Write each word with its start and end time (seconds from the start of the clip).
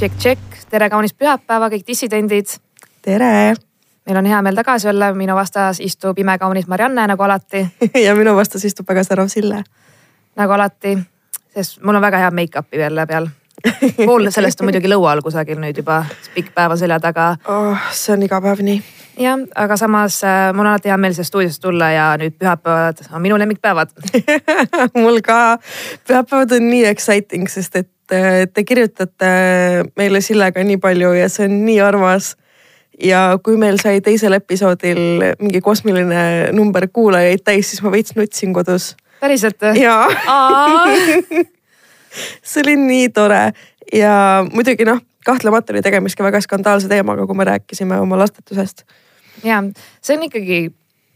tšekk-tšekk, 0.00 0.54
tere 0.72 0.86
kaunist 0.88 1.12
pühapäeva, 1.20 1.66
kõik 1.68 1.82
dissidendid. 1.84 2.54
tere 3.04 3.52
meil 4.08 4.16
on 4.16 4.28
hea 4.30 4.38
meel 4.42 4.56
tagasi 4.56 4.88
olla, 4.88 5.10
minu 5.12 5.34
vastas 5.36 5.76
istub 5.84 6.18
imekaunis 6.18 6.70
Marianne 6.72 7.04
nagu 7.10 7.22
alati 7.22 7.60
ja 8.06 8.14
minu 8.16 8.32
vastas 8.36 8.64
istub 8.64 8.88
väga 8.88 9.04
särav 9.04 9.28
Sille. 9.28 9.60
nagu 10.40 10.56
alati, 10.56 10.94
sest 11.52 11.82
mul 11.84 12.00
on 12.00 12.06
väga 12.06 12.22
hea 12.24 12.30
make-up'i 12.30 12.80
jälle 12.80 13.06
peal. 13.06 13.28
pool 14.06 14.30
sellest 14.30 14.64
on 14.64 14.70
muidugi 14.70 14.88
lõua 14.88 15.12
all 15.12 15.20
kusagil 15.20 15.60
nüüd 15.60 15.76
juba, 15.76 16.00
pikk 16.34 16.54
päev 16.54 16.72
on 16.72 16.80
selja 16.80 17.00
taga 17.00 17.34
oh,. 17.44 17.76
see 17.92 18.16
on 18.16 18.24
iga 18.24 18.40
päev 18.40 18.64
nii. 18.64 18.80
jah, 19.20 19.44
aga 19.54 19.76
samas 19.76 20.22
äh, 20.24 20.48
mul 20.54 20.64
on 20.64 20.72
alati 20.72 20.88
hea 20.88 20.96
meel 20.96 21.12
siia 21.12 21.28
stuudiosse 21.28 21.60
tulla 21.60 21.92
ja 21.92 22.10
nüüd 22.16 22.40
pühapäevad 22.40 23.04
on 23.12 23.20
minu 23.20 23.36
lemmikpäevad 23.36 23.92
mul 25.02 25.20
ka, 25.20 25.58
pühapäevad 26.08 26.56
on 26.56 26.70
nii 26.72 26.86
exciting, 26.88 27.52
sest 27.52 27.82
et 27.84 27.92
te 28.54 28.64
kirjutate 28.66 29.30
meile 29.96 30.20
Sillega 30.24 30.64
nii 30.64 30.78
palju 30.82 31.12
ja 31.18 31.28
see 31.32 31.48
on 31.48 31.60
nii 31.66 31.80
armas 31.84 32.34
ja 33.02 33.38
kui 33.44 33.56
meil 33.60 33.78
sai 33.80 34.00
teisel 34.04 34.36
episoodil 34.36 35.00
mingi 35.40 35.60
kosmiline 35.64 36.50
number 36.56 36.88
kuulajaid 36.92 37.44
täis, 37.44 37.70
siis 37.70 37.82
ma 37.82 37.92
veits 37.92 38.16
nutsin 38.16 38.54
kodus. 38.56 38.94
päriselt 39.20 39.60
või? 39.62 39.82
jaa 39.82 40.08
see 42.50 42.64
oli 42.64 42.76
nii 42.80 43.08
tore 43.14 43.52
ja 43.94 44.14
muidugi 44.52 44.86
noh, 44.88 45.00
kahtlemata 45.26 45.72
oli 45.72 45.82
tegemist 45.82 46.18
ka 46.18 46.26
väga 46.26 46.40
skandaalse 46.44 46.88
teemaga, 46.90 47.26
kui 47.26 47.36
me 47.36 47.46
rääkisime 47.48 48.00
oma 48.00 48.18
lastetusest. 48.18 48.84
ja 49.44 49.62
see 50.02 50.16
on 50.16 50.26
ikkagi 50.28 50.60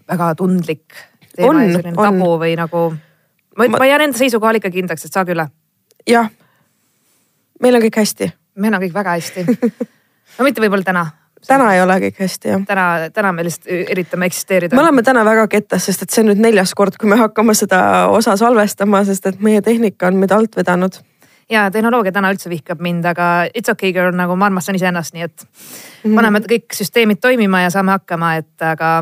väga 0.09 0.34
tundlik 0.39 0.87
teema 1.37 1.65
ja 1.65 1.77
selline 1.77 1.97
tabu 1.98 2.31
või 2.41 2.55
nagu. 2.59 2.87
ma, 3.59 3.69
ma 3.79 3.86
jään 3.86 4.08
enda 4.08 4.19
seisukohal 4.19 4.61
ikka 4.61 4.73
kindlaks, 4.75 5.05
et 5.05 5.12
saage 5.12 5.36
üle. 5.36 5.48
jah, 6.11 6.31
meil 7.62 7.78
on 7.78 7.84
kõik 7.86 8.00
hästi. 8.02 8.33
meil 8.56 8.74
on 8.74 8.83
kõik 8.83 8.94
väga 8.94 9.19
hästi 9.19 9.47
no 10.38 10.47
mitte 10.47 10.62
võib-olla 10.64 10.86
täna 10.86 11.05
täna 11.47 11.70
ei 11.74 11.83
ole 11.83 11.96
kõik 12.06 12.20
hästi 12.20 12.48
jah. 12.48 12.62
täna, 12.66 12.84
täna 13.12 13.33
me 13.33 13.44
lihtsalt 13.44 13.91
üritame 13.92 14.28
eksisteerida. 14.30 14.77
me 14.77 14.83
oleme 14.83 15.02
täna 15.02 15.24
väga 15.24 15.46
kettas, 15.48 15.86
sest 15.88 16.02
et 16.02 16.14
see 16.14 16.24
on 16.24 16.30
nüüd 16.33 16.42
neljas 16.42 16.74
kord, 16.74 16.96
kui 17.00 17.11
me 17.11 17.19
hakkame 17.20 17.55
seda 17.58 17.80
osa 18.12 18.36
salvestama, 18.41 19.05
sest 19.05 19.27
et 19.30 19.42
meie 19.44 19.62
tehnika 19.62 20.08
on 20.08 20.20
meid 20.22 20.33
alt 20.33 20.56
vedanud. 20.56 20.96
ja 21.50 21.66
tehnoloogia 21.70 22.12
täna 22.12 22.33
üldse 22.33 22.50
vihkab 22.50 22.80
mind, 22.80 23.05
aga 23.05 23.46
it's 23.52 23.70
okay 23.72 23.92
girl, 23.92 24.14
nagu 24.16 24.36
ma 24.36 24.48
armastan 24.48 24.78
iseennast, 24.80 25.14
nii 25.14 25.27
et 25.28 25.46
mm. 26.05 26.14
paneme 26.14 26.41
kõik 26.41 26.72
süsteemid 26.72 27.20
toimima 27.20 27.66
ja 27.66 27.70
saame 27.70 27.92
hakkama, 27.98 28.36
et 28.41 28.62
aga, 28.64 28.96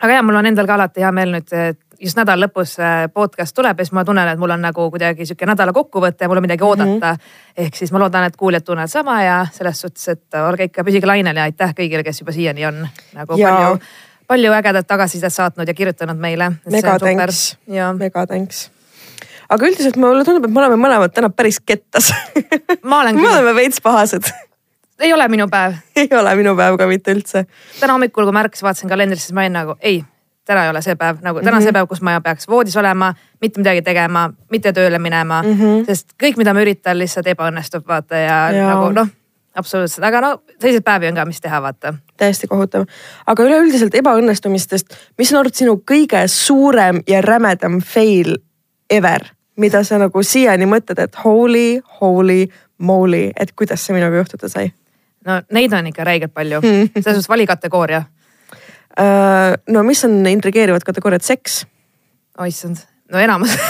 aga 0.00 0.18
ja 0.18 0.24
mul 0.26 0.40
on 0.40 0.50
endal 0.50 0.66
ka 0.66 0.74
alati 0.74 1.06
hea 1.06 1.12
meel 1.14 1.36
nüüd, 1.36 1.54
et 1.54 1.82
just 2.00 2.18
nädala 2.18 2.46
lõpus 2.46 2.76
podcast 3.14 3.56
tuleb 3.56 3.78
ja 3.78 3.86
siis 3.86 3.94
ma 3.96 4.04
tunnen, 4.06 4.28
et 4.28 4.38
mul 4.38 4.54
on 4.54 4.62
nagu 4.62 4.88
kuidagi 4.92 5.26
sihuke 5.26 5.46
nädala 5.48 5.72
kokkuvõte 5.76 6.24
ja 6.24 6.30
mul 6.30 6.40
on 6.40 6.46
midagi 6.46 6.64
mhm. 6.64 6.68
oodata 6.68 7.12
mm. 7.12 7.18
-hmm. 7.18 7.64
ehk 7.64 7.76
siis 7.76 7.92
ma 7.92 7.98
loodan, 7.98 8.24
et 8.24 8.36
kuuljad 8.36 8.64
tunnevad 8.64 8.90
sama 8.92 9.22
ja 9.22 9.38
selles 9.52 9.80
suhtes, 9.80 10.08
et 10.08 10.40
olge 10.46 10.70
ikka 10.70 10.84
püsige 10.84 11.06
lainel 11.06 11.36
ja 11.36 11.42
aitäh 11.48 11.74
kõigile, 11.74 12.04
kes 12.04 12.20
juba 12.20 12.32
siiani 12.32 12.66
on 12.66 12.88
nagu 13.14 13.36
ja. 13.36 13.54
palju, 13.54 13.78
palju 14.26 14.52
ägedat 14.52 14.86
tagasisidet 14.86 15.34
saatnud 15.34 15.68
ja 15.68 15.74
kirjutanud 15.74 16.16
meile. 16.16 16.52
mega 16.70 16.98
thanks, 16.98 17.56
mega 17.98 18.26
thanks 18.26 18.70
aga 19.48 19.66
üldiselt 19.66 19.96
mulle 19.96 20.24
tundub, 20.24 20.44
et 20.44 20.52
me 20.52 20.60
oleme 20.60 20.76
mõlemad 20.80 21.14
täna 21.14 21.30
päris 21.30 21.60
kettas 21.60 22.12
ma 22.82 23.00
olen 23.00 23.16
me 23.22 23.30
oleme 23.30 23.54
veits 23.54 23.80
pahased 23.80 24.28
ei 25.00 25.12
ole 25.12 25.28
minu 25.28 25.48
päev 25.48 25.78
ei 26.02 26.08
ole 26.20 26.34
minu 26.36 26.54
päev 26.56 26.78
ka 26.78 26.86
mitte 26.90 27.14
üldse. 27.16 27.46
täna 27.80 27.96
hommikul, 27.96 28.28
kui 28.28 28.36
ma 28.36 28.44
ärkasin, 28.46 28.66
vaatasin 28.68 28.92
kalendrisse, 28.92 29.28
siis 29.28 29.36
ma 29.36 29.46
olin 29.46 29.58
nagu 29.60 29.76
ei 29.80 30.02
täna 30.48 30.64
ei 30.64 30.70
ole 30.70 30.82
see 30.82 30.96
päev, 30.96 31.20
nagu 31.22 31.40
täna 31.40 31.50
mm 31.50 31.58
-hmm. 31.58 31.62
see 31.68 31.72
päev, 31.76 31.86
kus 31.88 32.00
ma 32.02 32.20
peaks 32.24 32.48
voodis 32.48 32.76
olema, 32.76 33.12
mitte 33.40 33.60
midagi 33.60 33.82
tegema, 33.82 34.30
mitte 34.50 34.72
tööle 34.72 34.98
minema 34.98 35.42
mm, 35.42 35.60
-hmm. 35.60 35.84
sest 35.86 36.16
kõik, 36.22 36.40
mida 36.40 36.54
ma 36.54 36.64
üritan, 36.64 36.98
lihtsalt 36.98 37.26
ebaõnnestub 37.26 37.86
vaata 37.88 38.16
ja, 38.16 38.38
ja. 38.52 38.68
nagu 38.72 38.88
noh, 38.96 39.08
absoluutselt, 39.54 40.04
aga 40.04 40.20
no 40.24 40.32
selliseid 40.60 40.84
päevi 40.84 41.08
on 41.08 41.20
ka, 41.20 41.24
mis 41.28 41.40
teha, 41.40 41.62
vaata. 41.62 41.94
täiesti 42.16 42.48
kohutav, 42.48 42.86
aga 43.26 43.44
üleüldiselt 43.44 43.94
ebaõnnestumistest, 43.94 44.96
mis 45.18 45.32
on 45.32 45.42
olnud 45.42 45.54
sinu 45.54 45.76
kõige 45.92 46.24
suurem 46.26 47.02
ja 47.06 47.20
rämedam 47.20 47.80
fail 47.84 48.36
ever, 48.90 49.28
mida 49.56 49.84
sa 49.84 49.98
nagu 49.98 50.22
siiani 50.22 50.66
mõtled, 50.66 50.98
et 50.98 51.24
holy, 51.24 51.80
holy 52.00 52.46
moly, 52.78 53.30
et 53.36 53.52
kuidas 53.52 53.86
see 53.86 53.96
minuga 53.96 54.16
juhtuda 54.16 54.48
sai? 54.48 54.72
no 55.26 55.42
neid 55.52 55.72
on 55.72 55.86
ikka 55.86 56.04
räigelt 56.04 56.34
palju 56.34 56.60
mm, 56.60 56.68
-hmm. 56.68 57.02
selles 57.02 57.16
suhtes 57.16 57.28
vali 57.28 57.46
kategooria 57.46 58.02
Äh, 58.02 58.17
no 59.68 59.82
mis 59.86 60.04
on 60.04 60.26
intrigeerivad 60.26 60.82
kategooriad, 60.86 61.22
seks? 61.22 61.66
oh, 62.38 62.46
issand, 62.48 62.76
no 63.12 63.20
enamus 63.22 63.54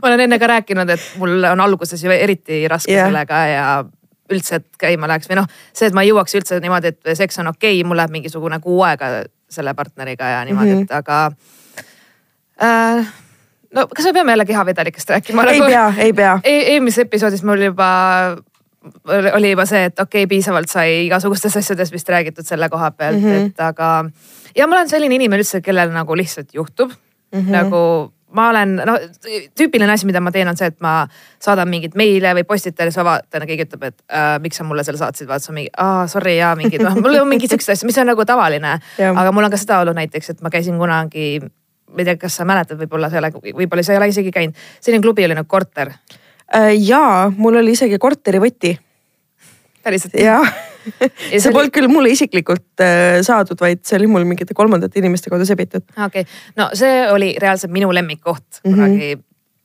ma 0.00 0.08
olen 0.08 0.20
enne 0.26 0.38
ka 0.38 0.46
rääkinud, 0.50 0.90
et 0.90 1.00
mul 1.20 1.44
on 1.52 1.60
alguses 1.60 2.02
ju 2.02 2.10
eriti 2.10 2.68
raske 2.68 2.92
yeah. 2.92 3.08
sellega 3.08 3.36
ja 3.50 3.84
üldse, 4.32 4.54
et 4.58 4.66
käima 4.80 5.06
läheks 5.10 5.28
või 5.30 5.36
noh, 5.40 5.46
see, 5.72 5.86
et 5.88 5.94
ma 5.94 6.00
ei 6.02 6.08
jõuaks 6.10 6.34
üldse 6.38 6.54
niimoodi, 6.62 6.86
et 6.94 7.00
seks 7.18 7.38
on 7.42 7.46
okei 7.52 7.74
okay,, 7.78 7.88
mul 7.88 7.98
läheb 8.00 8.12
mingisugune 8.14 8.58
kuu 8.62 8.80
aega 8.86 9.06
selle 9.50 9.72
partneriga 9.78 10.24
ja 10.32 10.40
niimoodi 10.44 10.72
mm, 10.72 10.78
-hmm. 10.80 10.82
et 10.82 10.92
aga 10.92 11.30
äh, 12.62 13.06
no 13.74 13.86
kas 13.86 14.04
me 14.04 14.12
peame 14.12 14.32
jälle 14.32 14.44
kehavedelikest 14.44 15.10
rääkima? 15.10 15.44
ei 15.44 15.58
nagu, 15.58 15.70
pea, 15.70 15.94
ei 15.98 16.12
pea 16.12 16.40
e. 16.44 16.50
eelmises 16.74 16.98
episoodis 17.06 17.42
mul 17.42 17.62
juba 17.62 17.88
oli 19.36 19.50
juba 19.50 19.66
see, 19.68 19.84
et 19.90 20.00
okei 20.00 20.24
okay,, 20.24 20.30
piisavalt 20.30 20.70
sai 20.72 21.06
igasugustest 21.06 21.62
asjadest 21.62 21.94
vist 21.94 22.08
räägitud 22.12 22.46
selle 22.46 22.68
koha 22.72 22.90
pealt 22.90 23.20
mm, 23.20 23.30
-hmm. 23.30 23.46
et 23.46 23.60
aga. 23.60 24.10
ja 24.56 24.66
ma 24.66 24.78
olen 24.78 24.88
selline 24.88 25.14
inimene 25.14 25.42
üldse, 25.42 25.60
kellel 25.60 25.94
nagu 25.94 26.16
lihtsalt 26.16 26.54
juhtub 26.54 26.90
mm. 26.90 27.40
-hmm. 27.40 27.52
nagu 27.52 27.82
ma 28.36 28.48
olen, 28.50 28.74
no 28.86 28.96
tüüpiline 29.58 29.92
asi, 29.92 30.06
mida 30.06 30.20
ma 30.20 30.32
teen, 30.34 30.48
on 30.48 30.58
see, 30.58 30.68
et 30.72 30.80
ma 30.84 31.06
saadan 31.42 31.70
mingeid 31.70 31.94
meile 31.98 32.34
või 32.38 32.44
postitan 32.48 32.88
ja 32.88 32.92
siis 32.92 33.00
ma 33.00 33.10
vaatan 33.10 33.44
ja 33.44 33.50
keegi 33.50 33.66
ütleb, 33.68 33.86
et 33.90 34.02
äh, 34.10 34.32
miks 34.42 34.60
sa 34.60 34.66
mulle 34.66 34.84
selle 34.86 35.00
saatsid, 35.00 35.28
vaata 35.30 35.48
sa 35.48 35.54
mingi, 35.56 35.70
aa 35.82 36.06
sorry 36.10 36.36
ja 36.38 36.52
mingid, 36.58 36.82
noh 36.82 36.98
mul 36.98 37.20
on 37.22 37.30
mingid 37.30 37.52
siuksed 37.52 37.72
asjad, 37.76 37.88
mis 37.88 37.98
on 38.02 38.10
nagu 38.10 38.26
tavaline. 38.28 38.76
aga 39.06 39.32
mul 39.32 39.48
on 39.48 39.54
ka 39.54 39.60
seda 39.60 39.80
olnud 39.84 39.98
näiteks, 39.98 40.34
et 40.34 40.44
ma 40.44 40.52
käisin 40.52 40.78
kunagi, 40.82 41.40
ma 41.92 42.02
ei 42.02 42.10
tea, 42.10 42.18
kas 42.20 42.38
sa 42.40 42.48
mäletad, 42.48 42.78
võib-olla 42.82 43.10
sa 43.10 43.20
ei 43.20 43.24
ole, 43.24 43.32
võib-olla 43.62 43.86
sa 43.86 43.94
ei 43.94 44.02
ole 44.02 44.10
isegi 44.12 44.34
käinud, 44.34 44.64
selline 44.80 45.04
klubi 45.06 45.24
oli 45.24 45.38
nagu 45.38 45.48
Korter 45.48 45.94
jaa, 46.78 47.30
mul 47.36 47.60
oli 47.62 47.74
isegi 47.76 47.98
korterivõti. 47.98 48.76
päriselt? 49.82 50.14
jah 50.20 50.46
see, 51.00 51.40
see 51.40 51.52
polnud 51.54 51.72
küll 51.74 51.90
mulle 51.90 52.12
isiklikult 52.14 52.82
äh, 52.84 53.18
saadud, 53.26 53.58
vaid 53.60 53.82
see 53.86 53.98
oli 53.98 54.10
mul 54.10 54.26
mingite 54.28 54.54
kolmandate 54.54 55.00
inimeste 55.00 55.32
kaudu 55.32 55.46
sebitud. 55.48 55.84
okei 55.96 56.22
okay., 56.22 56.38
no 56.58 56.68
see 56.78 57.02
oli 57.10 57.34
reaalselt 57.42 57.74
minu 57.74 57.92
lemmikkoht 57.94 58.62
mm 58.62 58.70
-hmm. 58.70 58.74
kunagi 58.74 59.18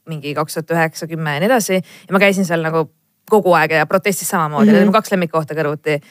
mingi 0.09 0.33
kaks 0.35 0.57
tuhat 0.57 0.73
üheksa, 0.75 1.07
kümme 1.07 1.35
ja 1.35 1.43
nii 1.43 1.51
edasi 1.51 1.77
ja 1.77 2.11
ma 2.11 2.19
käisin 2.19 2.45
seal 2.45 2.63
nagu 2.65 2.89
kogu 3.29 3.53
aeg 3.55 3.77
ja 3.77 3.85
protestis 3.85 4.29
samamoodi 4.29 4.65
mm, 4.65 4.71
-hmm. 4.71 4.79
need 4.79 4.87
on 4.87 4.97
kaks 4.97 5.11
lemmikkohta 5.11 5.55
kõrvuti 5.55 6.01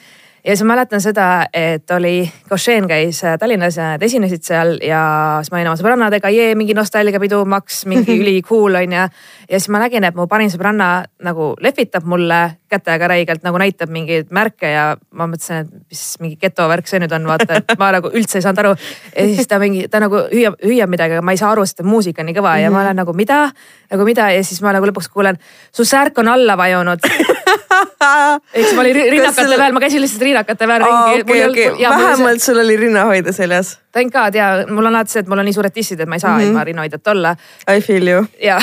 ja 0.44 0.56
siis 0.56 0.64
ma 0.64 0.74
mäletan 0.74 1.00
seda, 1.00 1.46
et 1.52 1.90
oli, 1.90 2.30
Košen 2.48 2.88
käis 2.88 3.22
äh, 3.24 3.36
Tallinnas 3.38 3.76
ja 3.76 3.92
nad 3.94 4.02
esinesid 4.02 4.42
seal 4.44 4.78
ja 4.84 5.02
siis 5.42 5.52
ma 5.52 5.58
olin 5.58 5.70
oma 5.70 5.78
sõbrannadega, 5.80 6.30
jee, 6.32 6.54
mingi 6.58 6.74
nostalgiapidu, 6.76 7.42
Max, 7.44 7.84
mingi 7.90 8.16
üli 8.22 8.40
cool 8.46 8.78
on 8.80 8.96
ju. 8.96 9.04
ja 9.50 9.60
siis 9.60 9.68
ma 9.68 9.82
nägin, 9.82 10.04
et 10.08 10.16
mu 10.16 10.26
parim 10.30 10.50
sõbranna 10.52 10.90
nagu 11.26 11.52
lehvitab 11.60 12.08
mulle 12.08 12.40
kätega 12.70 13.08
räigelt 13.10 13.44
nagu 13.44 13.58
näitab 13.58 13.90
mingeid 13.92 14.30
märke 14.34 14.70
ja 14.72 14.84
ma 15.12 15.26
mõtlesin, 15.28 15.66
et 15.66 15.90
mis 15.90 16.04
mingi 16.22 16.38
getovärk 16.40 16.88
see 16.88 17.02
nüüd 17.02 17.12
on, 17.16 17.26
vaata, 17.28 17.60
et 17.60 17.74
ma 17.80 17.90
nagu 17.96 18.12
üldse 18.14 18.38
ei 18.38 18.46
saanud 18.46 18.64
aru. 18.64 18.74
ja 19.16 19.26
siis 19.34 19.50
ta 19.50 19.58
mingi, 19.62 19.88
ta 19.90 20.00
nagu 20.00 20.24
hüüab, 20.30 20.56
hüüab 20.64 20.92
midagi, 20.92 21.18
aga 21.18 21.26
ma 21.26 21.36
ei 21.36 21.42
saa 21.42 21.52
aru, 21.52 21.66
sest 21.68 21.84
muusika 21.84 22.24
on 22.24 22.30
nii 22.30 22.38
kõva 22.38 22.56
ja 22.62 22.70
ma 22.72 22.84
olen 22.84 23.02
nagu 23.02 23.16
mida, 23.16 23.42
nagu 23.92 24.08
mida 24.08 24.30
ja 24.32 24.44
siis 24.46 24.62
ma 24.64 24.72
nagu 24.76 24.88
lõpuks 24.88 25.10
kuulen, 25.12 25.40
su 25.74 25.84
särk 25.84 26.18
on 26.22 26.32
alla 26.32 26.56
vajunud 26.60 27.04
siis 28.54 28.74
ma 28.74 28.84
olin 28.84 28.98
rinnakate 28.98 29.46
sul... 29.46 29.56
peal, 29.62 29.76
ma 29.76 29.84
käisin 29.84 30.04
lihtsalt 30.04 30.26
rinnakate 30.28 30.68
peal 30.72 30.84
ringi 30.84 31.22
okay,. 31.22 31.70
Okay. 31.70 31.88
vähemalt 31.88 32.44
sul 32.44 32.60
oli 32.64 32.76
rinnahoidja 32.76 33.32
seljas. 33.36 33.78
Thank 33.92 34.12
god 34.14 34.36
ja 34.38 34.52
mul 34.68 34.86
on 34.86 34.94
alati 34.94 35.16
see, 35.16 35.24
et 35.24 35.32
mul 35.32 35.42
on 35.42 35.50
nii 35.50 35.56
suured 35.56 35.74
tissid, 35.74 36.00
et 36.00 36.08
ma 36.08 36.18
ei 36.18 36.26
saa 36.26 36.36
mm 36.36 36.44
-hmm. 36.44 36.52
ilma 36.52 36.64
rinnahoidjat 36.64 37.12
olla. 37.14 37.36
I 37.76 37.80
feel 37.80 38.08
you. 38.08 38.24
ja 38.42 38.60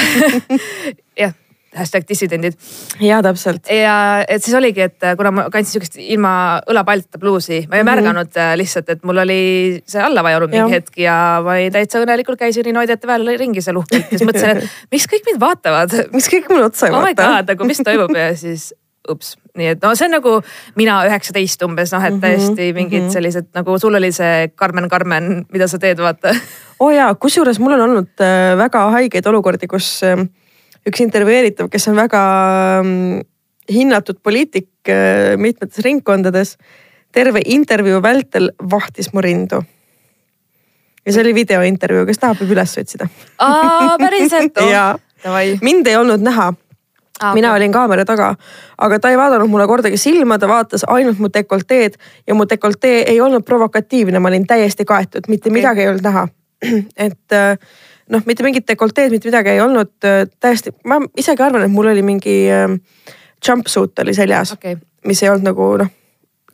jah 1.22 1.36
hashtag 1.78 2.08
dissidendid. 2.10 2.58
ja 3.04 3.20
täpselt. 3.24 3.70
ja 3.72 4.24
et 4.28 4.44
siis 4.44 4.56
oligi, 4.58 4.88
et 4.88 5.08
kuna 5.18 5.32
ma 5.32 5.46
kandsin 5.54 5.78
sihukest 5.78 6.00
ilma 6.02 6.32
õlapalta 6.70 7.20
bluusi, 7.22 7.66
ma 7.70 7.78
ei 7.78 7.84
mm 7.84 7.88
-hmm. 7.88 7.92
märganud 7.92 8.38
äh, 8.38 8.56
lihtsalt, 8.60 8.90
et 8.90 9.04
mul 9.04 9.22
oli 9.24 9.42
see 9.86 10.02
alla 10.02 10.24
vajunud 10.24 10.54
mingi 10.54 10.78
hetk 10.78 10.98
ja 11.04 11.18
ma 11.46 11.58
täitsa 11.74 12.02
õnnelikult 12.04 12.40
käisin 12.40 12.66
rinnahoidjate 12.66 13.08
peal 13.08 13.28
ringi 13.38 13.62
seal 13.62 13.78
uhkelt 13.78 14.12
ja 14.12 14.18
siis 14.18 14.28
mõtlesin, 14.30 14.58
et 14.58 14.70
miks 14.94 15.08
kõik 15.12 15.32
mind 15.32 15.40
vaatavad. 15.40 15.96
miks 16.14 16.30
kõik 16.34 16.50
mulle 16.50 16.66
otsa 16.72 16.88
ei 16.88 16.92
vaata? 16.92 17.04
oh 17.04 17.08
my 17.10 17.16
god, 17.16 17.54
nagu 17.54 17.72
mis 17.72 17.84
toimub 17.84 18.16
ja 18.16 18.36
siis 18.36 18.74
ups, 19.12 19.36
nii 19.58 19.72
et 19.74 19.84
no 19.84 19.94
see 19.98 20.08
on 20.08 20.16
nagu 20.18 20.34
mina 20.80 21.00
üheksateist 21.08 21.64
umbes 21.68 21.94
noh, 21.96 22.04
et 22.04 22.16
mhm, 22.16 22.24
täiesti 22.24 22.72
mingid 22.74 23.02
mm 23.02 23.08
-hmm. 23.08 23.14
sellised 23.14 23.48
nagu 23.58 23.78
sul 23.80 23.96
oli 23.96 24.12
see 24.12 24.50
Carmen, 24.56 24.90
Carmen, 24.90 25.46
mida 25.54 25.68
sa 25.68 25.80
teed, 25.80 26.00
vaata. 26.00 26.34
oo 26.80 26.88
oh 26.90 26.94
jaa, 26.94 27.14
kusjuures 27.16 27.60
mul 27.60 27.78
on 27.78 27.86
olnud 27.90 28.12
äh, 28.22 28.58
väga 28.58 28.90
haigeid 28.98 29.26
olukordi, 29.26 29.68
kus 29.68 30.04
äh, 30.04 30.18
üks 30.88 31.02
intervjueeritav, 31.02 31.70
kes 31.70 31.88
on 31.88 31.96
väga 31.96 32.22
mm, 32.84 33.22
hinnatud 33.74 34.20
poliitik 34.24 34.70
äh, 34.90 35.38
mitmetes 35.38 35.84
ringkondades, 35.84 36.58
terve 37.12 37.42
intervjuu 37.46 38.02
vältel 38.02 38.52
vahtis 38.72 39.14
mu 39.14 39.22
rindu 39.22 39.64
ja 41.08 41.14
see 41.14 41.24
oli 41.24 41.34
videointervjuu, 41.38 42.06
kes 42.10 42.20
tahab, 42.20 42.40
võib 42.42 42.56
üles 42.58 42.78
otsida. 42.82 43.08
päriselt 44.02 44.60
oh.? 44.64 44.98
mind 45.64 45.88
ei 45.88 45.96
olnud 45.98 46.24
näha 46.24 46.52
Aa, 47.22 47.34
mina 47.34 47.54
olin 47.54 47.72
kaamera 47.74 48.06
taga, 48.06 48.36
aga 48.78 49.00
ta 49.00 49.10
ei 49.10 49.18
vaadanud 49.18 49.50
mulle 49.50 49.68
kordagi 49.68 49.98
silma, 49.98 50.38
ta 50.38 50.48
vaatas 50.48 50.86
ainult 50.88 51.20
mu 51.20 51.32
dekolteed 51.34 51.98
ja 52.28 52.36
mu 52.38 52.46
dekoltee 52.50 53.04
ei 53.10 53.22
olnud 53.22 53.46
provokatiivne, 53.46 54.20
ma 54.20 54.30
olin 54.30 54.48
täiesti 54.48 54.86
kaetud, 54.86 55.26
mitte 55.28 55.50
Okei. 55.50 55.60
midagi 55.60 55.82
ei 55.82 55.92
olnud 55.92 56.06
näha. 56.06 56.28
et 57.08 57.38
äh, 57.38 57.58
noh, 58.14 58.26
mitte 58.26 58.46
mingit 58.46 58.68
dekolteed, 58.68 59.12
mitte 59.14 59.30
midagi 59.30 59.56
ei 59.56 59.62
olnud 59.62 59.94
äh, 60.06 60.24
täiesti, 60.40 60.74
ma 60.86 61.00
isegi 61.18 61.44
arvan, 61.44 61.66
et 61.66 61.74
mul 61.74 61.90
oli 61.94 62.06
mingi 62.06 62.40
äh, 62.54 62.70
jumpsuit 63.48 64.00
oli 64.00 64.14
seljas 64.14 64.54
okay.. 64.54 64.78
mis 65.06 65.24
ei 65.24 65.30
olnud 65.30 65.46
nagu 65.46 65.70
noh, 65.82 65.94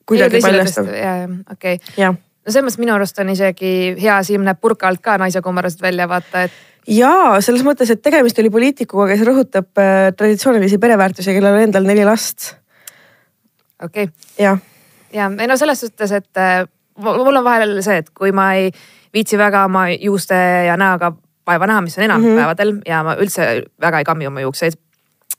kuidagi 0.06 0.42
paljastav. 0.44 0.88
ja, 0.88 1.16
ja 1.24 1.30
okei 1.52 1.80
okay. 1.80 2.06
no 2.06 2.52
selles 2.52 2.68
mõttes 2.68 2.82
minu 2.82 2.96
arust 2.96 3.20
on 3.24 3.32
isegi 3.34 3.74
hea, 4.02 4.20
silm 4.28 4.46
näeb 4.48 4.60
purka 4.62 4.90
alt 4.90 5.02
ka 5.04 5.18
naise 5.22 5.42
kummarasid 5.42 5.82
välja 5.84 6.08
vaata, 6.12 6.48
et 6.48 6.62
ja 6.88 7.14
selles 7.40 7.64
mõttes, 7.66 7.92
et 7.94 8.02
tegemist 8.04 8.40
oli 8.40 8.52
poliitikuga, 8.54 9.08
kes 9.14 9.24
rõhutab 9.28 9.82
äh, 9.82 10.12
traditsioonilisi 10.18 10.80
pereväärtusi, 10.84 11.34
kellel 11.36 11.60
on 11.60 11.68
endal 11.70 11.88
neli 11.88 12.06
last. 12.08 12.54
okei 13.84 14.10
okay. 14.10 14.14
jah, 14.40 14.62
ja 15.14 15.32
ei 15.40 15.48
no 15.48 15.58
selles 15.58 15.86
suhtes, 15.86 16.12
et 16.12 16.42
äh, 16.42 16.64
mul 17.00 17.36
on 17.36 17.44
vahel 17.44 17.80
see, 17.86 18.02
et 18.04 18.10
kui 18.10 18.32
ma 18.32 18.54
ei 18.60 18.72
viitsi 19.14 19.38
väga 19.38 19.66
oma 19.70 19.88
juuste 19.94 20.38
ja 20.68 20.78
näoga 20.78 21.14
vaeva 21.48 21.68
näha, 21.68 21.82
mis 21.82 21.98
on 21.98 22.04
enam 22.08 22.22
mm 22.22 22.26
Mhm. 22.28 22.34
-hmm. 22.34 22.42
päevadel 22.42 22.74
ja 22.88 23.04
ma 23.04 23.16
üldse 23.16 23.64
väga 23.82 24.00
ei 24.00 24.04
kammi 24.04 24.28
oma 24.28 24.42
juukseid 24.42 24.80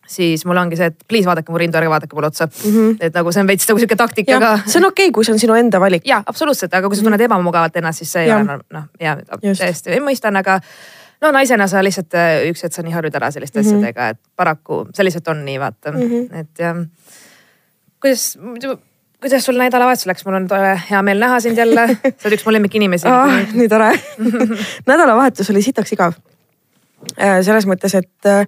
siis 0.06 0.44
mul 0.46 0.56
ongi 0.56 0.76
see, 0.76 0.90
et 0.92 1.04
please 1.08 1.28
vaadake 1.28 1.52
mu 1.52 1.58
rindu, 1.58 1.78
ärge 1.78 1.90
vaadake 1.90 2.16
mulle 2.16 2.26
otsa 2.26 2.46
mm. 2.46 2.70
-hmm. 2.70 2.96
et 3.00 3.14
nagu 3.14 3.32
see 3.32 3.40
on 3.40 3.46
veits 3.46 3.68
nagu 3.68 3.78
sihuke 3.78 3.96
taktika 3.96 4.40
ka. 4.40 4.58
see 4.66 4.80
on 4.80 4.88
okei 4.88 5.06
okay,, 5.06 5.12
kui 5.12 5.24
see 5.24 5.32
on 5.32 5.38
sinu 5.38 5.54
enda 5.54 5.80
valik. 5.80 6.02
ja 6.04 6.22
absoluutselt, 6.26 6.74
aga 6.74 6.88
kui 6.88 6.96
sa 6.96 7.02
tunned 7.02 7.20
ebamugavalt 7.20 7.76
ennast, 7.76 7.98
siis 7.98 8.12
see 8.12 8.24
ei 8.24 8.32
ole 8.32 8.58
noh, 8.70 8.84
ja 9.00 9.16
Just. 9.42 9.60
täiesti 9.60 10.00
mõistan, 10.00 10.36
aga 10.36 10.60
no 11.24 11.32
naisena 11.32 11.68
sa 11.70 11.82
lihtsalt 11.84 12.16
äh, 12.18 12.44
üks 12.50 12.66
hetk 12.66 12.76
sa 12.76 12.84
nii 12.84 12.94
harjud 12.94 13.16
ära 13.16 13.30
selliste 13.34 13.60
mm. 13.60 13.66
-hmm. 13.66 13.78
asjadega, 13.78 14.08
et 14.14 14.20
paraku 14.36 14.84
see 14.94 15.06
lihtsalt 15.08 15.32
on 15.32 15.44
nii, 15.46 15.60
vaata 15.60 15.92
mm, 15.92 16.10
-hmm. 16.10 16.40
et 16.40 16.58
ja 16.58 16.74
kuidas, 18.04 18.38
kuidas 19.20 19.46
sul 19.46 19.58
nädalavahetus 19.60 20.06
läks, 20.10 20.26
mul 20.26 20.36
on 20.40 20.48
tore 20.48 20.74
hea 20.90 21.02
meel 21.02 21.22
näha 21.22 21.40
sind 21.40 21.58
jälle, 21.58 21.88
sa 22.18 22.28
oled 22.28 22.38
üks 22.38 22.46
mu 22.46 22.52
lemmikinimesi 22.52 23.08
ah,. 23.08 23.40
nii 23.52 23.68
tore 23.72 23.90
nädalavahetus 24.92 25.50
oli 25.54 25.64
sitaks 25.64 25.96
igav. 25.96 26.20
selles 27.44 27.66
mõttes, 27.68 27.94
et 27.98 28.28
äh, 28.28 28.46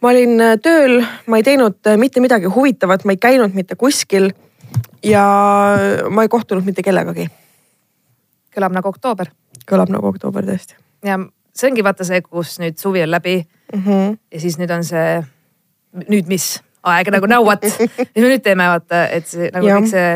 ma 0.00 0.12
olin 0.12 0.40
äh, 0.40 0.54
tööl, 0.62 1.02
ma 1.26 1.40
ei 1.40 1.44
teinud 1.44 1.80
äh, 1.86 1.98
mitte 2.00 2.20
midagi 2.24 2.48
huvitavat, 2.52 3.04
ma 3.04 3.16
ei 3.16 3.20
käinud 3.20 3.56
mitte 3.56 3.76
kuskil 3.76 4.30
ja 5.04 5.24
ma 6.08 6.24
ei 6.24 6.28
kohtunud 6.28 6.64
mitte 6.64 6.82
kellegagi. 6.82 7.28
kõlab 8.56 8.72
nagu 8.76 8.88
oktoober 8.88 9.32
kõlab 9.68 9.92
nagu 9.92 10.08
oktoober 10.08 10.46
tõesti 10.46 10.76
ja 11.04 11.18
see 11.60 11.70
ongi 11.70 11.84
vaata 11.84 12.06
see, 12.08 12.22
kus 12.24 12.58
nüüd 12.62 12.78
suvi 12.80 13.04
on 13.04 13.10
läbi 13.12 13.38
mm. 13.40 13.82
-hmm. 13.84 14.18
ja 14.32 14.40
siis 14.40 14.58
nüüd 14.60 14.72
on 14.74 14.84
see, 14.84 15.22
nüüd 16.08 16.30
mis 16.30 16.52
aeg 16.82 17.10
nagu 17.12 17.28
now 17.28 17.44
what, 17.44 17.64
mis 18.14 18.22
me 18.22 18.28
nüüd 18.28 18.44
teeme, 18.44 18.68
vaata, 18.68 19.06
et 19.08 19.28
see 19.28 19.50
nagu 19.52 19.66
kõik 19.66 19.90
see 19.90 20.08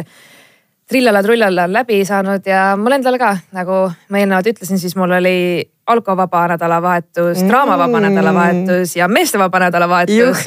trillala-trullala 0.91 1.69
on 1.69 1.73
läbi 1.73 2.01
saanud 2.05 2.47
ja 2.47 2.75
mul 2.81 2.97
endal 2.97 3.17
ka, 3.21 3.37
nagu 3.57 3.85
ma 4.13 4.21
eelnevalt 4.21 4.51
ütlesin, 4.53 4.81
siis 4.81 4.97
mul 4.97 5.13
oli 5.17 5.65
alkovaba 5.87 6.47
nädalavahetus 6.55 7.43
mm., 7.43 7.49
draamavaba 7.49 8.01
nädalavahetus 8.01 8.97
ja 8.97 9.09
meestevaba 9.09 9.59
nädalavahetus. 9.67 10.45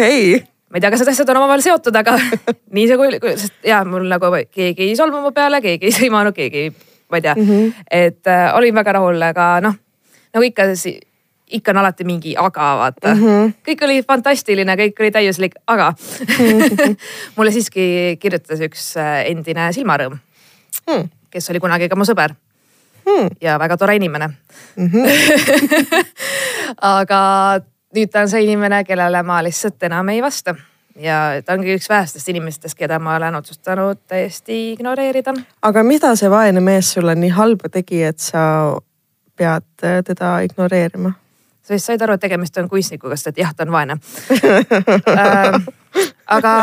ma 0.70 0.78
ei 0.78 0.82
tea, 0.82 0.92
kas 0.92 1.02
need 1.02 1.14
asjad 1.14 1.30
on 1.34 1.42
omavahel 1.42 1.64
seotud, 1.66 1.96
aga 1.96 2.18
nii 2.76 2.86
see 2.90 3.00
kui, 3.00 3.34
sest 3.40 3.66
ja 3.66 3.82
mul 3.88 4.08
nagu 4.10 4.32
keegi 4.52 4.90
ei 4.90 4.96
solvu 5.00 5.22
mu 5.24 5.34
peale, 5.34 5.62
keegi 5.62 5.90
ei 5.90 5.98
sõimanud, 6.02 6.38
keegi 6.38 6.66
ei, 6.66 6.72
ma 7.12 7.22
ei 7.22 7.26
tea 7.26 7.36
mm, 7.38 7.50
-hmm. 7.50 7.84
et 7.92 8.28
äh, 8.28 8.50
olin 8.58 8.76
väga 8.76 8.98
rahul, 9.00 9.22
aga 9.22 9.50
noh, 9.64 9.78
nagu 10.38 10.46
ikka, 10.46 10.70
ikka 11.58 11.74
on 11.74 11.82
alati 11.82 12.08
mingi 12.08 12.36
aga 12.38 12.70
vaata 12.82 13.16
mm. 13.16 13.24
-hmm. 13.24 13.54
kõik 13.70 13.84
oli 13.90 14.00
fantastiline, 14.08 14.78
kõik 14.80 15.04
oli 15.04 15.12
täiuslik, 15.12 15.60
aga 15.68 15.92
mm 15.92 16.60
-hmm. 16.62 16.96
mulle 17.36 17.52
siiski 17.52 18.18
kirjutas 18.22 18.62
üks 18.70 18.94
äh, 18.98 19.26
endine 19.32 19.72
silmarõõm 19.74 20.20
Hmm. 20.88 21.10
kes 21.30 21.50
oli 21.50 21.60
kunagi 21.60 21.90
ka 21.90 21.96
mu 21.96 22.06
sõber 22.06 22.36
Hmm. 23.08 23.30
ja 23.42 23.60
väga 23.60 23.78
tore 23.78 23.96
inimene 23.96 24.30
Mm 24.76 24.90
-hmm. 24.90 26.06
aga 26.98 27.20
nüüd 27.96 28.10
ta 28.12 28.22
on 28.22 28.30
see 28.30 28.44
inimene, 28.44 28.84
kellele 28.84 29.24
ma 29.24 29.44
lihtsalt 29.44 29.84
enam 29.84 30.10
ei 30.10 30.22
vasta 30.22 30.56
ja 31.00 31.42
ta 31.46 31.54
ongi 31.54 31.76
üks 31.76 31.90
vähestest 31.90 32.30
inimestest, 32.30 32.78
keda 32.78 33.00
ma 33.00 33.16
olen 33.16 33.36
otsustanud 33.36 33.98
täiesti 34.08 34.74
ignoreerida. 34.74 35.34
aga 35.62 35.84
mida 35.84 36.16
see 36.16 36.30
vaene 36.30 36.60
mees 36.60 36.94
sulle 36.94 37.16
nii 37.16 37.30
halba 37.30 37.70
tegi, 37.70 38.04
et 38.04 38.20
sa 38.20 38.42
pead 39.38 39.86
äh, 39.86 40.02
teda 40.06 40.40
ignoreerima? 40.48 41.14
sa 41.68 41.76
vist 41.76 41.90
said 41.90 42.02
aru, 42.02 42.16
et 42.16 42.24
tegemist 42.24 42.58
on 42.62 42.70
kunstnikuga, 42.72 43.18
sest 43.20 43.34
et 43.34 43.44
jah, 43.44 43.52
ta 43.56 43.66
on 43.68 43.74
vaene 43.76 43.98
äh,. 45.24 45.58
aga 46.38 46.54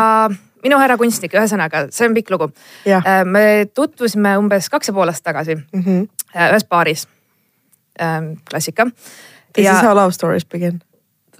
minu 0.65 0.79
härra 0.81 0.97
kunstnik, 0.97 1.35
ühesõnaga, 1.37 1.85
see 1.93 2.07
on 2.09 2.17
pikk 2.17 2.33
lugu 2.33 2.49
jah 2.89 3.05
äh,. 3.05 3.21
me 3.27 3.45
tutvusime 3.73 4.35
umbes 4.41 4.71
kaks 4.73 4.89
ja 4.89 4.97
pool 4.97 5.13
aastat 5.13 5.31
tagasi 5.31 5.59
mm. 5.59 5.85
-hmm. 5.85 6.09
ühes 6.49 6.67
baaris 6.69 7.07
äh,. 8.01 8.33
klassika. 8.49 8.89
This 9.53 9.69
is 9.71 9.81
how 9.81 9.95
love 9.95 10.11
stories 10.11 10.45
begin. 10.45 10.81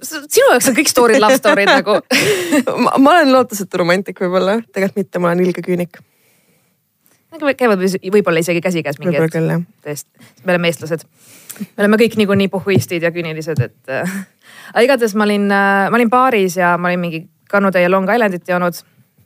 sinu 0.02 0.50
jaoks 0.52 0.68
on 0.68 0.76
kõik 0.76 0.88
story'd 0.88 1.20
love 1.20 1.36
story'd 1.36 1.68
nagu 1.68 2.00
ma, 2.84 2.98
ma 2.98 3.16
olen 3.18 3.32
lootusetu 3.32 3.82
romantik 3.82 4.20
võib-olla, 4.20 4.60
tegelikult 4.72 5.02
mitte, 5.02 5.18
ma 5.18 5.32
olen 5.32 5.44
ilge 5.44 5.64
küünik. 5.64 5.98
Käivad 7.38 7.78
või- 7.82 8.12
võib-olla 8.12 8.42
isegi 8.42 8.60
käsikäes 8.60 8.98
mingi 8.98 9.18
hetk. 9.18 9.36
tõesti, 9.84 10.10
me 10.44 10.52
oleme 10.52 10.68
eestlased. 10.68 11.06
me 11.60 11.84
oleme 11.84 11.96
kõik 11.96 12.16
niikuinii 12.16 12.48
puhhuistid 12.48 13.02
ja 13.02 13.10
küünilised, 13.10 13.60
et 13.60 13.88
äh,. 13.88 14.18
aga 14.74 14.84
igatahes 14.84 15.14
ma 15.14 15.24
olin 15.24 15.50
äh,, 15.50 15.90
ma 15.90 15.96
olin 15.96 16.10
baaris 16.10 16.56
ja 16.56 16.76
ma 16.78 16.88
olin 16.88 17.00
mingi 17.00 17.28
kannutäie 17.50 17.88
Long 17.88 18.08
Islandit 18.10 18.48
joonud, 18.48 18.74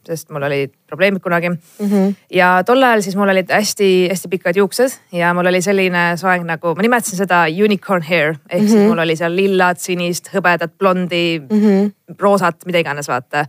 sest 0.07 0.31
mul 0.33 0.43
olid 0.43 0.73
probleemid 0.89 1.23
kunagi 1.23 1.49
mm. 1.49 1.59
-hmm. 1.87 2.15
ja 2.33 2.63
tol 2.67 2.83
ajal 2.83 3.03
siis 3.05 3.17
mul 3.17 3.29
olid 3.29 3.51
hästi-hästi 3.53 4.29
pikad 4.29 4.57
juuksed 4.57 4.97
ja 5.13 5.35
mul 5.35 5.47
oli 5.47 5.63
selline 5.63 6.17
soeng 6.17 6.45
nagu, 6.45 6.75
ma 6.75 6.83
nimetasin 6.83 7.19
seda 7.19 7.45
unicorn 7.65 8.03
hair 8.03 8.29
ehk 8.29 8.61
mm 8.63 8.67
-hmm. 8.67 8.71
siis 8.71 8.89
mul 8.89 8.99
oli 8.99 9.17
seal 9.17 9.37
lillat, 9.37 9.81
sinist, 9.81 10.33
hõbedat, 10.35 10.73
blondi 10.79 11.43
mm, 11.51 11.61
-hmm. 11.61 12.17
roosat, 12.19 12.67
mida 12.67 12.79
iganes, 12.79 13.09
vaata. 13.09 13.45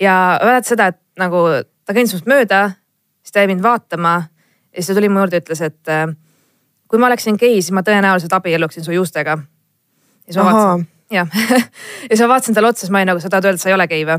ja 0.00 0.38
mäletad 0.42 0.68
seda, 0.68 0.86
et 0.86 1.00
nagu 1.18 1.36
ta 1.84 1.92
kõndis 1.92 2.14
minust 2.14 2.26
mööda, 2.26 2.70
siis 3.22 3.32
ta 3.32 3.42
jäi 3.42 3.50
mind 3.52 3.62
vaatama 3.62 4.14
ja 4.72 4.82
siis 4.82 4.86
ta 4.86 4.94
tuli 4.94 5.08
mu 5.08 5.22
juurde 5.22 5.38
ja 5.38 5.44
ütles, 5.44 5.62
et 5.64 5.88
äh, 5.88 6.06
kui 6.88 7.00
ma 7.00 7.08
oleksin 7.08 7.38
gei, 7.40 7.60
siis 7.62 7.72
ma 7.72 7.84
tõenäoliselt 7.86 8.32
abielluksin 8.36 8.84
su 8.84 8.92
juustega. 8.92 9.38
ja 10.26 10.32
siis 10.32 10.36
ma 10.36 10.50
vaatasin, 10.50 10.86
jah 11.10 11.28
ja 12.08 12.16
siis 12.16 12.24
ma 12.24 12.28
vaatasin 12.34 12.54
talle 12.54 12.68
otsa, 12.68 12.86
siis 12.86 12.94
ma 12.94 13.02
olin 13.02 13.12
nagu, 13.12 13.20
sa 13.20 13.30
tahad 13.30 13.50
öelda, 13.50 13.62
sa 13.62 13.70
ei 13.70 13.76
ole 13.78 13.88
gei 13.88 14.06
või? 14.08 14.18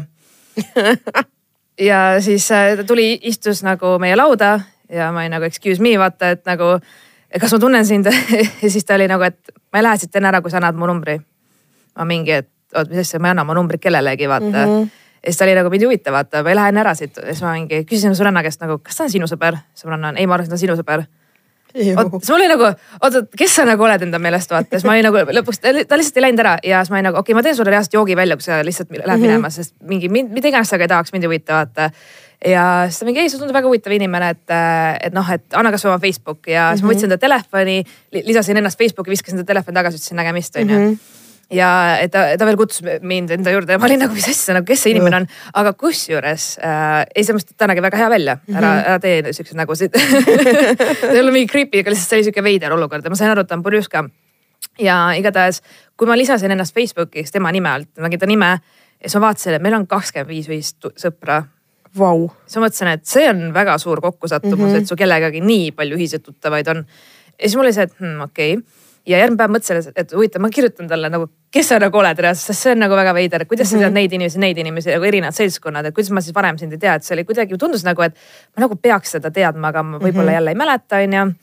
ja 1.90 2.04
siis 2.22 2.52
äh, 2.52 2.76
ta 2.78 2.88
tuli, 2.88 3.18
istus 3.22 3.64
nagu 3.64 3.98
meie 4.00 4.16
lauda 4.16 4.60
ja 4.90 5.12
ma 5.12 5.24
olin 5.24 5.38
nagu 5.38 5.50
excuse 5.50 5.82
me, 5.82 5.96
vaata, 6.00 6.34
et 6.38 6.46
nagu, 6.50 6.76
kas 7.40 7.54
ma 7.56 7.60
tunnen 7.60 7.86
sind 7.86 8.10
ja 8.64 8.70
siis 8.70 8.86
ta 8.86 8.98
oli 8.98 9.08
nagu, 9.12 9.26
et 9.26 9.54
ma 9.74 9.82
ei 9.82 9.88
lähe 9.90 10.02
siit 10.02 10.16
enne 10.20 10.32
ära, 10.34 10.42
kui 10.42 10.54
sa 10.54 10.62
annad 10.62 10.78
mu 10.78 10.90
numbri. 10.90 11.20
ma 11.98 12.06
mingi, 12.10 12.42
et 12.42 12.50
oot, 12.74 12.90
mis 12.90 13.04
asja, 13.04 13.22
ma 13.22 13.30
ei 13.30 13.36
anna 13.36 13.46
oma 13.46 13.56
numbrit 13.58 13.82
kellelegi, 13.82 14.30
vaata 14.30 14.50
mm. 14.50 14.74
-hmm. 14.74 15.03
Ja 15.24 15.32
siis 15.32 15.40
ta 15.40 15.48
oli 15.48 15.56
nagu 15.56 15.70
mind 15.72 15.86
ei 15.86 15.88
huvita, 15.88 16.12
vaata, 16.12 16.44
ma 16.44 16.52
ei 16.52 16.60
lähe 16.60 16.74
enne 16.74 16.84
ära 16.84 16.96
siit 17.00 17.18
ja 17.18 17.32
siis 17.32 17.44
ma 17.46 17.56
mingi 17.56 17.84
küsisin 17.88 18.16
sõbranna 18.18 18.44
käest 18.44 18.64
nagu, 18.64 18.80
kas 18.84 19.00
ta 19.00 19.08
on 19.08 19.14
sinu 19.14 19.30
sõber? 19.32 19.58
sõbranna 19.80 20.14
on, 20.14 20.18
ei, 20.18 20.28
ma 20.28 20.36
arvan, 20.38 20.50
et 20.50 20.52
ta 20.54 20.60
on 20.60 20.66
sinu 20.66 20.76
sõber 20.80 21.06
siis 22.20 22.30
mul 22.30 22.38
oli 22.38 22.50
nagu, 22.52 22.68
oota, 23.02 23.24
kes 23.38 23.56
sa 23.58 23.66
nagu 23.66 23.86
oled 23.86 24.04
enda 24.06 24.20
meelest 24.22 24.52
vaata, 24.54 24.76
siis 24.76 24.86
ma 24.88 24.94
olin 24.94 25.08
nagu 25.08 25.24
lõpuks, 25.40 25.62
ta 25.64 25.72
lihtsalt 25.74 26.20
ei 26.20 26.26
läinud 26.28 26.44
ära 26.44 26.58
ja 26.66 26.82
siis 26.84 26.94
ma 26.94 27.00
olin 27.00 27.10
nagu 27.10 27.20
okei 27.20 27.34
okay,, 27.34 27.40
ma 27.40 27.46
teen 27.46 27.58
sulle 27.58 27.74
reaalselt 27.74 27.98
joogi 27.98 28.18
välja, 28.20 28.38
kui 28.38 28.46
sa 28.46 28.60
lihtsalt 28.66 28.92
lähed 28.92 29.08
mm 29.08 29.16
-hmm. 29.16 29.26
minema, 29.26 29.50
sest 29.50 29.74
mingi, 29.82 30.10
mida 30.10 30.48
iganes 30.48 30.70
sa 30.70 30.78
ka 30.78 30.86
ei 30.86 30.92
tahaks, 30.94 31.14
mind 31.14 31.24
ei 31.24 31.32
huvita 31.32 31.54
vaata. 31.54 31.90
ja 32.46 32.86
siis 32.88 33.00
ta 33.00 33.06
mingi, 33.06 33.20
ei, 33.20 33.30
sa 33.30 33.38
tundub 33.38 33.56
väga 33.56 33.68
huvitav 33.68 33.94
inimene, 33.94 34.30
et, 34.30 34.56
et 35.02 35.14
noh, 35.14 35.32
et 35.32 35.44
anna 35.54 35.72
kasvõi 35.72 35.94
oma 35.94 36.00
Facebook 36.00 36.48
ja 36.48 36.70
siis 36.72 36.84
mm 36.84 36.90
-hmm. 36.90 36.94
ma 36.94 36.94
võtsin 36.94 37.10
ta 37.10 37.18
telefoni, 37.18 37.84
lisasin 38.12 38.58
ennast 38.58 38.80
Facebooki, 38.80 39.10
viskasin 39.10 39.38
ta 39.38 39.44
telefoni 39.44 39.76
tagasi, 39.76 39.98
ütlesin 39.98 40.16
nägemist, 40.16 40.56
onju 40.56 40.98
ja 41.52 41.70
ta, 42.12 42.24
ta 42.38 42.48
veel 42.48 42.58
kutsus 42.60 42.84
mind 43.02 43.34
enda 43.36 43.54
juurde 43.54 43.76
ja 43.76 43.82
ma 43.82 43.88
olin 43.90 44.04
nagu, 44.06 44.16
mis 44.16 44.28
asja 44.30 44.56
nagu, 44.58 44.68
kes 44.68 44.86
see 44.86 44.94
inimene 44.96 45.22
on, 45.22 45.28
aga 45.60 45.74
kusjuures 45.80 46.48
äh, 46.64 47.00
ei, 47.14 47.24
selles 47.24 47.42
mõttes, 47.42 47.56
et 47.56 47.60
ta 47.60 47.70
nägi 47.70 47.84
väga 47.84 48.00
hea 48.00 48.10
välja, 48.14 48.38
ära, 48.54 48.74
ära 48.82 49.00
tee 49.04 49.34
siukseid 49.36 49.60
nägusid 49.60 49.98
see 50.00 51.12
ei 51.12 51.22
ole 51.22 51.34
mingi 51.36 51.50
creepy, 51.52 51.84
aga 51.84 51.94
lihtsalt 51.94 52.14
see 52.14 52.22
oli 52.22 52.30
siuke 52.30 52.46
veider 52.46 52.76
olukord 52.76 53.06
ja 53.06 53.14
ma 53.14 53.20
sain 53.20 53.34
aru, 53.34 53.46
et 53.46 53.52
ta 53.52 53.58
on 53.60 53.66
purjus 53.66 53.90
ka. 53.92 54.06
ja 54.82 55.00
igatahes, 55.20 55.62
kui 55.98 56.10
ma 56.10 56.18
lisasin 56.20 56.54
ennast 56.56 56.76
Facebookis 56.76 57.34
tema 57.34 57.52
nime 57.54 57.72
alt, 57.74 57.92
nägin 58.02 58.22
ta 58.22 58.30
nime 58.30 58.54
ja 58.56 59.10
siis 59.10 59.20
ma 59.20 59.28
vaatasin, 59.28 59.58
et 59.58 59.66
meil 59.66 59.78
on 59.78 59.90
kakskümmend 59.90 60.54
viis 60.54 60.76
tu- 60.80 60.96
sõpra 61.00 61.44
Vau, 61.94 62.26
siis 62.48 62.58
ma 62.58 62.64
mõtlesin, 62.66 62.90
et 62.90 63.04
see 63.06 63.28
on 63.30 63.52
väga 63.54 63.76
suur 63.78 64.00
kokkusattumus 64.02 64.58
mm, 64.58 64.72
-hmm. 64.72 64.82
et 64.82 64.90
su 64.90 64.96
kellegagi 64.98 65.44
nii 65.46 65.68
palju 65.78 65.98
ühiseid 66.00 66.24
tuttavaid 66.26 66.68
on. 66.68 66.86
ja 67.38 67.44
siis 67.44 67.56
mul 67.56 67.68
oli 67.68 67.74
see, 67.74 67.84
et 67.84 67.94
hmm, 68.00 68.22
okei 68.26 68.56
okay. 68.58 68.83
Ja 69.08 69.20
järgmine 69.20 69.40
päev 69.40 69.54
mõtlesin, 69.54 69.96
et 70.00 70.14
huvitav, 70.16 70.42
ma 70.44 70.50
kirjutan 70.54 70.88
talle 70.88 71.10
nagu, 71.12 71.28
kes 71.54 71.72
sa 71.74 71.80
nagu 71.82 72.00
oled 72.00 72.20
reaalselt, 72.24 72.54
sest 72.54 72.66
see 72.66 72.76
on 72.76 72.84
nagu 72.86 72.98
väga 72.98 73.14
veider, 73.16 73.46
kuidas 73.50 73.72
mm 73.72 73.78
-hmm. 73.78 73.82
sa 73.82 73.90
tead 73.90 73.98
neid 73.98 74.14
inimesi, 74.18 74.40
neid 74.40 74.62
inimesi 74.64 74.94
nagu 74.94 75.08
erinevad 75.10 75.36
seltskonnad, 75.36 75.86
et 75.86 75.96
kuidas 75.96 76.12
ma 76.12 76.22
siis 76.22 76.36
varem 76.36 76.58
sind 76.58 76.74
ei 76.74 76.80
tea, 76.80 76.96
et 76.96 77.04
see 77.04 77.16
oli 77.16 77.26
kuidagi 77.26 77.58
tundus 77.58 77.84
nagu, 77.84 78.02
et 78.02 78.16
ma 78.56 78.66
nagu 78.66 78.76
peaks 78.76 79.18
seda 79.18 79.32
teadma, 79.32 79.68
aga 79.68 79.84
ma 79.84 79.98
võib-olla 79.98 80.24
mm 80.24 80.28
-hmm. 80.28 80.34
jälle 80.34 80.52
ei 80.52 80.56
mäleta, 80.56 80.96
onju. 80.96 81.36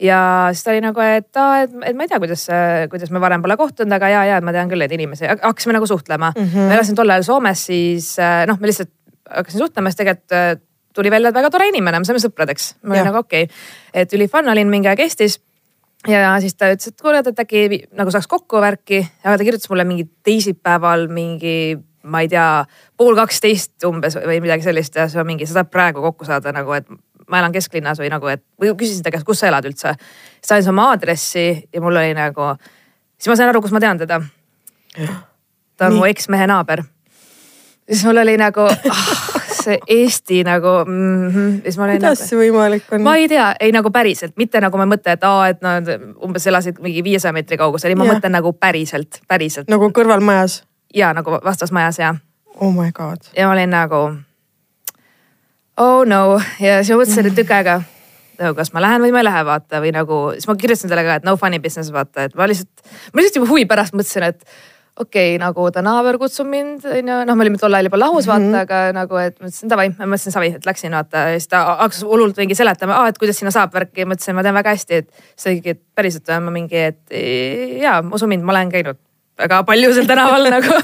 ja 0.00 0.48
siis 0.52 0.64
ta 0.64 0.70
oli 0.70 0.80
nagu, 0.80 1.00
et 1.00 1.36
aa, 1.36 1.62
et, 1.62 1.70
et 1.84 1.96
ma 1.96 2.02
ei 2.02 2.08
tea, 2.08 2.18
kuidas, 2.18 2.46
kuidas 2.90 3.10
me 3.10 3.20
varem 3.20 3.42
pole 3.42 3.56
kohtunud, 3.56 3.92
aga 3.92 4.08
ja, 4.08 4.24
ja 4.24 4.40
ma 4.40 4.52
tean 4.52 4.68
küll 4.68 4.78
neid 4.78 4.92
inimesi, 4.92 5.24
hakkasime 5.26 5.72
nagu 5.72 5.86
suhtlema 5.86 6.32
mm. 6.36 6.42
-hmm. 6.42 6.68
ma 6.68 6.74
elasin 6.74 6.94
tol 6.94 7.10
ajal 7.10 7.22
Soomes, 7.22 7.66
siis 7.66 8.16
noh, 8.46 8.60
me 8.60 8.66
lihtsalt 8.66 8.90
hakkasin 9.30 9.58
suhtlema, 9.58 9.90
siis 9.90 9.96
tegelikult 9.96 10.62
tuli 10.96 11.10
välja, 11.10 11.28
et 11.28 11.34
väga 11.34 11.50
tore 11.50 11.68
inimene, 11.68 11.98
me 11.98 12.04
saime 12.04 12.20
sõpradeks. 12.20 12.74
ma 12.82 12.94
olin 12.94 13.04
nagu 13.04 13.18
okei 13.18 13.42
okay., 13.42 13.56
et 13.94 14.12
üli 14.12 14.28
fun 14.28 14.48
olin 14.48 14.68
mingi 14.68 14.88
aeg 14.88 15.00
Eestis 15.00 15.40
ja 16.08 16.36
siis 16.40 16.54
ta 16.54 16.70
ütles, 16.72 16.92
et 16.92 17.02
kuule, 17.02 17.20
et 17.22 17.42
äkki 17.42 17.82
nagu 17.96 18.12
saaks 18.14 18.28
kokku 18.30 18.60
värki, 18.62 19.02
aga 19.24 19.36
ta 19.36 19.46
kirjutas 19.46 19.70
mulle 19.72 19.86
mingi 19.88 20.06
teisipäeval 20.26 21.08
mingi 21.12 21.76
ma 22.06 22.22
ei 22.22 22.30
tea, 22.30 22.64
pool 22.96 23.16
kaksteist 23.18 23.84
umbes 23.88 24.16
või 24.18 24.38
midagi 24.44 24.66
sellist 24.66 24.94
ja 24.96 25.08
see 25.10 25.20
on 25.20 25.26
mingi, 25.28 25.46
sa 25.46 25.60
tahad 25.60 25.72
praegu 25.72 26.02
kokku 26.04 26.26
saada 26.28 26.52
nagu, 26.54 26.72
et 26.76 26.86
ma 27.30 27.40
elan 27.40 27.54
kesklinnas 27.54 28.00
või 28.02 28.10
nagu, 28.12 28.28
et 28.30 28.42
või 28.62 28.72
küsisin 28.78 29.02
ta 29.02 29.12
käest, 29.14 29.26
kus 29.26 29.42
sa 29.42 29.50
elad 29.50 29.66
üldse. 29.66 29.96
sain 30.44 30.62
siis 30.62 30.70
oma 30.70 30.90
aadressi 30.92 31.46
ja 31.72 31.82
mul 31.82 31.96
oli 31.96 32.14
nagu, 32.14 32.52
siis 33.18 33.32
ma 33.32 33.38
sain 33.38 33.50
aru, 33.50 33.62
kus 33.64 33.74
ma 33.74 33.82
tean 33.82 33.98
teda. 33.98 34.20
ta 35.76 35.86
on 35.86 35.96
Nii. 35.96 35.98
mu 35.98 36.06
eksmehe 36.06 36.46
naaber. 36.46 36.84
siis 37.90 38.04
mul 38.06 38.22
oli 38.22 38.36
nagu 38.38 38.68
ah, 38.70 39.35
see 39.66 39.78
Eesti 39.96 40.42
nagu 40.46 40.74
mm. 40.84 41.30
-hmm. 41.30 41.56
siis 41.62 41.78
ma 41.78 41.84
olin 41.88 41.98
kuidas 41.98 42.20
nagu, 42.20 42.28
see 42.28 42.38
võimalik 42.40 42.92
on? 42.92 43.02
ma 43.06 43.16
ei 43.16 43.28
tea, 43.30 43.48
ei 43.60 43.72
nagu 43.74 43.90
päriselt, 43.94 44.36
mitte 44.36 44.60
nagu 44.62 44.78
ma 44.78 44.86
mõtlen, 44.90 45.18
et 45.18 45.26
aa, 45.26 45.48
et 45.52 45.64
nad 45.64 45.90
umbes 46.24 46.46
elasid 46.46 46.78
mingi 46.84 47.04
viiesaja 47.04 47.34
meetri 47.36 47.58
kaugusel, 47.60 47.94
ei 47.94 47.98
ma 47.98 48.06
ja. 48.06 48.14
mõtlen 48.14 48.36
nagu 48.38 48.52
päriselt, 48.52 49.20
päriselt. 49.28 49.70
nagu 49.72 49.90
kõrvalmajas 49.90 50.62
ja 50.94 51.12
nagu 51.16 51.38
vastasmajas 51.44 51.98
ja. 51.98 52.14
Oh 52.56 52.72
my 52.72 52.92
god. 52.92 53.28
ja 53.36 53.46
ma 53.46 53.52
olin 53.58 53.70
nagu 53.70 54.02
oh 55.76 56.06
no 56.06 56.40
ja 56.60 56.80
siis 56.82 56.94
ma 56.94 57.02
mõtlesin, 57.02 57.34
tükk 57.34 57.52
aega 57.58 57.82
nagu 58.40 58.56
kas 58.56 58.72
ma 58.74 58.82
lähen 58.84 59.04
või 59.04 59.12
ma 59.14 59.22
ei 59.22 59.28
lähe 59.28 59.44
vaata 59.48 59.80
või 59.82 59.92
nagu, 59.96 60.22
siis 60.36 60.48
ma 60.48 60.56
kirjutasin 60.60 60.92
talle 60.92 61.04
ka, 61.06 61.18
et 61.20 61.26
no 61.26 61.36
funny 61.40 61.60
business 61.62 61.92
vaata, 61.92 62.28
et 62.28 62.34
ma 62.36 62.48
lihtsalt, 62.48 62.88
ma 63.12 63.22
lihtsalt 63.22 63.40
juba 63.40 63.50
huvi 63.52 63.66
pärast 63.68 63.96
mõtlesin, 63.96 64.28
et 64.30 64.44
okei 64.96 65.34
okay,, 65.34 65.40
nagu 65.40 65.66
ta 65.72 65.82
naaber 65.84 66.18
kutsub 66.20 66.48
mind, 66.48 66.84
onju, 66.88 67.18
noh, 67.28 67.36
me 67.36 67.44
olime 67.44 67.60
tol 67.60 67.74
ajal 67.76 67.90
juba 67.90 68.00
lahus 68.00 68.28
vaata 68.28 68.44
mm, 68.44 68.52
-hmm. 68.52 68.64
aga 68.64 68.92
nagu, 68.96 69.18
et 69.20 69.36
mõtlesin 69.40 69.72
davai, 69.72 69.88
ma 69.98 70.08
mõtlesin 70.08 70.34
savi, 70.34 70.52
et 70.56 70.66
läksin 70.66 70.96
vaata 70.96 71.24
ja 71.28 71.38
siis 71.40 71.48
ta 71.52 71.62
hakkas 71.82 72.02
hullult 72.08 72.36
mingi 72.40 72.56
seletama, 72.58 73.02
et 73.08 73.18
kuidas 73.18 73.38
sinna 73.38 73.52
saab 73.54 73.74
värki 73.74 74.04
ja 74.04 74.10
mõtlesin, 74.10 74.36
ma 74.36 74.44
tean 74.46 74.56
väga 74.56 74.76
hästi, 74.76 75.02
et 75.02 75.10
ta 75.10 75.50
oligi, 75.50 75.76
et 75.76 75.82
päriselt 75.94 76.28
või 76.28 76.44
ma 76.48 76.54
mingi, 76.58 76.84
et 76.92 77.18
jaa, 77.82 78.02
usu 78.12 78.26
mind, 78.26 78.42
ma 78.42 78.56
olen 78.56 78.72
käinud 78.72 79.00
väga 79.38 79.62
palju 79.68 79.94
seal 79.94 80.06
tänaval 80.08 80.48
nagu. 80.56 80.78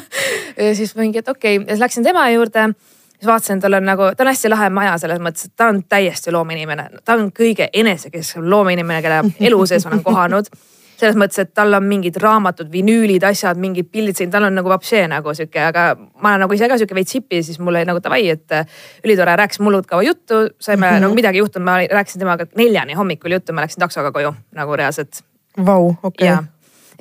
ja 0.57 0.75
siis 0.75 0.97
mingi, 0.97 1.23
et 1.25 1.29
okei 1.29 1.57
okay. 1.57 1.67
ja 1.67 1.77
siis 1.77 1.87
läksin 1.87 2.05
tema 2.05 2.29
juurde 2.31 2.73
siis 3.23 3.31
vaatasin, 3.31 3.61
tal 3.61 3.73
on 3.73 3.85
nagu, 3.87 4.03
ta 4.17 4.25
on 4.25 4.33
hästi 4.33 4.51
lahe 4.51 4.69
maja 4.75 4.97
selles 4.99 5.21
mõttes, 5.23 5.47
et 5.47 5.57
ta 5.57 5.69
on 5.71 5.83
täiesti 5.89 6.33
loomeinimene, 6.35 6.89
ta 7.05 7.15
on 7.15 7.29
kõige 7.33 7.69
enesekesksem 7.73 8.49
loomeinimene, 8.51 9.03
kelle 9.03 9.21
elu 9.49 9.67
sees 9.71 9.87
ma 9.87 9.93
olen 9.93 10.03
kohanud. 10.05 10.51
Selles 11.03 11.19
mõttes, 11.19 11.43
et 11.43 11.51
tal 11.55 11.75
on 11.77 11.87
mingid 11.87 12.17
raamatud, 12.23 12.71
vinüülid, 12.73 13.25
asjad, 13.27 13.59
mingid 13.61 13.91
pildid 13.93 14.19
siin, 14.19 14.31
tal 14.33 14.47
on 14.49 14.57
nagu 14.59 14.71
vapšee 14.73 15.03
nagu 15.11 15.35
sihuke, 15.37 15.61
aga 15.73 15.89
ma 15.99 16.35
olen 16.35 16.47
nagu 16.47 16.57
ise 16.57 16.71
ka 16.71 16.79
sihuke 16.81 16.97
veits 16.99 17.19
hipi, 17.19 17.43
siis 17.47 17.59
mul 17.63 17.75
oli 17.75 17.89
nagu 17.89 18.03
davai, 18.05 18.23
et 18.37 18.57
äh, 18.57 18.81
ülitore, 19.05 19.37
rääkisime 19.43 19.69
hullult 19.69 19.91
kaua 19.91 20.07
juttu, 20.07 20.47
saime 20.59 20.87
mm 20.87 20.97
-hmm. 20.97 21.07
nagu 21.07 21.19
midagi 21.19 21.43
juhtunud, 21.43 21.67
ma 21.67 21.79
rääkisin 21.99 22.25
temaga 22.25 22.47
neljani 22.57 22.99
hommikul 22.99 23.39
juttu, 23.39 23.53
ma 23.53 23.67
läksin 23.67 23.83
taksoga 23.83 24.13
koju 24.13 24.35
nagu 24.55 24.77
reaalselt. 24.77 25.25
Vau, 25.67 25.95
okei 26.03 26.29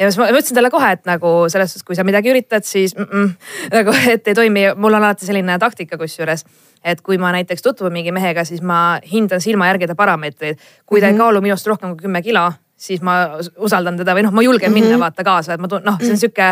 ja 0.02 0.10
siis 0.10 0.18
ma 0.18 0.30
ütlesin 0.32 0.58
talle 0.58 0.72
kohe, 0.74 0.92
et 0.96 1.06
nagu 1.06 1.34
selles 1.52 1.74
suhtes, 1.74 1.86
kui 1.86 1.98
sa 1.98 2.06
midagi 2.08 2.32
üritad, 2.32 2.66
siis 2.66 2.96
mm 2.98 3.06
-mm, 3.06 3.30
nagu, 3.78 3.94
et 4.10 4.28
ei 4.28 4.34
toimi. 4.34 4.64
mul 4.76 4.94
on 4.94 5.04
alati 5.04 5.26
selline 5.26 5.60
taktika 5.60 5.98
kusjuures, 5.98 6.46
et 6.84 7.02
kui 7.02 7.18
ma 7.18 7.32
näiteks 7.32 7.62
tutvun 7.62 7.94
mingi 7.94 8.12
mehega, 8.12 8.44
siis 8.46 8.62
ma 8.62 9.00
hindan 9.12 9.42
silma 9.42 9.68
järgi 9.68 9.88
ta 9.88 9.96
parameetreid. 9.96 10.58
kui 10.86 11.00
ta 11.00 11.06
mm 11.06 11.10
-hmm. 11.10 11.12
ei 11.12 11.14
mhm. 11.14 11.22
kaalu 11.22 11.42
minust 11.42 11.68
rohkem 11.68 11.90
kui 11.90 12.02
kümme 12.02 12.22
kilo, 12.22 12.52
siis 12.82 13.04
ma 13.06 13.18
usaldan 13.62 14.00
teda 14.00 14.16
või 14.18 14.26
noh, 14.26 14.34
ma 14.34 14.44
julgen 14.46 14.72
mm 14.72 14.78
-hmm. 14.78 14.90
minna 14.90 15.00
vaata 15.02 15.26
kaasa, 15.26 15.54
et 15.54 15.62
ma 15.62 15.70
tunnen, 15.70 15.92
noh, 15.92 16.00
see 16.02 16.10
on 16.10 16.18
mhm. 16.18 16.22
sihuke 16.24 16.48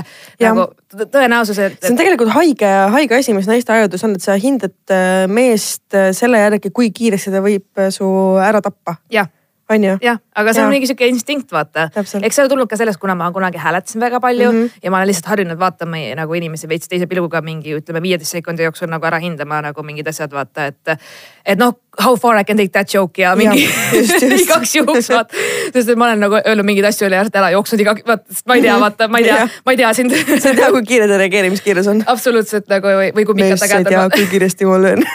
nagu 0.46 0.68
tõenäosus, 1.16 1.60
et. 1.64 1.80
see 1.82 1.94
on 1.94 1.98
tegelikult 1.98 2.34
haige, 2.36 2.70
haige 2.96 3.18
asi, 3.18 3.34
mis 3.34 3.50
naiste 3.50 3.74
ajudus 3.74 4.04
on, 4.06 4.16
et 4.20 4.26
sa 4.26 4.38
hindad 4.38 4.78
äh, 4.94 5.26
meest 5.28 5.98
äh, 5.98 6.12
selle 6.14 6.42
järgi, 6.46 6.70
kui 6.70 6.92
kiiresti 6.94 7.34
ta 7.34 7.42
võib 7.46 7.82
äh, 7.82 7.90
su 7.94 8.08
ära 8.44 8.62
tappa. 8.62 9.00
jah 9.10 9.30
on 9.70 9.84
ju? 9.84 9.98
jah, 10.04 10.20
aga 10.36 10.54
see 10.54 10.62
ja. 10.62 10.68
on 10.68 10.74
mingi 10.74 10.90
sihuke 10.90 11.10
instinkt, 11.10 11.52
vaata. 11.54 11.90
eks 11.96 12.12
see 12.14 12.44
ole 12.44 12.52
tulnud 12.52 12.70
ka 12.70 12.78
sellest, 12.80 13.00
kuna 13.02 13.16
ma 13.18 13.30
kunagi 13.36 13.62
hääletasin 13.62 14.02
väga 14.02 14.20
palju 14.24 14.52
mm 14.52 14.62
-hmm. 14.62 14.80
ja 14.84 14.92
ma 14.92 14.98
olen 14.98 15.12
lihtsalt 15.12 15.30
harjunud 15.34 15.60
vaatama 15.60 16.02
nagu 16.16 16.34
inimesi 16.34 16.70
veits 16.70 16.88
teise 16.88 17.08
pilguga 17.08 17.42
mingi 17.42 17.76
ütleme 17.78 18.02
viieteist 18.02 18.32
sekundi 18.32 18.64
jooksul 18.64 18.90
nagu 18.90 19.06
ära 19.06 19.20
hindama 19.20 19.62
nagu 19.62 19.84
mingid 19.84 20.08
asjad, 20.08 20.32
vaata, 20.32 20.66
et. 20.66 21.00
et 21.46 21.60
noh, 21.60 21.74
how 22.00 22.16
far 22.16 22.38
I 22.38 22.44
can 22.44 22.58
take 22.58 22.72
that 22.72 22.94
joke 22.94 23.22
ja 23.22 23.36
mingi 23.36 23.68
igaks 24.42 24.76
juhuks 24.76 25.10
vaata. 25.10 25.36
sest 25.74 25.90
et 25.90 25.98
ma 25.98 26.06
olen 26.06 26.20
nagu 26.20 26.40
öelnud 26.40 26.66
mingeid 26.66 26.90
asju 26.90 27.08
üle 27.08 27.20
ära 27.20 27.50
jooksnud 27.56 27.84
iga, 27.84 27.96
vaata, 28.08 28.40
ma 28.48 28.56
ei 28.56 28.62
tea, 28.62 28.80
vaata, 28.80 29.08
ma 29.08 29.22
ei 29.22 29.28
tea, 29.30 29.48
ma 29.66 29.76
ei 29.76 29.82
tea 29.82 29.94
sind 29.94 30.16
sa 30.16 30.50
ei 30.50 30.56
tea, 30.56 30.72
kui 30.72 30.84
kiire 30.84 31.08
ta 31.08 31.18
reageerimiskiirus 31.22 31.88
on. 31.88 32.04
absoluutselt 32.06 32.70
nagu 32.72 32.88
või, 32.88 33.12
või 33.16 33.26
kui 33.26 33.42
pikalt 33.42 33.60
ta 33.60 33.68
kätte. 33.68 33.84
mees 33.84 33.92
ei 33.92 33.98
tea, 33.98 34.10
kui 34.18 34.32
kiiresti 34.34 34.70
ma 34.70 34.82
löön 34.82 35.06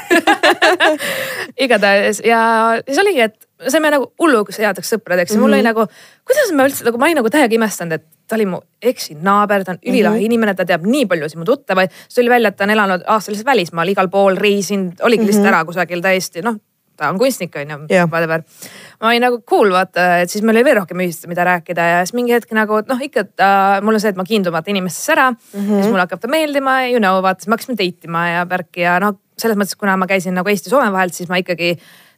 igatahes 1.67 2.23
ja 2.25 2.41
siis 2.87 2.99
oligi, 2.99 3.21
et 3.21 3.37
saime 3.73 3.93
nagu 3.95 4.11
hulluks 4.21 4.59
headeks 4.63 4.93
sõpradeks 4.95 5.35
ja 5.35 5.37
mm 5.37 5.39
-hmm. 5.39 5.45
mul 5.45 5.53
oli 5.53 5.63
mhm. 5.63 5.71
nagu, 5.71 5.87
kuidas 6.25 6.53
ma 6.53 6.69
üldse 6.69 6.85
nagu, 6.85 6.99
ma 6.99 7.09
olin 7.09 7.21
nagu 7.23 7.31
täiega 7.31 7.55
imestanud, 7.55 7.93
et 7.93 8.05
ta 8.29 8.37
oli 8.37 8.47
mu 8.47 8.61
eksi 8.83 9.17
naaber, 9.21 9.65
ta 9.65 9.73
on 9.73 9.81
ülilahe 9.83 10.15
mm 10.15 10.21
-hmm. 10.21 10.27
inimene, 10.27 10.55
ta 10.55 10.65
teab 10.65 10.87
nii 10.87 11.07
paljusid 11.07 11.39
mu 11.39 11.45
tuttavaid. 11.45 11.91
siis 11.91 12.15
tuli 12.15 12.31
välja, 12.31 12.49
et 12.49 12.57
ta 12.57 12.65
on 12.65 12.71
elanud 12.71 13.03
aastaliselt 13.07 13.47
välismaal 13.47 13.89
igal 13.89 14.09
pool, 14.09 14.37
reisinud, 14.37 15.01
oligi 15.01 15.23
mm 15.23 15.25
-hmm. 15.25 15.27
lihtsalt 15.27 15.47
ära 15.47 15.65
kusagil 15.65 16.01
täiesti 16.01 16.43
noh 16.43 16.57
ta 16.97 17.09
on 17.11 17.19
kunstnik 17.19 17.57
on 17.57 17.71
ju 17.71 17.79
yeah., 17.91 18.09
whatever. 18.11 18.43
ma 19.01 19.09
olin 19.09 19.23
nagu 19.27 19.41
cool 19.51 19.73
vaata, 19.73 20.07
et 20.23 20.31
siis 20.31 20.45
meil 20.45 20.57
oli 20.57 20.65
veel 20.65 20.79
rohkem 20.79 21.03
ühist, 21.05 21.27
mida 21.31 21.45
rääkida 21.47 21.87
ja 21.91 21.99
siis 22.07 22.15
mingi 22.15 22.35
hetk 22.35 22.55
nagu 22.57 22.81
noh, 22.87 23.03
ikka 23.03 23.27
ta, 23.35 23.51
mul 23.83 23.99
on 23.99 24.03
see, 24.03 24.15
et 24.15 24.21
ma 24.21 24.27
kiindun 24.29 24.55
vaata 24.55 24.71
inimestesse 24.71 25.13
ära 25.17 25.31
mm. 25.33 25.37
-hmm. 25.59 25.83
siis 25.83 25.91
mulle 25.91 26.07
hakkab 26.07 26.23
ta 26.23 26.31
meeldima, 26.31 26.79
you 26.93 27.03
know, 27.03 27.21
vaata, 27.23 27.43
siis 27.43 27.51
me 27.51 27.59
hakkasime 27.59 27.79
date 27.81 28.11
ima 28.11 28.29
ja 28.29 28.49
värki 28.49 28.87
ja 28.87 28.99
noh, 29.03 29.19
selles 29.39 29.59
mõttes, 29.59 29.79
kuna 29.79 29.97
ma 29.99 30.07
käisin 30.07 30.37
nagu 30.39 30.49
Eesti-Soome 30.51 30.93
vahelt, 30.95 31.15
siis 31.15 31.29
ma 31.29 31.41
ikkagi 31.43 31.75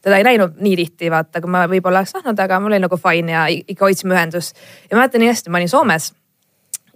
teda 0.07 0.21
ei 0.21 0.27
näinud 0.27 0.61
nii 0.63 0.77
tihti, 0.79 1.11
vaata, 1.11 1.41
kui 1.43 1.51
ma 1.51 1.65
võib-olla 1.67 2.03
oleks 2.03 2.15
tahtnud, 2.15 2.39
aga 2.39 2.61
mul 2.63 2.75
oli 2.75 2.83
nagu 2.85 2.99
fine 3.01 3.35
ja 3.35 3.43
ikka 3.51 3.89
hoidsime 3.89 4.15
ühendust. 4.15 4.55
ja 4.87 4.95
ma 4.95 5.03
mäletan 5.03 5.23
nii 5.23 5.33
hästi, 5.33 5.51
ma 5.51 5.59
olin 5.59 5.71
Soomes 5.71 6.13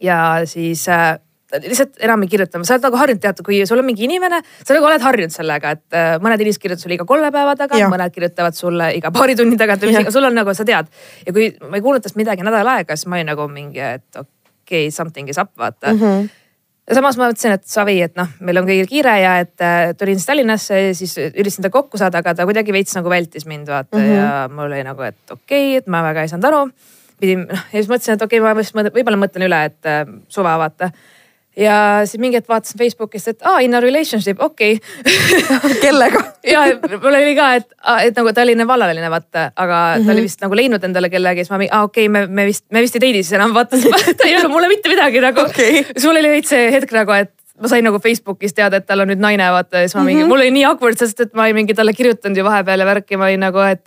ja 0.02 0.18
siis 0.50 0.88
äh, 0.90 1.20
lihtsalt 1.60 2.00
enam 2.00 2.24
ei 2.24 2.32
kirjuta, 2.32 2.62
sa 2.64 2.76
oled 2.76 2.88
nagu 2.88 3.00
harjunud, 3.02 3.22
tead, 3.24 3.44
kui 3.46 3.62
sul 3.68 3.82
on 3.82 3.88
mingi 3.88 4.06
inimene, 4.08 4.42
sa 4.64 4.76
nagu 4.76 4.88
oled 4.88 5.04
harjunud 5.04 5.36
sellega, 5.36 5.76
et 5.76 5.98
äh, 5.98 6.12
mõned 6.24 6.44
inimesed 6.44 6.64
kirjutavad 6.64 6.86
sulle 6.86 6.98
iga 6.98 7.08
kolme 7.10 7.32
päeva 7.36 7.56
tagant, 7.60 7.88
mõned 7.92 8.16
kirjutavad 8.16 8.58
sulle 8.58 8.92
iga 8.98 9.14
paari 9.14 9.36
tunni 9.40 9.60
tagant 9.60 9.84
või 9.84 9.96
mis, 9.98 10.12
sul 10.16 10.28
on 10.30 10.38
nagu, 10.38 10.56
sa 10.58 10.68
tead. 10.68 10.92
ja 11.28 11.36
kui 11.36 11.52
ma 11.68 11.80
ei 11.80 11.86
kuulnud 11.86 12.06
tast 12.06 12.20
midagi 12.20 12.48
nädal 12.48 12.76
aega, 12.78 12.98
siis 12.98 13.12
ma 13.12 13.20
olin 13.20 13.34
nagu 13.34 13.48
mingi, 13.52 13.84
et 13.84 14.08
okei 14.16 14.88
okay,, 14.88 14.94
something 14.96 15.32
is 15.32 15.42
up, 15.42 15.52
vaata 15.60 15.94
mm. 15.94 16.06
-hmm 16.06 16.30
ja 16.90 16.98
samas 16.98 17.18
ma 17.20 17.30
mõtlesin, 17.30 17.56
et 17.58 17.68
savi, 17.70 17.98
et 18.06 18.16
noh, 18.20 18.30
meil 18.46 18.62
on 18.62 18.68
kõigil 18.68 18.90
kiire 18.90 19.14
ja 19.22 19.36
et 19.44 19.66
äh, 19.66 19.92
tulin 19.98 20.20
siis 20.20 20.30
Tallinnasse 20.30 20.80
ja 20.80 20.96
siis 20.98 21.14
üritasin 21.30 21.68
ta 21.68 21.74
kokku 21.74 22.00
saada, 22.02 22.22
aga 22.24 22.34
ta 22.38 22.48
kuidagi 22.50 22.74
veits 22.76 22.98
nagu 22.98 23.12
vältis 23.12 23.48
mind 23.50 23.70
vaata 23.70 23.98
mm 23.98 24.04
-hmm. 24.04 24.18
ja 24.18 24.50
mul 24.52 24.68
oli 24.72 24.84
nagu, 24.88 25.02
et 25.08 25.22
okei 25.30 25.72
okay,, 25.72 25.78
et 25.84 25.88
ma 25.88 26.04
väga 26.04 26.26
ei 26.26 26.34
saanud 26.34 26.50
aru. 26.52 26.70
pidin, 27.22 27.46
noh 27.46 27.66
ja 27.72 27.78
siis 27.78 27.90
mõtlesin, 27.90 28.18
et 28.18 28.22
okei 28.22 28.40
okay,, 28.40 28.72
ma 28.74 28.90
võib-olla 28.90 29.18
mõtlen 29.26 29.46
üle, 29.46 29.66
et 29.66 29.86
äh, 29.86 30.06
suva 30.28 30.58
vaata 30.58 30.92
ja 31.58 32.02
siis 32.08 32.22
mingi 32.22 32.40
hetk 32.40 32.48
vaatasin 32.50 32.80
Facebookist, 32.80 33.28
et 33.34 33.44
aa, 33.48 33.60
in 33.66 33.76
a 33.76 33.82
relationship, 33.84 34.40
okei 34.40 34.78
okay. 34.78 35.76
kellega 35.84 36.24
ja 36.54 36.64
mul 36.94 37.12
oli 37.12 37.36
ka, 37.36 37.50
et, 37.60 37.68
et 38.08 38.18
nagu 38.18 38.32
ta 38.34 38.46
oli 38.46 38.56
vallaline 38.68 39.10
vaata, 39.12 39.52
aga 39.56 39.82
mm 39.82 40.02
-hmm. 40.02 40.06
ta 40.06 40.12
oli 40.12 40.22
mhm. 40.22 40.30
vist 40.30 40.42
nagu 40.42 40.56
leidnud 40.56 40.84
endale 40.84 41.10
kellegi, 41.10 41.44
siis 41.44 41.52
ma, 41.52 41.60
aa 41.72 41.84
okei 41.84 42.08
okay,, 42.08 42.14
me, 42.14 42.28
me 42.28 42.46
vist, 42.46 42.66
me 42.72 42.82
vist 42.82 42.96
ei 42.96 43.04
date'i 43.04 43.24
siis 43.24 43.34
enam, 43.40 43.54
vaata 43.54 43.78
ta 44.18 44.28
ei 44.28 44.36
öelnud 44.36 44.52
mulle 44.52 44.68
mitte 44.68 44.90
midagi 44.90 45.22
nagu 45.22 45.42
okay.. 45.42 45.84
siis 45.84 46.06
mul 46.06 46.22
oli 46.24 46.34
veits 46.38 46.50
see 46.56 46.72
hetk 46.72 46.96
nagu, 46.96 47.12
et 47.12 47.34
ma 47.62 47.68
sain 47.68 47.84
nagu 47.86 48.00
Facebookis 48.00 48.54
teada, 48.54 48.78
et 48.78 48.88
tal 48.88 49.04
on 49.04 49.12
nüüd 49.12 49.22
naine, 49.22 49.52
vaata 49.52 49.84
ja 49.84 49.90
siis 49.90 49.96
ma 49.96 50.04
mingi 50.04 50.24
mm, 50.24 50.26
-hmm. 50.26 50.34
mul 50.34 50.46
oli 50.46 50.52
nii 50.52 50.66
awkward, 50.72 50.98
sest 50.98 51.20
et 51.20 51.34
ma 51.34 51.44
olin 51.44 51.56
mingi 51.62 51.74
talle 51.74 51.94
kirjutanud 51.94 52.38
ju 52.38 52.48
vahepeal 52.48 52.80
ja 52.80 52.86
värki, 52.86 53.18
ma 53.18 53.28
olin 53.28 53.40
nagu, 53.40 53.60
et 53.60 53.84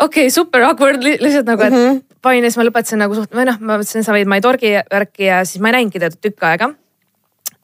okei 0.00 0.26
okay,, 0.26 0.34
super 0.34 0.64
awkward 0.68 1.02
li 1.04 1.16
lihtsalt 1.20 1.48
nagu, 1.48 1.62
et 1.62 1.72
mm 1.72 1.86
-hmm. 1.86 2.02
panin 2.22 2.44
ja 2.44 2.50
siis 2.50 2.60
ma 2.60 2.68
lõpetasin 2.68 3.02
nagu 3.04 3.14
suht, 3.14 3.32
või 3.36 3.48
noh, 3.48 3.58
ma 3.60 3.78
mõtlesin, 3.78 4.04
sa 4.04 4.12
võid, 4.16 4.28
ei 4.34 4.44
torgi 4.44 4.76
värki 4.92 5.24
ja 5.28 5.44
siis 5.44 5.62
ma 5.62 5.68
ei 5.68 5.78
näinudki 5.78 6.00
teda 6.00 6.16
tükk 6.16 6.46
aega 6.50 6.70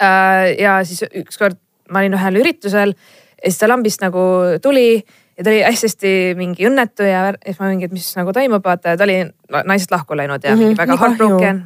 äh,. 0.02 0.56
ja 0.58 0.80
siis 0.84 1.04
ükskord 1.24 1.56
ma 1.90 2.02
olin 2.02 2.18
ühel 2.18 2.40
üritusel 2.42 2.94
ja 2.96 3.50
siis 3.50 3.58
ta 3.58 3.68
lambist 3.68 4.02
nagu 4.02 4.20
tuli 4.62 5.04
ja 5.36 5.44
ta 5.44 5.50
oli 5.50 5.62
hästi-hästi 5.62 6.34
mingi 6.36 6.66
õnnetu 6.68 7.06
ja 7.06 7.30
siis 7.44 7.60
ma 7.60 7.70
mingi, 7.70 7.88
et 7.88 7.92
mis 7.94 8.08
nagu 8.16 8.32
toimub, 8.32 8.64
vaata 8.64 8.94
ja 8.94 9.00
ta 9.00 9.04
oli 9.04 9.18
naisest 9.64 9.92
lahku 9.92 10.16
läinud 10.16 10.44
ja 10.44 10.54
mm 10.54 10.56
-hmm, 10.56 10.64
mingi 10.64 10.78
väga 10.78 10.96
heartbroken. 10.96 11.64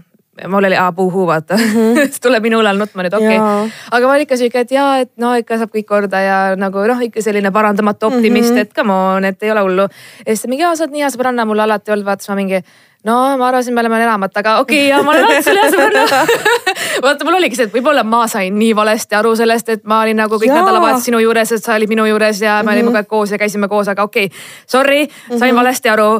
Mul 0.48 0.64
oli 0.64 0.76
aa 0.76 0.92
puhuu 0.92 1.26
vaata 1.26 1.56
mm, 1.56 1.72
-hmm. 1.74 2.18
tuleb 2.22 2.42
minu 2.42 2.60
õlal 2.62 2.78
nutma 2.80 3.06
nüüd 3.06 3.16
okei 3.16 3.38
okay.. 3.38 3.70
aga 3.90 4.06
ma 4.06 4.12
olin 4.14 4.26
ikka 4.26 4.36
sihuke, 4.36 4.66
et 4.66 4.70
jaa, 4.76 4.98
et 5.04 5.12
no 5.16 5.34
ikka 5.38 5.58
saab 5.58 5.72
kõik 5.74 5.88
korda 5.88 6.20
ja 6.24 6.38
nagu 6.56 6.84
noh, 6.92 7.02
ikka 7.08 7.22
selline 7.22 7.50
parandamatu 7.50 8.06
optimist 8.06 8.50
mm, 8.50 8.56
-hmm. 8.56 8.60
et 8.60 8.74
come 8.74 8.92
on, 8.92 9.24
et 9.24 9.42
ei 9.42 9.50
ole 9.50 9.60
hullu. 9.66 9.88
ja 10.26 10.30
siis 10.30 10.42
ta 10.42 10.48
mingi, 10.48 10.62
jaa 10.62 10.76
sa 10.76 10.84
oled 10.84 10.94
nii 10.96 11.02
hea 11.06 11.10
sõbranna 11.16 11.44
mul 11.44 11.58
alati 11.58 11.92
olnud, 11.92 12.06
vaata 12.06 12.22
siis 12.22 12.34
ma 12.34 12.40
mingi 12.42 12.62
no 13.04 13.36
ma 13.38 13.48
arvasin, 13.48 13.74
me 13.74 13.80
oleme 13.80 14.02
enamat, 14.02 14.36
aga 14.36 14.58
okei 14.60 14.78
okay,, 14.78 14.88
ja 14.90 15.02
ma 15.02 15.10
olen 15.10 15.24
alati 15.24 15.42
sulle 15.42 15.62
hea 15.64 15.70
sõbranna. 15.72 16.20
vaata, 17.04 17.24
mul 17.24 17.38
oligi 17.38 17.56
see, 17.56 17.68
et 17.68 17.74
võib-olla 17.74 18.04
ma 18.04 18.26
sain 18.28 18.56
nii 18.58 18.74
valesti 18.76 19.16
aru 19.16 19.34
sellest, 19.40 19.68
et 19.76 19.84
ma 19.88 20.02
olin 20.04 20.20
nagu 20.20 20.40
kõik 20.40 20.52
nädalavahetused 20.52 21.08
sinu 21.08 21.22
juures, 21.24 21.52
et 21.56 21.64
sa 21.64 21.76
olid 21.78 21.92
minu 21.92 22.06
juures 22.10 22.42
ja 22.44 22.60
me 22.66 22.74
olime 22.74 22.90
kogu 22.90 23.00
aeg 23.00 23.10
koos 23.14 23.34
ja 23.34 23.40
käisime 23.40 23.70
koos, 23.72 23.88
aga 23.88 24.04
okei 24.08 24.28
okay,, 24.28 24.44
sorry, 24.66 25.06
sain 25.30 25.56
valesti 25.56 25.92
aru. 25.92 26.10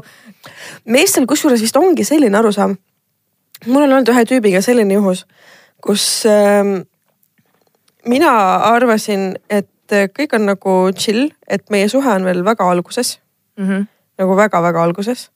meestel 0.85 1.27
kusjuures 1.29 1.61
vist 1.61 1.77
ongi 1.77 2.05
selline 2.05 2.39
arusaam. 2.39 2.79
Mul 3.67 3.83
on 3.83 3.93
olnud 3.93 4.09
ühe 4.13 4.25
tüübiga 4.29 4.63
selline 4.65 4.95
juhus, 4.95 5.25
kus 5.83 6.05
ähm, 6.29 6.83
mina 8.09 8.31
arvasin, 8.71 9.35
et 9.51 9.69
kõik 9.91 10.37
on 10.39 10.47
nagu 10.47 10.75
chill, 10.95 11.31
et 11.51 11.65
meie 11.71 11.89
suhe 11.91 12.09
on 12.15 12.25
veel 12.25 12.45
väga 12.47 12.69
alguses, 12.71 13.19
Mhm. 13.59 13.89
nagu 14.19 14.37
väga-väga 14.37 14.83
alguses. 14.83 15.31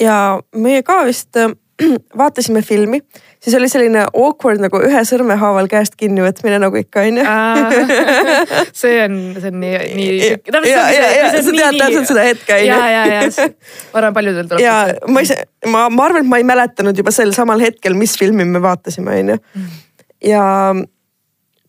ja 0.00 0.40
meie 0.54 0.82
ka 0.82 1.02
vist 1.04 1.36
äh, 1.36 1.50
vaatasime 2.20 2.62
filmi, 2.62 3.00
siis 3.42 3.56
oli 3.56 3.68
selline 3.70 4.04
awkward 4.08 4.62
nagu 4.62 4.80
ühe 4.84 5.02
sõrme 5.08 5.36
haaval 5.40 5.68
käest 5.70 5.96
kinni 6.00 6.24
võtmine 6.24 6.58
nagu 6.62 6.78
ikka 6.78 7.04
onju. 7.08 7.24
see 8.82 8.98
on, 9.04 9.18
see 9.38 9.52
on 9.52 9.60
nii, 9.62 9.74
nii. 9.98 10.30
ja, 10.68 10.84
ja, 10.92 11.10
ja 11.18 11.30
sa 11.34 11.44
tead 11.48 11.78
täpselt 11.80 12.10
seda 12.12 12.26
hetke 12.28 12.58
ja, 12.64 12.78
onju. 12.78 12.92
ja, 12.92 13.04
ja 13.22 13.48
ma 13.92 14.02
arvan, 14.02 14.16
paljudel 14.18 14.50
tuleb. 14.50 14.64
ja 14.64 14.76
ma 15.08 15.24
ise, 15.24 15.38
ma, 15.66 15.86
ma 15.92 16.08
arvan, 16.08 16.26
et 16.26 16.32
ma 16.32 16.42
ei 16.42 16.48
mäletanud 16.48 16.98
juba 16.98 17.14
sel 17.14 17.34
samal 17.36 17.62
hetkel, 17.62 17.96
mis 17.98 18.16
filmi 18.20 18.46
me 18.48 18.62
vaatasime, 18.62 19.20
onju. 19.24 19.38
ja 20.28 20.44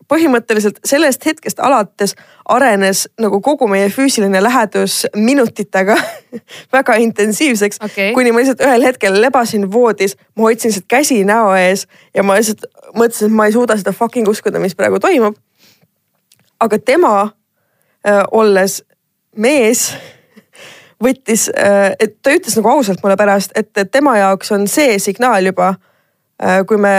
põhimõtteliselt 0.08 0.80
sellest 0.84 1.26
hetkest 1.26 1.60
alates 1.60 2.14
arenes 2.48 3.04
nagu 3.20 3.40
kogu 3.40 3.68
meie 3.70 3.88
füüsiline 3.92 4.42
lähedus 4.42 5.04
minutitega 5.16 5.96
väga 6.76 6.96
intensiivseks 7.04 7.80
Okei. 7.84 8.12
kuni 8.14 8.32
ma 8.32 8.42
lihtsalt 8.42 8.64
ühel 8.66 8.86
hetkel 8.88 9.20
lebasin 9.20 9.70
voodis, 9.72 10.16
ma 10.36 10.48
hoidsin 10.48 10.70
lihtsalt 10.70 10.88
käsi 10.88 11.22
näo 11.24 11.54
ees 11.58 11.86
ja 12.14 12.22
ma 12.22 12.38
lihtsalt 12.38 12.66
mõtlesin, 12.94 13.30
et 13.30 13.38
ma 13.38 13.46
ei 13.48 13.56
suuda 13.56 13.78
seda 13.80 13.92
fucking 13.92 14.28
uskuda, 14.28 14.60
mis 14.62 14.74
praegu 14.74 15.00
toimub. 15.00 15.36
aga 16.60 16.78
tema 16.78 17.14
äh, 17.22 18.22
olles 18.32 18.82
mees 19.36 19.88
võttis, 21.04 21.48
et 21.98 22.16
ta 22.22 22.32
ütles 22.32 22.56
nagu 22.58 22.70
ausalt 22.70 23.02
mulle 23.02 23.16
pärast, 23.18 23.52
et 23.58 23.76
et 23.76 23.90
tema 23.90 24.16
jaoks 24.18 24.52
on 24.54 24.68
see 24.70 24.98
signaal 25.02 25.50
juba, 25.50 25.74
kui 26.68 26.76
me 26.76 26.94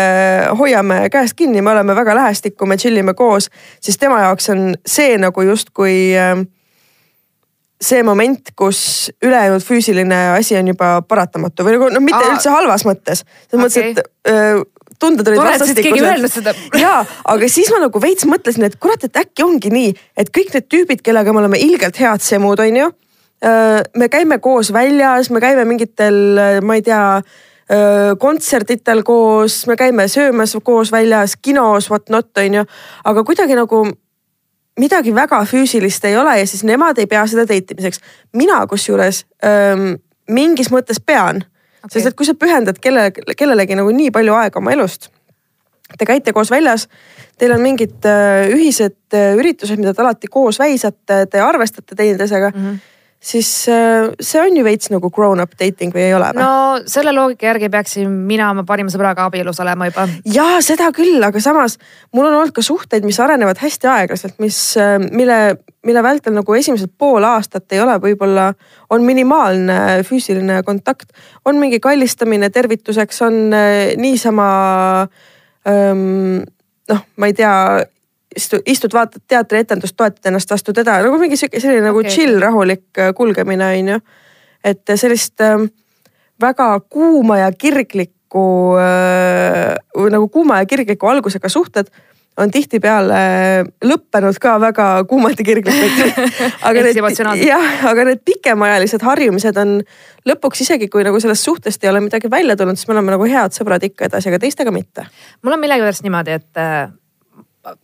hoiame 0.58 1.06
käest 1.14 1.36
kinni, 1.38 1.62
me 1.62 1.74
oleme 1.76 1.96
väga 1.96 2.16
lähestikku, 2.18 2.66
me 2.66 2.78
chill 2.82 2.98
ime 2.98 3.14
koos, 3.14 3.50
siis 3.82 3.98
tema 4.02 4.22
jaoks 4.24 4.50
on 4.54 4.68
see 4.88 5.18
nagu 5.22 5.46
justkui 5.46 5.98
äh, 6.18 6.40
see 7.82 8.04
moment, 8.04 8.54
kus 8.58 9.12
ülejäänud 9.24 9.64
füüsiline 9.64 10.22
asi 10.38 10.58
on 10.58 10.72
juba 10.72 11.02
paratamatu 11.08 11.66
või 11.68 11.76
nagu 11.76 11.92
noh, 11.94 12.04
mitte 12.04 12.24
Aa. 12.24 12.32
üldse 12.34 12.54
halvas 12.54 12.86
mõttes. 12.88 13.26
selles 13.52 13.62
mõttes, 13.62 13.92
et 13.92 14.32
äh, 14.32 14.64
tunded 15.00 15.28
olid 15.28 15.42
vastastikused. 15.44 16.52
ja, 16.80 17.00
aga 17.34 17.50
siis 17.52 17.72
ma 17.74 17.82
nagu 17.86 18.02
veits 18.02 18.28
mõtlesin, 18.30 18.68
et 18.68 18.78
kurat, 18.82 19.04
et 19.04 19.18
äkki 19.20 19.44
ongi 19.46 19.72
nii, 19.74 19.96
et 20.18 20.32
kõik 20.34 20.54
need 20.56 20.70
tüübid, 20.72 21.04
kellega 21.06 21.34
me 21.34 21.44
oleme 21.44 21.60
ilgelt 21.62 22.00
head 22.00 22.24
semud, 22.24 22.60
onju. 22.60 22.92
me 24.00 24.08
käime 24.10 24.40
koos 24.42 24.72
väljas, 24.74 25.30
me 25.30 25.42
käime 25.44 25.66
mingitel, 25.68 26.40
ma 26.66 26.80
ei 26.80 26.86
tea, 26.86 27.04
kontserditel 28.22 29.00
koos, 29.04 29.64
me 29.66 29.74
käime 29.74 30.04
söömas 30.08 30.52
koos 30.64 30.92
väljas, 30.94 31.34
kinos, 31.42 31.90
what 31.90 32.12
not, 32.14 32.30
onju. 32.38 32.62
aga 33.04 33.24
kuidagi 33.26 33.58
nagu 33.58 33.80
midagi 34.80 35.16
väga 35.16 35.40
füüsilist 35.50 36.06
ei 36.06 36.18
ole 36.18 36.38
ja 36.40 36.46
siis 36.48 36.64
nemad 36.68 37.00
ei 37.02 37.08
pea 37.08 37.26
seda 37.28 37.48
date 37.50 37.74
imiseks. 37.74 38.00
mina 38.34 38.60
kusjuures 38.68 39.26
öö, 39.46 39.96
mingis 40.30 40.70
mõttes 40.70 41.02
pean 41.06 41.42
okay., 41.84 41.98
sest 41.98 42.12
et 42.12 42.18
kui 42.18 42.28
sa 42.28 42.38
pühendad 42.38 42.80
kelle, 42.82 43.12
kellelegi 43.12 43.76
nagu 43.76 43.92
nii 43.92 44.12
palju 44.12 44.36
aega 44.36 44.60
oma 44.60 44.76
elust 44.76 45.10
te 45.98 46.06
käite 46.06 46.34
koos 46.34 46.50
väljas, 46.52 46.88
teil 47.40 47.54
on 47.56 47.62
mingid 47.64 48.06
äh, 48.10 48.50
ühised 48.54 49.14
äh, 49.14 49.36
üritused, 49.38 49.80
mida 49.80 49.94
te 49.94 50.04
alati 50.04 50.30
koos 50.32 50.60
väisate, 50.60 51.26
te 51.32 51.42
arvestate 51.42 51.96
teineteisega 51.96 52.52
mm, 52.54 52.66
-hmm. 52.66 52.92
Siis 53.20 53.50
äh, 53.72 54.12
see 54.22 54.42
on 54.42 54.58
ju 54.58 54.64
veits 54.66 54.92
nagu 54.94 55.10
grown-up 55.14 55.56
dating 55.60 55.94
või 55.96 56.04
ei 56.08 56.14
ole 56.18 56.30
või 56.36 56.44
no.? 56.44 56.88
selle 56.92 57.14
loogika 57.16 57.50
järgi 57.50 57.70
peaksin 57.74 58.12
mina 58.30 58.52
oma 58.54 58.66
parima 58.68 58.92
sõbraga 58.94 59.26
abielus 59.30 59.60
olema 59.64 59.90
juba. 59.90 60.08
ja 60.30 60.48
seda 60.66 60.92
küll, 60.96 61.18
aga 61.26 61.42
samas 61.42 61.78
mul 62.14 62.28
on 62.28 62.40
olnud 62.40 62.56
ka 62.56 62.64
suhteid, 62.66 63.06
mis 63.08 63.20
arenevad 63.24 63.62
hästi 63.62 63.90
aeglaselt, 63.92 64.38
mis, 64.44 64.60
mille, 65.12 65.40
mille 65.88 66.04
vältel 66.06 66.36
nagu 66.38 66.58
esimesed 66.58 66.94
pool 66.98 67.26
aastat 67.26 67.72
ei 67.74 67.82
ole 67.82 67.98
võib-olla, 68.04 68.52
on 68.94 69.06
minimaalne 69.08 70.04
füüsiline 70.06 70.62
kontakt. 70.68 71.10
on 71.46 71.58
mingi 71.62 71.80
kallistamine 71.80 72.50
tervituseks, 72.50 73.22
on 73.26 73.42
äh, 73.54 73.96
niisama 73.98 74.50
ähm, 75.68 76.44
noh, 76.90 77.06
ma 77.18 77.30
ei 77.30 77.34
tea, 77.34 77.56
istu, 78.36 78.60
istud, 78.66 78.94
vaatad 78.94 79.24
teatrietendust, 79.28 79.96
toetad 79.98 80.32
ennast, 80.32 80.52
astud 80.52 80.78
edasi, 80.82 81.08
nagu 81.08 81.20
mingi 81.22 81.40
sihuke 81.40 81.62
selline 81.64 81.88
nagu 81.90 82.02
Okei, 82.02 82.14
chill, 82.16 82.40
rahulik 82.42 83.00
äh, 83.00 83.14
kulgemine 83.18 83.72
on 83.80 83.94
ju. 83.96 84.00
et 84.66 84.96
sellist 84.96 85.42
ähm, 85.46 85.70
väga 86.42 86.80
kuuma 86.90 87.38
ja 87.44 87.52
kirglikku 87.52 88.48
äh, 88.82 90.10
nagu 90.12 90.28
kuuma 90.30 90.60
ja 90.62 90.66
kirgliku 90.66 91.08
algusega 91.08 91.50
suhted 91.50 91.92
on 92.42 92.52
tihtipeale 92.52 93.20
lõppenud 93.86 94.38
ka 94.44 94.58
väga 94.60 94.88
kuumalt 95.08 95.40
ja 95.40 95.46
kirglikult. 95.48 96.26
aga 96.68 96.84
need 96.84 97.00
jah, 97.46 97.70
aga 97.92 98.08
need 98.10 98.24
pikemaajalised 98.28 99.06
harjumised 99.08 99.60
on 99.62 99.78
lõpuks 100.28 100.66
isegi 100.66 100.90
kui 100.92 101.06
nagu 101.08 101.22
sellest 101.24 101.48
suhtest 101.48 101.84
ei 101.84 101.94
ole 101.94 102.04
midagi 102.04 102.32
välja 102.32 102.58
tulnud, 102.60 102.80
siis 102.80 102.90
me 102.90 102.98
oleme 102.98 103.16
nagu 103.16 103.30
head 103.30 103.56
sõbrad 103.56 103.88
ikka 103.88 104.10
edasi, 104.10 104.32
aga 104.32 104.42
teistega 104.44 104.76
mitte. 104.76 105.08
mul 105.44 105.56
on 105.56 105.64
millegipärast 105.64 106.04
niimoodi, 106.04 106.36
et 106.42 106.60
äh, 106.60 106.90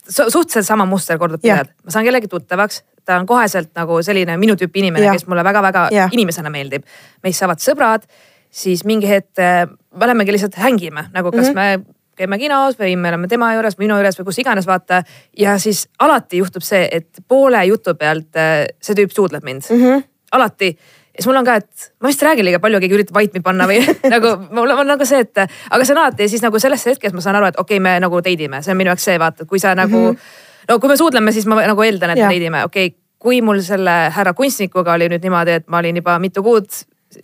suhteliselt 0.08 0.68
sama 0.68 0.86
muster 0.86 1.18
kordub 1.18 1.42
pidevalt, 1.42 1.74
ma 1.84 1.94
saan 1.94 2.06
kellegi 2.06 2.30
tuttavaks, 2.32 2.84
ta 3.06 3.18
on 3.20 3.26
koheselt 3.30 3.72
nagu 3.78 4.02
selline 4.06 4.38
minu 4.38 4.56
tüüpi 4.60 4.84
inimene 4.84 5.14
kes 5.16 5.28
mulle 5.28 5.44
väga-väga 5.44 5.88
inimesena 6.12 6.52
meeldib. 6.54 6.86
meist 7.24 7.42
saavad 7.42 7.64
sõbrad, 7.64 8.06
siis 8.52 8.86
mingi 8.86 9.10
hetk 9.10 9.40
äh, 9.40 9.66
me 9.68 10.06
olemegi 10.06 10.36
lihtsalt 10.36 10.60
hängime 10.60 11.08
nagu 11.14 11.32
kas 11.32 11.50
mm 11.50 11.58
-hmm. 11.58 11.82
me 11.82 12.02
käime 12.16 12.38
kinos 12.38 12.78
või 12.80 12.96
me 13.00 13.10
oleme 13.10 13.28
tema 13.28 13.54
juures, 13.56 13.78
minu 13.80 13.96
juures 13.98 14.20
või 14.20 14.26
kus 14.26 14.40
iganes, 14.44 14.68
vaata. 14.68 15.04
ja 15.38 15.58
siis 15.58 15.88
alati 16.00 16.38
juhtub 16.38 16.64
see, 16.64 16.88
et 16.92 17.24
poole 17.28 17.66
jutu 17.66 17.96
pealt 17.96 18.36
äh, 18.36 18.66
see 18.82 18.96
tüüp 18.96 19.12
suudleb 19.12 19.44
mind 19.44 19.62
mm. 19.70 19.84
-hmm. 19.84 20.04
alati 20.32 20.78
siis 21.22 21.30
mul 21.30 21.40
on 21.42 21.48
ka, 21.48 21.58
et 21.62 21.90
ma 22.02 22.12
vist 22.12 22.24
räägin 22.26 22.48
liiga 22.48 22.60
palju, 22.64 22.82
keegi 22.84 22.98
üritab 22.98 23.18
vait 23.18 23.34
mind 23.34 23.46
panna 23.46 23.68
või 23.70 23.82
nagu 24.14 24.34
mul 24.50 24.74
on 24.76 24.90
nagu 24.90 25.08
see, 25.08 25.22
et 25.26 25.44
aga 25.44 25.86
see 25.86 25.96
on 25.96 26.02
alati 26.04 26.26
ja 26.26 26.32
siis 26.34 26.46
nagu 26.46 26.62
selles 26.64 26.86
hetkes 26.92 27.14
ma 27.16 27.24
saan 27.24 27.40
aru, 27.40 27.52
et 27.52 27.60
okei 27.60 27.78
okay,, 27.78 27.84
me 27.84 27.98
nagu 28.04 28.24
date 28.26 28.48
ime, 28.48 28.64
see 28.66 28.74
on 28.74 28.82
minu 28.82 28.94
jaoks 28.94 29.06
see 29.10 29.20
vaata, 29.22 29.46
et 29.46 29.50
kui 29.50 29.62
sa 29.62 29.76
nagu 29.78 30.00
mm. 30.00 30.16
-hmm. 30.18 30.66
no 30.70 30.80
kui 30.80 30.90
me 30.90 30.98
suudleme, 30.98 31.32
siis 31.32 31.46
ma 31.46 31.62
nagu 31.62 31.86
eeldan, 31.86 32.16
et 32.16 32.24
Jah. 32.24 32.28
me 32.28 32.36
date 32.36 32.50
ime, 32.52 32.64
okei 32.66 32.88
okay,, 32.88 32.98
kui 33.20 33.42
mul 33.42 33.62
selle 33.62 34.12
härra 34.16 34.34
kunstnikuga 34.34 34.98
oli 34.98 35.10
nüüd 35.10 35.22
niimoodi, 35.22 35.62
et 35.62 35.68
ma 35.68 35.78
olin 35.78 36.02
juba 36.02 36.20
mitu 36.20 36.44
kuud 36.44 36.68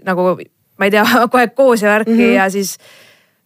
nagu 0.06 0.38
ma 0.78 0.86
ei 0.86 0.94
tea, 0.94 1.04
kogu 1.26 1.42
aeg 1.42 1.56
koos 1.56 1.82
ja 1.82 1.90
värki 1.90 2.12
mm 2.12 2.20
-hmm. 2.20 2.38
ja 2.38 2.50
siis 2.50 2.78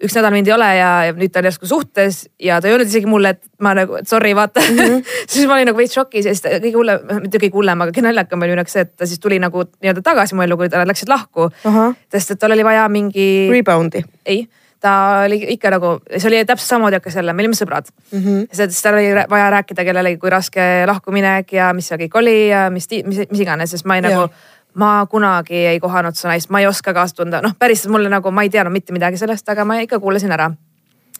üks 0.05 0.15
nädal 0.17 0.33
mind 0.33 0.49
ei 0.49 0.53
ole 0.55 0.67
ja, 0.77 0.89
ja 1.07 1.15
nüüd 1.17 1.33
ta 1.33 1.41
on 1.41 1.47
järsku 1.49 1.69
suhtes 1.69 2.23
ja 2.41 2.59
ta 2.61 2.69
ei 2.69 2.75
öelnud 2.75 2.89
isegi 2.89 3.09
mulle, 3.09 3.35
et 3.35 3.41
ma 3.63 3.73
nagu, 3.77 3.99
sorry, 4.07 4.33
vaata 4.37 4.63
mm. 4.63 4.79
-hmm. 4.79 5.03
siis 5.33 5.47
ma 5.47 5.57
olin 5.57 5.69
nagu 5.71 5.77
veits 5.77 5.97
šokis 5.97 6.29
ja 6.29 6.35
siis 6.35 6.45
kõige 6.63 6.77
hullem, 6.77 7.05
mitte 7.21 7.41
kõige 7.41 7.59
hullem, 7.59 7.83
aga 7.85 7.93
kõige 7.93 8.07
naljakam 8.07 8.47
oli 8.47 8.55
jaoks 8.57 8.77
see, 8.77 8.87
et 8.87 8.95
ta 8.95 9.09
siis 9.09 9.19
tuli 9.19 9.39
nagu 9.39 9.65
nii-öelda 9.67 10.05
tagasi 10.05 10.35
mu 10.35 10.45
ellu, 10.45 10.57
kui 10.57 10.71
nad 10.71 10.89
läksid 10.89 11.11
lahku. 11.11 11.51
ahah, 11.65 11.93
sest 12.11 12.35
et 12.35 12.41
tal 12.41 12.55
oli 12.57 12.65
vaja 12.65 12.87
mingi, 12.89 13.27
rebound'i. 13.51 14.03
ei, 14.25 14.47
ta 14.81 14.93
oli 15.25 15.41
ikka 15.55 15.71
nagu, 15.75 15.91
see 16.17 16.29
oli 16.31 16.45
täpselt 16.45 16.73
samamoodi 16.73 16.97
hakkas 16.97 17.19
jälle, 17.19 17.33
me 17.33 17.43
olime 17.43 17.57
sõbrad 17.57 17.91
mm. 18.11 18.19
-hmm. 18.19 18.47
sest 18.53 18.83
tal 18.83 18.97
oli 18.97 19.13
vaja 19.29 19.49
rääkida 19.57 19.85
kellelegi, 19.85 20.17
kui 20.17 20.29
raske 20.29 20.65
lahkuminek 20.87 21.53
ja 21.53 21.73
mis 21.73 21.87
seal 21.87 22.01
kõik 22.01 22.17
oli 22.17 22.49
ja 22.49 22.69
mis, 22.69 22.89
mis, 23.05 23.21
mis 23.29 23.45
iganes, 23.45 23.71
sest 23.71 23.85
ma 23.85 23.99
ei 23.99 24.07
nagu 24.07 24.25
Jah. 24.25 24.49
Ma 24.73 25.05
kunagi 25.09 25.65
ei 25.73 25.79
kohanud 25.79 26.15
seda 26.15 26.33
naist, 26.33 26.49
ma 26.49 26.61
ei 26.61 26.67
oska 26.67 26.93
kaasa 26.93 27.15
tunda, 27.15 27.41
noh, 27.43 27.55
päris 27.59 27.87
mulle 27.91 28.09
nagu 28.09 28.31
ma 28.31 28.45
ei 28.45 28.49
teadnud 28.49 28.73
mitte 28.73 28.93
midagi 28.95 29.19
sellest, 29.19 29.49
aga 29.49 29.65
ma 29.67 29.79
ikka 29.83 29.99
kuulasin 29.99 30.31
ära 30.31 30.51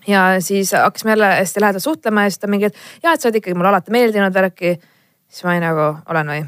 ja 0.07 0.41
siis 0.41 0.71
hakkasime 0.73 1.11
jälle 1.11 1.35
hästi 1.35 1.61
lähedalt 1.61 1.83
suhtlema 1.83 2.23
ja 2.23 2.29
siis 2.29 2.39
ta 2.39 2.47
mingi, 2.47 2.65
et 2.65 2.75
ja, 3.03 3.13
et 3.13 3.21
sa 3.21 3.29
oled 3.29 3.41
ikkagi 3.41 3.57
mulle 3.57 3.69
alati 3.69 3.91
meeldinud 3.91 4.33
värki. 4.33 4.79
siis 5.27 5.43
ma 5.43 5.51
olin 5.51 5.67
nagu, 5.67 5.91
olen 6.09 6.33
või? 6.33 6.45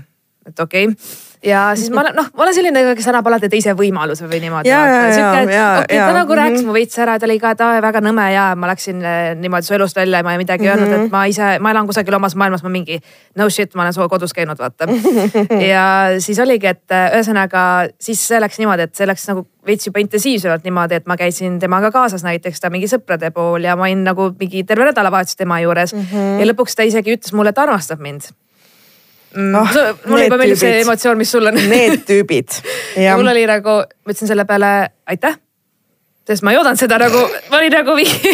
et 0.48 0.60
okei 0.60 0.88
okay. 0.88 1.06
Ja 1.44 1.62
siis 1.76 1.90
ma 1.92 2.04
noh, 2.08 2.28
ma 2.34 2.44
olen 2.46 2.56
selline, 2.56 2.82
kes 2.96 3.08
annab 3.12 3.28
alati 3.28 3.50
teise 3.52 3.74
võimaluse 3.78 4.28
või 4.30 4.40
niimoodi. 4.46 4.70
Okei, 5.84 5.98
ta 5.98 6.14
nagu 6.18 6.38
rääkis 6.40 6.62
Mhm. 6.62 6.68
mu 6.68 6.74
veits 6.74 6.98
ära, 7.00 7.20
ta 7.20 7.26
oli 7.26 7.40
ka, 7.40 7.56
ta 7.56 7.82
väga 7.82 8.02
nõme 8.02 8.28
ja 8.34 8.46
ma 8.56 8.68
läksin 8.72 9.04
eh, 9.04 9.36
niimoodi 9.36 9.68
su 9.68 9.74
elust 9.74 9.96
välja 9.96 10.18
ja 10.22 10.24
ma 10.24 10.34
ei 10.34 10.38
midagi 10.42 10.68
öelnud, 10.70 10.88
Mhm. 10.90 11.06
et 11.06 11.12
ma 11.12 11.26
ise, 11.28 11.60
ma 11.60 11.72
elan 11.72 11.88
kusagil 11.88 12.14
omas 12.16 12.36
maailmas, 12.36 12.64
ma 12.64 12.70
mingi 12.70 13.00
no 13.36 13.50
shit, 13.50 13.76
ma 13.76 13.82
olen 13.84 13.94
su 13.94 14.08
kodus 14.10 14.34
käinud, 14.34 14.58
vaata. 14.60 14.88
ja 15.74 16.20
siis 16.20 16.40
oligi, 16.40 16.68
et 16.68 16.92
eh, 16.92 17.10
ühesõnaga 17.18 17.90
siis 18.00 18.20
see 18.28 18.40
läks 18.40 18.60
niimoodi, 18.60 18.82
et 18.88 18.96
see 18.96 19.08
läks 19.08 19.28
nagu 19.28 19.46
veits 19.68 19.88
juba 19.88 20.00
intensiivsemalt 20.04 20.64
niimoodi, 20.64 20.96
et 21.00 21.08
ma 21.08 21.16
käisin 21.20 21.60
temaga 21.60 21.92
kaasas 21.92 22.24
näiteks 22.24 22.60
ta 22.60 22.70
mingi 22.70 22.88
sõprade 22.92 23.32
pool 23.32 23.64
ja 23.64 23.76
ma 23.80 23.84
olin 23.88 24.04
nagu 24.04 24.32
mingi 24.40 24.64
terve 24.68 24.86
nädalavahetus 24.90 25.36
tema 25.40 25.60
juures 25.64 25.94
mm. 25.94 26.08
-hmm. 26.12 26.40
ja 26.40 26.46
lõpuks 26.52 26.76
ta 26.76 26.84
isegi 26.84 27.16
ütles 27.16 27.34
mulle, 27.34 27.50
et 27.50 27.56
ta 27.56 27.64
armastab 27.64 28.00
mind 28.00 28.28
mm, 29.36 29.56
Ah, 29.56 29.70
oh, 29.70 29.96
mulle 30.08 30.24
need 30.24 30.30
juba 30.30 30.40
meeldib 30.42 30.60
see 30.62 30.82
emotsioon, 30.82 31.18
mis 31.20 31.32
sul 31.34 31.50
on 31.50 31.58
Need 31.58 32.04
tüübid. 32.10 32.60
ja 33.06 33.16
mul 33.20 33.32
oli 33.34 33.46
nagu, 33.50 33.80
ma 33.84 34.14
ütlesin 34.14 34.32
selle 34.32 34.46
peale 34.50 34.74
aitäh. 35.10 35.40
sest 36.28 36.46
ma 36.46 36.54
ei 36.54 36.60
oodanud 36.60 36.80
seda 36.80 37.00
nagu, 37.02 37.24
ma 37.52 37.60
olin 37.60 37.74
nagu 37.76 37.96
mingi 37.98 38.32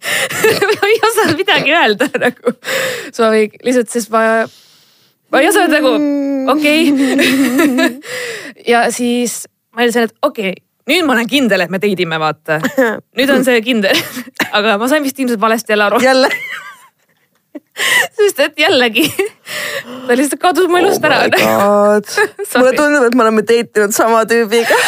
ma 0.80 0.88
ei 0.88 0.96
osanud 1.10 1.36
midagi 1.38 1.76
öelda 1.76 2.10
nagu. 2.24 2.56
so 3.12 3.26
ma 3.26 3.30
mingi- 3.36 3.60
lihtsalt, 3.66 3.92
sest 3.92 4.10
ma, 4.14 4.24
ma 5.30 5.42
ei 5.44 5.50
osanud 5.52 5.76
nagu, 5.76 5.94
okei 6.56 6.90
okay. 6.90 7.92
ja 8.72 8.88
siis 8.94 9.44
ma 9.76 9.86
ütlesin, 9.86 10.10
et 10.10 10.16
okei 10.26 10.50
okay, 10.56 10.66
nüüd 10.90 11.06
ma 11.06 11.14
olen 11.14 11.30
kindel, 11.30 11.62
et 11.62 11.70
me 11.70 11.78
date 11.78 12.02
ime, 12.02 12.18
vaata. 12.18 12.58
nüüd 13.18 13.30
on 13.30 13.46
see 13.46 13.60
kindel 13.62 13.94
aga 14.50 14.74
ma 14.80 14.90
sain 14.90 15.04
vist 15.04 15.18
ilmselt 15.22 15.40
valesti 15.40 15.76
jälle 15.76 15.86
aru, 15.86 16.02
jälle 16.02 16.30
sest 18.16 18.40
et 18.44 18.58
jällegi 18.60 19.06
ta 20.06 20.16
lihtsalt 20.16 20.42
kadus 20.42 20.68
mu 20.70 20.80
elust 20.80 21.04
ära 21.06 21.22
oh. 21.24 21.30
god. 21.34 22.14
mulle 22.58 22.72
tundub, 22.76 23.06
et 23.08 23.16
me 23.16 23.26
oleme 23.26 23.44
date 23.46 23.82
inud 23.82 23.94
sama 23.96 24.22
tüübiga. 24.30 24.78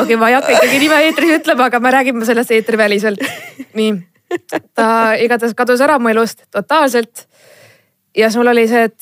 okei 0.00 0.02
okay,, 0.02 0.16
ma 0.20 0.30
ei 0.30 0.38
hakka 0.38 0.56
ikkagi 0.56 0.82
nime 0.84 1.00
eetris 1.06 1.36
ütlema, 1.40 1.68
aga 1.70 1.80
me 1.82 1.94
räägime 1.94 2.28
sellest 2.28 2.54
eetriväliselt. 2.56 3.24
nii, 3.78 3.94
ta 4.74 4.90
igatahes 5.20 5.56
kadus 5.58 5.82
ära 5.84 5.98
mu 6.02 6.12
elust 6.12 6.44
totaalselt. 6.50 7.26
ja 8.16 8.28
siis 8.28 8.40
mul 8.40 8.52
oli 8.54 8.66
see, 8.70 8.86
et 8.90 9.00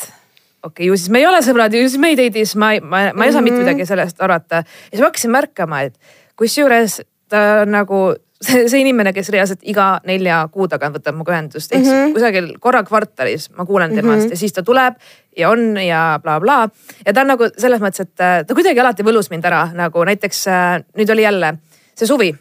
okei 0.62 0.70
okay,, 0.70 0.86
ju 0.90 0.96
siis 0.96 1.12
me 1.14 1.22
ei 1.22 1.28
ole 1.30 1.42
sõbrad, 1.44 1.74
ju 1.74 1.88
siis 1.88 2.00
me 2.00 2.12
ei 2.14 2.18
date'i, 2.18 2.46
siis 2.46 2.58
ma 2.60 2.74
ma, 2.82 3.08
ma 3.14 3.26
ei 3.26 3.34
osanud 3.34 3.50
mitte 3.50 3.62
midagi 3.62 3.86
sellest 3.88 4.22
arvata. 4.24 4.64
ja 4.64 4.94
siis 4.94 5.04
ma 5.04 5.12
hakkasin 5.12 5.34
märkama, 5.34 5.84
et 5.88 6.16
kusjuures 6.38 7.00
ta 7.28 7.64
nagu 7.68 8.16
see, 8.42 8.66
see 8.70 8.82
inimene, 8.82 9.12
kes 9.16 9.30
reaalselt 9.34 9.64
iga 9.68 9.88
nelja 10.08 10.40
kuu 10.52 10.68
tagant 10.70 10.98
võtab 10.98 11.16
minuga 11.16 11.34
ühendust, 11.34 11.72
ehk 11.72 11.84
mm 11.84 11.92
-hmm. 11.92 12.12
kusagil 12.16 12.50
korra 12.62 12.82
kvartalis 12.86 13.50
ma 13.56 13.66
kuulen 13.66 13.94
temast 13.94 14.22
mm 14.22 14.26
-hmm. 14.26 14.30
ja 14.30 14.36
siis 14.36 14.52
ta 14.52 14.62
tuleb 14.62 14.94
ja 15.36 15.50
on 15.50 15.76
ja 15.76 16.20
blablabla 16.22 16.66
bla. 16.66 16.68
bla. 16.68 17.00
ja 17.06 17.12
ta 17.12 17.20
on 17.20 17.32
nagu 17.34 17.48
selles 17.58 17.80
mõttes, 17.80 18.00
et 18.00 18.20
äh, 18.20 18.44
ta 18.46 18.54
kuidagi 18.54 18.80
alati 18.80 19.02
võlus 19.02 19.30
mind 19.30 19.44
ära, 19.44 19.70
nagu 19.74 20.04
näiteks 20.04 20.46
äh, 20.48 20.84
nüüd 20.96 21.10
oli 21.10 21.22
jälle 21.22 21.54
see 21.94 22.06
suvi. 22.06 22.34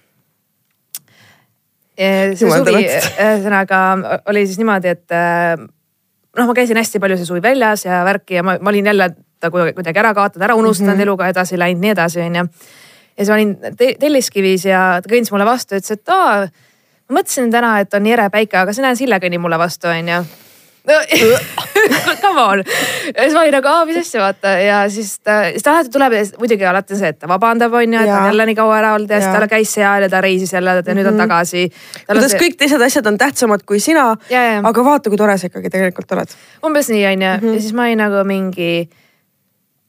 see 1.97 2.35
Jumal 2.41 2.65
suvi, 2.65 2.85
ühesõnaga 3.25 3.79
oli 4.25 4.45
siis 4.45 4.57
niimoodi, 4.57 4.87
et 4.87 5.11
äh, 5.11 5.57
noh, 6.37 6.47
ma 6.47 6.53
käisin 6.53 6.77
hästi 6.77 6.99
palju 6.99 7.17
see 7.17 7.25
suvi 7.25 7.41
väljas 7.41 7.85
ja 7.85 8.03
värki 8.05 8.37
ja 8.37 8.43
ma, 8.43 8.57
ma 8.61 8.69
olin 8.69 8.85
jälle 8.85 9.15
ta 9.39 9.51
kuidagi 9.51 9.99
ära 9.99 10.13
kaotanud, 10.17 10.43
ära 10.43 10.55
unustanud 10.55 10.93
mm 10.93 10.99
-hmm. 10.99 11.01
eluga 11.03 11.27
edasi 11.27 11.59
läinud, 11.59 11.81
nii 11.81 11.89
edasi, 11.89 12.21
onju. 12.21 12.45
Ja 13.17 13.25
siis 13.25 13.29
ma 13.33 13.37
olin 13.39 13.55
te 13.77 13.93
Telliskivis 13.99 14.65
ja 14.69 14.87
ta 15.01 15.09
kõndis 15.09 15.33
mulle 15.33 15.45
vastu, 15.49 15.77
ütles, 15.79 15.97
et 15.97 16.09
aa, 16.13 16.47
ma 17.09 17.19
mõtlesin 17.19 17.51
täna, 17.53 17.79
et 17.81 17.93
on 17.93 18.03
nii 18.05 18.13
ere 18.17 18.29
päike, 18.33 18.59
aga 18.61 18.73
sa 18.73 18.85
näed, 18.85 18.99
Sille 18.99 19.17
kõnnib 19.23 19.41
mulle 19.41 19.57
vastu, 19.61 19.89
onju. 19.89 20.25
Come 22.21 22.41
on, 22.41 22.61
ja 23.11 23.23
siis 23.25 23.33
ma 23.35 23.41
olin 23.41 23.51
nagu, 23.57 23.67
aa, 23.67 23.81
mis 23.89 23.97
asja, 23.99 24.21
vaata 24.23 24.53
ja 24.63 24.77
siis 24.91 25.17
ta, 25.19 25.41
siis 25.51 25.65
ta 25.65 25.73
alati 25.73 25.91
tuleb 25.91 26.13
ja 26.15 26.21
muidugi 26.39 26.63
alati 26.69 26.95
see, 26.95 27.09
et 27.11 27.19
ta 27.19 27.27
vabandab, 27.27 27.73
onju, 27.75 27.99
et 27.99 28.07
ta 28.07 28.21
on 28.21 28.29
jälle 28.29 28.45
nii 28.47 28.55
kaua 28.55 28.77
ära 28.77 28.93
olnud 28.95 29.11
ja 29.11 29.19
siis 29.19 29.27
Jaa. 29.33 29.41
ta 29.43 29.49
käis 29.51 29.73
seal 29.75 30.05
ja 30.05 30.09
ta 30.13 30.21
reisis 30.23 30.53
jälle 30.55 30.77
ja 30.77 30.95
nüüd 30.95 31.09
on 31.11 31.19
tagasi. 31.19 31.65
kuidas 32.07 32.37
kõik 32.39 32.55
teised 32.61 32.85
asjad 32.87 33.09
on 33.11 33.19
tähtsamad 33.19 33.65
kui 33.67 33.81
sina. 33.83 34.13
Ja, 34.31 34.45
ja. 34.45 34.61
aga 34.63 34.85
vaata, 34.87 35.11
kui 35.11 35.19
tore 35.19 35.35
sa 35.37 35.51
ikkagi 35.51 35.73
tegelikult 35.75 36.15
oled. 36.15 36.37
umbes 36.63 36.87
nii 36.93 37.03
onju 37.11 37.33
Mhm. 37.35 37.53
ja 37.53 37.59
siis 37.59 37.73
ma 37.75 37.89
olin 37.89 38.03
nagu 38.05 38.23
mingi 38.23 38.71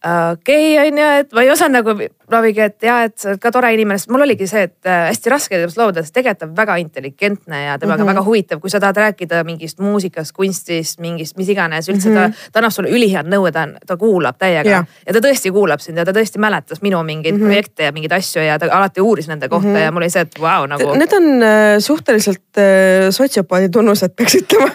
okei 0.02 0.78
okay, 0.78 0.88
onju, 0.88 1.10
et 1.22 1.32
ma 1.32 1.46
ei 1.46 1.50
osanud 1.54 1.78
nagu, 1.78 1.94
mingi, 2.30 2.60
et 2.60 2.82
ja, 2.82 3.02
et 3.08 3.16
sa 3.18 3.30
oled 3.30 3.40
ka 3.40 3.50
tore 3.54 3.70
inimene, 3.74 3.98
sest 3.98 4.10
mul 4.12 4.22
oligi 4.24 4.46
see, 4.46 4.62
et 4.68 4.86
äh, 4.88 5.08
hästi 5.08 5.30
raske 5.32 5.56
temast 5.56 5.78
loobuda, 5.80 6.02
sest 6.04 6.14
tegelikult 6.14 6.38
ta 6.38 6.46
on 6.46 6.56
väga 6.56 6.76
intelligentne 6.76 7.62
ja 7.64 7.78
temaga 7.78 7.96
mm 7.96 7.98
Mhm. 7.98 8.08
-hmm. 8.08 8.14
väga 8.14 8.24
huvitav, 8.24 8.60
kui 8.60 8.70
sa 8.70 8.80
tahad 8.80 8.96
rääkida 8.96 9.44
mingist 9.44 9.78
muusikast, 9.78 10.32
kunstist, 10.32 10.98
mingist, 11.00 11.36
mis 11.36 11.48
iganes 11.48 11.88
üldse 11.88 12.08
mm 12.08 12.16
-hmm. 12.16 12.32
ta, 12.32 12.50
ta 12.52 12.58
annab 12.58 12.72
sulle 12.72 12.90
ülihead 12.90 13.26
nõu, 13.26 13.52
ta, 13.52 13.68
ta 13.86 13.96
kuulab 13.96 14.38
täiega 14.38 14.70
ja. 14.70 14.84
ja 15.06 15.12
ta 15.12 15.18
tõesti 15.18 15.52
kuulab 15.52 15.80
sind 15.80 15.98
ja 15.98 16.04
ta 16.04 16.12
tõesti 16.12 16.38
mäletas 16.38 16.82
minu 16.82 17.02
mingeid 17.02 17.34
mm 17.34 17.40
-hmm. 17.40 17.46
projekte 17.46 17.82
ja 17.84 17.92
mingeid 17.92 18.12
asju 18.12 18.42
ja 18.42 18.58
ta 18.58 18.66
alati 18.70 19.00
uuris 19.00 19.28
nende 19.28 19.48
kohta 19.48 19.68
mm 19.68 19.74
-hmm. 19.74 19.78
ja 19.84 19.92
mul 19.92 20.02
oli 20.02 20.10
see, 20.10 20.22
et 20.22 20.40
vau 20.40 20.60
wow, 20.60 20.68
nagu 20.68 20.94
Need 20.94 21.12
on 21.12 21.42
äh, 21.42 21.78
suhteliselt 21.78 22.58
äh, 22.58 23.10
sotsiopaadi 23.10 23.68
tunnused, 23.68 24.10
peaks 24.16 24.34
ütlema. 24.34 24.70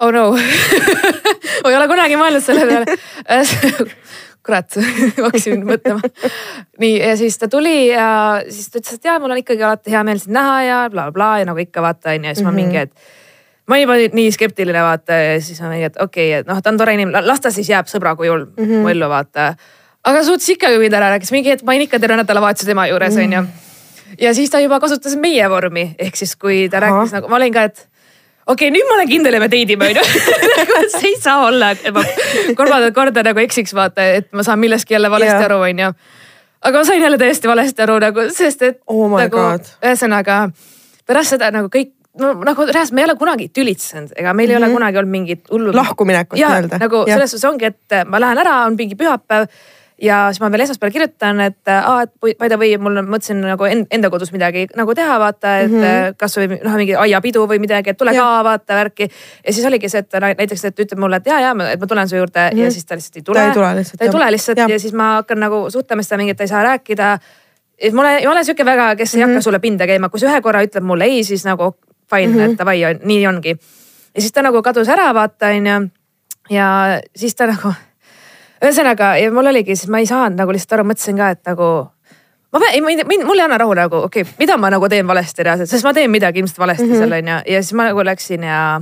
oh 0.00 0.12
no 0.12 0.30
ma 1.62 1.70
ei 1.70 1.76
ole 1.76 1.88
kunagi 1.88 2.16
mõelnud 2.16 2.40
selle 2.40 2.66
peale. 2.66 2.84
kurat, 4.46 4.76
hakkasin 5.24 5.64
mõtlema. 5.66 6.12
nii 6.82 6.98
ja 6.98 7.16
siis 7.16 7.38
ta 7.38 7.48
tuli 7.48 7.88
ja 7.88 8.06
siis 8.48 8.70
ta 8.70 8.80
ütles, 8.80 8.98
et 8.98 9.10
jaa, 9.10 9.18
mul 9.22 9.34
on 9.34 9.42
ikkagi 9.42 9.64
alati 9.66 9.92
hea 9.94 10.02
meel 10.06 10.20
sind 10.22 10.34
näha 10.36 10.56
ja 10.66 10.78
blablabla 10.90 11.12
bla, 11.16 11.32
ja 11.42 11.48
nagu 11.48 11.62
ikka 11.62 11.84
vaata 11.84 12.14
onju 12.14 12.28
ja 12.28 12.34
siis 12.34 12.44
mm 12.44 12.50
-hmm. 12.50 12.54
ma 12.54 12.62
mingi, 12.62 12.76
et 12.76 12.92
ma 13.66 13.76
olin 13.76 13.86
juba 13.86 14.16
nii 14.18 14.32
skeptiline 14.32 14.82
vaata 14.82 15.12
ja 15.12 15.40
siis 15.40 15.60
ma 15.60 15.70
mingi, 15.72 15.90
et 15.90 16.00
okei 16.00 16.30
okay,, 16.30 16.40
et 16.40 16.46
noh, 16.50 16.62
ta 16.62 16.70
on 16.70 16.80
tore 16.80 16.94
inimene, 16.94 17.22
las 17.26 17.40
ta 17.40 17.50
siis 17.50 17.70
jääb 17.70 17.86
sõbra 17.86 18.16
kujul 18.16 18.46
mm 18.46 18.64
-hmm. 18.64 18.82
mu 18.82 18.88
ellu 18.88 19.08
vaata. 19.08 19.54
aga 20.04 20.24
suutis 20.24 20.48
ikkagi 20.48 20.78
mind 20.78 20.92
ära 20.92 21.10
rääkida, 21.14 21.32
mingi 21.32 21.50
hetk 21.50 21.62
ma 21.62 21.72
olin 21.72 21.82
ikka 21.82 21.98
terve 21.98 22.16
nädalavahetuse 22.16 22.66
tema 22.66 22.86
juures 22.86 23.16
onju. 23.16 23.44
ja 24.20 24.34
siis 24.34 24.50
ta 24.50 24.60
juba 24.60 24.80
kasutas 24.80 25.16
meie 25.16 25.50
vormi, 25.50 25.94
ehk 25.98 26.16
siis 26.16 26.36
kui 26.36 26.68
ta 26.68 26.76
Ahah. 26.76 26.90
rääkis 26.90 27.12
nagu, 27.12 27.28
ma 27.28 27.36
olin 27.36 27.52
ka, 27.52 27.62
et 27.62 27.88
okei 28.46 28.68
okay,, 28.68 28.72
nüüd 28.74 28.88
ma 28.88 28.98
olen 28.98 29.08
kindel, 29.10 29.38
et 29.38 29.44
me 29.44 29.48
date 29.52 29.76
ime 29.76 29.88
onju. 29.92 30.02
nagu 30.56 30.82
see 30.96 31.12
ei 31.12 31.16
saa 31.20 31.46
olla, 31.46 31.72
et 31.74 31.88
ma 31.94 32.04
kolmandat 32.58 32.94
korda 32.96 33.24
nagu 33.26 33.42
eksiks 33.44 33.74
vaata, 33.78 34.04
et 34.18 34.30
ma 34.32 34.44
saan 34.46 34.60
millestki 34.62 34.96
jälle 34.96 35.10
valesti 35.10 35.34
Jah. 35.36 35.48
aru 35.50 35.62
onju. 35.68 35.90
aga 36.62 36.78
ma 36.78 36.84
sain 36.84 37.02
jälle 37.02 37.18
täiesti 37.18 37.50
valesti 37.50 37.82
aru 37.86 37.98
nagu, 38.02 38.28
sest 38.34 38.62
et 38.68 38.80
Oh 38.86 39.08
nagu 39.16 39.42
ühesõnaga 39.82 40.44
pärast 41.06 41.36
seda 41.36 41.50
nagu 41.54 41.70
kõik 41.72 41.94
no 42.20 42.32
nagu 42.44 42.66
reaalselt 42.68 42.96
me 42.96 43.04
ei 43.04 43.08
ole 43.08 43.16
kunagi 43.20 43.48
tülitsenud, 43.48 44.16
ega 44.16 44.34
meil 44.34 44.48
mm 44.48 44.54
-hmm. 44.54 44.64
ei 44.64 44.64
ole 44.64 44.74
kunagi 44.74 44.98
olnud 44.98 45.10
mingit 45.10 45.50
hullu. 45.50 45.76
Lahkuminekut 45.76 46.38
ja 46.38 46.48
nii-öelda. 46.48 46.78
nagu 46.78 47.04
Jah. 47.06 47.16
selles 47.16 47.30
suhtes 47.30 47.48
ongi, 47.50 47.64
et 47.64 48.04
ma 48.06 48.20
lähen 48.20 48.38
ära, 48.38 48.64
on 48.66 48.76
mingi 48.76 48.94
pühapäev 48.94 49.46
ja 50.02 50.16
siis 50.32 50.40
ma 50.42 50.48
veel 50.50 50.64
esmaspäeval 50.64 50.92
kirjutan, 50.92 51.40
et 51.44 51.68
aa, 51.70 52.02
et 52.02 52.10
by 52.38 52.48
the 52.50 52.56
way, 52.58 52.76
mul 52.82 52.96
on, 52.98 53.06
mõtlesin 53.12 53.38
nagu 53.44 53.64
en- 53.70 53.84
enda 53.94 54.10
kodus 54.10 54.32
midagi 54.34 54.64
nagu 54.76 54.94
teha, 54.98 55.18
vaata, 55.22 55.52
et 55.62 55.70
mm 55.70 55.82
-hmm. 55.82 56.16
kasvõi 56.18 56.48
noh, 56.64 56.74
mingi 56.80 56.94
aiapidu 56.98 57.44
või 57.46 57.58
midagi, 57.62 57.90
et 57.90 57.98
tule 57.98 58.10
Jah. 58.12 58.24
ka 58.24 58.44
vaata 58.44 58.74
värki. 58.80 59.08
ja 59.46 59.52
siis 59.52 59.66
oligi 59.66 59.88
see, 59.88 59.98
et 60.00 60.12
näiteks, 60.38 60.64
et 60.64 60.80
ütleb 60.80 60.98
mulle, 60.98 61.16
et 61.16 61.26
ja, 61.26 61.40
ja, 61.40 61.52
et 61.72 61.80
ma 61.80 61.86
tulen 61.86 62.08
su 62.08 62.16
juurde 62.16 62.50
mm 62.50 62.56
-hmm. 62.58 62.64
ja 62.64 62.70
siis 62.70 62.84
ta 62.86 62.94
lihtsalt 62.94 63.16
ei 63.16 63.22
tule. 63.22 63.38
Mhm. 63.38 63.46
Ta 63.46 63.50
ei 63.50 63.54
tule 63.54 63.76
lihtsalt, 63.76 63.98
ta 63.98 64.04
ei 64.04 64.10
tule 64.10 64.30
lihtsalt 64.30 64.58
ja. 64.58 64.66
Ja 64.68 64.78
siis 64.78 64.92
ma 64.94 65.14
hakkan 65.14 65.40
nagu 65.40 65.70
suhtlema 65.70 66.02
seda 66.02 66.16
mingit, 66.16 66.36
ta 66.36 66.42
ei 66.44 66.48
saa 66.48 66.62
rääkida 66.62 67.18
et 67.78 67.92
ma 67.94 68.00
olen, 68.02 68.24
ma 68.24 68.30
olen 68.32 68.44
sihuke 68.44 68.64
väga, 68.64 68.96
kes 68.96 69.14
ei 69.14 69.20
Mhm. 69.20 69.30
hakka 69.30 69.40
sulle 69.42 69.58
pinda 69.58 69.86
käima, 69.86 70.08
kui 70.08 70.20
sa 70.20 70.26
ühe 70.26 70.40
korra 70.42 70.62
ütled 70.62 70.82
mulle 70.82 71.04
ei, 71.04 71.24
siis 71.24 71.44
nagu 71.44 71.74
fine 72.10 72.26
mm, 72.26 72.32
Mhm. 72.32 72.40
-hmm. 72.40 72.52
et 72.52 72.58
davai, 72.58 72.98
nii 73.04 73.26
ongi. 73.26 73.56
ja 74.14 74.20
siis 74.20 74.32
ta 74.32 74.42
nagu 74.42 74.62
kadus 74.62 74.88
ära, 74.88 75.14
vaata 75.14 75.46
onju. 75.46 75.88
ja 76.50 77.00
siis 77.16 77.34
ta 77.34 77.46
nagu, 77.46 77.72
ühesõnaga 78.62 79.16
ja 79.20 79.32
mul 79.34 79.50
oligi, 79.50 79.76
siis 79.76 79.90
ma 79.90 80.02
ei 80.02 80.06
saanud 80.06 80.38
nagu 80.38 80.54
lihtsalt 80.54 80.78
aru, 80.78 80.86
mõtlesin 80.92 81.18
ka, 81.18 81.32
et 81.34 81.42
nagu. 81.50 81.68
ma 82.52 82.60
pean, 82.62 82.72
ei, 82.74 82.80
mind, 82.84 83.26
mul 83.26 83.38
ei 83.38 83.44
anna 83.44 83.58
rahu 83.58 83.74
nagu, 83.74 84.04
okei 84.08 84.22
okay,, 84.22 84.38
mida 84.38 84.56
ma 84.56 84.70
nagu 84.70 84.88
teen 84.88 85.06
valesti 85.06 85.42
reaalselt, 85.42 85.70
sest 85.70 85.84
ma 85.84 85.94
teen 85.96 86.10
midagi 86.10 86.42
ilmselt 86.42 86.58
valesti 86.58 86.86
mm 86.86 86.92
-hmm. 86.92 86.98
seal 86.98 87.12
onju 87.18 87.54
ja 87.54 87.62
siis 87.62 87.72
ma 87.72 87.90
nagu 87.90 88.04
läksin 88.04 88.42
ja 88.44 88.80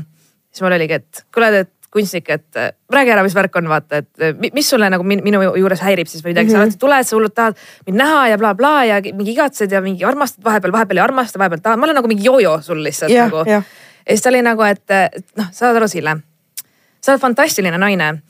siis 0.51 0.63
mul 0.63 0.73
oligi, 0.73 0.99
et 1.01 1.25
kuule, 1.35 1.53
et 1.59 1.73
kunstnik, 1.91 2.29
et 2.31 2.57
äh, 2.57 2.71
räägi 2.93 3.11
ära, 3.11 3.23
mis 3.23 3.35
värk 3.35 3.57
on, 3.57 3.69
vaata, 3.69 3.97
et 3.97 4.23
äh, 4.23 4.35
mi- 4.39 4.51
mis 4.55 4.71
sulle 4.71 4.91
nagu 4.91 5.03
min, 5.03 5.23
minu 5.27 5.43
juures 5.43 5.81
häirib 5.83 6.07
siis 6.07 6.23
või 6.25 6.31
midagi 6.31 6.47
mm, 6.47 6.55
-hmm. 6.55 6.59
sa 6.59 6.63
alati 6.63 6.79
tuled, 6.79 7.07
sa 7.07 7.17
hullult 7.17 7.35
tahad 7.35 7.57
mind 7.87 7.99
näha 7.99 8.29
ja 8.29 8.39
blablabla 8.39 8.75
bla, 8.75 8.85
ja 8.85 9.15
mingi 9.15 9.33
igatsed 9.33 9.73
ja 9.73 9.81
mingi 9.81 10.05
armastad 10.05 10.45
vahepeal, 10.45 10.73
vahepeal 10.73 11.01
ei 11.01 11.03
armasta, 11.03 11.39
vahepeal 11.39 11.61
tahad, 11.61 11.79
ma 11.79 11.89
olen 11.89 11.99
nagu 11.99 12.09
mingi 12.09 12.25
jojo 12.25 12.61
sul 12.63 12.83
lihtsalt 12.83 13.13
Jah, 13.13 13.27
nagu. 13.27 13.43
jah. 13.51 13.65
ja 14.07 14.15
siis 14.15 14.23
ta 14.23 14.29
oli 14.29 14.43
nagu, 14.43 14.63
et 14.63 14.91
et 14.91 15.27
noh, 15.37 15.51
saad 15.53 15.77
aru, 15.77 15.89
Sille, 15.89 16.17
sa 17.01 17.13
oled 17.13 17.21
fantastiline 17.21 17.79
naine, 17.79 18.23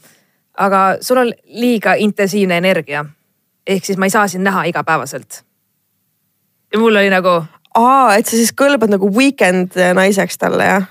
aga 0.59 0.97
sul 1.01 1.17
on 1.17 1.33
liiga 1.45 1.95
intensiivne 1.95 2.57
energia. 2.57 3.05
ehk 3.67 3.85
siis 3.85 3.99
ma 3.99 4.07
ei 4.07 4.11
saa 4.11 4.29
sind 4.29 4.43
näha 4.43 4.65
igapäevaselt. 4.65 5.45
ja 6.73 6.79
mul 6.79 6.97
oli 6.97 7.11
nagu 7.11 7.43
aa, 7.75 8.15
et 8.17 8.27
sa 8.27 8.37
siis 8.37 8.53
kõlbad 8.53 8.91
nagu 8.91 9.11
weekend 9.15 9.77
naiseks 9.95 10.39
talle 10.39 10.65
jah? 10.65 10.89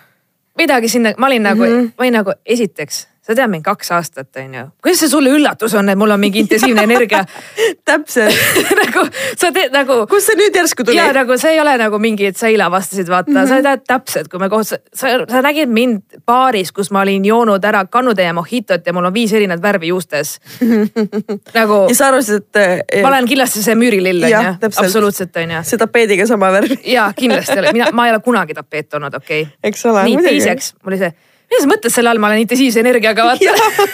midagi 0.57 0.89
sinna, 0.89 1.13
ma 1.17 1.27
olin 1.27 1.43
nagu 1.43 1.63
mm, 1.63 1.79
-hmm. 1.79 1.91
ma 1.97 2.03
olin 2.03 2.13
nagu 2.13 2.33
esiteks, 2.45 3.07
sa 3.29 3.35
tead 3.37 3.51
mind 3.51 3.65
kaks 3.65 3.91
aastat, 3.93 4.29
onju. 4.41 4.63
kuidas 4.81 5.03
see 5.03 5.11
sulle 5.11 5.29
üllatus 5.35 5.75
on, 5.77 5.91
et 5.91 5.97
mul 5.99 6.09
on 6.15 6.21
mingi 6.21 6.41
intensiivne 6.41 6.81
energia 6.87 7.21
täpselt 7.89 8.33
nagu 8.81 9.03
sa 9.37 9.51
teed 9.53 9.75
nagu. 9.75 9.99
kust 10.09 10.31
see 10.31 10.39
nüüd 10.39 10.57
järsku 10.57 10.85
tuli? 10.87 10.97
ja 10.97 11.11
nagu 11.13 11.37
see 11.37 11.53
ei 11.53 11.61
ole 11.61 11.75
nagu 11.77 11.99
mingi, 12.01 12.25
et 12.31 12.39
sa 12.39 12.49
eile 12.49 12.65
avastasid, 12.65 13.11
vaata 13.11 13.29
mm, 13.29 13.37
-hmm. 13.37 13.51
sa 13.51 13.61
tead 13.67 13.85
täpselt, 13.91 14.31
kui 14.33 14.41
me 14.41 14.49
koos, 14.49 14.73
sa, 14.73 15.13
sa 15.29 15.43
nägid 15.45 15.69
mind 15.69 16.19
baaris, 16.25 16.73
kus 16.73 16.89
ma 16.95 17.05
olin 17.05 17.25
joonud 17.25 17.69
ära 17.69 17.85
kannutäie 17.85 18.33
mohitot 18.33 18.87
ja 18.87 18.93
mul 18.97 19.11
on 19.11 19.13
viis 19.13 19.33
erinevat 19.33 19.61
värvi 19.61 19.93
juustes 19.93 20.39
nagu. 21.59 21.85
ja 21.89 21.95
sa 21.95 22.09
arvasid, 22.09 22.49
et. 22.55 23.01
ma 23.03 23.13
olen 23.13 23.29
kindlasti 23.29 23.63
see 23.63 23.77
müürilill 23.77 24.25
onju, 24.25 24.57
absoluutselt 24.65 25.37
onju. 25.37 25.63
see 25.63 25.77
tapeediga 25.77 26.25
sama 26.25 26.49
värv 26.57 26.79
ja 26.83 27.11
kindlasti, 27.15 27.61
mina, 27.73 27.93
ma 27.93 28.09
ei 28.09 28.17
ole 28.17 28.25
kunagi 28.25 28.57
tapeet 28.57 28.93
olnud, 28.97 29.13
okei 29.13 29.41
okay.. 29.45 29.57
eks 29.63 29.85
ole. 29.85 30.07
nii, 30.09 30.23
teiseks 30.31 30.73
mul 30.81 30.95
oli 30.95 31.03
see 31.05 31.17
mida 31.49 31.61
sa 31.63 31.69
mõtled 31.71 31.93
selle 31.93 32.11
all, 32.11 32.21
ma 32.21 32.29
olen 32.31 32.43
intensiivse 32.45 32.81
energiaga, 32.83 33.25
vaata. 33.25 33.87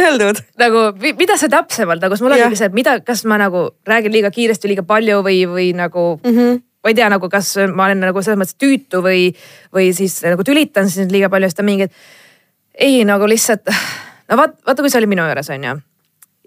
Hell 0.00 0.18
dude? 0.20 0.40
nagu 0.60 0.86
mida 1.18 1.36
see 1.40 1.50
täpsemalt, 1.52 2.02
nagu 2.04 2.16
mul 2.22 2.34
oligi 2.36 2.58
see, 2.58 2.68
et 2.70 2.76
mida, 2.76 2.96
kas 3.04 3.24
ma 3.28 3.38
nagu 3.40 3.66
räägin 3.88 4.14
liiga 4.14 4.30
kiiresti, 4.32 4.70
liiga 4.70 4.84
palju 4.86 5.20
või, 5.26 5.44
või 5.50 5.70
nagu 5.76 6.12
mm. 6.22 6.34
-hmm 6.36 6.58
ma 6.80 6.88
ei 6.88 6.96
tea 6.96 7.10
nagu, 7.12 7.28
kas 7.28 7.52
ma 7.68 7.90
olen 7.90 8.00
nagu 8.00 8.22
selles 8.24 8.38
mõttes 8.40 8.56
tüütu 8.56 9.02
või, 9.04 9.26
või 9.74 9.90
siis 9.92 10.14
nagu 10.24 10.44
tülitan 10.48 10.88
siis 10.88 11.10
liiga 11.12 11.28
palju, 11.28 11.50
siis 11.50 11.58
ta 11.58 11.64
mingi, 11.66 11.90
et 11.90 12.88
ei 12.88 13.04
nagu 13.04 13.28
lihtsalt. 13.28 13.68
no 14.30 14.38
vaat, 14.40 14.56
vaata, 14.66 14.80
kui 14.80 14.92
sa 14.92 15.00
olid 15.00 15.12
minu 15.12 15.26
juures 15.28 15.50
on 15.52 15.66
ju. 15.66 15.74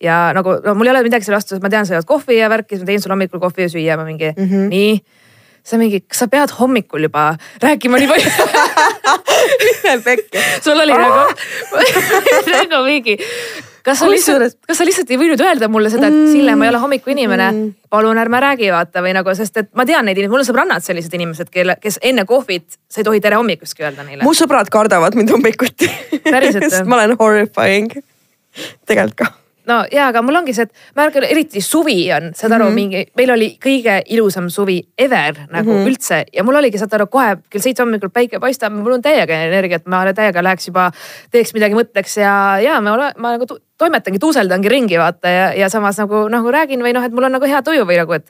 ja 0.02 0.18
nagu 0.34 0.56
no 0.66 0.74
mul 0.76 0.90
ei 0.90 0.96
ole 0.96 1.04
midagi 1.06 1.28
selle 1.28 1.38
vastu, 1.38 1.60
ma 1.62 1.70
tean, 1.70 1.86
sa 1.86 2.00
jood 2.00 2.10
kohvi 2.10 2.40
ja 2.40 2.50
värki, 2.50 2.76
siis 2.76 2.82
ma 2.82 2.90
teen 2.90 3.04
sulle 3.04 3.14
hommikul 3.14 3.44
kohvi 3.44 3.68
ja 3.68 3.74
süüa, 3.76 3.98
ma 4.00 4.08
mingi 4.08 4.34
mm 4.34 4.50
-hmm. 4.50 4.74
nii 4.74 5.22
sa 5.64 5.80
mingi, 5.80 6.04
kas 6.04 6.24
sa 6.24 6.30
pead 6.32 6.52
hommikul 6.60 7.08
juba 7.08 7.34
rääkima 7.64 8.00
nii 8.02 8.10
palju 8.12 8.32
mine 9.66 9.94
pekki. 10.04 10.42
sul 10.64 10.80
oli 10.80 10.96
nagu, 10.98 11.22
nagu 12.58 12.82
mingi, 12.88 13.16
kas 13.84 14.02
sa 14.04 14.10
lihtsalt, 14.12 14.58
kas 14.68 14.80
sa 14.80 14.88
lihtsalt 14.88 15.12
ei 15.14 15.20
võinud 15.22 15.44
öelda 15.44 15.70
mulle 15.72 15.92
seda, 15.94 16.10
et 16.12 16.32
Sille, 16.34 16.56
ma 16.60 16.68
ei 16.68 16.74
ole 16.74 16.82
hommikuinimene 16.84 17.50
mm., 17.52 17.70
palun 17.94 18.20
ärme 18.20 18.42
räägi, 18.44 18.72
vaata 18.76 19.04
või 19.06 19.14
nagu, 19.16 19.36
sest 19.38 19.62
et 19.62 19.70
ma 19.78 19.86
tean 19.88 20.08
neid 20.08 20.20
inimesi, 20.20 20.34
mul 20.34 20.44
on 20.44 20.50
sõbrannad 20.50 20.86
sellised 20.86 21.16
inimesed, 21.16 21.52
kelle, 21.54 21.78
kes 21.84 22.02
enne 22.04 22.26
kohvit, 22.30 22.80
sa 22.92 23.04
ei 23.04 23.08
tohi 23.08 23.22
tere 23.24 23.40
hommikustki 23.40 23.88
öelda 23.88 24.08
neile. 24.08 24.24
mu 24.28 24.36
sõbrad 24.38 24.72
kardavad 24.74 25.16
mind 25.20 25.32
hommikuti. 25.36 25.92
ma 26.90 27.00
olen 27.00 27.16
horrifying. 27.20 27.96
tegelikult 28.88 29.24
ka 29.24 29.32
no 29.70 29.80
ja, 29.92 30.08
aga 30.12 30.22
mul 30.26 30.40
ongi 30.42 30.56
see, 30.56 30.68
et 30.68 30.96
ma 30.98 31.08
arvan, 31.08 31.28
eriti 31.28 31.62
suvi 31.64 31.98
on, 32.16 32.32
saad 32.38 32.52
aru 32.52 32.68
mm, 32.68 32.70
-hmm. 32.70 32.76
mingi, 32.76 33.04
meil 33.20 33.34
oli 33.36 33.50
kõige 33.64 34.00
ilusam 34.16 34.50
suvi 34.50 34.80
ever 34.98 35.44
nagu 35.50 35.72
mm 35.72 35.78
-hmm. 35.78 35.92
üldse 35.92 36.24
ja 36.34 36.44
mul 36.44 36.60
oligi, 36.62 36.78
saad 36.78 36.94
aru, 37.00 37.08
kohe 37.08 37.38
kell 37.50 37.64
seitse 37.64 37.84
hommikul 37.84 38.10
päike 38.10 38.40
paistab, 38.40 38.74
mul 38.74 39.00
on 39.00 39.02
täiega 39.02 39.44
energiat, 39.50 39.86
ma 39.86 40.06
täiega 40.14 40.44
läheks 40.44 40.68
juba, 40.68 40.92
teeks 41.32 41.54
midagi, 41.54 41.76
mõtleks 41.76 42.18
ja, 42.20 42.60
ja 42.60 42.82
ma 42.82 42.94
olen, 42.94 43.14
ma 43.18 43.38
nagu 43.38 43.48
toimetangi, 43.78 44.20
tuuseldangi 44.20 44.70
ringi 44.70 45.00
vaata 45.00 45.30
ja, 45.30 45.46
ja 45.58 45.70
samas 45.70 45.98
nagu, 46.00 46.28
nagu 46.32 46.52
räägin 46.52 46.84
või 46.84 46.94
noh, 46.96 47.04
et 47.04 47.14
mul 47.16 47.28
on 47.28 47.34
nagu 47.36 47.48
hea 47.50 47.62
tuju 47.66 47.86
või 47.90 47.98
nagu, 48.00 48.20
et. 48.20 48.28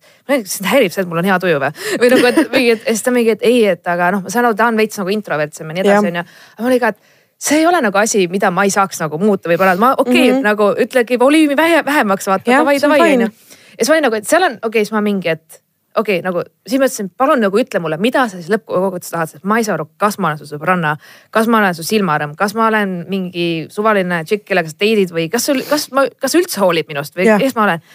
sind 0.49 0.69
häirib 0.69 0.93
see, 0.93 1.03
et 1.03 1.09
mul 1.09 1.19
on 1.21 1.27
hea 1.27 1.39
tuju 1.39 1.59
või, 1.61 1.71
või 2.01 2.11
nagu, 2.13 2.29
et 2.29 2.53
mingi, 2.53 2.71
et 2.77 2.87
siis 2.87 3.03
ta 3.03 3.11
mingi, 3.11 3.35
et 3.35 3.43
ei, 3.45 3.65
et 3.73 3.91
aga 3.93 4.11
noh, 4.15 4.23
ma 4.23 4.33
saan 4.33 4.47
aru, 4.47 4.57
ta 4.57 4.69
on 4.71 4.79
veits 4.79 4.99
nagu 5.01 5.11
introvertsem 5.13 5.69
ja 5.69 5.77
nii 5.77 5.83
edasi 5.85 6.11
onju. 6.11 6.23
aga 6.23 6.65
mul 6.65 6.71
oli 6.71 6.79
ka, 6.83 6.93
et 6.93 7.12
see 7.43 7.59
ei 7.59 7.67
ole 7.67 7.81
nagu 7.83 7.97
asi, 7.99 8.27
mida 8.31 8.51
ma 8.51 8.63
ei 8.67 8.71
saaks 8.73 9.01
nagu 9.03 9.19
muuta 9.21 9.51
võib-olla, 9.51 9.75
et 9.75 9.81
ma 9.81 9.91
okei 9.97 10.13
okay, 10.13 10.29
mm, 10.29 10.37
-hmm. 10.37 10.45
nagu 10.47 10.69
ütlegi 10.85 11.19
volüümi 11.19 11.57
vähe, 11.59 11.83
vähemaks 11.85 12.29
vaata, 12.29 12.51
davai, 12.51 12.77
davai 12.81 13.01
onju. 13.01 13.27
ja 13.27 13.75
siis 13.79 13.89
ma 13.89 13.97
olin 13.97 14.07
nagu, 14.09 14.19
et 14.19 14.29
seal 14.29 14.47
on 14.47 14.57
okei 14.61 14.67
okay,, 14.69 14.85
siis 14.85 14.95
ma 14.95 15.01
mingi, 15.03 15.29
et 15.29 15.59
okei 15.95 16.19
okay,, 16.19 16.23
nagu 16.25 16.43
siis 16.67 16.79
ma 16.79 16.87
ütlesin, 16.87 17.09
palun 17.17 17.43
nagu 17.43 17.59
ütle 17.59 17.81
mulle, 17.83 17.97
mida 18.01 18.25
sa 18.29 18.39
siis 18.39 18.49
lõppkokkuvõttes 18.53 19.11
tahad, 19.11 19.33
sest 19.33 19.43
ma 19.49 19.59
ei 19.59 19.67
saa 19.67 19.75
aru, 19.75 19.89
kas 19.97 20.17
ma 20.19 20.31
olen 20.31 20.39
su 20.39 20.47
sõbranna, 20.49 20.95
kas 21.35 21.51
ma 21.51 21.59
olen 21.59 21.75
su 21.75 21.85
silmarõmm, 21.87 22.37
kas 22.39 22.55
ma 22.55 22.69
olen 22.71 22.95
mingi 23.11 23.67
suvaline 23.73 24.23
tšikk, 24.23 24.47
kellega 24.47 24.71
sa 24.71 24.79
date'id 24.79 25.13
või 25.13 25.27
kas 25.33 25.49
sul, 25.51 25.61
kas 25.69 25.89
ma, 25.91 26.07
kas 26.23 26.39
üldse 26.39 26.63
hoolid 26.63 26.89
minust 26.89 27.19
või 27.19 27.27
kes 27.43 27.59
ma 27.59 27.67
olen. 27.67 27.85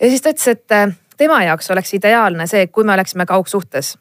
ja 0.00 0.10
siis 0.10 0.24
ta 0.24 0.32
ütles, 0.34 0.48
et 0.56 0.76
äh, 0.76 0.96
tema 1.20 1.44
jaoks 1.44 1.70
oleks 1.70 1.94
ideaalne 2.00 2.48
see, 2.50 2.66
kui 2.72 2.88
me 2.88 2.96
oleksime 2.96 3.28
kaugsuhtes. 3.28 3.96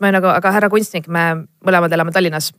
ma 0.00 0.08
olin 0.08 0.20
nagu, 0.22 0.32
aga 0.32 0.56
härra 0.56 0.72
kunstnik, 0.72 1.06
me 1.08 1.44
mõlemad 1.64 1.92
elame 1.92 2.12
Tallinnas 2.12 2.54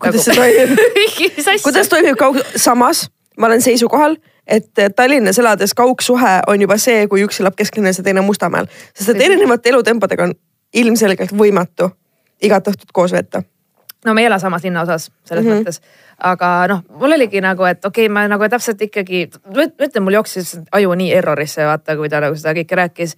kuidas 0.00 0.24
see 0.24 0.34
toimib 0.36 0.78
kuidas 1.66 1.88
toimib 1.88 2.18
kaug-, 2.20 2.42
samas 2.56 3.06
ma 3.36 3.46
olen 3.46 3.62
seisukohal, 3.62 4.16
et 4.46 4.70
Tallinnas 4.96 5.38
elades 5.38 5.74
kaugsuhe 5.74 6.40
on 6.46 6.60
juba 6.60 6.76
see, 6.78 7.06
kui 7.08 7.24
üks 7.24 7.40
elab 7.42 7.56
Kesklinnas 7.58 7.98
ja 7.98 8.04
teine 8.06 8.22
Mustamäel, 8.24 8.68
sest 8.94 9.14
et 9.14 9.22
erinevate 9.26 9.72
elutempodega 9.72 10.28
on 10.28 10.34
ilmselgelt 10.74 11.34
võimatu 11.34 11.90
igat 12.44 12.68
õhtut 12.68 12.92
koos 12.92 13.12
veeta. 13.12 13.42
no 14.04 14.14
me 14.14 14.20
ei 14.20 14.26
ela 14.26 14.38
samas 14.38 14.64
linnaosas 14.64 15.10
selles 15.24 15.44
mm 15.44 15.50
-hmm. 15.50 15.64
mõttes, 15.64 15.80
aga 16.18 16.66
noh, 16.68 16.82
mul 17.00 17.12
oligi 17.12 17.40
nagu, 17.40 17.64
et 17.64 17.84
okei 17.84 18.06
okay,, 18.06 18.12
ma 18.12 18.28
nagu 18.28 18.48
täpselt 18.48 18.82
ikkagi, 18.82 19.30
ma 19.54 19.86
ütlen, 19.86 20.02
mul 20.02 20.12
jooksis 20.12 20.58
aju 20.72 20.94
nii 20.94 21.12
errorisse, 21.12 21.66
vaata, 21.66 21.96
kui 21.96 22.08
ta 22.08 22.20
nagu 22.20 22.36
seda 22.36 22.52
kõike 22.52 22.76
rääkis. 22.76 23.16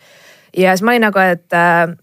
ja 0.57 0.77
siis 0.77 0.83
ma 0.83 0.91
olin 0.91 1.01
nagu, 1.01 1.19
et 1.19 1.53
äh, 1.53 1.97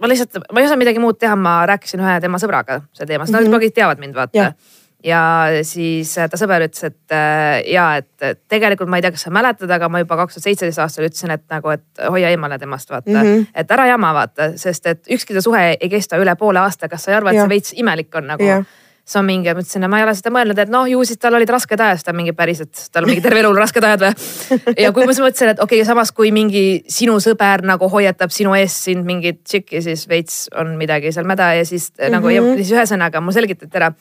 ma 0.00 0.10
lihtsalt, 0.10 0.40
ma 0.52 0.60
ei 0.60 0.68
osanud 0.68 0.84
midagi 0.84 1.02
muud 1.02 1.18
teha, 1.20 1.36
ma 1.36 1.58
rääkisin 1.66 2.02
ühe 2.04 2.16
tema 2.20 2.40
sõbraga 2.42 2.82
sel 2.92 3.08
teemal, 3.08 3.26
sest 3.26 3.38
mm 3.38 3.46
-hmm. 3.46 3.56
nad 3.56 3.64
kõik 3.66 3.78
teavad 3.78 4.02
mind, 4.02 4.18
vaata 4.18 4.42
yeah 4.42 4.82
ja 5.06 5.46
siis 5.66 6.14
ta 6.14 6.38
sõber 6.38 6.64
ütles, 6.66 6.88
et 6.88 7.14
äh, 7.14 7.60
ja 7.70 7.84
et 8.00 8.38
tegelikult 8.50 8.90
ma 8.90 8.98
ei 8.98 9.04
tea, 9.04 9.12
kas 9.14 9.26
sa 9.26 9.32
mäletad, 9.34 9.70
aga 9.70 9.88
ma 9.92 10.00
juba 10.02 10.18
kaks 10.22 10.38
tuhat 10.38 10.48
seitseteist 10.48 10.82
aastal 10.82 11.06
ütlesin, 11.08 11.34
et 11.36 11.44
nagu, 11.52 11.70
et 11.74 12.02
hoia 12.08 12.32
eemale 12.34 12.58
temast 12.58 12.90
vaata 12.90 13.12
mm. 13.12 13.22
-hmm. 13.22 13.46
et 13.54 13.70
ära 13.76 13.86
jama 13.86 14.14
vaata, 14.16 14.50
sest 14.56 14.86
et 14.86 15.12
ükski 15.18 15.36
ta 15.36 15.44
suhe 15.44 15.76
ei 15.80 15.88
kesta 15.92 16.18
üle 16.22 16.36
poole 16.36 16.58
aasta, 16.58 16.88
kas 16.88 17.04
sa 17.04 17.12
ei 17.12 17.16
arva, 17.20 17.30
et 17.30 17.36
ja. 17.36 17.44
see 17.44 17.54
veits 17.54 17.76
imelik 17.76 18.14
on 18.14 18.26
nagu 18.32 18.42
ja 18.42 18.62
siis 19.06 19.20
on 19.20 19.26
mingi, 19.26 19.52
ma 19.54 19.62
ütlesin, 19.62 19.86
ma 19.90 20.00
ei 20.00 20.04
ole 20.04 20.14
seda 20.18 20.32
mõelnud, 20.34 20.58
et 20.58 20.70
noh, 20.72 20.88
ju 20.90 21.04
siis 21.06 21.20
tal 21.22 21.36
olid 21.38 21.50
rasked 21.54 21.78
ajad, 21.78 22.00
siis 22.00 22.08
ta 22.08 22.14
mingi 22.16 22.34
päriselt, 22.34 22.74
tal 22.90 23.06
on 23.06 23.12
mingi 23.12 23.22
terve 23.22 23.38
elu 23.44 23.52
rasked 23.54 23.86
ajad 23.86 24.02
või. 24.02 24.26
ja 24.82 24.90
kui 24.96 25.06
ma 25.06 25.14
siis 25.14 25.22
mõtlesin, 25.22 25.52
et 25.54 25.62
okei 25.62 25.80
okay,, 25.80 25.86
samas 25.86 26.10
kui 26.16 26.32
mingi 26.34 26.66
sinu 26.90 27.14
sõber 27.22 27.62
nagu 27.66 27.88
hoiatab 27.92 28.34
sinu 28.34 28.56
eest 28.58 28.90
sind 28.90 29.06
mingit 29.06 29.44
tšikki, 29.44 29.84
siis 29.86 30.06
veits 30.10 30.44
on 30.58 30.74
midagi 30.80 31.14
seal 31.14 31.28
mäda 31.28 31.52
ja 31.54 31.64
siis 31.64 31.92
mm 31.92 32.02
-hmm. 32.02 32.16
nagu 32.18 32.34
ja 32.34 32.42
mhm. 32.42 32.62
siis 32.62 32.74
ühesõnaga 32.74 33.22
mul 33.22 33.36
selgitati 33.36 33.78
ära 33.78 33.92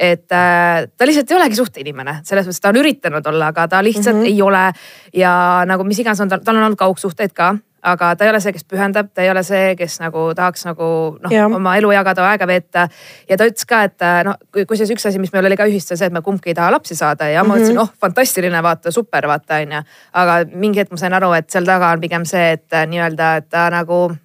et 0.00 0.32
äh, 0.32 0.88
ta 0.96 1.06
lihtsalt 1.06 1.30
ei 1.30 1.36
olegi 1.36 1.56
suhteinimene, 1.56 2.20
selles 2.24 2.46
mõttes 2.46 2.60
ta 2.60 2.70
on 2.72 2.78
üritanud 2.80 3.26
olla, 3.26 3.50
aga 3.52 3.68
ta 3.68 3.82
lihtsalt 3.84 4.16
mm 4.16 4.22
-hmm. 4.22 4.32
ei 4.32 4.42
ole. 4.42 4.72
ja 5.12 5.64
nagu 5.66 5.84
mis 5.84 5.98
iganes 5.98 6.20
on 6.20 6.28
tal, 6.28 6.40
tal 6.44 6.56
on 6.56 6.62
olnud 6.62 6.78
kaugsuhteid 6.78 7.32
ka 7.32 7.56
aga 7.82 8.10
ta 8.16 8.26
ei 8.26 8.30
ole 8.30 8.40
see, 8.42 8.52
kes 8.52 8.66
pühendab, 8.68 9.08
ta 9.14 9.24
ei 9.24 9.30
ole 9.32 9.42
see, 9.46 9.74
kes 9.78 9.98
nagu 10.02 10.26
tahaks 10.36 10.66
nagu 10.68 10.88
noh, 11.22 11.36
oma 11.56 11.74
elu 11.80 11.92
jagada, 11.94 12.26
aega 12.30 12.48
veeta. 12.50 12.86
ja 13.28 13.38
ta 13.40 13.48
ütles 13.48 13.66
ka, 13.68 13.82
et 13.88 14.06
noh, 14.26 14.36
kusjuures 14.56 14.94
üks 14.96 15.06
asi, 15.08 15.22
mis 15.22 15.32
meil 15.32 15.48
oli 15.48 15.58
ka 15.60 15.68
ühist, 15.70 15.92
on 15.92 16.00
see, 16.00 16.10
et 16.10 16.16
me 16.16 16.22
kumbki 16.24 16.52
ei 16.52 16.58
taha 16.58 16.72
lapsi 16.76 16.96
saada 16.98 17.30
ja 17.30 17.44
ma 17.44 17.56
mm 17.56 17.64
-hmm., 17.64 17.80
oh 17.80 17.92
fantastiline, 18.00 18.62
vaata 18.62 18.90
super, 18.90 19.26
vaata 19.28 19.62
onju. 19.62 19.82
aga 20.12 20.44
mingi 20.52 20.80
hetk 20.80 20.90
ma 20.90 20.96
sain 20.96 21.14
aru, 21.14 21.32
et 21.32 21.50
seal 21.50 21.64
taga 21.64 21.90
on 21.90 22.00
pigem 22.00 22.24
see, 22.24 22.52
et 22.52 22.72
äh, 22.72 22.86
nii-öelda, 22.86 23.36
et 23.36 23.48
ta 23.48 23.70
nagu 23.70 24.16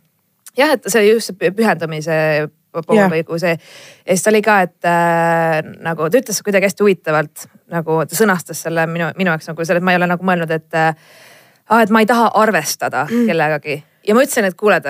jah, 0.57 0.71
et 0.71 0.83
see 0.87 1.07
just 1.09 1.31
see 1.31 1.51
pühendamise 1.51 2.49
pool 2.83 2.97
yeah. 2.97 3.11
või 3.11 3.23
kui 3.23 3.39
see. 3.39 3.55
ja 4.05 4.15
siis 4.15 4.23
ta 4.23 4.31
oli 4.33 4.41
ka, 4.41 4.61
et 4.65 4.89
äh, 4.89 5.61
nagu 5.85 6.09
ta 6.09 6.19
ütles 6.19 6.41
kuidagi 6.43 6.67
hästi 6.67 6.83
huvitavalt 6.83 7.47
nagu 7.71 8.01
ta 8.05 8.17
sõnastas 8.17 8.65
selle 8.67 8.85
minu, 8.89 9.11
minu 9.17 9.33
jaoks 9.33 9.47
nagu 9.51 9.65
selle, 9.65 9.81
et 9.81 9.87
ma 9.87 9.95
ei 9.95 10.01
ole 10.01 10.09
nagu 10.11 10.27
mõelnud, 10.27 10.51
et 10.51 10.77
äh, 10.77 10.91
ah,, 11.69 11.81
et 11.81 11.89
ma 11.89 11.99
ei 11.99 12.05
taha 12.09 12.31
arvestada 12.33 13.07
mm. 13.09 13.27
kellegagi 13.27 13.83
ja 14.07 14.15
ma 14.15 14.25
ütlesin, 14.25 14.45
et 14.45 14.57
kuule 14.57 14.81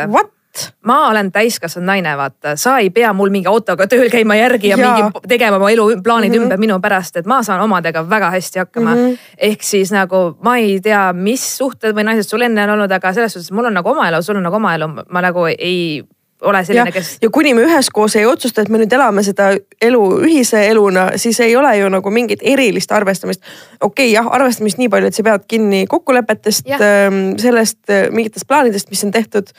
ma 0.87 1.07
olen 1.09 1.31
täiskasvanud 1.31 1.87
naine, 1.87 2.17
vaata, 2.17 2.55
sa 2.55 2.77
ei 2.79 2.89
pea 2.89 3.13
mul 3.13 3.29
mingi 3.33 3.49
autoga 3.51 3.87
tööl 3.91 4.07
käima 4.11 4.37
järgi 4.39 4.71
ja, 4.71 4.77
ja. 4.79 4.91
mingi 4.93 5.27
tegema 5.27 5.57
oma 5.59 5.69
eluplaanid 5.71 6.31
mm 6.31 6.37
-hmm. 6.37 6.43
ümber 6.43 6.59
minu 6.59 6.79
pärast, 6.79 7.17
et 7.17 7.25
ma 7.25 7.43
saan 7.43 7.61
omadega 7.61 8.05
väga 8.09 8.29
hästi 8.31 8.59
hakkama 8.59 8.95
mm. 8.95 9.01
-hmm. 9.01 9.17
ehk 9.37 9.63
siis 9.63 9.91
nagu 9.91 10.37
ma 10.41 10.57
ei 10.57 10.79
tea, 10.81 11.13
mis 11.13 11.57
suhted 11.57 11.95
või 11.95 12.03
naised 12.03 12.29
sul 12.29 12.41
enne 12.41 12.63
on 12.63 12.69
olnud, 12.69 12.91
aga 12.91 13.13
selles 13.13 13.33
suhtes 13.33 13.51
mul 13.51 13.65
on 13.65 13.73
nagu 13.73 13.89
oma 13.89 14.07
elu, 14.07 14.21
sul 14.21 14.35
on 14.35 14.43
nagu 14.43 14.55
oma 14.55 14.75
elu, 14.75 14.87
ma 15.09 15.21
nagu 15.21 15.45
ei 15.45 16.03
ole 16.41 16.65
selline, 16.65 16.91
kes. 16.91 17.17
ja 17.21 17.29
kuni 17.33 17.53
me 17.55 17.63
üheskoos 17.65 18.15
ei 18.19 18.25
otsusta, 18.27 18.61
et 18.65 18.69
me 18.69 18.79
nüüd 18.81 18.93
elame 18.93 19.23
seda 19.25 19.51
elu 19.81 20.01
ühise 20.25 20.65
eluna, 20.69 21.07
siis 21.21 21.39
ei 21.43 21.55
ole 21.55 21.71
ju 21.79 21.89
nagu 21.91 22.11
mingit 22.11 22.43
erilist 22.43 22.91
arvestamist. 22.91 23.41
okei 23.79 24.09
okay,, 24.09 24.13
jah, 24.13 24.27
arvestamist 24.37 24.81
nii 24.81 24.89
palju, 24.91 25.11
et 25.11 25.17
sa 25.17 25.25
pead 25.25 25.47
kinni 25.47 25.85
kokkulepetest, 25.91 26.71
ähm, 26.75 27.21
sellest 27.41 27.79
äh, 27.89 28.09
mingitest 28.11 28.47
plaanidest, 28.47 28.89
mis 28.89 29.03
on 29.07 29.15
tehtud. 29.15 29.53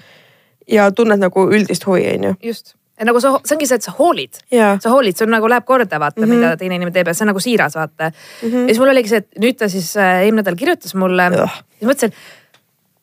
ja 0.67 0.91
tunned 0.91 1.23
nagu 1.23 1.47
üldist 1.47 1.87
huvi, 1.87 2.09
on 2.17 2.25
ju. 2.31 2.35
just 2.51 2.77
nagu 3.05 3.21
sa, 3.21 3.35
see 3.45 3.57
ongi 3.57 3.69
see, 3.69 3.77
et 3.77 3.85
sa 3.85 3.93
hoolid, 3.99 4.39
sa 4.81 4.93
hoolid, 4.93 5.17
sul 5.19 5.29
nagu 5.29 5.49
läheb 5.51 5.67
korda, 5.69 5.99
vaata 6.01 6.21
mm, 6.23 6.25
-hmm. 6.25 6.35
mida 6.35 6.57
teine 6.57 6.79
inimene 6.79 6.95
teeb 6.95 7.11
ja 7.11 7.15
see 7.15 7.27
on 7.27 7.33
nagu 7.35 7.41
siiras, 7.41 7.75
vaata 7.77 8.09
mm. 8.09 8.49
-hmm. 8.49 8.63
ja 8.63 8.67
siis 8.67 8.79
mul 8.81 8.89
oligi 8.89 9.09
see, 9.09 9.19
et 9.19 9.29
nüüd 9.43 9.59
ta 9.61 9.69
siis 9.69 9.97
äh, 9.97 10.23
eelmine 10.25 10.43
nädal 10.43 10.57
kirjutas 10.57 10.95
mulle. 10.95 11.29
siis 11.79 11.91
mõtlesin 11.91 12.15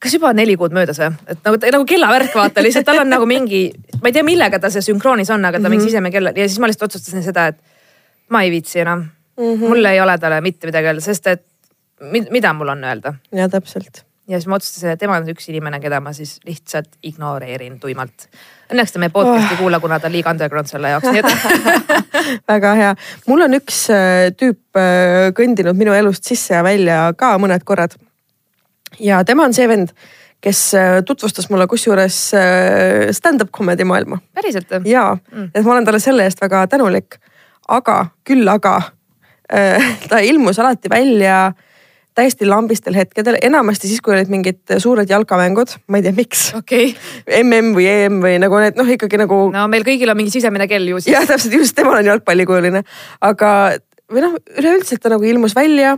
kas 0.03 0.17
juba 0.17 0.33
neli 0.35 0.55
kuud 0.59 0.75
möödas 0.75 0.99
või? 1.01 1.11
et 1.31 1.41
nagu, 1.47 1.59
nagu 1.77 1.87
kellavärk 1.89 2.35
vaata 2.35 2.63
lihtsalt 2.65 2.87
tal 2.89 3.03
on 3.05 3.11
nagu 3.13 3.27
mingi, 3.29 3.65
ma 4.01 4.11
ei 4.11 4.15
tea, 4.15 4.25
millega 4.27 4.59
ta 4.59 4.71
see 4.73 4.85
sünkroonis 4.85 5.31
on, 5.33 5.45
aga 5.45 5.57
ta 5.57 5.59
mm 5.59 5.65
-hmm. 5.65 5.69
mingi 5.69 5.83
mhm. 5.83 5.89
sisemine 5.89 6.11
kell 6.11 6.31
ja 6.31 6.47
siis 6.47 6.59
ma 6.59 6.69
lihtsalt 6.71 6.89
otsustasin 6.91 7.23
seda, 7.23 7.47
et 7.53 7.59
ma 8.29 8.43
ei 8.43 8.51
viitsi 8.51 8.79
enam 8.79 9.03
mm. 9.03 9.43
-hmm. 9.43 9.67
mul 9.67 9.85
ei 9.85 10.01
ole 10.01 10.17
talle 10.17 10.41
mitte 10.41 10.67
midagi 10.67 10.91
öelda, 10.91 11.01
sest 11.01 11.27
et 11.27 11.45
mida 12.29 12.53
mul 12.53 12.67
on 12.67 12.83
öelda. 12.83 13.13
ja 13.31 13.49
täpselt 13.49 14.03
ja 14.27 14.39
siis 14.39 14.47
ma 14.47 14.55
otsustasin, 14.55 14.93
et 14.93 14.99
tema 14.99 15.17
on 15.19 15.27
üks 15.33 15.49
inimene, 15.51 15.79
keda 15.83 15.99
ma 16.03 16.13
siis 16.15 16.37
lihtsalt 16.47 16.95
ignoreerin 17.03 17.75
tuimalt. 17.79 18.27
Õnneks 18.71 18.93
ta 18.93 19.01
meie 19.01 19.11
podcast'i 19.13 19.51
ei 19.51 19.57
Oh. 19.57 19.59
kuula, 19.59 19.79
kuna 19.83 19.99
ta 19.99 20.07
on 20.07 20.15
liiga 20.15 20.31
underground 20.31 20.71
selle 20.71 20.93
jaoks, 20.93 21.09
nii 21.11 21.19
et 21.19 21.91
väga 22.53 22.73
hea. 22.79 22.95
mul 23.27 23.45
on 23.47 23.59
üks 23.59 23.83
äh, 23.91 24.31
tüüp 24.39 24.79
äh, 24.79 25.33
kõndinud 25.35 25.77
minu 25.77 25.93
elust 25.93 26.23
sisse 26.23 26.55
ja 26.55 26.63
välja 26.63 27.13
ka 27.17 27.35
mõned 27.37 27.67
korrad. 27.67 27.97
Ja 28.99 29.23
tema 29.25 29.47
on 29.47 29.53
see 29.55 29.67
vend, 29.69 29.93
kes 30.43 30.61
äh, 30.77 31.01
tutvustas 31.07 31.49
mulle 31.49 31.67
kusjuures 31.71 32.17
äh, 32.37 33.11
stand-up 33.15 33.51
comedy 33.55 33.87
maailma 33.87 34.19
päriselt 34.35 34.71
või? 34.71 34.89
ja 34.91 35.13
Mm. 35.31 35.51
et 35.53 35.63
ma 35.63 35.75
olen 35.75 35.85
talle 35.85 35.99
selle 36.03 36.25
eest 36.27 36.41
väga 36.41 36.67
tänulik. 36.67 37.19
aga, 37.67 38.05
küll 38.27 38.47
aga 38.47 38.81
äh, 39.53 39.93
ta 40.09 40.19
ilmus 40.19 40.59
alati 40.59 40.89
välja 40.89 41.53
täiesti 42.13 42.45
lambistel 42.45 42.93
hetkedel, 42.93 43.37
enamasti 43.41 43.89
siis, 43.89 44.01
kui 44.01 44.13
olid 44.13 44.29
mingid 44.29 44.75
suured 44.77 45.09
jalkamängud, 45.09 45.71
ma 45.89 45.97
ei 45.97 46.03
tea, 46.05 46.13
miks. 46.13 46.43
okay., 46.53 46.91
MM 47.41 47.73
või 47.73 47.87
EM 47.89 48.19
või 48.21 48.35
nagu 48.41 48.59
need 48.61 48.77
noh, 48.77 48.91
ikkagi 48.95 49.17
nagu 49.17 49.39
no 49.53 49.65
meil 49.71 49.85
kõigil 49.87 50.11
on 50.13 50.19
mingi 50.19 50.35
sisemine 50.35 50.67
kell 50.69 50.85
ju 50.91 51.01
siis. 51.01 51.15
jah, 51.15 51.25
täpselt 51.29 51.57
just 51.57 51.75
temal 51.77 51.97
on 51.97 52.11
jalgpallikujuline, 52.11 52.83
aga 53.25 53.51
või 54.13 54.25
noh, 54.27 54.37
üleüldiselt 54.59 55.01
ta 55.01 55.13
nagu 55.13 55.25
ilmus 55.25 55.55
välja. 55.57 55.97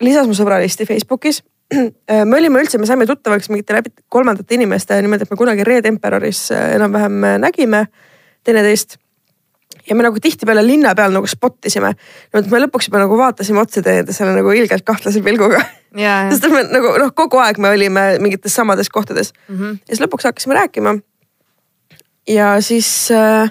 Lisas 0.00 0.28
mu 0.28 0.36
sõbralisti 0.36 0.86
Facebookis. 0.88 1.42
me 2.30 2.38
olime 2.38 2.62
üldse, 2.62 2.80
me 2.82 2.88
saime 2.88 3.06
tuttavaks 3.06 3.50
mingite 3.52 3.76
läbi 3.76 3.92
kolmandate 4.10 4.56
inimeste 4.56 4.96
niimoodi, 5.02 5.26
et 5.26 5.30
me 5.30 5.38
kunagi 5.38 5.66
Red 5.66 5.86
Emperoris 5.90 6.48
äh, 6.54 6.74
enam-vähem 6.78 7.22
äh, 7.24 7.36
nägime 7.42 7.86
teineteist. 8.44 8.98
ja 9.86 9.94
me 9.94 10.02
nagu 10.02 10.18
tihtipeale 10.22 10.62
linna 10.66 10.94
peal 10.94 11.12
nagu 11.14 11.26
spot 11.30 11.68
isime. 11.70 11.92
no 12.32 12.40
et 12.40 12.50
me 12.50 12.58
lõpuks 12.64 12.88
juba 12.88 12.98
nagu 13.04 13.18
vaatasime 13.18 13.62
otsa 13.62 13.82
teineteisele 13.86 14.34
nagu 14.34 14.50
ilgelt 14.52 14.84
kahtlase 14.86 15.22
pilguga 15.22 15.60
ja, 15.94 16.00
ja. 16.02 16.16
sest 16.32 16.48
me 16.50 16.64
nagu 16.66 16.96
noh, 16.98 17.14
kogu 17.14 17.38
aeg 17.42 17.60
me 17.62 17.70
olime 17.70 18.06
mingites 18.22 18.54
samades 18.54 18.90
kohtades 18.90 19.32
Mm 19.48 19.56
-hmm. 19.56 19.78
ja 19.86 19.94
siis 19.94 20.02
lõpuks 20.02 20.26
hakkasime 20.26 20.54
rääkima. 20.54 20.98
ja 22.28 22.60
siis 22.60 23.10
äh,, 23.10 23.50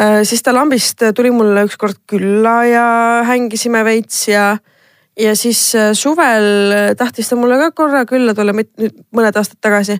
äh, 0.00 0.20
siis 0.22 0.42
ta 0.42 0.54
lambist 0.54 1.02
tuli 1.14 1.30
mulle 1.30 1.64
ükskord 1.64 1.96
külla 2.06 2.64
ja 2.64 3.22
hängisime 3.24 3.84
veits 3.84 4.28
ja, 4.28 4.58
ja 5.18 5.34
siis 5.36 5.74
äh, 5.74 5.92
suvel 5.94 6.94
tahtis 6.98 7.28
ta 7.28 7.38
mulle 7.38 7.58
ka 7.58 7.70
korra 7.76 8.04
külla 8.08 8.34
tulla, 8.34 8.54
nüüd 8.54 9.02
mõned 9.16 9.36
aastad 9.36 9.60
tagasi. 9.60 9.98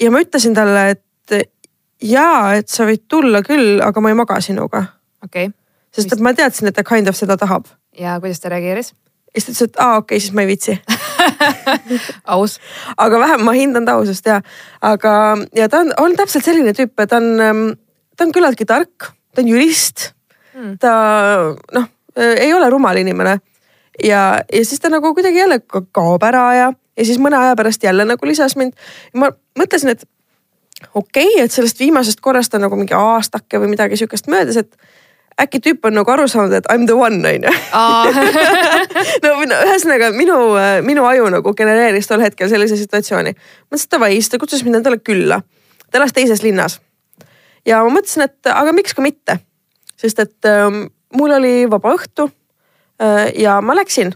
ja 0.00 0.10
ma 0.10 0.22
ütlesin 0.24 0.54
talle, 0.54 0.96
et 0.96 1.52
jaa, 2.02 2.54
et 2.58 2.68
sa 2.68 2.86
võid 2.88 3.06
tulla 3.08 3.42
küll, 3.46 3.80
aga 3.84 4.00
ma 4.00 4.12
ei 4.12 4.18
maga 4.18 4.40
sinuga. 4.40 4.84
okei 5.24 5.48
okay. 5.50 5.54
sest 5.94 6.12
et 6.12 6.24
ma 6.24 6.34
teadsin, 6.34 6.68
et 6.68 6.76
ta 6.76 6.84
kind 6.84 7.08
of 7.08 7.18
seda 7.18 7.36
tahab. 7.36 7.68
ja 7.98 8.18
kuidas 8.20 8.40
ta 8.40 8.52
reageeris? 8.52 8.94
ja 9.34 9.40
siis 9.40 9.46
ta 9.46 9.52
ütles, 9.52 9.68
et 9.70 9.80
aa 9.80 9.98
okei 10.00 10.16
okay,, 10.16 10.24
siis 10.24 10.34
ma 10.34 10.46
ei 10.46 10.52
viitsi 10.52 10.78
aus. 12.36 12.58
aga 12.96 13.22
vähem 13.26 13.46
ma 13.46 13.54
hindan 13.56 13.86
ta 13.86 13.98
ausust 14.00 14.26
ja, 14.26 14.42
aga 14.80 15.14
ja 15.56 15.68
ta 15.68 15.84
on, 15.86 15.94
on 15.98 16.16
täpselt 16.16 16.44
selline 16.44 16.74
tüüp, 16.76 16.96
ta 17.06 17.22
on, 17.22 17.76
ta 18.16 18.26
on 18.26 18.34
küllaltki 18.34 18.66
tark, 18.68 19.12
ta 19.32 19.44
on 19.44 19.54
jurist 19.54 20.10
Hmm. 20.52 20.76
ta 20.76 20.92
noh, 21.72 21.86
ei 22.20 22.52
ole 22.52 22.68
rumal 22.70 22.98
inimene 23.00 23.38
ja, 24.02 24.40
ja 24.52 24.64
siis 24.64 24.80
ta 24.80 24.88
nagu 24.88 25.14
kuidagi 25.14 25.38
jälle 25.38 25.60
ka- 25.60 25.84
kaob 25.92 26.22
ära 26.22 26.46
ja, 26.54 26.72
ja 26.96 27.04
siis 27.04 27.20
mõne 27.20 27.38
aja 27.38 27.56
pärast 27.56 27.82
jälle 27.82 28.04
nagu 28.08 28.26
lisas 28.26 28.56
mind. 28.56 28.72
ma 29.14 29.30
mõtlesin, 29.58 29.92
et 29.96 30.06
okei 30.94 31.28
okay,, 31.34 31.44
et 31.44 31.52
sellest 31.52 31.78
viimasest 31.80 32.20
korrast 32.20 32.54
on 32.54 32.64
nagu 32.66 32.76
mingi 32.76 32.94
aastake 32.96 33.60
või 33.60 33.72
midagi 33.74 33.96
sihukest 34.00 34.30
möödas, 34.32 34.56
et 34.56 34.76
äkki 35.40 35.60
tüüp 35.64 35.86
on 35.88 35.96
nagu 35.96 36.10
aru 36.12 36.26
saanud, 36.28 36.54
et 36.56 36.68
I 36.70 36.78
m 36.78 36.86
the 36.86 36.96
one 36.96 37.20
on 37.28 37.46
ju 37.46 37.52
no 39.24 39.34
ühesõnaga 39.46 40.12
minu, 40.16 40.38
minu 40.86 41.06
aju 41.08 41.30
nagu 41.32 41.54
genereeris 41.56 42.08
tol 42.10 42.20
hetkel 42.24 42.50
sellise 42.52 42.76
situatsiooni. 42.80 43.34
mõtlesin, 43.70 43.88
et 43.88 43.96
davai, 43.96 44.12
siis 44.18 44.32
ta 44.32 44.40
kutsus 44.40 44.64
mind 44.64 44.80
endale 44.80 45.00
külla. 45.00 45.42
ta 45.90 46.00
elas 46.00 46.12
teises 46.12 46.42
linnas. 46.42 46.80
ja 47.66 47.82
ma 47.84 47.96
mõtlesin, 47.96 48.28
et 48.28 48.52
aga 48.52 48.72
miks 48.76 48.94
ka 48.94 49.04
mitte. 49.04 49.38
sest 49.96 50.18
et 50.18 50.50
ähm, 50.50 50.86
mul 51.16 51.32
oli 51.38 51.70
vaba 51.70 51.96
õhtu 51.96 52.30
ja 53.38 53.60
ma 53.60 53.76
läksin 53.76 54.12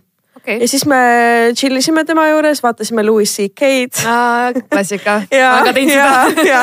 okei 0.46 0.60
ja 0.60 0.68
siis 0.68 0.86
me 0.86 0.96
chill 1.56 1.76
isime 1.76 2.04
tema 2.04 2.28
juures, 2.28 2.62
vaatasime 2.62 3.02
Louis 3.06 3.30
CK-d 3.36 4.02
okay. 4.02 4.62
klassika. 4.70 5.22
ja, 5.40 5.52
ja, 5.74 6.10
ja 6.46 6.62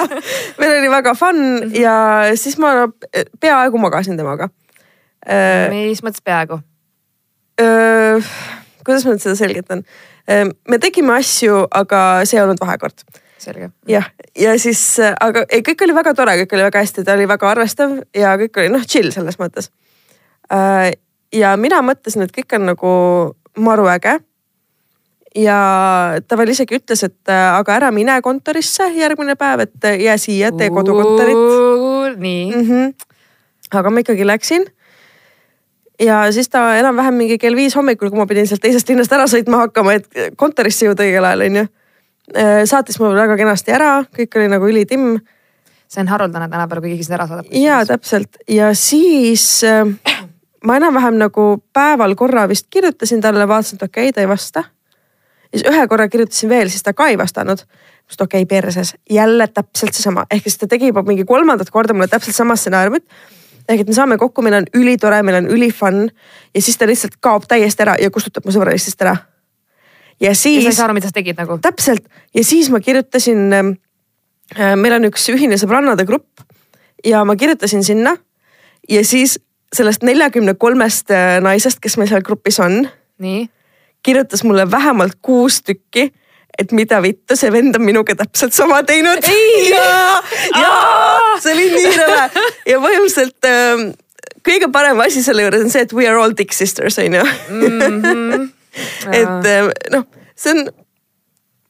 meil 0.60 0.78
oli 0.80 0.92
väga 0.92 1.16
fun 1.16 1.42
ja 1.76 1.96
siis 2.36 2.58
ma 2.58 2.88
peaaegu 3.40 3.78
magasin 3.78 4.18
temaga. 4.18 4.50
mis 5.72 6.04
mõttes 6.04 6.24
peaaegu? 6.24 6.60
Öö, 7.62 8.20
kuidas 8.86 9.06
ma 9.06 9.14
nüüd 9.14 9.24
seda 9.24 9.36
selgitan? 9.40 9.84
me 10.68 10.80
tegime 10.80 11.18
asju, 11.20 11.66
aga 11.72 12.24
see 12.24 12.40
ei 12.40 12.44
olnud 12.46 12.62
vahekord. 12.64 13.04
selge. 13.44 13.70
jah, 13.88 14.08
ja 14.40 14.56
siis, 14.60 14.82
aga 15.00 15.44
ei, 15.50 15.64
kõik 15.68 15.84
oli 15.84 15.96
väga 15.96 16.14
tore, 16.16 16.38
kõik 16.44 16.56
oli 16.56 16.68
väga 16.70 16.84
hästi, 16.86 17.04
ta 17.04 17.18
oli 17.18 17.28
väga 17.28 17.50
arvestav 17.50 17.98
ja 18.16 18.38
kõik 18.40 18.62
oli 18.62 18.72
noh, 18.72 18.86
chill 18.88 19.12
selles 19.12 19.40
mõttes. 19.42 19.72
Ja 21.34 21.56
mina 21.58 21.82
mõtlesin, 21.86 22.26
et 22.26 22.36
kõik 22.36 22.56
on 22.58 22.70
nagu 22.72 22.92
maru 23.58 23.88
äge. 23.92 24.20
ja 25.36 25.58
ta 26.28 26.38
veel 26.38 26.52
isegi 26.54 26.78
ütles, 26.78 27.02
et 27.04 27.30
äh, 27.32 27.58
aga 27.58 27.74
ära 27.80 27.90
mine 27.92 28.20
kontorisse 28.22 28.86
järgmine 28.94 29.36
päev, 29.36 29.66
et 29.66 29.86
äh, 29.90 29.98
jää 30.06 30.18
siia, 30.22 30.52
tee 30.54 30.70
kodukontorit 30.70 32.20
nii 32.22 32.56
mm. 32.56 32.62
-hmm. 32.70 32.94
aga 33.74 33.90
ma 33.90 34.00
ikkagi 34.00 34.28
läksin. 34.28 34.66
ja 36.00 36.32
siis 36.32 36.50
ta 36.50 36.76
enam-vähem 36.76 37.14
mingi 37.14 37.38
kell 37.38 37.56
viis 37.56 37.76
hommikul, 37.76 38.10
kui 38.10 38.20
ma 38.20 38.26
pidin 38.26 38.48
sealt 38.48 38.62
teisest 38.62 38.90
linnast 38.90 39.12
ära 39.14 39.26
sõitma 39.26 39.66
hakkama, 39.66 39.94
et 39.94 40.08
kontorisse 40.38 40.86
jõuda 40.86 41.04
õigel 41.04 41.26
ajal, 41.26 41.42
onju. 41.42 41.66
saatis 42.66 43.00
mu 43.00 43.14
väga 43.14 43.38
kenasti 43.38 43.72
ära, 43.72 44.06
kõik 44.18 44.38
oli 44.38 44.48
nagu 44.48 44.68
ülitimm. 44.68 45.20
see 45.88 46.02
on 46.02 46.08
haruldane 46.08 46.50
tänapäeval, 46.50 46.82
kui 46.82 46.90
keegi 46.90 47.04
sind 47.04 47.18
ära 47.18 47.28
saadab. 47.28 47.46
ja 47.52 47.86
täpselt 47.86 48.38
ja 48.48 48.74
siis 48.74 49.64
äh, 49.64 50.13
ma 50.64 50.78
enam-vähem 50.80 51.18
nagu 51.20 51.48
päeval 51.74 52.16
korra 52.16 52.48
vist 52.50 52.68
kirjutasin 52.72 53.22
talle, 53.22 53.48
vaatasin, 53.48 53.78
et 53.78 53.84
okei 53.84 54.10
okay,, 54.10 54.14
ta 54.14 54.22
ei 54.22 54.28
vasta. 54.28 54.64
ja 55.52 55.60
siis 55.60 55.68
ühe 55.70 55.88
korra 55.88 56.08
kirjutasin 56.10 56.50
veel, 56.50 56.70
siis 56.70 56.84
ta 56.84 56.94
ka 56.94 57.08
ei 57.08 57.18
vastanud. 57.18 57.58
siis 58.08 58.22
okei 58.22 58.44
okay,, 58.44 58.46
perses, 58.46 58.96
jälle 59.10 59.48
täpselt 59.48 59.94
seesama, 59.94 60.26
ehk 60.32 60.44
siis 60.44 60.58
ta 60.58 60.68
tegi 60.68 60.92
juba 60.92 61.04
mingi 61.04 61.26
kolmandat 61.26 61.70
korda 61.70 61.94
mulle 61.94 62.08
täpselt 62.08 62.36
sama 62.36 62.56
stsenaariumit. 62.56 63.06
ehk 63.68 63.82
et 63.82 63.88
me 63.88 63.94
saame 63.94 64.18
kokku, 64.18 64.42
meil 64.42 64.62
on 64.62 64.66
ülitore, 64.74 65.24
meil 65.24 65.44
on 65.44 65.52
ülifun 65.52 66.10
ja 66.56 66.62
siis 66.62 66.78
ta 66.78 66.88
lihtsalt 66.88 67.20
kaob 67.20 67.48
täiesti 67.48 67.84
ära 67.84 67.96
ja 68.00 68.12
kustutab 68.12 68.46
mu 68.46 68.52
sõbralistist 68.52 69.02
ära. 69.02 69.18
ja 70.20 70.30
ja 70.30 70.36
sa 70.36 70.50
ei 70.50 70.62
siis 70.62 70.76
saa 70.76 70.86
aru, 70.86 70.94
mida 70.94 71.08
sa 71.08 71.20
tegid 71.20 71.38
nagu? 71.38 71.58
täpselt 71.58 72.08
ja 72.36 72.44
siis 72.44 72.70
ma 72.70 72.80
kirjutasin 72.80 73.54
äh,. 73.54 74.76
meil 74.76 74.94
on 74.94 75.12
üks 75.12 75.28
ühine 75.30 75.60
sõbrannade 75.60 76.06
grupp 76.06 76.40
ja 77.06 77.26
ma 77.26 77.36
kirjutasin 77.36 77.84
sinna 77.84 78.16
ja 78.90 79.04
siis 79.04 79.40
sellest 79.74 80.04
neljakümne 80.06 80.54
kolmest 80.60 81.12
äh, 81.12 81.40
naisest, 81.44 81.82
kes 81.84 81.98
meil 81.98 82.12
seal 82.12 82.24
grupis 82.26 82.60
on, 82.64 82.84
nii. 83.24 83.48
kirjutas 84.04 84.44
mulle 84.44 84.66
vähemalt 84.72 85.18
kuus 85.22 85.62
tükki, 85.64 86.12
et 86.60 86.72
mida 86.72 87.00
vittu, 87.02 87.36
see 87.40 87.50
vend 87.52 87.76
on 87.80 87.86
minuga 87.86 88.16
täpselt 88.16 88.54
sama 88.54 88.84
teinud. 88.86 89.26
ja, 89.70 90.22
ja 90.60 90.74
see 91.42 91.56
oli 91.56 91.70
nii 91.74 91.94
rõve 91.98 92.48
ja 92.70 92.80
põhimõtteliselt 92.84 93.50
äh, 93.50 93.86
kõige 94.46 94.70
parem 94.74 95.00
asi 95.06 95.24
selle 95.26 95.46
juures 95.48 95.66
on 95.66 95.74
see, 95.74 95.86
et 95.88 95.94
we 95.96 96.08
are 96.10 96.20
all 96.22 96.36
dick 96.38 96.54
sisters 96.54 97.00
on 97.02 97.20
ju 97.20 97.26
Mhm. 97.50 98.50
et 99.14 99.46
äh, 99.50 99.70
noh, 99.94 100.06
see 100.36 100.54
on, 100.54 100.66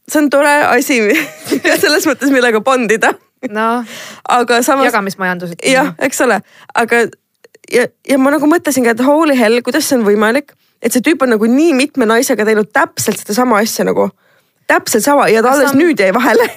see 0.08 0.22
on 0.22 0.30
tore 0.34 0.54
asi 0.72 1.00
selles 1.84 2.08
mõttes, 2.10 2.32
millega 2.34 2.62
bondida, 2.64 3.14
noh, 3.52 3.84
aga 4.30 4.62
samas 4.64 4.88
jagamismajandus. 4.92 5.56
jah, 5.68 5.94
eks 6.00 6.22
ole, 6.28 6.42
aga 6.76 7.06
ja, 7.72 7.88
ja 8.10 8.18
ma 8.18 8.32
nagu 8.34 8.48
mõtlesingi, 8.50 8.90
et 8.90 9.00
holy 9.06 9.38
hell, 9.40 9.62
kuidas 9.62 9.88
see 9.90 9.98
on 10.00 10.06
võimalik, 10.08 10.54
et 10.82 10.92
see 10.92 11.02
tüüp 11.06 11.22
on 11.24 11.30
nagu 11.36 11.46
nii 11.48 11.74
mitme 11.78 12.06
naisega 12.10 12.46
teinud 12.46 12.72
täpselt 12.74 13.20
sedasama 13.22 13.62
asja 13.64 13.86
nagu, 13.88 14.10
täpselt 14.68 15.04
sama 15.04 15.28
ja 15.32 15.42
ta 15.42 15.52
alles 15.56 15.72
on- 15.72 15.80
nüüd 15.82 16.00
jäi 16.00 16.14
vahele 16.14 16.50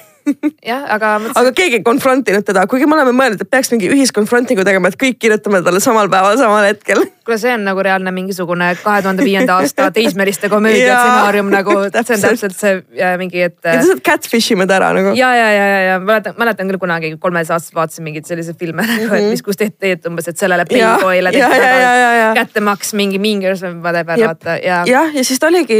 jah, 0.70 0.84
aga 0.96 1.16
mõtlesin, 1.22 1.40
aga 1.40 1.52
keegi 1.56 1.80
ei 1.80 1.84
konfrontinud 1.86 2.46
teda, 2.46 2.66
kuigi 2.70 2.88
me 2.90 2.98
oleme 2.98 3.14
mõelnud, 3.16 3.42
et 3.42 3.50
peaks 3.50 3.72
mingi 3.74 3.90
ühiskonfrontingu 3.94 4.64
tegema, 4.66 4.92
et 4.92 4.98
kõik 5.00 5.18
kirjutame 5.22 5.62
talle 5.66 5.82
samal 5.82 6.10
päeval, 6.12 6.38
samal 6.40 6.68
hetkel. 6.68 7.04
kuule, 7.26 7.38
see 7.42 7.54
on 7.56 7.66
nagu 7.66 7.82
reaalne 7.82 8.12
mingisugune 8.14 8.70
kahe 8.82 9.02
tuhande 9.02 9.26
viienda 9.26 9.58
aasta 9.58 9.90
teismeliste 9.96 10.50
komöödia 10.52 11.00
stsenaarium 11.00 11.50
nagu, 11.54 11.78
see 11.96 12.18
on 12.18 12.24
täpselt. 12.28 12.56
see 12.58 12.76
ja 13.00 13.14
mingi, 13.20 13.42
et. 13.48 13.58
saab 13.62 14.04
catfish 14.06 14.54
ima 14.54 14.68
ta 14.68 14.78
ära 14.80 14.92
nagu. 14.96 15.16
ja, 15.18 15.32
ja, 15.34 15.50
ja, 15.52 15.66
ja, 15.72 15.80
ja 15.90 15.98
mäletan, 16.02 16.36
mäletan 16.38 16.70
küll 16.70 16.82
kunagi 16.82 17.14
kolmes 17.22 17.50
aastas 17.50 17.74
vaatasin 17.74 18.06
mingeid 18.06 18.28
selliseid 18.28 18.58
filme 18.60 18.82
mm, 18.82 18.94
-hmm. 18.98 19.16
et 19.18 19.30
mis, 19.34 19.42
kus 19.42 19.58
tehti 19.58 19.96
et 19.96 20.06
umbes, 20.10 20.28
et 20.28 20.38
sellele 20.38 20.66
Mhm. 20.66 21.00
Playboy'le 21.00 21.32
tehti 21.32 22.34
kättemaks 22.34 22.94
mingi 22.94 23.18
Mean 23.18 23.40
Girls 23.40 23.62
või 23.62 23.80
whatever, 23.82 24.20
vaata 24.26 24.56
ja. 24.62 24.82
jah, 24.86 25.14
ja 25.14 25.24
siis 25.24 25.40
ta 25.40 25.50
oligi, 25.50 25.78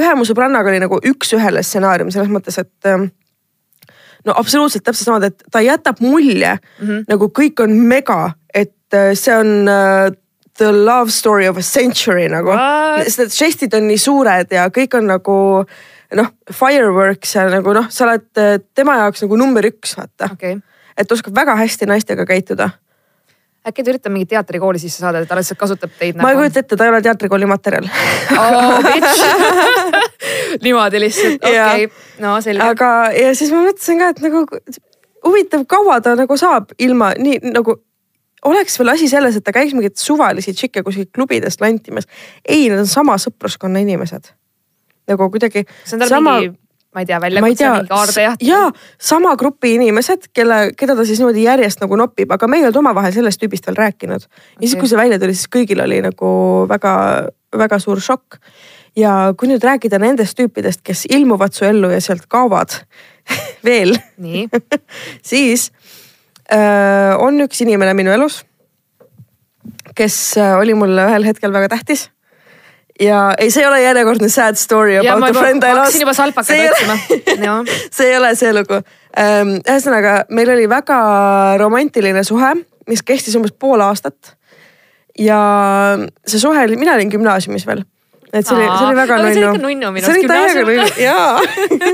ühe 0.00 0.14
mu 0.18 0.26
sõbrannaga 0.28 0.72
oli 0.72 0.80
nagu 0.82 0.98
üks-ühele 1.12 1.62
stsenaarium 1.66 2.12
selles 2.14 2.30
mõttes, 2.32 2.58
et 2.62 2.90
ähm, 2.90 3.08
no 4.26 4.34
absoluutselt 4.36 4.84
täpselt 4.84 5.10
samad, 5.10 5.26
et 5.30 5.42
ta 5.52 5.62
jätab 5.64 6.00
mulje 6.04 6.56
mm. 6.58 6.86
-hmm. 6.86 7.02
nagu 7.08 7.30
kõik 7.40 7.62
on 7.64 7.74
mega, 7.88 8.32
et 8.54 8.94
äh, 8.94 9.14
see 9.14 9.34
on 9.34 9.68
äh, 9.68 10.12
the 10.56 10.72
love 10.72 11.10
story 11.10 11.48
of 11.48 11.56
a 11.56 11.62
century 11.62 12.28
nagu. 12.28 12.54
sest 13.04 13.18
need 13.18 13.36
žestid 13.36 13.76
on 13.76 13.86
nii 13.90 14.00
suured 14.00 14.52
ja 14.52 14.68
kõik 14.72 14.96
on 14.98 15.06
nagu 15.10 15.36
noh, 16.14 16.32
fireworks 16.52 17.34
ja 17.36 17.46
nagu 17.50 17.74
noh, 17.76 17.90
sa 17.90 18.06
oled 18.08 18.40
äh, 18.40 18.56
tema 18.74 18.98
jaoks 19.02 19.26
nagu 19.26 19.36
number 19.36 19.68
üks, 19.68 19.96
vaata 19.98 20.30
okay.. 20.32 20.58
et 20.96 21.12
oskab 21.12 21.34
väga 21.36 21.56
hästi 21.58 21.88
naistega 21.90 22.26
käituda. 22.26 22.70
äkki 23.66 23.82
ta 23.82 23.90
üritab 23.90 24.14
mingit 24.14 24.30
teatrikooli 24.30 24.78
sisse 24.78 25.02
saada, 25.02 25.20
et 25.20 25.28
ta 25.28 25.38
lihtsalt 25.38 25.58
kasutab 25.58 25.94
teid 25.98 26.16
ma 26.16 26.30
nagu... 26.30 26.30
ei 26.30 26.46
kujuta 26.46 26.62
ette, 26.62 26.76
ta 26.76 26.86
ei 26.86 26.94
ole 26.94 27.02
teatrikooli 27.02 27.46
materjal 27.50 27.88
oh, 28.38 28.78
niimoodi 30.64 31.00
lihtsalt, 31.02 31.42
okei 31.44 31.86
okay., 31.86 32.22
no 32.24 32.36
selge. 32.44 32.62
aga, 32.62 32.92
ja 33.16 33.34
siis 33.36 33.52
ma 33.54 33.64
mõtlesin 33.66 34.00
ka, 34.02 34.12
et 34.14 34.22
nagu 34.24 34.44
huvitav, 35.26 35.66
kaua 35.68 36.00
ta 36.00 36.14
nagu 36.18 36.38
saab 36.40 36.72
ilma 36.78 37.12
nii 37.18 37.40
nagu 37.52 37.80
oleks 38.46 38.78
veel 38.78 38.92
asi 38.92 39.08
selles, 39.10 39.38
et 39.38 39.44
ta 39.44 39.54
käiks 39.54 39.74
mingeid 39.76 39.96
suvalisi 40.00 40.54
tšikke 40.54 40.84
kuskilt 40.86 41.10
klubidest 41.14 41.60
lantimas. 41.60 42.06
ei, 42.48 42.68
need 42.68 42.78
on 42.78 42.86
sama 42.90 43.16
sõpruskonna 43.18 43.82
inimesed. 43.82 44.30
nagu 45.08 45.30
kuidagi. 45.30 45.66
see 45.84 45.96
on 45.96 46.04
tal 46.04 46.12
sama... 46.12 46.38
mingi, 46.40 46.54
ma 46.94 47.02
ei 47.02 47.08
tea, 47.08 47.18
väljakutse, 47.20 47.70
mingi 47.70 47.88
kaardejaht. 47.90 48.44
ja 48.46 48.60
sama 48.98 49.34
grupi 49.36 49.74
inimesed, 49.76 50.30
kelle, 50.32 50.60
keda 50.78 50.96
ta 50.96 51.04
siis 51.08 51.20
niimoodi 51.20 51.44
järjest 51.46 51.82
nagu 51.82 51.98
nopib, 52.00 52.32
aga 52.32 52.48
me 52.48 52.60
ei 52.60 52.66
olnud 52.66 52.80
omavahel 52.82 53.14
sellest 53.16 53.42
tüübist 53.42 53.66
veel 53.68 53.80
rääkinud. 53.82 54.22
ja 54.22 54.30
okay. 54.30 54.68
siis, 54.68 54.78
kui 54.80 54.90
see 54.90 55.00
välja 55.00 55.20
tuli, 55.22 55.36
siis 55.36 55.52
kõigil 55.52 55.82
oli 55.84 56.00
nagu 56.04 56.30
väga-väga 56.70 57.82
suur 57.82 58.02
šokk. 58.02 58.40
Ja 58.96 59.12
kui 59.36 59.50
nüüd 59.50 59.64
rääkida 59.64 60.00
nendest 60.02 60.38
tüüpidest, 60.38 60.82
kes 60.86 61.06
ilmuvad 61.12 61.54
su 61.56 61.66
ellu 61.68 61.90
ja 61.92 62.00
sealt 62.00 62.26
kaovad 62.32 62.80
veel 63.66 63.96
siis 65.30 65.70
äh, 66.52 67.14
on 67.20 67.40
üks 67.44 67.62
inimene 67.64 67.94
minu 67.98 68.12
elus, 68.14 68.42
kes 69.94 70.36
äh, 70.40 70.58
oli 70.60 70.76
mulle 70.78 71.08
ühel 71.10 71.26
hetkel 71.28 71.54
väga 71.54 71.74
tähtis 71.76 72.08
ja 73.00 73.34
ei, 73.38 73.50
see 73.50 73.62
ei 73.64 73.68
ole 73.68 73.82
järjekordne 73.82 74.28
sad 74.32 74.56
story 74.60 74.96
about 75.00 75.20
ja, 75.20 75.28
a 75.28 75.40
friend 75.40 75.64
I 75.64 75.74
lost. 75.76 76.00
juba 76.00 76.14
salpakaid 76.16 76.70
otsima 76.70 77.58
see 77.96 78.08
ei 78.10 78.16
ole 78.16 78.32
see 78.38 78.52
lugu. 78.56 78.80
Ähm, 79.16 79.58
ühesõnaga, 79.60 80.22
meil 80.36 80.50
oli 80.52 80.64
väga 80.68 80.96
romantiline 81.60 82.24
suhe, 82.24 82.54
mis 82.88 83.04
kestis 83.04 83.36
umbes 83.36 83.52
pool 83.52 83.84
aastat. 83.84 84.36
ja 85.18 85.40
see 86.26 86.40
suhe 86.40 86.64
oli, 86.64 86.76
mina 86.80 86.96
olin 86.96 87.12
gümnaasiumis 87.12 87.66
veel 87.68 87.84
et 88.40 88.48
see 88.48 88.56
oli, 88.56 88.66
see 88.66 88.86
oli 88.86 88.96
väga 88.98 89.18
nunnu. 89.20 89.32
see 89.32 89.42
oli 89.42 89.56
ikka 89.56 89.62
nunnu 89.66 89.90
minu 89.96 90.06
arust. 90.06 90.06
see 90.06 90.20
oli 90.20 90.28
täiega 90.30 90.62
nunnu, 90.68 90.86
jaa 91.00 91.40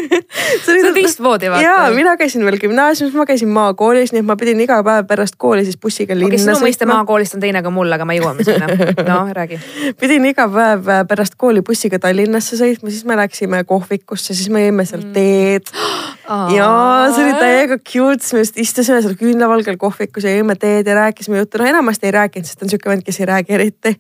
see 0.65 0.75
oli 0.75 0.93
teistmoodi 0.99 1.51
vaata. 1.53 1.65
jaa, 1.65 1.91
mina 1.97 2.17
käisin 2.21 2.45
veel 2.47 2.59
gümnaasiumis, 2.63 3.15
ma 3.19 3.27
käisin 3.29 3.53
maakoolis, 3.55 4.15
nii 4.15 4.23
et 4.25 4.29
ma 4.29 4.37
pidin 4.41 4.63
iga 4.65 4.81
päev 4.87 5.09
pärast 5.11 5.39
kooli 5.41 5.65
siis 5.69 5.79
bussiga 5.81 6.17
linna 6.17 6.31
okay, 6.33 6.43
sõitma. 6.43 6.59
sinu 6.59 6.69
mõiste 6.69 6.89
maakoolist 6.91 7.39
on 7.39 7.45
teine 7.45 7.63
kui 7.65 7.75
mul, 7.75 7.93
aga 7.97 8.09
me 8.09 8.19
jõuame 8.19 8.47
sinna. 8.47 8.71
no 9.11 9.21
räägi. 9.39 9.61
pidin 10.01 10.27
iga 10.31 10.49
päev 10.53 10.91
äh, 10.93 11.05
pärast 11.09 11.39
kooli 11.41 11.65
bussiga 11.67 12.01
Tallinnasse 12.03 12.59
sõitma, 12.61 12.93
siis 12.93 13.07
me 13.09 13.19
läksime 13.21 13.65
kohvikusse, 13.69 14.35
siis 14.35 14.51
me 14.53 14.67
jõime 14.67 14.87
seal 14.89 15.05
mm. 15.07 15.13
teed 15.17 15.73
jaa, 16.55 17.11
see 17.13 17.25
oli 17.27 17.35
täiega 17.39 17.79
cute, 17.79 18.23
siis 18.23 18.35
me 18.35 18.43
just 18.43 18.59
istusime 18.61 19.01
seal 19.05 19.15
küünlavalgel 19.21 19.77
kohvikus 19.81 20.27
ja 20.27 20.35
jõime 20.35 20.57
teed 20.61 20.89
ja 20.89 20.97
rääkisime 20.99 21.41
juttu, 21.41 21.61
no 21.61 21.69
enamasti 21.69 22.09
ei 22.09 22.15
rääkinud, 22.17 22.49
sest 22.49 22.61
ta 22.61 22.67
on 22.67 22.73
sihuke 22.73 22.91
vend, 22.91 23.05
kes 23.07 23.21
ei 23.21 23.29
räägi 23.29 23.57
eriti. 23.57 23.95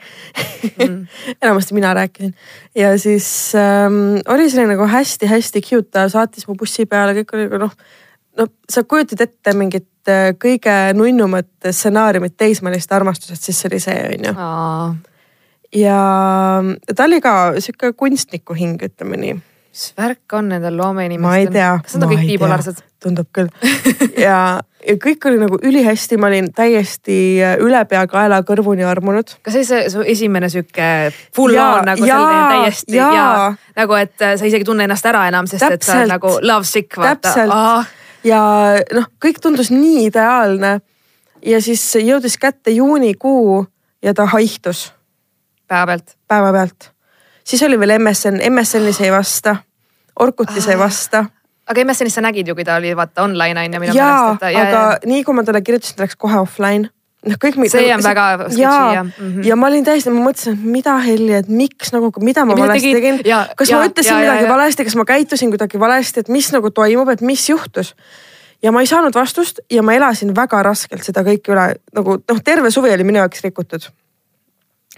Mm. 0.79 0.99
enamasti 1.45 1.77
mina 1.79 1.93
rääkisin. 1.99 2.35
Ja 2.79 2.95
siis 2.99 3.27
ähm, 3.59 4.21
oli 4.29 4.49
selline 4.51 4.75
nagu 4.75 4.89
hästi-hästi 4.89 5.65
cute, 5.67 5.91
ta 5.93 6.09
saatis 6.13 6.49
mu 6.49 6.57
bussi 6.59 6.87
peale, 6.87 7.17
kõik 7.21 7.37
oli 7.37 7.47
nagu 7.49 7.63
noh, 7.67 7.79
no 8.41 8.49
sa 8.71 8.85
kujutad 8.89 9.27
ette 9.27 9.57
mingit 9.59 10.11
äh, 10.11 10.33
kõige 10.41 10.77
nunnumat 10.97 11.51
stsenaariumit 11.71 12.37
teismeliste 12.41 12.97
armastusest, 12.97 13.49
siis 13.49 13.63
see 13.63 13.73
oli 13.73 13.81
see 13.83 14.03
on 14.09 14.29
ju. 14.31 14.35
ja 15.83 16.03
ta 16.97 17.09
oli 17.09 17.21
ka 17.25 17.39
sihuke 17.59 17.93
kunstniku 17.97 18.57
hing, 18.57 18.81
ütleme 18.89 19.21
nii 19.21 19.41
mis 19.73 19.93
värk 19.97 20.35
on 20.37 20.51
nendel 20.53 20.77
loomeinimestel? 20.77 21.81
kas 21.83 21.97
nad 21.97 22.05
on 22.05 22.13
kõik 22.13 22.29
bipolaarsed? 22.35 22.83
tundub 23.03 23.29
küll 23.35 23.49
ja, 24.27 24.61
ja 24.61 24.97
kõik 25.01 25.25
oli 25.31 25.41
nagu 25.41 25.59
ülihästi, 25.65 26.19
ma 26.21 26.29
olin 26.29 26.51
täiesti 26.55 27.17
ülepeakaela 27.65 28.43
kõrvuni 28.49 28.85
armunud. 28.87 29.33
kas 29.41 29.57
see 29.57 29.63
oli 29.63 29.71
see 29.71 29.89
su 29.95 30.05
esimene 30.15 30.53
sihuke 30.53 30.91
full 31.35 31.57
ja, 31.57 31.71
on 31.79 31.89
nagu 31.89 32.07
ja, 32.07 32.21
selline 32.21 32.45
täiesti 32.53 32.99
ja, 32.99 33.09
ja 33.17 33.27
nagu, 33.81 33.99
et 33.99 34.15
äh, 34.21 34.37
sa 34.37 34.49
isegi 34.49 34.67
ei 34.67 34.69
tunne 34.69 34.87
ennast 34.89 35.09
ära 35.09 35.25
enam, 35.33 35.49
sest 35.51 35.65
täpselt, 35.65 35.81
et 35.81 35.89
sa 35.89 35.99
oled 36.03 36.15
nagu 36.15 36.37
love 36.45 36.69
sick 36.69 37.01
vaata. 37.01 37.35
Ah. 37.49 37.93
ja 38.29 38.45
noh, 38.93 39.11
kõik 39.25 39.41
tundus 39.43 39.73
nii 39.73 40.09
ideaalne. 40.11 40.79
ja 41.43 41.65
siis 41.65 41.89
jõudis 41.97 42.37
kätte 42.39 42.77
juunikuu 42.77 43.63
ja 44.05 44.15
ta 44.15 44.29
haihtus. 44.37 44.91
päevapealt? 45.67 46.19
päevapealt 46.29 46.92
siis 47.45 47.63
oli 47.63 47.79
veel 47.81 47.99
MSN, 47.99 48.41
MSN-is 48.51 49.01
ei 49.01 49.13
vasta, 49.13 49.57
Orkutis 50.21 50.69
ei 50.69 50.79
vasta 50.79 51.25
aga 51.71 51.85
MSN-is 51.85 52.17
sa 52.19 52.25
nägid 52.25 52.49
ju, 52.49 52.57
kui 52.59 52.67
ta 52.67 52.79
oli 52.81 52.95
vaata 52.97 53.25
online 53.25 53.61
on 53.61 53.77
ju 53.77 53.83
minu 53.83 53.95
meelest. 53.95 54.43
jaa, 54.43 54.65
aga 54.65 54.83
ja. 54.83 54.99
nii 55.09 55.23
kui 55.27 55.37
ma 55.37 55.45
talle 55.47 55.63
kirjutasin, 55.65 55.97
ta 55.99 56.07
läks 56.07 56.19
kohe 56.21 56.41
offline. 56.43 56.91
noh, 57.29 57.39
kõik. 57.39 57.61
see 57.71 57.87
on 57.95 58.03
väga 58.03 58.27
sketši 58.49 58.63
jah 58.65 59.05
mm 59.05 59.13
-hmm.. 59.13 59.47
ja 59.47 59.57
ma 59.57 59.69
olin 59.71 59.85
täiesti, 59.87 60.11
ma 60.11 60.25
mõtlesin, 60.27 60.59
et 60.59 60.67
mida 60.79 60.97
helli, 61.05 61.33
et 61.39 61.49
miks 61.49 61.93
nagu, 61.95 62.11
mida 62.19 62.45
ma 62.45 62.57
ja 62.59 62.65
valesti 62.65 62.93
tegin, 62.99 63.23
kas 63.57 63.71
ja, 63.71 63.79
ma 63.79 63.87
ütlesin 63.87 64.13
ja, 64.13 64.19
midagi 64.19 64.43
ja, 64.43 64.49
ja. 64.49 64.53
valesti, 64.53 64.85
kas 64.85 64.99
ma 64.99 65.05
käitusin 65.05 65.55
kuidagi 65.55 65.81
valesti, 65.81 66.27
et 66.27 66.29
mis 66.29 66.51
nagu 66.53 66.71
toimub, 66.71 67.09
et 67.15 67.23
mis 67.23 67.49
juhtus 67.49 67.95
ja 68.63 68.73
ma 68.73 68.83
ei 68.83 68.91
saanud 68.91 69.15
vastust 69.15 69.63
ja 69.71 69.83
ma 69.83 69.95
elasin 69.95 70.35
väga 70.37 70.63
raskelt 70.63 71.07
seda 71.07 71.23
kõike 71.23 71.55
üle, 71.55 71.69
nagu 71.95 72.19
noh, 72.19 72.43
terve 72.45 72.71
suvi 72.71 72.91
oli 72.91 73.05
minu 73.05 73.23
jaoks 73.23 73.45
rikutud. 73.47 73.87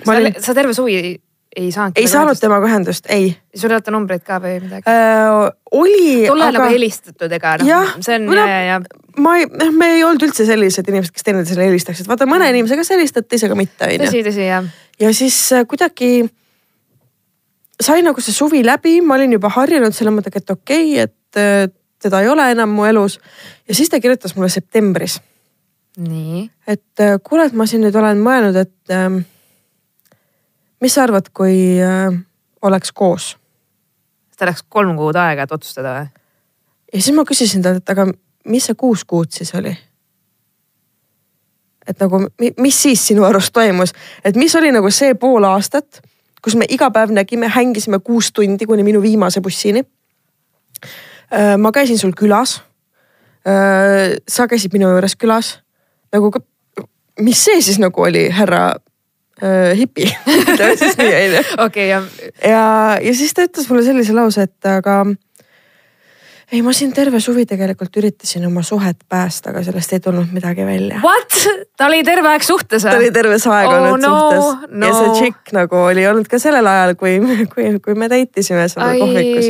olin... 0.08 0.34
sa 0.40 0.54
terve 0.54 0.74
suvi 0.74 1.20
ei 1.56 1.70
saanud. 1.72 1.98
ei 2.00 2.08
saanud 2.10 2.40
temaga 2.40 2.68
ühendust, 2.68 3.08
ei. 3.12 3.32
sul 3.56 3.72
ei 3.72 3.78
olnud 3.78 3.94
numbreid 3.96 4.24
ka 4.26 4.38
või 4.42 4.58
midagi 4.62 4.90
äh,? 4.90 5.50
oli. 5.72 6.26
tol 6.26 6.40
ajal 6.40 6.48
aga... 6.50 6.58
nagu 6.58 6.74
helistatud, 6.74 7.34
ega 7.38 7.56
noh, 7.62 7.96
see 8.04 8.18
on 8.18 8.30
ja, 8.36 8.46
ja, 8.50 8.62
ja. 8.68 8.78
ma 9.24 9.36
ei, 9.40 9.48
noh, 9.50 9.74
me 9.78 9.90
ei 9.96 10.06
olnud 10.06 10.26
üldse 10.28 10.46
sellised 10.48 10.88
inimesed, 10.90 11.14
kes 11.14 11.26
teineteisele 11.26 11.68
helistaksid, 11.68 12.08
vaata 12.10 12.28
mõne 12.30 12.48
inimesega 12.54 12.86
sa 12.86 12.96
helistad, 12.98 13.28
teisega 13.30 13.58
mitte, 13.58 13.86
onju. 13.88 14.02
tõsi, 14.06 14.24
tõsi 14.26 14.48
jah. 14.48 14.72
ja 15.02 15.12
siis 15.16 15.38
äh, 15.56 15.66
kuidagi 15.70 16.12
sai 17.82 18.02
nagu 18.06 18.22
see 18.22 18.34
suvi 18.34 18.62
läbi, 18.66 19.00
ma 19.04 19.18
olin 19.18 19.36
juba 19.36 19.50
harjunud 19.54 19.94
selle 19.96 20.14
mõttega, 20.14 20.42
et 20.42 20.54
okei 20.54 20.90
okay,, 20.94 21.08
et 21.08 21.40
äh, 21.40 21.68
teda 22.04 22.20
ei 22.20 22.28
ole 22.28 22.50
enam 22.52 22.72
mu 22.74 22.86
elus. 22.88 23.18
ja 23.68 23.74
siis 23.74 23.88
ta 23.88 24.00
kirjutas 24.00 24.36
mulle 24.36 24.48
septembris. 24.52 25.20
nii. 25.96 26.48
et 26.66 27.00
äh, 27.00 27.18
kuule, 27.22 27.46
et 27.46 27.56
ma 27.56 27.66
siin 27.70 27.84
nüüd 27.86 27.96
olen 27.96 28.20
mõelnud, 28.22 28.58
et 28.58 28.94
ähm, 28.94 29.22
mis 30.84 30.94
sa 30.94 31.06
arvad, 31.06 31.32
kui 31.32 31.80
äh, 31.80 32.12
oleks 32.62 32.92
koos? 32.92 33.34
ta 34.34 34.48
läks 34.48 34.64
kolm 34.68 34.96
kuud 34.98 35.16
aega, 35.16 35.46
et 35.46 35.52
otsustada 35.54 35.96
või? 35.96 36.06
ja 36.92 37.00
siis 37.00 37.16
ma 37.16 37.24
küsisin 37.24 37.64
talt, 37.64 37.82
et 37.82 37.92
aga 37.94 38.08
mis 38.50 38.66
see 38.68 38.76
kuus 38.78 39.04
kuud 39.08 39.32
siis 39.32 39.54
oli? 39.56 39.72
et 41.88 42.00
nagu, 42.00 42.24
mis 42.60 42.82
siis 42.82 43.02
sinu 43.12 43.24
arust 43.28 43.52
toimus, 43.54 43.94
et 44.24 44.36
mis 44.40 44.54
oli 44.56 44.72
nagu 44.74 44.90
see 44.92 45.14
pool 45.20 45.44
aastat, 45.48 46.00
kus 46.44 46.56
me 46.60 46.68
iga 46.68 46.90
päev 46.92 47.12
nägime, 47.16 47.48
hängisime 47.48 48.00
kuus 48.04 48.32
tundi 48.32 48.66
kuni 48.68 48.84
minu 48.84 49.00
viimase 49.02 49.40
bussini. 49.44 49.84
Äh, 51.32 51.54
ma 51.58 51.72
käisin 51.72 51.98
sul 51.98 52.12
külas. 52.16 52.58
Äh, 53.48 54.16
sa 54.28 54.48
käisid 54.48 54.72
minu 54.72 54.90
juures 54.92 55.16
külas. 55.16 55.58
nagu, 56.12 56.30
mis 57.20 57.44
see 57.44 57.60
siis 57.64 57.78
nagu 57.82 58.02
oli, 58.02 58.28
härra 58.30 58.76
äh, 59.42 59.74
hipi 59.78 60.08
ütleme 60.38 60.76
siis 60.80 60.98
nii 61.00 61.14
onju. 61.20 61.44
okei 61.66 61.88
jah. 61.90 62.08
ja, 62.42 62.64
ja 63.02 63.14
siis 63.14 63.34
ta 63.34 63.46
ütles 63.48 63.70
mulle 63.70 63.86
sellise 63.86 64.16
lause, 64.16 64.48
et 64.48 64.70
aga 64.70 65.02
ei, 66.52 66.62
ma 66.62 66.72
siin 66.76 66.92
terve 66.94 67.18
suvi 67.20 67.46
tegelikult 67.48 67.96
üritasin 67.98 68.44
oma 68.46 68.62
suhet 68.62 69.00
päästa, 69.08 69.50
aga 69.50 69.62
sellest 69.66 69.94
ei 69.96 70.02
tulnud 70.04 70.30
midagi 70.34 70.66
välja. 70.66 71.00
What? 71.02 71.38
ta 71.76 71.88
oli 71.88 72.02
terve 72.06 72.30
aeg 72.30 72.44
suhtes 72.46 72.84
või? 72.84 72.90
ta 72.92 73.00
oli 73.00 73.10
terve 73.14 73.38
see 73.42 73.54
aeg 73.54 73.70
oh, 73.70 73.76
olnud 73.78 74.04
no, 74.04 74.12
suhtes 74.20 74.68
no. 74.70 74.86
ja 74.86 74.92
see 74.98 75.14
tšikk 75.18 75.54
nagu 75.56 75.80
oli 75.88 76.04
olnud 76.06 76.28
ka 76.30 76.38
sellel 76.42 76.68
ajal, 76.70 76.94
kui, 77.00 77.16
kui, 77.54 77.70
kui 77.82 77.98
me 77.98 78.10
date 78.12 78.44
isime 78.44 78.68
seal 78.70 79.00
kohvikus. 79.00 79.48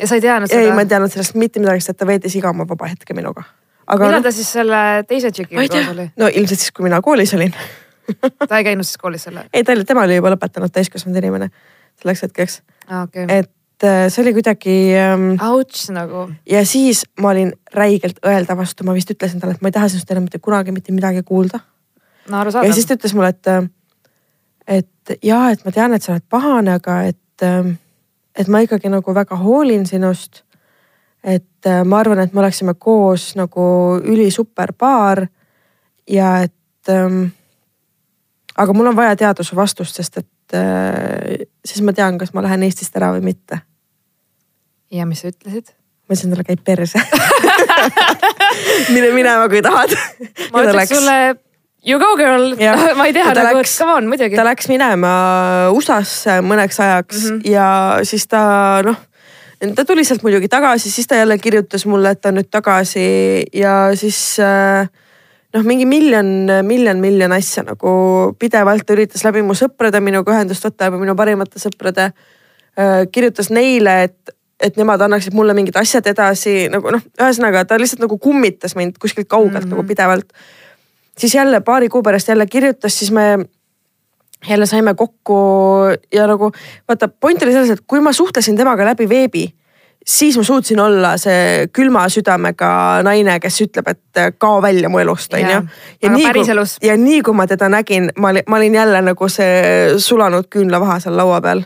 ja 0.00 0.08
sa 0.10 0.18
ei 0.18 0.24
teadnud 0.24 0.50
seda? 0.50 0.64
ei, 0.64 0.72
ma 0.74 0.86
ei 0.86 0.90
teadnud 0.90 1.14
sellest 1.14 1.38
mitte 1.38 1.62
midagi, 1.62 1.84
sest 1.84 2.00
ta 2.00 2.08
veetis 2.08 2.34
iga 2.40 2.50
oma 2.50 2.66
vaba 2.68 2.90
hetke 2.90 3.14
minuga. 3.14 3.46
millal 3.92 4.18
no, 4.18 4.24
ta 4.24 4.34
siis 4.34 4.50
selle 4.56 4.82
teise 5.08 5.30
tšikiga 5.30 5.68
koos 5.68 5.94
oli? 5.94 6.10
no 6.18 6.32
ilmselt 6.32 6.64
siis, 6.64 6.74
kui 6.74 6.88
mina 6.88 7.02
koolis 7.04 7.36
olin 7.38 7.54
ta 8.48 8.58
ei 8.58 8.64
käinud 8.64 8.86
siis 8.86 9.00
koolis 9.00 9.26
selle? 9.28 9.46
ei, 9.52 9.64
ta 9.64 9.72
oli, 9.72 9.84
tema 9.88 10.04
oli 10.08 10.18
juba 10.18 10.34
lõpetanud 10.34 10.72
täiskasvanud 10.74 11.18
inimene 11.22 11.50
selleks 12.00 12.22
hetkeks 12.26 12.60
okay.. 13.02 13.26
et 13.28 13.84
äh, 13.84 14.06
see 14.08 14.22
oli 14.24 14.34
kuidagi 14.36 14.76
ähm,. 14.98 15.28
Ouch 15.42 15.90
nagu. 15.94 16.28
ja 16.50 16.64
siis 16.66 17.04
ma 17.20 17.32
olin 17.34 17.52
räigelt 17.74 18.20
õelda 18.26 18.56
vastu, 18.56 18.86
ma 18.86 18.96
vist 18.96 19.10
ütlesin 19.14 19.42
talle, 19.42 19.56
et 19.56 19.62
ma 19.64 19.70
ei 19.70 19.76
taha 19.76 19.90
sinust 19.92 20.10
enam 20.10 20.26
mitte 20.28 20.42
kunagi 20.42 20.74
mitte 20.74 20.92
midagi 20.92 21.22
kuulda. 21.22 21.60
no 22.28 22.40
arusaadav. 22.40 22.68
ja 22.68 22.74
siis 22.74 22.88
ta 22.88 22.98
ütles 22.98 23.14
mulle, 23.16 23.34
et, 23.34 23.46
äh, 23.46 23.68
et 24.80 25.18
jaa, 25.22 25.50
et 25.52 25.64
ma 25.64 25.74
tean, 25.74 25.94
et 25.94 26.02
sa 26.02 26.14
oled 26.14 26.26
pahane, 26.30 26.78
aga 26.80 27.02
et, 27.10 27.46
ähm, 27.46 27.76
et 28.36 28.48
ma 28.48 28.64
ikkagi 28.64 28.90
nagu 28.92 29.14
väga 29.14 29.38
hoolin 29.40 29.86
sinust. 29.86 30.42
et 31.22 31.66
äh, 31.66 31.84
ma 31.84 32.02
arvan, 32.02 32.20
et 32.20 32.34
me 32.34 32.44
oleksime 32.44 32.74
koos 32.74 33.32
nagu 33.36 34.00
ülisuper 34.02 34.72
paar. 34.78 35.26
ja 36.08 36.36
et 36.42 36.92
ähm, 36.92 37.32
aga 38.56 38.74
mul 38.76 38.90
on 38.92 38.96
vaja 38.96 39.16
teada 39.16 39.46
su 39.46 39.56
vastust, 39.56 39.96
sest 40.00 40.20
et 40.22 40.58
äh, 40.58 41.46
siis 41.64 41.82
ma 41.84 41.94
tean, 41.96 42.18
kas 42.18 42.34
ma 42.34 42.44
lähen 42.44 42.66
Eestist 42.66 42.96
ära 42.96 43.12
või 43.16 43.24
mitte. 43.30 43.62
ja 44.94 45.06
mis 45.06 45.24
sa 45.24 45.32
ütlesid? 45.32 45.72
ma 46.04 46.14
ütlesin 46.14 46.34
talle, 46.34 46.44
käi 46.44 46.56
perse 46.60 47.00
mine 48.94 49.10
minema, 49.14 49.48
kui 49.48 49.62
tahad. 49.64 49.96
ma 50.52 50.66
ütleks 50.66 50.94
sulle 50.94 51.16
you 51.84 51.98
go 52.00 52.14
girl, 52.16 52.54
ma 52.98 53.08
ei 53.08 53.16
tea 53.16 53.32
nagu, 53.36 53.62
et 53.62 53.72
come 53.72 53.98
on 53.98 54.12
muidugi. 54.12 54.36
ta 54.36 54.46
läks 54.46 54.70
minema 54.72 55.14
USA-sse 55.74 56.40
mõneks 56.44 56.80
ajaks 56.80 57.24
mm 57.24 57.34
-hmm. 57.34 57.50
ja 57.50 57.66
siis 58.04 58.26
ta 58.28 58.44
noh 58.84 59.02
ta 59.76 59.84
tuli 59.84 60.04
sealt 60.04 60.22
muidugi 60.22 60.48
tagasi, 60.48 60.90
siis 60.90 61.06
ta 61.06 61.16
jälle 61.16 61.38
kirjutas 61.38 61.86
mulle, 61.86 62.10
et 62.10 62.20
ta 62.20 62.28
on 62.28 62.40
nüüd 62.40 62.50
tagasi 62.50 63.46
ja 63.54 63.90
siis 63.96 64.36
äh, 64.40 64.88
noh, 65.54 65.64
mingi 65.66 65.86
miljon, 65.88 66.30
miljon, 66.66 67.00
miljon 67.02 67.34
asja 67.36 67.64
nagu 67.66 67.90
pidevalt 68.40 68.90
üritas 68.94 69.24
läbi 69.26 69.44
mu 69.46 69.56
sõprade 69.58 70.00
minuga 70.02 70.34
ühendust 70.34 70.66
võtta, 70.66 70.88
läbi 70.88 71.02
minu 71.04 71.16
parimate 71.18 71.62
sõprade. 71.62 72.10
kirjutas 73.14 73.50
neile, 73.54 74.02
et, 74.08 74.34
et 74.58 74.76
nemad 74.76 75.00
annaksid 75.06 75.34
mulle 75.34 75.54
mingid 75.54 75.76
asjad 75.78 76.06
edasi 76.10 76.68
nagu 76.72 76.90
noh, 76.90 77.02
ühesõnaga 77.20 77.64
ta 77.64 77.78
lihtsalt 77.78 78.02
nagu 78.02 78.18
kummitas 78.18 78.74
mind 78.74 78.98
kuskilt 78.98 79.28
kaugelt 79.28 79.64
mm 79.64 79.70
-hmm. 79.70 79.76
nagu 79.76 79.86
pidevalt. 79.86 80.32
siis 81.18 81.34
jälle 81.34 81.60
paari 81.60 81.88
kuu 81.88 82.02
pärast 82.02 82.28
jälle 82.28 82.46
kirjutas, 82.46 82.98
siis 82.98 83.10
me 83.10 83.46
jälle 84.48 84.66
saime 84.66 84.94
kokku 84.94 85.36
ja 86.12 86.26
nagu 86.26 86.52
vaata, 86.88 87.08
point 87.08 87.42
oli 87.42 87.52
selles, 87.52 87.70
et 87.70 87.84
kui 87.86 88.00
ma 88.00 88.12
suhtlesin 88.12 88.56
temaga 88.56 88.84
läbi 88.84 89.08
veebi 89.08 89.54
siis 90.04 90.36
ma 90.36 90.42
suutsin 90.44 90.80
olla 90.80 91.16
see 91.20 91.68
külma 91.72 92.04
südamega 92.12 92.68
naine, 93.06 93.38
kes 93.40 93.60
ütleb, 93.64 93.88
et 93.88 94.38
kao 94.38 94.60
välja 94.62 94.88
mu 94.92 95.00
elust, 95.00 95.32
onju. 95.34 95.60
ja 96.02 96.12
nii 96.12 96.32
kui, 96.32 96.64
ja 96.82 96.96
nii 97.00 97.22
kui 97.24 97.36
ma 97.36 97.46
teda 97.48 97.68
nägin, 97.72 98.10
ma 98.18 98.32
olin, 98.34 98.48
ma 98.48 98.60
olin 98.60 98.74
jälle 98.74 99.02
nagu 99.02 99.28
see 99.32 99.98
sulanud 99.98 100.50
küünlavaha 100.52 100.98
seal 101.00 101.16
laua 101.16 101.40
peal. 101.40 101.64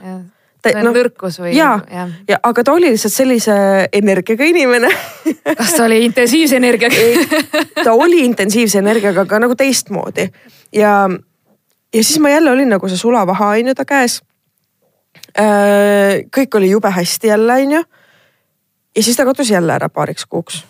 on 0.68 0.84
no, 0.84 0.92
nõrkus 0.92 1.38
või? 1.40 1.54
ja, 1.56 1.78
ja, 1.90 2.08
ja, 2.28 2.38
aga 2.42 2.64
ta 2.64 2.72
oli 2.76 2.90
lihtsalt 2.92 3.14
sellise 3.14 3.54
energiaga 3.92 4.44
inimene 4.44 4.90
kas 5.58 5.74
ta 5.76 5.84
oli 5.86 6.02
intensiivse 6.04 6.58
energiaga 6.58 7.62
ta 7.84 7.92
oli 7.92 8.24
intensiivse 8.26 8.78
energiaga, 8.82 9.22
aga 9.24 9.38
nagu 9.46 9.54
teistmoodi 9.56 10.28
ja, 10.74 10.94
ja 11.94 12.02
siis 12.02 12.18
ma 12.20 12.30
jälle 12.30 12.50
olin 12.50 12.74
nagu 12.74 12.88
see 12.88 12.98
sulavaha 12.98 13.54
onju 13.56 13.74
ta 13.74 13.86
käes. 13.88 14.20
Äh, 15.38 16.26
kõik 16.34 16.56
oli 16.58 16.70
jube 16.70 16.90
hästi 16.90 17.30
jälle 17.32 17.62
onju 17.62 17.82
ja 18.98 19.02
siis 19.02 19.16
ta 19.16 19.24
kadus 19.24 19.50
jälle 19.50 19.72
ära 19.72 19.88
paariks 19.88 20.26
kuuks. 20.26 20.64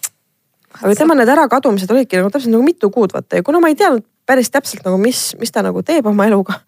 aga 0.83 0.95
tema 0.95 1.15
need 1.17 1.31
ärakadumised 1.33 1.91
olidki 1.91 2.21
nagu 2.21 2.31
täpselt 2.31 2.53
nagu 2.53 2.63
mitu 2.63 2.91
kuud 2.93 3.15
vaata 3.15 3.41
ja 3.41 3.43
kuna 3.43 3.61
ma 3.61 3.71
ei 3.73 3.77
teadnud 3.79 4.05
päris 4.29 4.51
täpselt 4.53 4.85
nagu, 4.85 4.99
mis, 5.01 5.33
mis 5.41 5.53
ta 5.53 5.63
nagu 5.65 5.81
teeb 5.83 6.07
oma 6.07 6.27
eluga, 6.29 6.59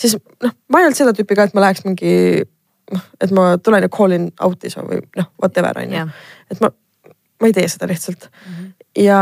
siis 0.00 0.16
noh, 0.16 0.54
ma 0.72 0.80
ei 0.80 0.88
olnud 0.88 0.96
seda 0.96 1.12
tüüpi 1.16 1.36
ka, 1.36 1.44
et 1.44 1.56
ma 1.56 1.66
läheks 1.66 1.84
mingi 1.84 2.14
noh, 2.94 3.04
et 3.20 3.34
ma 3.36 3.50
tulen 3.60 3.84
ja 3.84 3.92
call 3.92 4.16
in 4.16 4.30
out'is 4.46 4.78
või 4.80 5.02
noh, 5.20 5.28
whatever 5.42 5.82
on 5.82 5.92
ju. 5.92 6.06
et 6.54 6.64
ma, 6.64 6.72
ma 7.12 7.50
ei 7.50 7.56
tee 7.56 7.68
seda 7.68 7.90
lihtsalt 7.90 8.30
mm. 8.30 8.56
-hmm. 8.56 8.72
ja, 9.04 9.20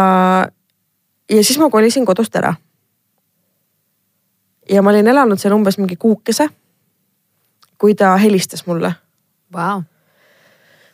ja 1.35 1.43
siis 1.43 1.59
ma 1.59 1.71
kolisin 1.75 2.07
kodust 2.07 2.37
ära. 2.39 2.55
ja 4.71 4.83
ma 4.83 4.95
olin 4.95 5.15
elanud 5.15 5.43
seal 5.43 5.59
umbes 5.59 5.83
mingi 5.83 5.97
kuukese, 5.97 6.49
kui 7.79 7.99
ta 7.99 8.15
helistas 8.17 8.67
mulle 8.71 8.95
wow 9.55 9.83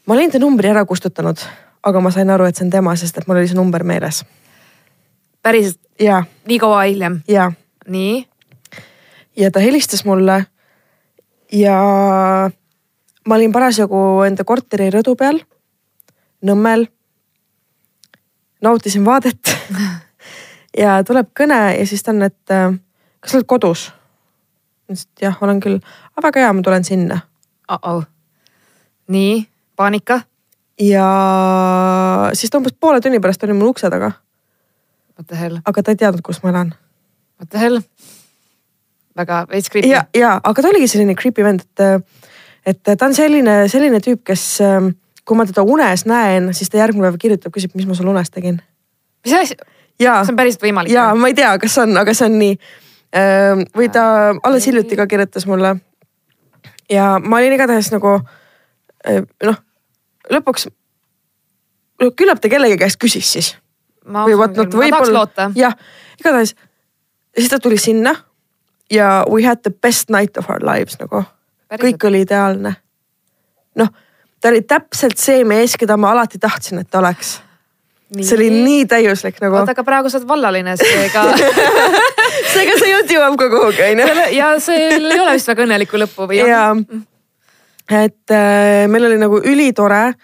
ma 0.07 0.15
olin 0.15 0.31
ta 0.31 0.39
numbri 0.39 0.69
ära 0.69 0.85
kustutanud, 0.85 1.41
aga 1.83 2.01
ma 2.01 2.11
sain 2.13 2.31
aru, 2.31 2.47
et 2.49 2.57
see 2.57 2.67
on 2.67 2.73
tema, 2.73 2.97
sest 2.97 3.19
et 3.19 3.29
mul 3.29 3.41
oli 3.41 3.49
see 3.49 3.59
number 3.59 3.85
meeles. 3.85 4.25
päriselt? 5.43 5.81
nii 6.49 6.59
kaua 6.59 6.83
hiljem? 6.83 7.21
nii? 7.89 8.27
ja 9.37 9.51
ta 9.51 9.61
helistas 9.61 10.05
mulle 10.05 10.45
ja 11.53 11.77
ma 13.27 13.35
olin 13.35 13.53
parasjagu 13.53 14.25
enda 14.27 14.45
korteri 14.45 14.91
rõdu 14.91 15.17
peal, 15.17 15.41
Nõmmel. 16.45 16.87
nautisin 18.61 19.05
vaadet 19.05 19.55
ja 20.83 20.99
tuleb 21.05 21.31
kõne 21.37 21.79
ja 21.79 21.87
siis 21.87 22.03
ta 22.03 22.13
on, 22.13 22.23
et 22.23 22.43
kas 22.45 23.31
sa 23.31 23.39
oled 23.39 23.49
kodus? 23.49 23.89
ma 24.85 24.93
ütlesin, 24.93 25.09
et 25.17 25.25
jah, 25.25 25.39
olen 25.41 25.61
küll, 25.65 25.81
aga 26.13 26.29
väga 26.29 26.45
hea, 26.45 26.53
ma 26.53 26.63
tulen 26.63 26.85
sinna 26.85 27.21
nii 29.09 29.54
paanika. 29.77 30.20
ja 30.81 31.09
siis 32.33 32.51
ta 32.51 32.59
umbes 32.59 32.75
poole 32.81 33.01
tunni 33.01 33.20
pärast 33.20 33.45
oli 33.45 33.53
mul 33.53 33.75
ukse 33.75 33.91
taga. 33.91 34.12
What 35.18 35.27
the 35.27 35.39
hell? 35.39 35.59
aga 35.64 35.83
ta 35.83 35.95
ei 35.95 36.01
teadnud, 36.03 36.22
kus 36.27 36.43
ma 36.43 36.51
elan. 36.51 36.75
What 37.39 37.51
the 37.51 37.59
hell? 37.59 37.81
väga 39.16 39.47
veits 39.51 39.70
creepy. 39.70 39.89
ja, 39.89 40.05
ja 40.14 40.41
aga 40.43 40.62
ta 40.62 40.68
oligi 40.68 40.89
selline 40.91 41.14
creepy 41.14 41.45
vend, 41.47 41.62
et, 41.62 42.05
et 42.66 42.83
ta 42.83 43.07
on 43.07 43.14
selline, 43.14 43.57
selline 43.70 44.01
tüüp, 44.03 44.25
kes 44.27 44.47
kui 45.25 45.39
ma 45.39 45.47
teda 45.49 45.64
unes 45.64 46.05
näen, 46.09 46.51
siis 46.57 46.70
ta 46.70 46.81
järgmine 46.81 47.09
päev 47.09 47.20
kirjutab, 47.22 47.55
küsib, 47.55 47.72
mis 47.79 47.87
ma 47.89 47.97
sul 47.97 48.11
unes 48.12 48.31
tegin. 48.31 48.61
mis 49.25 49.37
asja? 49.39 49.70
see 50.01 50.11
on 50.11 50.37
päriselt 50.37 50.66
võimalik? 50.66 50.93
ja 50.93 51.12
ma 51.14 51.31
ei 51.31 51.37
tea, 51.39 51.55
kas 51.62 51.79
on, 51.83 51.97
aga 52.01 52.14
see 52.14 52.29
on 52.29 52.39
nii. 52.41 52.57
või 53.79 53.91
ta 53.95 54.07
alles 54.43 54.66
hiljuti 54.66 54.99
ka 54.99 55.07
kirjutas 55.07 55.47
mulle. 55.47 55.77
ja 56.91 57.14
ma 57.22 57.41
olin 57.41 57.57
igatahes 57.57 57.93
nagu 57.95 58.18
noh, 59.45 59.61
lõpuks 60.31 60.69
no 62.01 62.11
küllap 62.17 62.41
ta 62.43 62.51
kellegi 62.53 62.79
käest 62.81 63.01
küsis 63.01 63.33
siis. 63.37 63.51
või 64.05 64.37
whatnot, 64.39 64.75
võib-olla 64.75 65.27
jah, 65.57 65.77
igatahes 66.21 66.55
siis 67.37 67.51
ta 67.51 67.59
tuli 67.59 67.79
sinna 67.79 68.15
ja 68.93 69.25
we 69.31 69.45
had 69.45 69.63
the 69.63 69.71
best 69.71 70.11
night 70.11 70.37
of 70.37 70.51
our 70.51 70.61
lives 70.65 70.99
nagu. 71.01 71.25
kõik 71.81 72.07
oli 72.07 72.21
ideaalne. 72.25 72.75
noh, 73.77 73.89
ta 74.41 74.49
oli 74.49 74.63
täpselt 74.63 75.19
see 75.19 75.45
mees, 75.45 75.77
keda 75.77 75.97
ma 75.97 76.13
alati 76.13 76.39
tahtsin, 76.39 76.79
et 76.79 76.91
ta 76.91 76.99
oleks. 76.99 77.41
see 78.21 78.37
oli 78.37 78.51
nii 78.51 78.85
täiuslik 78.87 79.41
nagu. 79.41 79.57
oota, 79.57 79.73
aga 79.73 79.85
praegu 79.85 80.11
sa 80.11 80.21
oled 80.21 80.29
vallaline, 80.29 80.77
seega 80.77 81.25
seega 82.53 82.79
see 82.79 82.93
jutt 82.93 83.17
jõuab 83.17 83.39
ka 83.41 83.51
kuhugi 83.51 83.83
onju. 83.91 84.29
ja 84.37 84.53
see 84.61 84.87
ei 84.99 85.19
ole 85.19 85.35
vist 85.39 85.51
väga 85.51 85.67
õnnelikku 85.69 86.05
lõppu 86.05 86.31
või? 86.31 86.45
jaa 86.45 86.71
et 87.91 88.30
äh, 88.30 88.85
meil 88.89 89.09
oli 89.11 89.18
nagu 89.20 89.41
ülitore, 89.45 90.14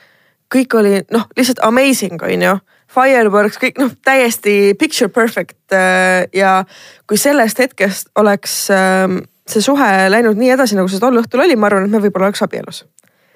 kõik 0.50 0.74
oli 0.80 1.00
noh, 1.12 1.26
lihtsalt 1.36 1.62
amazing 1.66 2.22
on 2.22 2.44
ju 2.46 2.54
fireworks, 2.90 3.58
kõik 3.60 3.78
noh, 3.78 3.92
täiesti 4.04 4.74
picture 4.78 5.10
perfect 5.12 5.74
äh, 5.76 6.26
ja 6.34 6.64
kui 7.08 7.20
sellest 7.20 7.60
hetkest 7.62 8.10
oleks 8.18 8.54
äh, 8.74 9.06
see 9.50 9.64
suhe 9.64 9.90
läinud 10.10 10.38
nii 10.38 10.54
edasi, 10.56 10.78
nagu 10.78 10.90
see 10.90 11.02
tol 11.02 11.20
õhtul 11.20 11.44
oli, 11.44 11.58
ma 11.58 11.70
arvan, 11.70 11.86
et 11.86 11.94
me 11.94 12.02
võib-olla 12.02 12.30
oleks 12.30 12.42
abielus. 12.46 12.84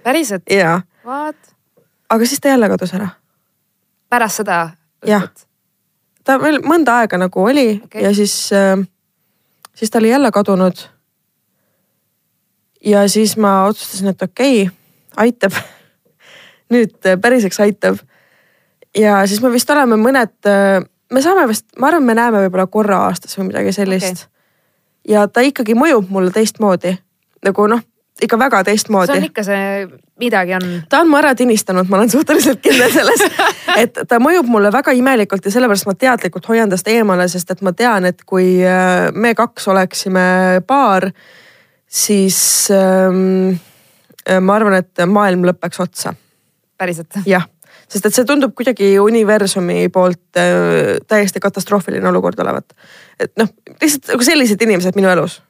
päriselt? 0.03 0.47
jaa. 0.51 0.81
Aga 2.15 2.27
siis 2.29 2.41
ta 2.41 2.49
jälle 2.49 2.69
kadus 2.69 2.95
ära. 2.95 3.09
pärast 4.09 4.43
seda? 4.43 4.71
jah. 5.07 5.29
ta 6.25 6.39
veel 6.41 6.63
mõnda 6.65 7.01
aega 7.03 7.21
nagu 7.21 7.45
oli 7.45 7.81
okay. 7.85 8.03
ja 8.03 8.15
siis 8.15 8.53
äh,, 8.53 8.79
siis 9.75 9.91
ta 9.91 9.99
oli 9.99 10.11
jälle 10.11 10.31
kadunud 10.33 10.89
ja 12.85 13.09
siis 13.09 13.37
ma 13.37 13.65
otsustasin, 13.65 14.09
et 14.13 14.23
okei 14.23 14.63
okay,, 14.63 14.75
aitab. 15.17 15.53
nüüd 16.75 16.97
äh, 17.07 17.19
päriseks 17.21 17.61
aitab. 17.61 17.97
ja 18.97 19.27
siis 19.27 19.43
me 19.43 19.53
vist 19.53 19.71
oleme 19.71 19.97
mõned, 20.01 20.37
äh, 20.49 20.85
me 21.13 21.23
saame 21.23 21.49
vist, 21.49 21.67
ma 21.79 21.91
arvan, 21.91 22.07
me 22.07 22.15
näeme 22.19 22.45
võib-olla 22.47 22.67
korra 22.67 23.05
aastas 23.09 23.39
või 23.39 23.51
midagi 23.51 23.73
sellist 23.73 24.25
okay.. 24.25 24.31
ja 25.15 25.27
ta 25.29 25.45
ikkagi 25.45 25.77
mõjub 25.79 26.09
mulle 26.11 26.33
teistmoodi, 26.35 26.97
nagu 27.45 27.69
noh, 27.71 27.85
ikka 28.23 28.39
väga 28.39 28.65
teistmoodi. 28.65 29.13
see 29.13 29.21
on 29.21 29.29
ikka 29.29 29.45
see, 29.47 29.87
midagi 30.21 30.55
on. 30.55 30.67
ta 30.89 31.03
on 31.05 31.11
mu 31.11 31.19
ära 31.19 31.35
tinistanud, 31.35 31.89
ma 31.91 32.01
olen 32.01 32.11
suhteliselt 32.11 32.63
kindel 32.65 32.93
selles, 32.95 33.25
et 33.83 34.05
ta 34.09 34.21
mõjub 34.23 34.49
mulle 34.51 34.73
väga 34.73 34.95
imelikult 34.97 35.45
ja 35.45 35.55
sellepärast 35.55 35.89
ma 35.91 35.97
teadlikult 35.99 36.49
hoian 36.49 36.73
tast 36.73 36.89
eemale, 36.89 37.29
sest 37.29 37.51
et 37.55 37.65
ma 37.67 37.75
tean, 37.77 38.09
et 38.09 38.25
kui 38.27 38.61
äh, 38.65 39.11
me 39.13 39.35
kaks 39.35 39.69
oleksime 39.75 40.27
paar 40.67 41.11
siis 41.95 42.69
ähm, 42.75 43.57
äh, 44.29 44.41
ma 44.41 44.59
arvan, 44.59 44.79
et 44.81 45.05
maailm 45.07 45.45
lõpeks 45.47 45.83
otsa. 45.85 46.15
päriselt? 46.79 47.21
jah, 47.29 47.47
sest 47.89 48.09
et 48.09 48.17
see 48.17 48.27
tundub 48.29 48.55
kuidagi 48.59 48.97
universumi 49.01 49.87
poolt 49.95 50.41
äh, 50.41 50.99
täiesti 51.09 51.43
katastroofiline 51.43 52.09
olukord 52.11 52.41
olevat. 52.43 52.75
et 53.21 53.33
noh, 53.41 53.51
lihtsalt 53.81 54.15
nagu 54.15 54.27
sellised 54.27 54.67
inimesed 54.67 54.99
minu 54.99 55.13
elus 55.13 55.41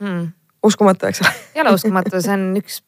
hmm.. 0.00 0.30
uskumatu, 0.62 1.10
eks 1.10 1.24
ole 1.24 1.34
ei 1.56 1.64
ole 1.64 1.74
uskumatu, 1.78 2.22
see 2.22 2.36
on 2.36 2.46
üks, 2.62 2.80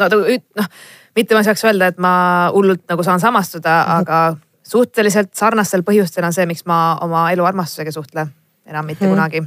no 0.00 0.10
noh, 0.10 0.72
mitte 1.18 1.36
ma 1.36 1.44
ei 1.44 1.50
saaks 1.50 1.64
öelda, 1.68 1.92
et 1.92 2.02
ma 2.02 2.12
hullult 2.54 2.84
nagu 2.90 3.06
saan 3.06 3.22
samastuda 3.22 3.78
mm, 3.78 3.86
-hmm. 3.86 4.00
aga 4.02 4.68
suhteliselt 4.68 5.30
sarnastel 5.38 5.86
põhjustel 5.86 6.26
on 6.26 6.34
see, 6.34 6.46
miks 6.50 6.66
ma 6.66 6.98
oma 7.06 7.28
elu 7.32 7.46
armastusega 7.46 7.94
ei 7.94 8.00
suhtle 8.00 8.26
enam 8.68 8.90
mitte 8.90 9.06
hmm. 9.06 9.14
kunagi 9.14 9.46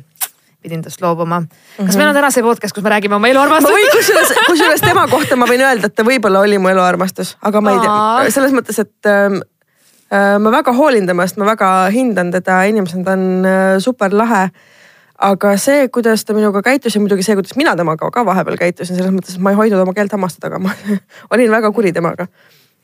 pidin 0.62 0.82
tast 0.82 1.02
loobuma. 1.02 1.42
kas 1.42 1.50
mm 1.78 1.88
-hmm. 1.88 1.98
meil 1.98 2.10
on 2.10 2.16
täna 2.16 2.32
see 2.32 2.44
podcast, 2.44 2.76
kus 2.76 2.84
me 2.84 2.90
räägime 2.90 3.16
oma 3.16 3.28
eluarmastusest? 3.28 3.96
kusjuures, 3.96 4.34
kusjuures 4.48 4.82
tema 4.82 5.08
kohta 5.08 5.36
ma 5.36 5.46
võin 5.46 5.62
öelda, 5.62 5.86
et 5.86 5.96
ta 5.96 6.04
võib-olla 6.04 6.40
oli 6.40 6.58
mu 6.58 6.70
eluarmastus, 6.70 7.38
aga 7.42 7.62
ma 7.62 7.72
ei 7.72 7.80
tea, 7.80 8.32
selles 8.32 8.54
mõttes, 8.54 8.80
et 8.80 9.10
ähm, 9.10 9.42
äh, 10.14 10.38
ma 10.40 10.52
väga 10.52 10.74
hoolin 10.74 11.08
temast, 11.08 11.38
ma 11.38 11.46
väga 11.46 11.90
hindan 11.94 12.32
teda 12.32 12.64
inimesena, 12.70 13.04
ta 13.04 13.18
on 13.18 13.46
äh, 13.46 13.80
super 13.80 14.14
lahe. 14.14 14.50
aga 15.22 15.58
see, 15.58 15.88
kuidas 15.88 16.26
ta 16.26 16.34
minuga 16.34 16.62
käitus 16.66 16.96
ja 16.96 17.02
muidugi 17.02 17.24
see, 17.24 17.36
kuidas 17.38 17.54
mina 17.56 17.76
temaga 17.76 18.10
ka 18.12 18.26
vahepeal 18.26 18.58
käitusin, 18.58 18.96
selles 18.96 19.14
mõttes, 19.14 19.36
et 19.36 19.42
ma 19.42 19.52
ei 19.52 19.56
hoidnud 19.56 19.82
oma 19.82 19.94
keelt 19.94 20.12
hammaste 20.12 20.42
taga, 20.42 20.60
ma 20.64 20.74
olin 21.32 21.52
väga 21.52 21.72
kuri 21.72 21.94
temaga. 21.94 22.28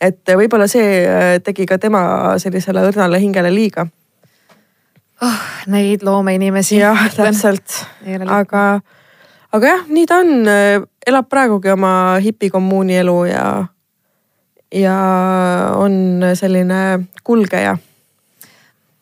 et 0.01 0.21
võib-olla 0.29 0.67
see 0.67 1.05
äh, 1.05 1.39
tegi 1.43 1.65
ka 1.65 1.77
tema 1.77 2.33
sellisele 2.37 2.89
õrnale 2.89 3.19
hingele 3.19 3.53
liiga. 3.53 3.87
Oh, 5.21 5.39
Neid 5.67 6.03
loomeinimesi. 6.05 6.77
jah, 6.81 7.07
täpselt, 7.15 7.81
aga, 8.25 8.79
aga 9.51 9.73
jah, 9.73 9.87
nii 9.89 10.05
ta 10.09 10.21
on, 10.23 10.51
elab 11.07 11.29
praegugi 11.29 11.73
oma 11.73 11.91
hipikommuuni 12.23 12.97
elu 13.01 13.17
ja, 13.31 13.47
ja 14.75 14.97
on 15.75 16.23
selline 16.35 16.81
kulgeja 17.23 17.77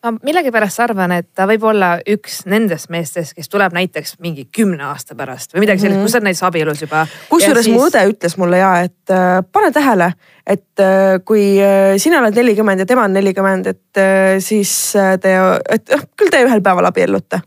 ma 0.06 0.12
millegipärast 0.26 0.80
arvan, 0.84 1.12
et 1.18 1.28
ta 1.34 1.46
võib 1.50 1.66
olla 1.70 1.96
üks 2.14 2.40
nendest 2.50 2.90
meestest, 2.94 3.34
kes 3.36 3.50
tuleb 3.52 3.74
näiteks 3.76 4.16
mingi 4.24 4.46
kümne 4.54 4.86
aasta 4.88 5.16
pärast 5.18 5.54
või 5.54 5.64
midagi 5.66 5.82
sellist 5.82 5.98
mm, 5.98 6.04
-hmm. 6.04 6.08
kus 6.08 6.16
oled 6.18 6.28
näiteks 6.28 6.46
abielus 6.48 6.82
juba. 6.84 7.04
kusjuures 7.30 7.66
siis... 7.66 7.76
mu 7.76 7.84
õde 7.88 8.06
ütles 8.12 8.38
mulle 8.40 8.62
ja, 8.62 8.72
et 8.86 9.14
äh, 9.14 9.38
pane 9.52 9.70
tähele, 9.74 10.12
et 10.46 10.82
äh, 10.82 11.18
kui 11.24 11.44
äh, 11.60 11.94
sina 12.02 12.22
oled 12.22 12.36
nelikümmend 12.38 12.84
ja 12.84 12.88
tema 12.88 13.06
on 13.08 13.16
nelikümmend, 13.16 13.70
et 13.74 14.02
äh, 14.02 14.36
siis 14.38 14.72
äh, 14.96 15.16
te, 15.20 15.36
et 15.68 15.90
äh, 15.90 16.08
küll 16.16 16.32
te 16.32 16.44
ühel 16.46 16.62
päeval 16.62 16.92
abiellute 16.92 17.42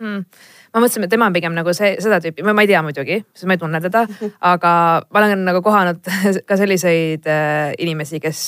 mm 0.00 0.24
ma 0.70 0.78
mõtlesin, 0.78 1.02
et 1.02 1.10
tema 1.10 1.26
on 1.26 1.34
pigem 1.34 1.54
nagu 1.56 1.72
see, 1.74 1.96
seda 2.02 2.20
tüüpi, 2.22 2.44
ma 2.46 2.62
ei 2.62 2.70
tea 2.70 2.78
muidugi, 2.86 3.16
sest 3.34 3.48
ma 3.50 3.56
ei 3.56 3.58
tunne 3.58 3.80
teda, 3.82 4.04
aga 4.52 4.72
ma 5.02 5.22
olen 5.22 5.42
nagu 5.48 5.62
kohanud 5.66 6.10
ka 6.48 6.58
selliseid 6.60 7.26
äh, 7.26 7.72
inimesi, 7.82 8.20
kes 8.22 8.44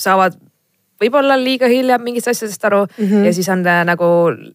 saavad 0.00 0.34
võib-olla 1.00 1.36
liiga 1.40 1.68
hilja 1.70 1.98
mingist 2.02 2.28
asjadest 2.28 2.64
aru 2.68 2.84
mm 2.86 3.04
-hmm. 3.04 3.26
ja 3.26 3.32
siis 3.32 3.48
on 3.48 3.62
ta 3.64 3.80
nagu 3.84 4.08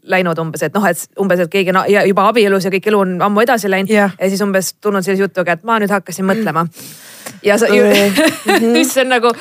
läinud 0.04 0.40
umbes, 0.40 0.64
et 0.64 0.74
noh, 0.74 0.86
et 0.88 1.08
umbes, 1.20 1.40
et 1.40 1.52
keegi 1.52 1.74
on 1.74 1.84
juba 2.08 2.28
abielus 2.30 2.66
ja 2.66 2.72
kõik 2.72 2.90
elu 2.92 3.00
on 3.00 3.16
ammu 3.22 3.42
edasi 3.42 3.70
läinud 3.70 3.92
yeah. 3.92 4.12
ja 4.20 4.30
siis 4.30 4.42
umbes 4.42 4.74
tulnud 4.82 5.04
sellise 5.04 5.24
jutuga, 5.24 5.58
et 5.58 5.64
ma 5.64 5.80
nüüd 5.80 5.92
hakkasin 5.92 6.26
mõtlema. 6.26 6.68
ja 7.44 7.58
sa 7.58 7.68
mm, 7.70 7.74
-hmm. 7.74 8.74
siis 8.74 8.94
see 8.94 9.04
on 9.04 9.10
nagu 9.10 9.32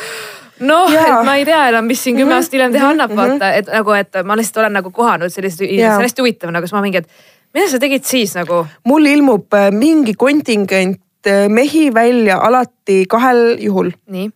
noh, 0.61 0.93
et 0.93 1.25
ma 1.25 1.37
ei 1.37 1.45
tea 1.45 1.69
enam, 1.69 1.85
mis 1.85 2.03
siin 2.05 2.17
kümme 2.17 2.33
mhm. 2.33 2.37
aastat 2.37 2.53
hiljem 2.53 2.73
teha 2.73 2.89
annab 2.89 3.11
mm, 3.11 3.17
-hmm. 3.17 3.31
vaata, 3.31 3.53
et 3.53 3.67
nagu, 3.67 3.93
et 3.93 4.25
ma 4.25 4.37
lihtsalt 4.37 4.57
olen 4.65 4.73
nagu 4.73 4.91
kohanud 4.91 5.29
sellist 5.29 5.61
yeah., 5.61 5.77
see 5.77 5.97
on 5.97 6.09
hästi 6.09 6.23
huvitav 6.23 6.51
nagu, 6.51 6.67
siis 6.67 6.73
ma 6.73 6.83
mingi, 6.83 6.99
et 6.99 7.09
mida 7.55 7.69
sa 7.69 7.79
tegid 7.79 8.05
siis 8.05 8.35
nagu? 8.35 8.67
mul 8.85 9.07
ilmub 9.07 9.55
äh, 9.55 9.71
mingi 9.73 10.15
kontingent 10.15 11.01
äh, 11.27 11.49
mehi 11.49 11.95
välja 11.95 12.39
alati 12.39 13.05
kahel 13.09 13.59
juhul. 13.61 13.91
nii 14.07 14.31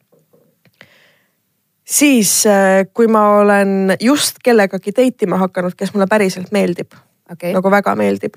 siis 1.88 2.46
äh, 2.46 2.86
kui 2.94 3.08
ma 3.08 3.24
olen 3.38 3.96
just 4.00 4.42
kellegagi 4.44 4.92
date 4.96 5.26
ima 5.26 5.38
hakanud, 5.40 5.74
kes 5.76 5.94
mulle 5.94 6.06
päriselt 6.10 6.52
meeldib 6.52 6.92
okay., 7.32 7.52
nagu 7.56 7.70
väga 7.70 7.94
meeldib, 7.98 8.36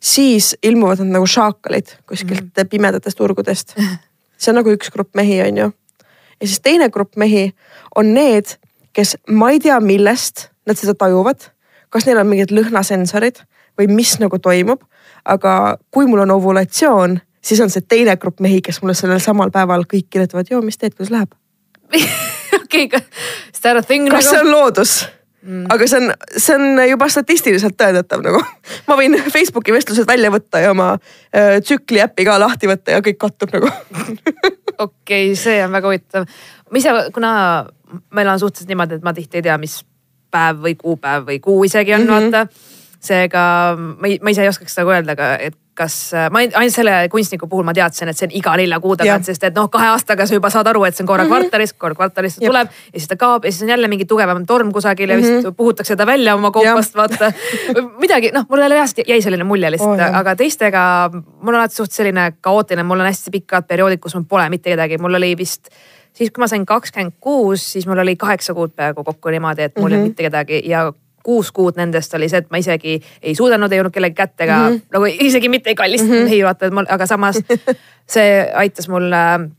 siis 0.00 0.54
ilmuvad 0.62 1.04
nad 1.04 1.14
nagu 1.18 1.26
šaakalid 1.26 1.94
kuskilt 2.06 2.40
mm 2.40 2.50
-hmm. 2.56 2.68
pimedatest 2.68 3.18
turgudest. 3.18 3.74
see 4.40 4.52
on 4.52 4.56
nagu 4.62 4.72
üks 4.72 4.90
grupp 4.90 5.14
mehi, 5.14 5.40
on 5.42 5.56
ju. 5.56 5.72
ja 6.40 6.46
siis 6.46 6.60
teine 6.60 6.90
grupp 6.90 7.16
mehi 7.16 7.52
on 7.96 8.14
need, 8.14 8.56
kes 8.92 9.16
ma 9.28 9.50
ei 9.50 9.60
tea, 9.60 9.80
millest 9.80 10.48
nad 10.66 10.76
seda 10.76 10.94
tajuvad. 10.94 11.50
kas 11.90 12.06
neil 12.06 12.18
on 12.18 12.26
mingid 12.26 12.50
lõhnasensorid 12.50 13.42
või 13.78 13.86
mis 13.88 14.18
nagu 14.18 14.38
toimub, 14.38 14.82
aga 15.24 15.78
kui 15.90 16.06
mul 16.06 16.18
on 16.18 16.30
ovulatsioon, 16.30 17.20
siis 17.42 17.60
on 17.60 17.70
see 17.70 17.82
teine 17.82 18.16
grupp 18.16 18.40
mehi, 18.40 18.60
kes 18.62 18.82
mulle 18.82 18.94
sellel 18.94 19.18
samal 19.18 19.50
päeval 19.50 19.82
kõik 19.94 20.06
kirjutavad, 20.10 20.46
joo, 20.50 20.62
mis 20.62 20.78
teed, 20.78 20.94
kuidas 20.94 21.10
läheb 21.10 21.34
okei 22.58 22.90
is 22.90 23.60
that 23.60 23.76
a 23.76 23.82
thing? 23.82 24.10
kas 24.10 24.26
nagu? 24.26 24.34
see 24.34 24.42
on 24.44 24.52
loodus 24.52 24.94
mm.? 25.42 25.66
aga 25.72 25.88
see 25.88 26.00
on, 26.00 26.14
see 26.36 26.56
on 26.56 26.82
juba 26.90 27.08
statistiliselt 27.12 27.76
tõendatav 27.80 28.24
nagu. 28.24 28.42
ma 28.88 28.98
võin 28.98 29.18
Facebooki 29.30 29.74
vestlused 29.74 30.08
välja 30.08 30.32
võtta 30.32 30.62
ja 30.64 30.72
oma 30.74 30.92
äh, 30.94 31.58
tsükli 31.64 32.02
äppi 32.04 32.26
ka 32.28 32.38
lahti 32.40 32.70
võtta 32.70 32.96
ja 32.96 33.04
kõik 33.04 33.20
kattub 33.20 33.54
nagu 33.56 33.70
okei 34.86 35.30
okay,, 35.30 35.36
see 35.38 35.60
on 35.64 35.72
väga 35.76 35.92
huvitav. 35.92 36.28
ma 36.70 36.82
ise, 36.82 36.96
kuna 37.14 37.32
meil 38.14 38.28
on 38.32 38.42
suhteliselt 38.42 38.70
niimoodi, 38.70 39.00
et 39.00 39.06
ma 39.06 39.14
tihti 39.16 39.40
ei 39.40 39.48
tea, 39.48 39.56
mis 39.60 39.80
päev 40.30 40.60
või 40.64 40.76
kuupäev 40.78 41.26
või 41.26 41.40
kuu 41.42 41.64
isegi 41.66 41.94
on 41.96 42.06
mm, 42.06 42.12
-hmm. 42.12 42.30
vaata. 42.30 42.46
seega 43.00 43.42
ma, 43.76 44.12
ma 44.22 44.30
ise 44.30 44.44
ei 44.44 44.52
oskaks 44.52 44.76
nagu 44.78 44.94
öelda, 44.94 45.16
aga 45.18 45.32
et 45.40 45.58
kas, 45.80 45.96
ma 46.32 46.42
ainult 46.44 46.74
selle 46.74 46.94
kunstniku 47.12 47.48
puhul 47.50 47.66
ma 47.66 47.74
teadsin, 47.76 48.10
et 48.12 48.18
see 48.18 48.28
on 48.28 48.36
iga 48.40 48.54
nelja 48.60 48.80
kuu 48.82 48.96
tagant, 49.00 49.26
sest 49.28 49.46
et 49.48 49.56
noh, 49.56 49.70
kahe 49.72 49.88
aastaga 49.94 50.26
sa 50.28 50.36
juba 50.36 50.50
saad 50.52 50.68
aru, 50.72 50.84
et 50.88 50.96
see 50.96 51.04
on 51.04 51.10
korra 51.10 51.24
mm 51.24 51.30
-hmm. 51.30 51.48
kvartalis, 51.48 51.74
kord 51.84 51.98
kvartalis 51.98 52.38
ta 52.38 52.46
tuleb 52.46 52.68
ja 52.70 52.98
siis 52.98 53.08
ta 53.08 53.16
kaob 53.20 53.44
ja 53.44 53.52
siis 53.52 53.62
on 53.66 53.72
jälle 53.74 53.88
mingi 53.88 54.08
tugevam 54.10 54.46
torm 54.46 54.72
kusagil 54.72 55.10
ja 55.10 55.16
mm 55.16 55.22
-hmm. 55.22 55.44
vist 55.44 55.56
puhutakse 55.56 55.96
ta 55.96 56.06
välja 56.06 56.34
oma 56.34 56.50
koopast, 56.50 56.94
vaata. 56.94 57.32
midagi, 57.98 58.30
noh, 58.34 58.46
mulle 58.48 58.68
reaalselt 58.68 59.08
jäi 59.08 59.22
selline 59.22 59.44
mulje 59.44 59.70
lihtsalt 59.70 60.00
oh,, 60.00 60.18
aga 60.18 60.36
teistega 60.36 61.10
mul 61.12 61.54
on 61.54 61.60
alati 61.60 61.74
suht 61.74 61.92
selline 61.92 62.32
kaootiline, 62.40 62.82
mul 62.82 63.00
on 63.00 63.06
hästi 63.06 63.30
pikad 63.30 63.66
perioodid, 63.68 64.00
kus 64.00 64.14
mul 64.14 64.24
pole 64.28 64.48
mitte 64.48 64.70
kedagi, 64.70 64.98
mul 64.98 65.14
oli 65.14 65.36
vist 65.36 65.70
siis, 66.12 66.30
kui 66.30 66.42
ma 66.42 66.48
sain 66.50 66.66
kakskümmend 66.66 67.16
kuus, 67.20 67.72
siis 67.72 67.86
mul 67.86 67.98
oli 67.98 68.16
kaheksa 68.16 68.54
kuud 68.54 68.74
peaaegu 68.76 69.04
kokku 69.04 69.30
niimoodi, 69.30 69.62
et 69.62 69.78
mul 69.78 69.88
mm 69.88 69.88
-hmm. 69.88 69.92
ei 69.92 69.98
olnud 69.98 70.08
mitte 70.08 70.22
kedagi 70.22 70.62
ja 70.64 70.92
kuus 71.22 71.52
kuud 71.52 71.76
nendest 71.76 72.14
oli 72.14 72.28
see, 72.28 72.38
et 72.38 72.50
ma 72.50 72.60
isegi 72.60 72.98
ei 73.22 73.34
suudanud, 73.34 73.72
ei 73.72 73.80
olnud 73.80 73.94
kellegi 73.94 74.14
kätt 74.14 74.40
ega 74.40 74.56
mm 74.56 74.74
-hmm. 74.74 74.82
nagu 74.92 75.04
isegi 75.28 75.48
mitte 75.48 75.70
ei 75.70 75.74
kallistanud 75.74 76.14
mm 76.14 76.20
-hmm. 76.20 76.30
mehi 76.30 76.44
vaata, 76.44 76.66
et 76.66 76.72
mul, 76.72 76.88
aga 76.88 77.06
samas 77.06 77.42
see 78.06 78.50
aitas 78.54 78.88
mul 78.88 79.12
äh, 79.12 79.50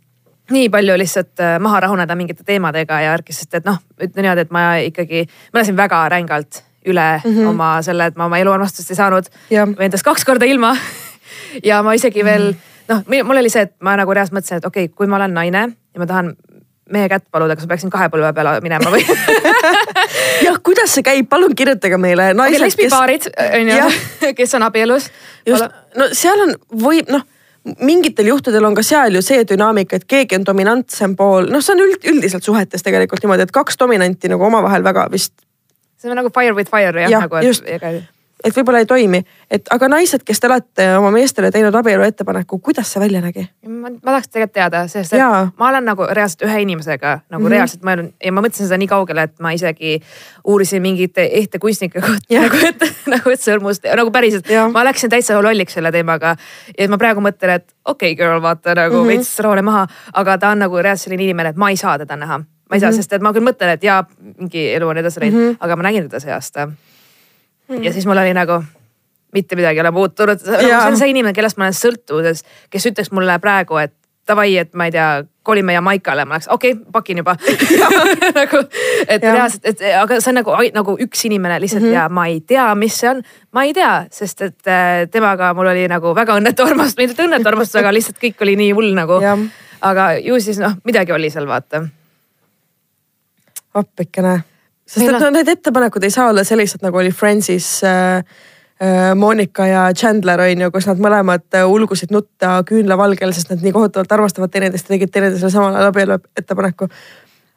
nii 0.51 0.69
palju 0.69 0.97
lihtsalt 0.97 1.39
äh, 1.39 1.59
maha 1.59 1.79
rahuneda 1.79 2.15
mingite 2.15 2.43
teemadega 2.43 3.01
ja 3.01 3.11
värki, 3.11 3.33
sest 3.33 3.53
et 3.53 3.65
noh, 3.65 3.77
ütlen 4.01 4.25
niimoodi, 4.25 4.41
et 4.41 4.51
ma 4.51 4.65
ikkagi, 4.75 5.25
ma 5.53 5.59
elasin 5.59 5.77
väga 5.77 6.09
rängalt 6.09 6.63
üle 6.85 7.21
mm 7.23 7.31
-hmm. 7.31 7.47
oma 7.47 7.81
selle, 7.81 8.05
et 8.05 8.15
ma 8.15 8.25
oma 8.25 8.37
eluarmastust 8.37 8.89
ei 8.89 8.95
saanud. 8.95 9.25
endast 9.79 10.03
kaks 10.03 10.25
korda 10.25 10.45
ilma 10.45 10.77
ja 11.69 11.83
ma 11.83 11.93
isegi 11.93 12.25
veel 12.25 12.51
mm 12.51 12.57
-hmm. 12.57 13.17
noh, 13.17 13.25
mul 13.25 13.37
oli 13.37 13.49
see, 13.49 13.61
et 13.61 13.75
ma 13.79 13.95
nagu 13.95 14.13
reaalselt 14.13 14.39
mõtlesin, 14.39 14.57
et 14.57 14.65
okei 14.65 14.85
okay,, 14.85 14.95
kui 14.95 15.07
ma 15.07 15.15
olen 15.15 15.33
naine 15.33 15.69
ja 15.93 15.99
ma 15.99 16.05
tahan 16.05 16.35
mehe 16.93 17.09
kätt 17.11 17.25
paluda, 17.31 17.55
kas 17.57 17.67
ma 17.67 17.73
peaksin 17.73 17.93
kahe 17.93 18.07
põlve 18.13 18.31
peale 18.35 18.55
minema 18.63 18.93
või 18.93 19.03
jah, 20.45 20.57
kuidas 20.63 20.95
see 20.95 21.05
käib, 21.05 21.27
palun 21.31 21.55
kirjutage 21.57 21.99
meile. 22.01 22.31
Okay, 22.35 22.61
lesbipaarid 22.61 23.29
on 23.31 23.73
ju, 23.73 23.91
kes 24.39 24.57
on 24.59 24.67
abielus. 24.67 25.09
just, 25.47 25.77
no 25.97 26.09
seal 26.17 26.47
on, 26.47 26.55
võib 26.83 27.11
noh 27.13 27.27
mingitel 27.85 28.25
juhtudel 28.25 28.65
on 28.65 28.75
ka 28.77 28.83
seal 28.85 29.13
ju 29.13 29.21
see 29.21 29.43
dünaamika, 29.45 29.99
et 29.99 30.07
keegi 30.09 30.39
on 30.39 30.45
dominantsem 30.47 31.13
pool, 31.17 31.45
noh, 31.53 31.61
see 31.61 31.75
on 31.75 31.83
üld, 31.83 32.07
üldiselt 32.09 32.45
suhetes 32.45 32.81
tegelikult 32.81 33.21
niimoodi, 33.21 33.45
et 33.45 33.53
kaks 33.53 33.77
dominanti 33.77 34.31
nagu 34.31 34.47
omavahel 34.47 34.81
väga 34.85 35.05
vist. 35.13 35.35
see 36.01 36.09
on 36.09 36.17
nagu 36.17 36.31
fire 36.33 36.55
with 36.57 36.71
fire 36.71 37.05
jah 37.05 37.13
ja, 37.13 37.21
nagu, 37.27 37.37
et 37.37 38.01
et 38.43 38.55
võib-olla 38.55 38.81
ei 38.81 38.87
toimi, 38.89 39.21
et 39.51 39.69
aga 39.73 39.87
naised, 39.91 40.23
kes 40.25 40.41
te 40.41 40.49
olete 40.49 40.87
oma 40.97 41.11
meestele 41.13 41.51
teinud 41.53 41.75
abielu 41.77 42.05
ettepaneku, 42.07 42.59
kuidas 42.63 42.91
see 42.93 43.01
välja 43.03 43.21
nägi? 43.23 43.45
ma, 43.67 43.91
tahaks 44.01 44.31
tegelikult 44.31 44.55
teada, 44.57 44.83
sest 44.91 45.13
et 45.13 45.21
Jaa. 45.21 45.43
ma 45.59 45.69
olen 45.69 45.85
nagu 45.91 46.07
reaalselt 46.09 46.45
ühe 46.47 46.61
inimesega 46.65 47.13
nagu 47.29 47.41
mm 47.41 47.47
-hmm. 47.47 47.55
reaalselt 47.55 47.85
mõelnud 47.87 48.13
ja 48.25 48.31
ma 48.31 48.43
mõtlesin 48.45 48.69
seda 48.69 48.79
nii 48.81 48.89
kaugele, 48.91 49.23
et 49.29 49.39
ma 49.39 49.53
isegi 49.57 49.99
uurisin 50.43 50.81
mingite 50.81 51.27
ehte 51.41 51.59
kunstnike 51.59 52.01
kohta 52.01 52.41
nagu, 52.41 52.63
et 52.67 52.87
nagu, 53.15 53.29
et 53.29 53.41
sõrmust 53.41 53.85
nagu 53.95 54.11
päriselt. 54.11 54.47
ma 54.71 54.85
läksin 54.85 55.09
täitsa 55.09 55.41
lolliks 55.41 55.73
selle 55.73 55.91
teemaga 55.91 56.35
ja 56.77 56.89
ma 56.89 56.97
praegu 56.97 57.21
mõtlen, 57.21 57.61
et 57.61 57.67
okei 57.85 58.13
okay, 58.13 58.25
girl, 58.25 58.41
vaata 58.41 58.75
nagu 58.75 58.95
mm 58.95 59.01
-hmm. 59.01 59.07
veits 59.07 59.39
roole 59.39 59.61
maha, 59.61 59.87
aga 60.13 60.37
ta 60.37 60.49
on 60.49 60.59
nagu 60.59 60.81
reaalselt 60.81 61.01
selline 61.01 61.23
inimene, 61.23 61.49
et 61.49 61.55
ma 61.55 61.69
ei 61.69 61.77
saa 61.77 61.97
teda 61.97 62.15
näha 62.15 62.37
ma 62.71 62.75
ei 62.75 62.79
saa 62.79 62.89
mm, 62.89 62.93
-hmm. 62.93 62.95
sest 62.95 63.13
et 63.13 63.21
ma 63.21 63.33
küll 63.33 63.43
mõtlen, 63.43 63.73
et 63.73 63.83
jaa, 63.83 64.05
mingi 64.37 64.73
elu 64.73 64.87
on 64.87 64.97
edasi 64.97 65.19
läinud 65.19 65.39
mm, 65.39 65.49
-hmm. 65.49 65.57
aga 65.59 65.75
ma 65.75 65.83
nägin 65.83 66.03
teda 66.03 66.19
see 66.19 66.33
aasta 66.33 66.69
mm.. 67.71 67.83
ja 67.83 67.93
siis 67.95 68.05
mul 68.05 68.21
oli 68.21 68.35
nagu 68.37 68.61
mitte 69.33 69.55
midagi 69.55 69.79
ei 69.79 69.81
ole 69.81 69.91
muutunud, 69.95 70.39
see 70.43 70.75
on 70.75 70.97
see 70.99 71.11
inimene, 71.13 71.33
kellest 71.35 71.59
ma 71.59 71.69
olen 71.69 71.75
sõltuvuses, 71.77 72.43
kes 72.69 72.87
ütleks 72.91 73.11
mulle 73.15 73.37
praegu, 73.39 73.77
et 73.79 73.93
davai, 74.27 74.57
et 74.61 74.73
ma 74.77 74.87
ei 74.87 74.93
tea, 74.93 75.07
kolime 75.47 75.73
Jamaikale, 75.73 76.25
ma 76.29 76.37
oleks 76.37 76.49
okei 76.53 76.75
okay,, 76.75 76.91
pakin 76.93 77.21
juba 77.23 77.33
nagu, 78.39 78.59
et 79.07 79.23
reaalselt, 79.23 79.63
et 79.71 79.81
aga 79.97 80.19
see 80.19 80.33
on 80.33 80.37
nagu, 80.41 80.57
nagu 80.75 80.97
üks 81.07 81.25
inimene 81.29 81.57
lihtsalt 81.63 81.83
mm 81.83 81.89
-hmm. 81.89 82.03
ja 82.03 82.09
ma 82.09 82.27
ei 82.29 82.41
tea, 82.41 82.67
mis 82.75 82.99
see 82.99 83.09
on. 83.09 83.23
ma 83.51 83.63
ei 83.63 83.73
tea, 83.73 84.05
sest 84.11 84.41
et 84.41 84.67
äh, 84.67 85.07
temaga 85.11 85.53
mul 85.53 85.71
oli 85.71 85.87
nagu 85.87 86.15
väga 86.15 86.37
õnnetu 86.37 86.65
armastus, 86.69 86.97
mitte 86.97 87.25
õnnetu 87.25 87.47
armastus, 87.47 87.79
aga 87.81 87.93
lihtsalt 87.93 88.21
kõik 88.21 88.45
oli 88.45 88.55
nii 88.55 88.71
hull 88.71 88.93
nagu. 88.93 89.19
aga 89.81 90.13
ju 90.19 90.39
siis 90.39 90.59
noh, 90.59 90.77
midagi 90.83 91.11
oli 91.11 91.29
seal 91.29 91.47
vaata. 91.47 91.87
appikene 93.73 94.50
sest 94.91 95.07
et 95.07 95.19
no 95.23 95.31
need 95.33 95.51
ettepanekud 95.51 96.03
ei 96.03 96.13
saa 96.13 96.29
olla 96.31 96.43
sellised, 96.47 96.83
nagu 96.83 96.99
oli 96.99 97.13
Friendsis 97.15 97.69
äh, 97.87 98.21
äh, 98.81 99.15
Monika 99.15 99.67
ja 99.67 99.87
Chandler 99.97 100.43
on 100.43 100.65
ju, 100.65 100.71
kus 100.75 100.89
nad 100.89 101.01
mõlemad 101.01 101.47
äh, 101.55 101.65
ulgusid 101.69 102.11
nutta 102.11 102.59
küünlavalgel, 102.67 103.33
sest 103.35 103.53
nad 103.53 103.63
nii 103.63 103.75
kohutavalt 103.75 104.15
armastavad 104.17 104.53
teineteist 104.53 104.89
ja 104.89 104.97
tegid 104.97 105.13
teineteisele 105.13 105.53
samal 105.53 105.75
ajal 105.77 105.91
abielu 105.93 106.19
ettepaneku 106.37 106.89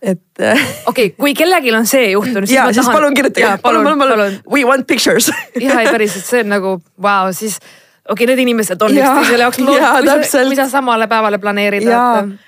et. 0.05 0.21
Äh, 0.41 0.67
okei 0.87 1.07
okay,, 1.07 1.17
kui 1.19 1.35
kellelgi 1.35 1.73
on 1.75 1.87
see 1.87 2.11
juhtunud. 2.11 2.51
ja, 2.51 2.67
siis 2.73 2.85
tahan... 2.85 3.01
palun 3.01 3.15
kirjutage, 3.15 3.57
palun, 3.63 3.85
palun, 3.85 3.99
palun, 3.99 4.37
we 4.51 4.65
want 4.65 4.87
pictures 4.87 5.31
ja 5.65 5.81
ei 5.81 5.91
päriselt, 5.91 6.27
see 6.29 6.45
on 6.45 6.53
nagu 6.55 6.77
vau 7.03 7.25
wow,, 7.25 7.35
siis 7.35 7.59
okei 7.59 8.13
okay,, 8.13 8.31
need 8.31 8.45
inimesed 8.45 8.83
on 8.85 8.95
üksteisele 8.95 9.47
jaoks 9.47 9.61
loodud, 9.65 10.57
sa 10.61 10.69
samale 10.71 11.09
päevale 11.09 11.39
planeerid. 11.39 11.89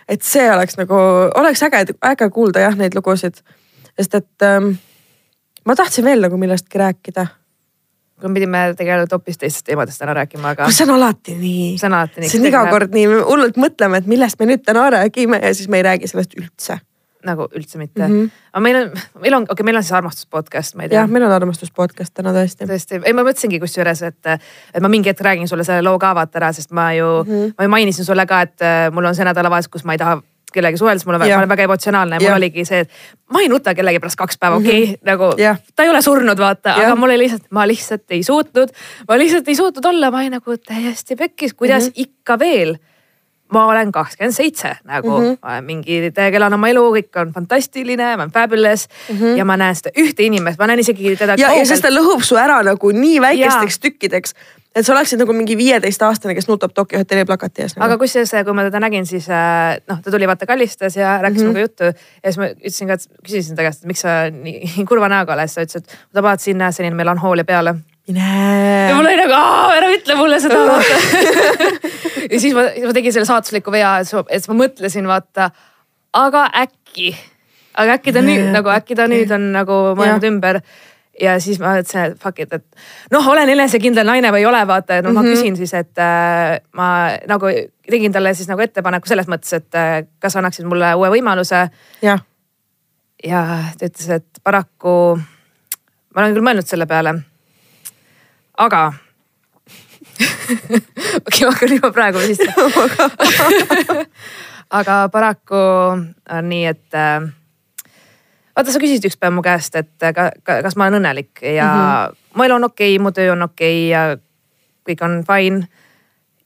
et 0.08 0.22
see 0.22 0.48
oleks 0.52 0.76
nagu, 0.80 0.98
oleks 1.34 1.62
äge, 1.66 1.86
äge 2.12 2.30
kuulda 2.30 2.66
jah, 2.68 2.76
neid 2.76 2.94
lugusid 2.98 3.40
sest 3.96 4.14
et 4.14 4.46
ähm, 4.46 4.74
ma 5.66 5.76
tahtsin 5.76 6.04
veel 6.06 6.22
nagu 6.24 6.38
millestki 6.40 6.78
rääkida. 6.78 7.26
me 8.22 8.32
pidime 8.32 8.60
tegelikult 8.76 9.12
hoopis 9.12 9.38
teistest 9.38 9.66
teemadest 9.68 10.00
täna 10.00 10.14
rääkima, 10.16 10.54
aga. 10.54 10.70
see 10.72 10.86
on 10.86 10.94
alati 10.94 11.34
nii. 11.36 11.78
see 11.78 11.86
on 11.86 11.96
alati 11.98 12.20
nii. 12.20 12.28
see 12.32 12.40
on 12.40 12.46
iga 12.48 12.66
kord 12.70 12.94
nii, 12.96 13.06
me 13.12 13.22
hullult 13.28 13.58
mõtleme, 13.60 14.00
et 14.00 14.06
millest 14.08 14.40
me 14.40 14.48
nüüd 14.52 14.64
täna 14.64 14.86
räägime 14.94 15.40
ja 15.42 15.54
siis 15.54 15.68
me 15.68 15.82
ei 15.82 15.88
räägi 15.90 16.08
sellest 16.12 16.36
üldse. 16.40 16.78
nagu 17.26 17.48
üldse 17.58 17.78
mitte 17.78 18.06
mm. 18.06 18.14
-hmm. 18.14 18.30
aga 18.52 18.62
meil 18.62 18.76
on, 18.76 18.90
meil 19.20 19.34
on, 19.34 19.42
okei 19.42 19.52
okay,, 19.52 19.64
meil 19.64 19.76
on 19.76 19.82
siis 19.82 19.92
armastus 19.98 20.26
podcast, 20.26 20.74
ma 20.74 20.86
ei 20.86 20.88
tea. 20.88 21.00
jah, 21.00 21.10
meil 21.10 21.24
on 21.26 21.32
armastus 21.32 21.70
podcast 21.70 22.14
täna 22.14 22.32
tõesti. 22.32 22.68
tõesti, 22.70 23.00
ei 23.04 23.12
ma 23.12 23.24
mõtlesingi 23.26 23.60
kusjuures, 23.60 24.02
et, 24.02 24.32
et 24.74 24.80
ma 24.80 24.88
mingi 24.88 25.10
hetk 25.10 25.20
räägin 25.20 25.48
sulle 25.48 25.64
selle 25.64 25.82
loo 25.82 25.98
ka 25.98 26.14
vaata 26.14 26.38
ära, 26.38 26.52
sest 26.52 26.70
ma 26.70 26.92
ju 26.94 27.10
mm, 27.24 27.32
-hmm. 27.32 27.54
ma 27.58 27.64
ju 27.64 27.68
mainisin 27.68 28.04
sulle 28.04 28.26
ka, 28.26 28.40
et 28.40 28.62
äh, 28.62 28.92
mul 28.92 29.04
on 29.04 29.14
see 29.14 29.24
nädalavahetus, 29.24 29.68
kus 29.68 29.84
ma 29.84 29.92
ei 29.92 29.98
taha 29.98 30.22
kellegagi 30.54 30.78
suheldes, 30.80 31.04
mul 31.06 31.18
on 31.18 31.20
väga, 31.20 31.34
ma 31.34 31.42
olen 31.42 31.52
väga 31.52 31.66
emotsionaalne, 31.66 32.18
mul 32.22 32.36
oligi 32.36 32.64
see, 32.68 32.84
et 32.84 33.32
ma 33.34 33.42
ei 33.42 33.48
nuta 33.52 33.74
kellegi 33.76 34.00
pärast 34.02 34.18
kaks 34.20 34.38
päeva, 34.40 34.60
okei 34.60 34.70
okay, 34.70 34.86
mm, 34.86 34.92
-hmm. 34.94 35.06
nagu 35.10 35.30
yeah. 35.38 35.58
ta 35.76 35.84
ei 35.84 35.90
ole 35.90 36.02
surnud, 36.02 36.38
vaata, 36.38 36.74
aga 36.74 36.96
mul 36.96 37.10
oli 37.10 37.24
lihtsalt, 37.24 37.46
ma 37.50 37.66
lihtsalt 37.68 38.16
ei 38.16 38.22
suutnud, 38.22 38.74
ma 39.08 39.18
lihtsalt 39.18 39.48
ei 39.48 39.56
suutnud 39.58 39.84
olla, 39.92 40.10
ma 40.10 40.22
olin 40.22 40.38
nagu 40.38 40.58
täiesti 40.58 41.16
pekkis, 41.16 41.54
kuidas 41.54 41.82
mm 41.84 41.88
-hmm. 41.88 42.06
ikka 42.06 42.38
veel 42.38 42.76
ma 43.52 43.66
olen 43.66 43.92
kakskümmend 43.92 44.34
seitse 44.34 44.76
nagu 44.84 45.10
mm, 45.18 45.24
-hmm. 45.24 45.38
ma 45.42 45.52
olen 45.52 45.64
mingi, 45.64 46.12
elan 46.16 46.54
oma 46.54 46.68
elu, 46.68 46.82
kõik 46.96 47.20
on 47.20 47.32
fantastiline, 47.32 48.16
ma 48.16 48.22
olen 48.22 48.32
fabulous 48.32 48.88
mm 49.08 49.18
-hmm. 49.18 49.36
ja 49.38 49.44
ma 49.44 49.56
näen 49.56 49.74
seda 49.74 49.90
ühte 49.98 50.22
inimest, 50.22 50.58
ma 50.58 50.66
näen 50.66 50.78
isegi 50.78 51.16
teda. 51.16 51.34
ja, 51.38 51.52
ja 51.54 51.66
sest 51.66 51.82
ta 51.82 51.90
lõhub 51.90 52.22
su 52.22 52.36
ära 52.36 52.62
nagu 52.62 52.90
nii 52.90 53.20
väikesteks 53.20 53.76
ja. 53.76 53.82
tükkideks 53.82 54.34
et 54.76 54.84
sa 54.84 54.92
oleksid 54.92 55.20
nagu 55.22 55.34
mingi 55.36 55.56
viieteistaastane, 55.58 56.34
kes 56.36 56.48
nutab 56.50 56.74
Tokyo 56.76 57.00
hotelli 57.00 57.24
plakati 57.28 57.64
ees 57.64 57.74
nagu.. 57.76 57.86
aga 57.86 57.96
kusjuures, 58.00 58.34
kui 58.44 58.56
ma 58.56 58.66
teda 58.66 58.80
nägin, 58.84 59.06
siis 59.08 59.28
äh, 59.32 59.78
noh, 59.88 60.00
ta 60.04 60.12
tuli 60.12 60.28
vaata 60.28 60.48
kallistas 60.48 60.98
ja 60.98 61.16
rääkis 61.22 61.42
mm 61.42 61.48
-hmm. 61.48 61.56
minuga 61.56 61.60
juttu. 61.60 61.84
Ja 62.22 62.32
siis 62.32 62.38
ma 62.38 62.48
ütlesin 62.52 62.90
ka, 62.90 62.98
et 62.98 63.08
küsisin 63.28 63.56
ta 63.56 63.64
käest, 63.64 63.82
et 63.82 63.90
miks 63.92 64.04
sa 64.04 64.16
nii 64.30 64.84
kurva 64.90 65.08
näoga 65.08 65.34
oled, 65.34 65.48
siis 65.48 65.56
ta 65.56 65.78
ütles, 65.80 65.84
et 65.84 66.14
ma 66.14 66.22
vaatasin 66.28 66.66
selline 66.70 66.96
melankoolia 66.96 67.44
peale. 67.44 67.76
Ja 68.08 68.94
mul 68.94 69.06
oli 69.06 69.16
nagu, 69.18 69.38
ära 69.76 69.86
ütle 69.90 70.14
mulle 70.14 70.40
seda 70.40 70.60
ja 72.32 72.40
siis 72.40 72.54
ma, 72.54 72.68
ma 72.86 72.92
tegin 72.94 73.12
selle 73.12 73.26
saatusliku 73.26 73.72
vea, 73.72 73.96
et 73.98 74.06
siis 74.06 74.48
ma 74.48 74.58
mõtlesin, 74.60 75.08
vaata, 75.08 75.50
aga 76.12 76.44
äkki, 76.62 77.16
aga 77.74 77.96
äkki 77.98 78.12
ta 78.12 78.22
nüüd 78.22 78.52
nagu, 78.54 78.70
äkki 78.70 78.94
ta 78.94 79.08
nüüd 79.10 79.32
on 79.34 79.50
nagu 79.56 79.80
mõelnud 79.98 80.28
ümber 80.28 80.60
ja 81.20 81.36
siis 81.40 81.60
ma 81.62 81.76
ütlesin, 81.80 82.12
et 82.12 82.22
fuck 82.22 82.40
it, 82.42 82.52
et 82.52 83.12
noh, 83.12 83.28
olen 83.32 83.48
enesekindel 83.48 84.06
naine 84.08 84.32
või 84.34 84.44
ei 84.44 84.48
ole, 84.48 84.62
vaata, 84.68 84.98
et 84.98 85.04
no 85.04 85.10
mm 85.10 85.16
-hmm. 85.16 85.22
ma 85.22 85.28
mhm. 85.28 85.36
küsin 85.36 85.56
siis, 85.56 85.74
et 85.74 85.98
äh, 85.98 86.60
ma 86.72 86.88
nagu 87.28 87.52
tegin 87.90 88.12
talle 88.12 88.34
siis 88.34 88.48
nagu 88.48 88.60
ettepaneku 88.60 89.08
selles 89.08 89.28
mõttes, 89.28 89.52
et 89.56 89.74
äh, 89.74 90.04
kas 90.18 90.36
annaksid 90.36 90.66
mulle 90.66 90.94
uue 90.94 91.10
võimaluse. 91.10 91.68
ja 93.24 93.46
ta 93.78 93.86
ütles, 93.86 94.10
et 94.10 94.26
paraku 94.44 95.18
ma 96.14 96.22
olen 96.22 96.34
küll 96.34 96.44
mõelnud 96.44 96.68
selle 96.68 96.86
peale. 96.86 97.14
aga 98.56 98.92
okei 101.26 101.44
ma 101.44 101.52
hakkan 101.52 101.72
juba 101.72 101.90
praegu 101.92 102.18
vist 102.18 102.42
aga 104.78 105.08
paraku 105.12 105.56
on 105.56 106.48
nii, 106.48 106.64
et 106.66 106.94
äh, 106.94 107.28
vaata, 108.56 108.72
sa 108.72 108.80
küsisid 108.82 109.06
ükspäev 109.08 109.34
mu 109.36 109.44
käest, 109.44 109.76
et 109.76 109.92
ka, 110.00 110.30
ka, 110.42 110.60
kas 110.64 110.76
ma 110.76 110.86
olen 110.86 111.00
õnnelik 111.00 111.42
ja 111.42 111.66
mm 111.66 111.80
-hmm. 111.80 112.20
mu 112.34 112.44
elu 112.44 112.54
on 112.54 112.64
okei 112.64 112.94
okay,, 112.96 113.02
mu 113.02 113.12
töö 113.12 113.32
on 113.32 113.42
okei 113.42 113.78
okay 113.86 113.90
ja 113.90 114.16
kõik 114.88 115.04
on 115.04 115.24
fine. 115.26 115.68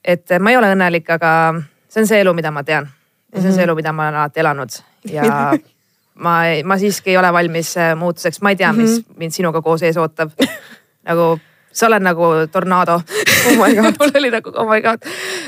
et 0.04 0.26
ma 0.40 0.50
ei 0.50 0.56
ole 0.56 0.72
õnnelik, 0.74 1.10
aga 1.12 1.62
see 1.88 2.00
on 2.02 2.06
see 2.06 2.20
elu, 2.20 2.34
mida 2.34 2.50
ma 2.50 2.64
tean. 2.64 2.88
ja 3.34 3.40
see 3.40 3.48
on 3.48 3.54
see 3.54 3.62
mhm. 3.62 3.68
elu, 3.70 3.74
mida 3.74 3.92
ma 3.92 4.08
olen 4.08 4.20
alati 4.20 4.40
elanud 4.40 4.70
ja 5.04 5.52
ma, 6.24 6.40
ma 6.64 6.78
siiski 6.78 7.10
ei 7.10 7.16
ole 7.16 7.32
valmis 7.32 7.76
äh, 7.76 7.96
muutuseks, 7.96 8.40
ma 8.40 8.50
ei 8.50 8.56
tea, 8.56 8.72
mis 8.72 9.00
mhm. 9.00 9.18
mind 9.18 9.32
sinuga 9.32 9.62
koos 9.62 9.82
ees 9.82 9.96
ootab. 9.96 10.30
nagu 11.08 11.38
sa 11.72 11.86
oled 11.86 12.02
nagu 12.02 12.28
tornaado 12.52 12.96
oh 12.98 13.54
mul 14.00 14.10
oli 14.18 14.30
nagu 14.32 14.52
oh 14.58 14.66
my 14.66 14.80
god 14.82 15.04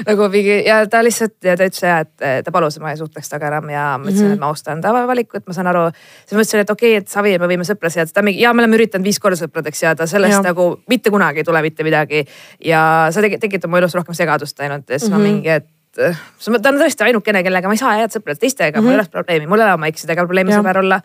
nagu 0.06 0.28
mingi 0.30 0.62
ja 0.66 0.82
ta 0.86 1.02
lihtsalt 1.04 1.34
ja 1.44 1.56
ta 1.58 1.66
ütles 1.66 1.82
ja, 1.82 1.98
et 2.04 2.44
ta 2.46 2.54
palus, 2.54 2.76
et 2.78 2.84
ma 2.84 2.92
ei 2.92 3.00
suhtleks 3.00 3.30
temaga 3.30 3.50
enam 3.50 3.70
ja 3.72 3.86
ma 3.98 4.06
ütlesin 4.06 4.26
mm, 4.26 4.30
-hmm. 4.30 4.38
et 4.38 4.44
ma 4.44 4.50
austan 4.52 4.80
ta 4.80 4.92
valikut, 4.94 5.46
ma 5.46 5.56
saan 5.56 5.66
aru. 5.72 5.84
siis 6.26 6.36
ma 6.38 6.44
ütlesin, 6.44 6.62
et 6.62 6.70
okei 6.70 6.94
okay,, 6.96 7.02
et 7.02 7.08
Savi, 7.08 7.34
me 7.38 7.50
võime 7.50 7.66
sõpras 7.66 7.98
jääda, 7.98 8.14
ta 8.14 8.22
mingi 8.22 8.42
ja 8.42 8.54
me 8.54 8.62
oleme 8.62 8.78
üritanud 8.78 9.04
viis 9.04 9.18
korda 9.18 9.36
sõpradeks 9.40 9.82
jääda, 9.82 10.06
sellest 10.06 10.38
ja. 10.38 10.42
nagu 10.46 10.68
mitte 10.88 11.10
kunagi 11.10 11.42
ei 11.42 11.44
tule 11.44 11.62
mitte 11.62 11.84
midagi. 11.84 12.24
ja 12.64 13.08
sa 13.10 13.20
tegid, 13.20 13.40
tegid 13.40 13.66
mu 13.66 13.76
elus 13.76 13.94
rohkem 13.94 14.14
segadust 14.14 14.60
ainult 14.60 14.90
ja 14.90 14.98
siis 14.98 15.10
mm 15.10 15.16
-hmm. 15.16 15.18
ma 15.18 15.24
mhm. 15.24 15.34
mingi, 15.34 15.48
et 15.48 15.66
ta 16.62 16.68
on 16.72 16.80
tõesti 16.80 17.04
ainukene, 17.04 17.42
kellega 17.42 17.68
ma 17.68 17.74
ei 17.74 17.82
saa 17.82 17.98
jääda 17.98 18.18
sõpradeks, 18.18 18.40
teistega 18.40 18.80
mm 18.80 18.80
-hmm. 18.80 18.84
mul 18.84 18.92
ei 18.92 19.02
ole 19.02 19.08
probleemi, 19.10 19.46
mul 19.46 19.60
ei 19.60 19.64
ole 19.64 19.74
oma 19.74 19.86
eksidega 19.86 20.22
probleemi 20.22 20.52
sõber 20.52 20.78
olla. 20.78 21.00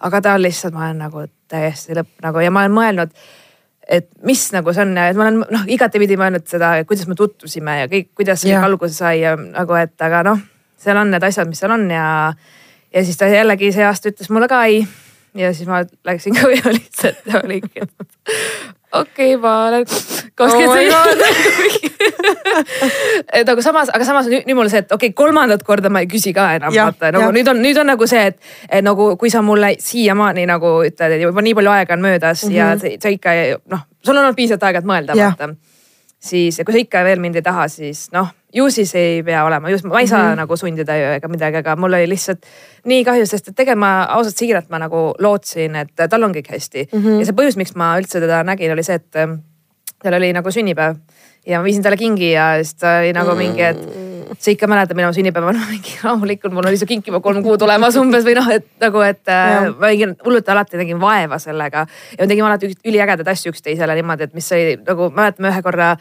aga 0.00 0.20
ta 0.20 0.34
on 0.34 0.42
lihtsalt, 0.42 0.74
ma 0.74 0.84
olen 0.84 0.98
nagu 0.98 1.26
täiesti 1.48 1.94
lõpp 1.94 2.20
nagu 2.22 2.38
ja 2.38 2.50
ma 2.50 2.60
olen 2.60 2.72
mõelnud 2.72 3.10
et 3.88 4.08
mis 4.24 4.42
nagu 4.54 4.72
see 4.72 4.84
on 4.84 4.96
et 4.98 5.16
ma 5.16 5.26
olen 5.26 5.42
noh 5.44 5.64
igatepidi 5.68 6.16
mõelnud 6.20 6.46
seda, 6.48 6.76
kuidas 6.88 7.08
me 7.10 7.16
tutvusime 7.18 7.78
ja 7.82 7.88
kõik, 7.90 8.10
kuidas 8.16 8.44
see 8.44 8.56
alguse 8.56 8.96
sai 8.96 9.20
ja 9.22 9.34
nagu, 9.36 9.76
et 9.76 10.04
aga 10.04 10.22
noh, 10.30 10.40
seal 10.80 11.00
on 11.00 11.12
need 11.12 11.24
asjad, 11.24 11.48
mis 11.48 11.60
seal 11.60 11.74
on 11.74 11.88
ja. 11.92 12.06
ja 12.94 13.04
siis 13.04 13.18
ta 13.20 13.28
jällegi 13.30 13.72
see 13.74 13.84
aasta 13.84 14.12
ütles 14.12 14.30
mulle 14.32 14.48
ka 14.50 14.64
ei. 14.70 14.84
Ja 15.34 15.54
siis 15.54 15.68
ma 15.68 15.82
läksin 16.04 16.34
ka 16.38 16.50
ja 16.50 16.72
lihtsalt 16.72 17.44
oligi, 17.44 17.82
et 17.82 17.90
okei 18.92 19.34
okay,, 19.34 19.40
ma 19.40 19.54
olen 19.68 19.86
kakskümmend 20.34 20.92
seitse. 20.92 21.74
et 23.38 23.46
nagu 23.48 23.62
samas, 23.62 23.90
aga 23.94 24.06
samas 24.06 24.28
nüüd, 24.30 24.46
nüüd 24.48 24.58
mul 24.58 24.70
see, 24.72 24.84
et 24.84 24.92
okei 24.92 25.10
okay,, 25.10 25.18
kolmandat 25.18 25.64
korda 25.66 25.90
ma 25.92 26.04
ei 26.04 26.10
küsi 26.10 26.34
ka 26.36 26.52
enam, 26.58 26.74
vaata 26.74 27.10
nagu 27.14 27.28
ja. 27.28 27.34
nüüd 27.38 27.50
on, 27.50 27.62
nüüd 27.64 27.80
on 27.82 27.90
nagu 27.90 28.08
see, 28.10 28.22
et, 28.30 28.38
et 28.68 28.84
nagu 28.86 29.10
kui 29.20 29.32
sa 29.32 29.42
mulle 29.42 29.74
siiamaani 29.82 30.46
nagu 30.50 30.76
ütled, 30.86 31.16
et 31.16 31.26
juba 31.26 31.44
nii 31.44 31.58
palju 31.58 31.74
aega 31.74 31.98
on 31.98 32.06
möödas 32.06 32.44
mm 32.44 32.50
-hmm. 32.50 32.56
ja 32.56 32.78
sa, 32.78 32.94
sa 33.02 33.14
ikka 33.14 33.36
noh, 33.74 33.86
sul 34.04 34.16
on 34.16 34.24
olnud 34.24 34.38
piisavalt 34.38 34.70
aega, 34.70 34.84
et 34.84 34.90
mõelda, 34.92 35.18
vaata. 35.18 35.54
siis, 36.18 36.58
ja 36.58 36.64
kui 36.64 36.72
sa 36.72 36.78
ikka 36.86 37.04
veel 37.04 37.20
mind 37.20 37.42
ei 37.42 37.42
taha, 37.42 37.68
siis 37.68 38.08
noh 38.12 38.30
ju 38.54 38.68
siis 38.70 38.94
ei 38.98 39.22
pea 39.26 39.44
olema, 39.44 39.70
just 39.70 39.84
ma 39.84 40.00
ei 40.00 40.06
saa 40.06 40.22
mm 40.22 40.32
-hmm. 40.32 40.42
nagu 40.44 40.56
sundida 40.56 40.96
ju 40.96 41.08
ega 41.16 41.28
midagi, 41.28 41.56
aga 41.56 41.76
mul 41.76 41.92
oli 41.92 42.08
lihtsalt 42.08 42.46
nii 42.84 43.04
kahju, 43.04 43.26
sest 43.26 43.48
et 43.48 43.56
tegelikult 43.56 43.80
ma 43.80 43.92
ausalt 44.04 44.36
siiralt 44.36 44.70
ma 44.70 44.78
nagu 44.78 45.14
lootsin, 45.18 45.76
et 45.76 46.08
tal 46.10 46.22
on 46.22 46.34
kõik 46.34 46.50
hästi 46.50 46.88
mm. 46.92 47.02
-hmm. 47.02 47.18
ja 47.18 47.26
see 47.26 47.34
põhjus, 47.34 47.56
miks 47.56 47.74
ma 47.74 47.98
üldse 47.98 48.20
teda 48.20 48.42
nägin, 48.42 48.72
oli 48.72 48.82
see, 48.82 48.94
et 48.94 49.10
tal 50.02 50.14
oli 50.14 50.32
nagu 50.32 50.50
sünnipäev 50.50 50.96
ja 51.46 51.58
ma 51.58 51.64
viisin 51.64 51.82
talle 51.82 51.96
kingi 51.96 52.32
ja 52.32 52.54
siis 52.62 52.74
ta 52.74 52.98
oli 52.98 53.12
nagu 53.12 53.34
mingi, 53.36 53.62
et 53.62 53.78
sa 54.38 54.50
ikka 54.50 54.66
mäletad 54.70 54.96
minu 54.96 55.12
sünnipäeva, 55.12 55.52
no 55.56 55.66
mingi 55.68 55.96
loomulikult 56.02 56.54
mul 56.56 56.68
oli 56.68 56.80
see 56.80 56.88
kink 56.90 57.06
juba 57.10 57.20
kolm 57.24 57.42
kuud 57.44 57.62
olemas 57.66 57.96
umbes 58.00 58.24
või 58.26 58.36
noh, 58.38 58.50
et 58.54 58.66
nagu, 58.82 59.02
et 59.04 59.32
äh, 59.32 59.70
ma 59.70 59.92
tegin 59.92 60.16
hullult 60.24 60.48
alati 60.48 60.80
tegin 60.80 61.00
vaeva 61.00 61.38
sellega. 61.42 61.86
ja 62.16 62.24
me 62.24 62.28
tegime 62.30 62.48
alati 62.48 62.72
üliägedaid 62.84 63.32
asju 63.34 63.54
üksteisele 63.54 63.96
niimoodi, 64.00 64.28
et 64.28 64.34
mis 64.34 64.52
oli 64.52 64.76
nagu 64.80 65.10
mäletame 65.14 65.52
ühe 65.52 65.62
korra 65.62 65.94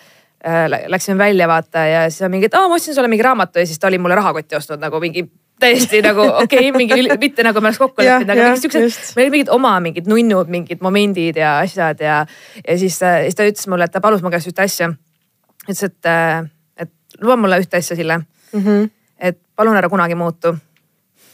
läksime 0.88 1.18
välja 1.18 1.48
vaata 1.48 1.86
ja 1.88 2.10
siis 2.10 2.26
on 2.26 2.32
mingi, 2.32 2.50
et 2.50 2.56
aa 2.60 2.68
ma 2.68 2.76
ostsin 2.76 2.96
sulle 2.96 3.08
mingi 3.08 3.24
raamatu 3.24 3.60
ja 3.60 3.66
siis 3.66 3.80
ta 3.80 3.88
oli 3.88 3.98
mulle 3.98 4.16
rahakotti 4.16 4.56
ostnud 4.56 4.82
nagu 4.82 5.00
mingi 5.00 5.24
täiesti 5.60 6.02
nagu 6.04 6.26
okei 6.44 6.70
okay,, 6.70 6.72
mingi 6.76 7.08
mitte 7.20 7.46
nagu 7.46 7.62
me 7.62 7.70
oleks 7.72 7.80
kokku 7.82 8.04
leppinud, 8.04 8.34
aga 8.34 8.50
mingid 8.50 8.66
siuksed, 8.66 9.14
meil 9.16 9.28
olid 9.28 9.36
mingid 9.38 9.54
oma 9.56 9.74
mingid 9.84 10.10
nunnud, 10.12 10.52
mingid 10.52 10.84
momendid 10.84 11.40
ja 11.40 11.56
asjad 11.64 12.04
ja. 12.04 12.20
ja 12.60 12.78
siis, 12.80 13.00
äh, 13.06 13.24
siis 13.28 13.40
ta 13.40 13.48
ütles 13.48 13.70
mulle, 13.72 13.88
et 13.88 13.96
ta 13.96 14.04
palus 14.04 14.24
mu 14.26 14.34
käest 14.34 14.52
ühte 14.52 14.66
asja 14.66 14.92
ütles, 15.64 15.84
et, 15.88 16.10
äh, 16.10 16.44
et 16.78 17.22
luba 17.22 17.38
mulle 17.40 17.62
ühte 17.64 17.80
asja, 17.80 17.96
Sille 18.00 18.20
mm. 18.20 18.60
-hmm. 18.60 18.90
et 19.20 19.40
palun 19.56 19.78
ära 19.78 19.90
kunagi 19.90 20.16
muutu. 20.16 20.56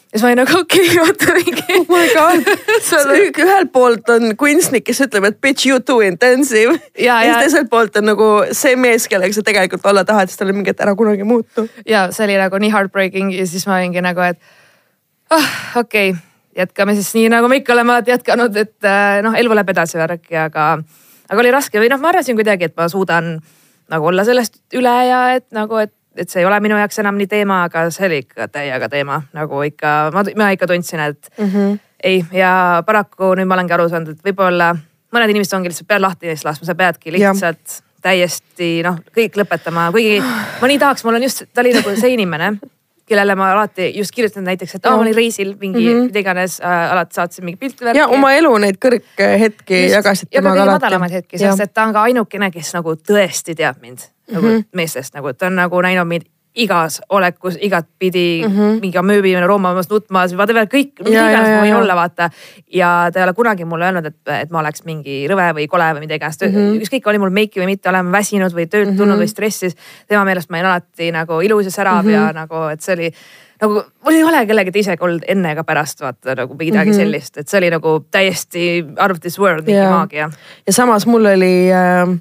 Ja 0.10 0.18
siis 0.18 0.24
ma 0.24 0.30
olin 0.32 0.40
nagu 0.42 0.60
okei 0.60 0.86
okay,, 0.88 1.02
oota 1.04 1.36
mingi. 1.38 1.66
oh 1.80 1.90
my 1.90 2.06
god 2.14 3.42
ühelt 3.46 3.74
poolt 3.74 4.10
on 4.10 4.32
kunstnik, 4.40 4.88
kes 4.88 5.04
ütleb, 5.06 5.28
et 5.30 5.42
bitch 5.42 5.68
you 5.70 5.80
too 5.80 6.02
intensive. 6.06 6.80
ja, 6.98 7.20
ja 7.24 7.42
teiselt 7.44 7.70
poolt 7.70 7.98
on 8.02 8.10
nagu 8.12 8.30
see 8.52 8.78
mees, 8.80 9.10
kellega 9.12 9.36
sa 9.38 9.46
tegelikult 9.46 9.86
olla 9.92 10.06
tahad, 10.08 10.32
siis 10.32 10.42
tal 10.42 10.54
on 10.54 10.62
mingi, 10.62 10.74
et 10.74 10.82
ära 10.86 10.96
kunagi 10.98 11.28
muutu. 11.28 11.68
ja 11.86 12.08
see 12.16 12.26
oli 12.26 12.40
nagu 12.42 12.62
nii 12.62 12.74
heartbreaking 12.74 13.36
ja 13.38 13.46
siis 13.50 13.68
ma 13.70 13.78
olingi 13.78 14.02
nagu, 14.06 14.26
et 14.26 14.42
ah 15.30 15.54
okei 15.84 16.12
okay 16.16 16.26
jätkame 16.60 16.96
siis 16.98 17.14
nii, 17.16 17.30
nagu 17.30 17.48
me 17.48 17.60
ikka 17.62 17.74
oleme 17.74 17.94
alati 17.94 18.12
jätkanud, 18.12 18.58
et 18.58 18.88
äh, 18.88 19.20
noh, 19.26 19.36
elu 19.38 19.56
läheb 19.56 19.72
edasi 19.74 20.00
värki, 20.00 20.36
aga, 20.42 20.72
aga 21.30 21.44
oli 21.44 21.54
raske 21.54 21.82
või 21.82 21.92
noh, 21.92 22.02
ma 22.02 22.12
arvasin 22.14 22.38
kuidagi, 22.40 22.70
et 22.70 22.76
ma 22.78 22.90
suudan 22.92 23.38
nagu 23.90 24.10
olla 24.12 24.26
sellest 24.28 24.60
üle 24.78 24.96
ja 25.10 25.22
et 25.38 25.48
nagu, 25.56 25.80
et, 25.82 25.94
et 26.20 26.30
see 26.30 26.42
ei 26.44 26.48
ole 26.48 26.60
minu 26.64 26.78
jaoks 26.80 27.00
enam 27.04 27.18
nii 27.20 27.28
teema, 27.32 27.64
aga 27.70 27.88
see 27.94 28.08
oli 28.10 28.22
ikka 28.26 28.50
täiega 28.54 28.90
teema, 28.92 29.22
nagu 29.34 29.62
ikka, 29.68 29.96
ma, 30.16 30.24
ma 30.40 30.50
ikka 30.56 30.68
tundsin, 30.68 31.00
et 31.00 31.30
mm 31.38 31.52
-hmm. 31.52 31.78
ei 32.04 32.24
ja 32.32 32.84
paraku 32.86 33.34
nüüd 33.36 33.50
ma 33.50 33.58
olengi 33.60 33.74
aru 33.74 33.90
saanud, 33.90 34.16
et 34.16 34.26
võib-olla 34.26 34.74
mõned 35.16 35.30
inimesed 35.30 35.58
ongi 35.58 35.72
lihtsalt 35.72 35.88
pead 35.88 36.02
lahti 36.02 36.28
neist 36.28 36.46
laskma, 36.46 36.66
sa 36.66 36.76
peadki 36.76 37.12
lihtsalt 37.12 37.78
ja. 37.78 37.86
täiesti 38.02 38.84
noh, 38.84 39.00
kõik 39.16 39.40
lõpetama, 39.42 39.92
kuigi 39.92 40.20
ma 40.62 40.68
nii 40.68 40.80
tahaks, 40.80 41.04
mul 41.04 41.20
on 41.20 41.24
just, 41.24 41.48
ta 41.54 41.62
oli 41.62 41.74
nagu 41.74 41.96
see 41.96 42.14
inimene 42.14 42.58
kellele 43.10 43.36
ma 43.36 43.52
alati 43.52 43.90
just 43.98 44.14
kirjutan 44.16 44.46
näiteks, 44.46 44.76
et 44.78 44.86
aa, 44.86 44.94
ma 44.94 45.02
olin 45.02 45.16
reisil 45.16 45.56
mingi 45.60 45.82
mm 45.82 45.88
-hmm. 45.88 46.06
mida 46.12 46.20
iganes 46.20 46.60
äh,, 46.62 46.92
alati 46.92 47.16
saatsin 47.16 47.46
mingi 47.46 47.58
pilte. 47.58 47.92
ja 47.98 48.08
oma 48.08 48.34
elu 48.34 48.58
neid 48.58 48.78
kõrghetki 48.86 49.82
jagasid 49.96 50.30
temaga 50.30 50.64
alati. 50.64 50.76
madalamaid 50.76 51.12
hetki, 51.12 51.38
sest 51.38 51.66
et 51.66 51.74
ta 51.74 51.88
on 51.88 51.94
ka 51.94 52.06
ainukene, 52.10 52.52
kes 52.52 52.74
nagu 52.78 52.94
tõesti 53.12 53.56
teab 53.56 53.82
mind 53.82 54.06
nagu 54.32 54.46
mm 54.48 54.58
-hmm. 54.58 54.66
meestest 54.76 55.14
nagu, 55.16 55.34
ta 55.34 55.48
on 55.48 55.56
nagu 55.56 55.82
näinud 55.82 56.08
mind 56.08 56.24
igas 56.56 57.02
olekus 57.10 57.58
igatpidi 57.62 58.42
mm 58.44 58.50
Mhm. 58.52 58.60
-hmm. 58.62 58.80
mingi 58.82 58.98
amööbimine 58.98 59.48
roomamas, 59.48 59.90
nutmas, 59.90 60.34
whatever, 60.36 60.66
kõik, 60.66 60.92
mida 61.06 61.16
Ja, 61.16 61.30
iganes 61.30 61.50
ma 61.50 61.62
võin 61.66 61.76
olla, 61.82 61.96
vaata. 61.96 62.30
ja 62.74 63.10
ta 63.14 63.20
ei 63.20 63.24
ole 63.24 63.34
kunagi 63.34 63.66
mulle 63.66 63.86
öelnud, 63.86 64.06
et, 64.06 64.16
et 64.42 64.50
ma 64.52 64.60
oleks 64.60 64.84
mingi 64.86 65.28
rõve 65.28 65.54
või 65.54 65.68
kole 65.68 65.84
või 65.94 66.00
mida 66.00 66.16
iganes 66.16 66.38
mm 66.42 66.48
Mhm. 66.48 66.58
-hmm. 66.58 66.82
ükskõik, 66.82 67.08
oli 67.10 67.18
mul 67.18 67.30
meiki 67.30 67.60
või 67.62 67.66
mitte, 67.66 67.90
olen 67.90 68.12
väsinud 68.12 68.52
või 68.52 68.66
töölt 68.68 68.98
tulnud 68.98 69.08
mm 69.08 69.12
-hmm. 69.14 69.22
või 69.24 69.28
stressis. 69.28 69.76
tema 70.08 70.26
meelest 70.26 70.50
ma 70.50 70.58
olin 70.58 70.66
alati 70.66 71.12
nagu 71.12 71.42
ilus 71.42 71.66
ja 71.66 71.72
särav 71.72 72.04
mm 72.04 72.10
-hmm. 72.10 72.14
ja 72.14 72.34
nagu, 72.34 72.56
et 72.74 72.82
see 72.82 72.94
oli 72.96 73.12
nagu 73.62 73.74
mul 74.06 74.14
ei 74.14 74.24
ole 74.24 74.46
kellegi 74.46 74.72
teisega 74.72 75.06
olnud 75.06 75.24
enne 75.28 75.52
ega 75.52 75.64
pärast 75.64 76.02
vaata 76.02 76.36
nagu 76.36 76.56
midagi 76.60 76.90
mm 76.90 76.96
-hmm. 76.96 77.00
sellist, 77.00 77.38
et 77.38 77.48
see 77.48 77.58
oli 77.58 77.70
nagu 77.70 78.06
täiesti 78.12 78.86
out 79.02 79.12
of 79.12 79.20
this 79.20 79.40
world 79.40 79.66
mingi 79.66 79.80
Jaa. 79.82 79.90
maagia. 79.98 80.30
ja 80.68 80.74
samas 80.74 81.06
mul 81.06 81.26
oli 81.26 81.70
äh, 81.72 82.18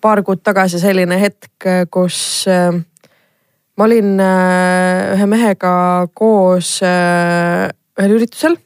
paar 0.00 0.22
kuud 0.22 0.42
tagasi 0.44 0.80
selline 0.80 1.18
hetk, 1.20 1.66
kus 1.90 2.46
äh, 2.50 2.70
ma 3.78 3.86
olin 3.86 4.18
äh, 4.22 5.14
ühe 5.16 5.28
mehega 5.30 5.72
koos 6.14 6.78
äh, 6.86 7.68
ühel 7.98 8.18
üritusel 8.20 8.58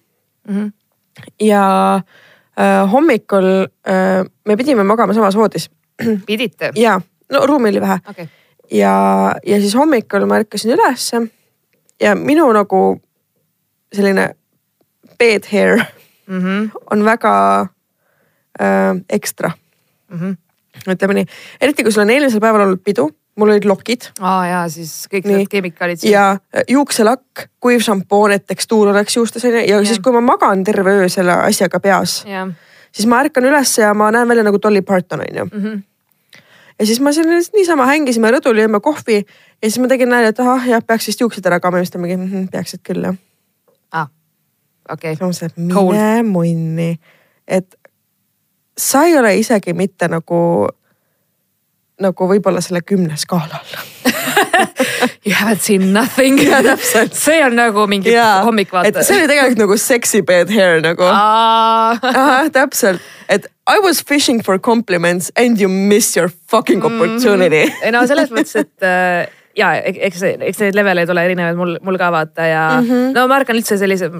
Mm 0.42 0.54
-hmm. 0.54 0.72
ja 1.40 2.00
hommikul 2.90 3.68
me 4.44 4.56
pidime 4.56 4.82
magama 4.82 5.14
samas 5.14 5.36
voodis 5.36 5.70
pidite? 6.26 6.72
ja 6.84 7.00
no 7.32 7.46
ruumi 7.46 7.68
oli 7.68 7.80
vähe 7.80 7.98
okay. 8.10 8.26
ja, 8.70 9.34
ja 9.46 9.60
siis 9.60 9.74
hommikul 9.74 10.26
ma 10.26 10.36
ärkasin 10.36 10.74
ülesse 10.74 11.22
ja 12.00 12.14
minu 12.14 12.52
nagu 12.52 13.00
selline 13.94 14.34
bed 15.18 15.46
hair 15.52 15.78
mm 16.26 16.40
-hmm. 16.40 16.70
on 16.92 17.04
väga 17.04 17.60
äh, 18.60 18.96
ekstra 19.08 19.50
mm. 20.08 20.18
-hmm. 20.18 20.36
Ütleme 20.90 21.14
nii, 21.20 21.26
eriti 21.60 21.84
kui 21.86 21.92
sul 21.92 22.02
on 22.02 22.10
eelmisel 22.10 22.40
päeval 22.42 22.66
olnud 22.66 22.82
pidu, 22.84 23.08
mul 23.36 23.52
olid 23.54 23.64
lokid. 23.68 24.08
Aa 24.20 24.46
jaa, 24.46 24.64
siis 24.72 25.06
kõik 25.12 25.28
Nii. 25.28 25.42
need 25.42 25.52
keemikaalid 25.52 26.04
ja 26.08 26.24
äh, 26.34 26.66
juukselakk, 26.68 27.46
kuiv 27.62 27.84
šampoon, 27.84 28.34
et 28.36 28.46
tekstuur 28.48 28.90
oleks 28.92 29.16
juustes 29.16 29.44
onju 29.48 29.62
ja, 29.62 29.64
ja 29.76 29.80
siis, 29.86 30.02
kui 30.04 30.12
ma 30.14 30.20
magan 30.24 30.64
terve 30.64 30.98
öö 31.00 31.08
selle 31.12 31.38
asjaga 31.46 31.80
peas, 31.80 32.20
siis 32.92 33.08
ma 33.08 33.22
ärkan 33.24 33.48
üles 33.48 33.72
ja 33.78 33.94
ma 33.96 34.10
näen 34.12 34.28
välja 34.28 34.44
nagu 34.44 34.60
Dolly 34.62 34.82
Parton 34.82 35.24
onju 35.24 35.44
mm 35.44 35.62
-hmm. 35.62 35.82
ja 36.78 36.86
siis 36.86 37.00
ma 37.00 37.12
selline 37.12 37.40
niisama 37.56 37.86
hängisime 37.86 38.30
rõdul, 38.30 38.60
jõime 38.60 38.80
kohvi 38.80 39.24
ja 39.62 39.70
siis 39.70 39.78
ma 39.78 39.88
tegin 39.88 40.08
nalja, 40.08 40.28
et 40.28 40.40
ahah 40.40 40.68
jah, 40.68 40.82
peaks 40.86 41.06
vist 41.06 41.20
juuksed 41.20 41.46
ära 41.46 41.60
kammima, 41.60 41.84
siis 41.84 41.90
ta 41.90 41.98
mingi 41.98 42.16
mm, 42.16 42.48
peaksid 42.52 42.80
küll 42.88 43.04
jah. 43.04 43.16
ah, 43.92 44.08
okei. 44.90 45.14
Siis 45.14 45.20
ma 45.20 45.26
mõtlesin, 45.26 45.46
et 45.46 45.56
mine 45.56 46.22
munni, 46.22 46.98
et 47.46 47.76
sa 48.78 49.04
ei 49.04 49.18
ole 49.18 49.34
isegi 49.38 49.74
mitte 49.76 50.08
nagu, 50.08 50.68
nagu 52.00 52.28
võib-olla 52.28 52.62
selle 52.64 52.82
kümne 52.86 53.16
skaalal 53.20 53.64
You 55.26 55.34
haven't 55.34 55.62
seen 55.62 55.92
nothing 55.92 56.38
see 57.24 57.38
on 57.44 57.56
nagu 57.58 57.86
mingi 57.90 58.14
Jaa, 58.14 58.42
hommik 58.46 58.72
vaata. 58.72 59.04
see 59.06 59.20
oli 59.20 59.28
tegelikult 59.30 59.62
nagu 59.64 59.76
sexy 59.78 60.22
bed 60.26 60.50
hair 60.50 60.82
nagu. 60.82 61.06
ahah, 61.06 62.48
täpselt, 62.54 63.02
et 63.28 63.46
I 63.70 63.78
was 63.82 64.02
fishing 64.02 64.42
for 64.42 64.58
compliments 64.58 65.30
and 65.36 65.60
you 65.60 65.68
missed 65.68 66.16
your 66.16 66.32
fucking 66.50 66.82
opportunity 66.82 67.66
mm. 67.68 67.86
ei 67.86 67.94
no 67.94 68.02
selles 68.10 68.34
mõttes, 68.34 68.56
et 68.58 68.86
äh, 68.86 69.30
ja 69.58 69.72
eks, 69.78 70.22
eks 70.48 70.62
neid 70.64 70.78
leveleid 70.78 71.10
ole 71.12 71.24
erinevaid 71.28 71.58
mul, 71.58 71.76
mul 71.84 71.98
ka 72.00 72.10
vaata 72.14 72.46
ja 72.48 72.64
mm 72.80 72.88
-hmm. 72.88 73.12
no 73.16 73.26
ma 73.28 73.40
ärkan 73.40 73.58
üldse 73.58 73.78
sellise, 73.78 74.10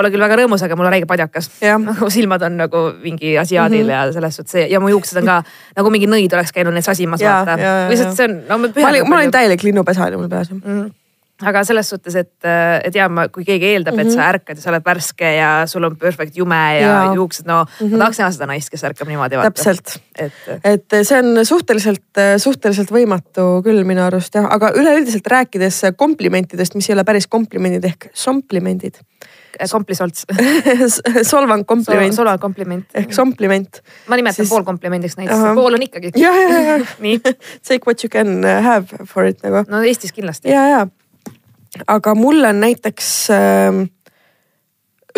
ma 0.00 0.06
olen 0.06 0.14
küll 0.14 0.24
väga 0.24 0.38
rõõmus, 0.40 0.62
aga 0.64 0.76
mul 0.78 0.88
on 0.88 0.94
räige 0.94 1.08
padjakas. 1.08 1.50
Jah. 1.60 1.80
nagu 1.90 2.08
silmad 2.12 2.44
on 2.48 2.56
nagu 2.60 2.84
mingi 3.02 3.34
asiaadil 3.40 3.84
mm 3.84 3.90
-hmm. 3.90 4.08
ja 4.08 4.12
selles 4.16 4.40
suhtes 4.40 4.70
ja 4.70 4.80
mu 4.80 4.88
juuksed 4.88 5.20
on 5.20 5.28
ka 5.28 5.42
nagu 5.78 5.90
mingi 5.90 6.08
nõid 6.08 6.32
oleks 6.36 6.52
käinud 6.56 6.74
neid 6.74 6.86
sasimas 6.86 7.20
vaata. 7.20 7.58
lihtsalt 7.90 8.16
see 8.16 8.30
on, 8.30 8.40
no 8.48 8.58
ma 8.58 8.72
ma 8.72 8.88
olin, 8.94 9.04
mul 9.08 9.20
oli 9.20 9.30
täielik 9.34 9.62
linnupesa 9.62 10.08
oli 10.08 10.16
mul 10.16 10.28
peas 10.28 10.50
mm. 10.50 10.90
aga 11.50 11.64
selles 11.64 11.88
suhtes, 11.88 12.16
et, 12.16 12.48
et 12.84 12.94
ja 12.94 13.08
ma, 13.08 13.28
kui 13.28 13.44
keegi 13.44 13.72
eeldab 13.74 13.94
mm, 13.94 14.00
-hmm. 14.00 14.08
et 14.08 14.12
sa 14.12 14.28
ärkad 14.28 14.56
ja 14.56 14.62
sa 14.62 14.70
oled 14.70 14.84
värske 14.84 15.34
ja 15.36 15.50
sul 15.66 15.84
on 15.84 15.96
perfect 15.96 16.36
jume 16.36 16.60
ja, 16.80 16.86
ja. 16.86 17.14
Juuksed, 17.14 17.46
no 17.46 17.64
mm 17.64 17.86
-hmm. 17.86 17.90
ma 17.92 17.98
tahaks 17.98 18.18
näha 18.18 18.30
seda 18.30 18.46
naist, 18.46 18.70
kes 18.70 18.84
ärkab 18.84 19.08
niimoodi 19.08 19.36
täpselt 19.42 20.00
et 20.18 20.64
et 20.64 20.96
see 21.02 21.18
on 21.18 21.44
suhteliselt, 21.46 22.22
suhteliselt 22.36 22.90
võimatu 22.92 23.62
küll 23.64 23.84
minu 23.84 24.04
arust 24.04 24.34
jah, 24.34 24.48
aga 24.50 24.72
üleüldiselt 24.76 25.26
rääkides 25.26 25.82
komplimentidest, 25.96 26.74
mis 26.74 26.90
ei 26.90 26.94
ole 26.94 27.04
päris 27.04 27.26
komplimendid 27.26 27.84
ehk 27.84 28.10
somplimendid. 28.14 29.00
Komplisolts 29.70 30.26
solvang 31.32 31.64
kompliment 31.68 32.14
sola 32.16 32.36
kompliment. 32.38 32.86
ehk 32.94 33.14
sompliment. 33.14 33.80
ma 34.08 34.16
nimetan 34.18 34.34
Siis- 34.34 34.48
siis... 34.48 34.54
poolkomplimendiks 34.54 35.16
neid, 35.18 35.30
Ahah. 35.30 35.50
sest 35.50 35.60
pool 35.60 35.78
on 35.78 35.82
ikkagi. 35.86 36.12
ja, 36.20 36.32
ja, 36.36 36.60
ja 36.68 36.78
nii, 37.04 37.20
take 37.66 37.84
what 37.86 38.04
you 38.04 38.10
can 38.12 38.44
have 38.44 39.06
for 39.06 39.26
it 39.28 39.42
nagu. 39.46 39.64
no 39.68 39.82
Eestis 39.82 40.12
kindlasti. 40.16 40.50
ja, 40.52 40.66
ja. 40.68 40.86
aga 41.86 42.14
mulle 42.14 42.52
on 42.54 42.60
näiteks 42.60 43.10
äh, 43.34 43.80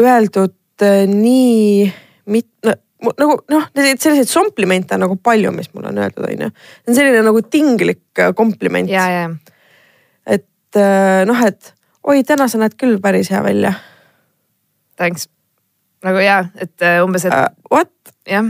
öeldud 0.01 0.57
äh, 0.83 1.05
nii 1.09 1.93
mit-, 2.27 2.73
nagu 3.19 3.39
noh, 3.51 3.69
selliseid 3.75 4.31
komplimente 4.31 4.97
on 4.97 5.07
nagu 5.07 5.17
palju, 5.17 5.53
mis 5.55 5.71
mulle 5.75 5.91
on 5.93 6.03
öeldud, 6.03 6.27
onju. 6.29 6.51
see 6.85 6.93
on 6.93 6.99
selline 6.99 7.23
nagu 7.27 7.43
tinglik 7.43 8.05
äh, 8.19 8.35
kompliment. 8.35 8.91
et 10.27 10.77
äh, 10.77 11.23
noh, 11.29 11.47
et 11.47 11.75
oi, 12.03 12.23
täna 12.27 12.49
sa 12.51 12.61
näed 12.63 12.77
küll 12.81 12.99
päris 13.03 13.31
hea 13.33 13.43
välja 13.45 13.75
thanks. 14.97 15.29
nagu 16.05 16.19
ja, 16.19 16.45
et 16.57 16.83
äh, 16.83 17.05
umbes, 17.05 17.25
et 17.25 17.33
uh,. 17.33 17.49
What, 17.73 17.91
jah, 18.27 18.45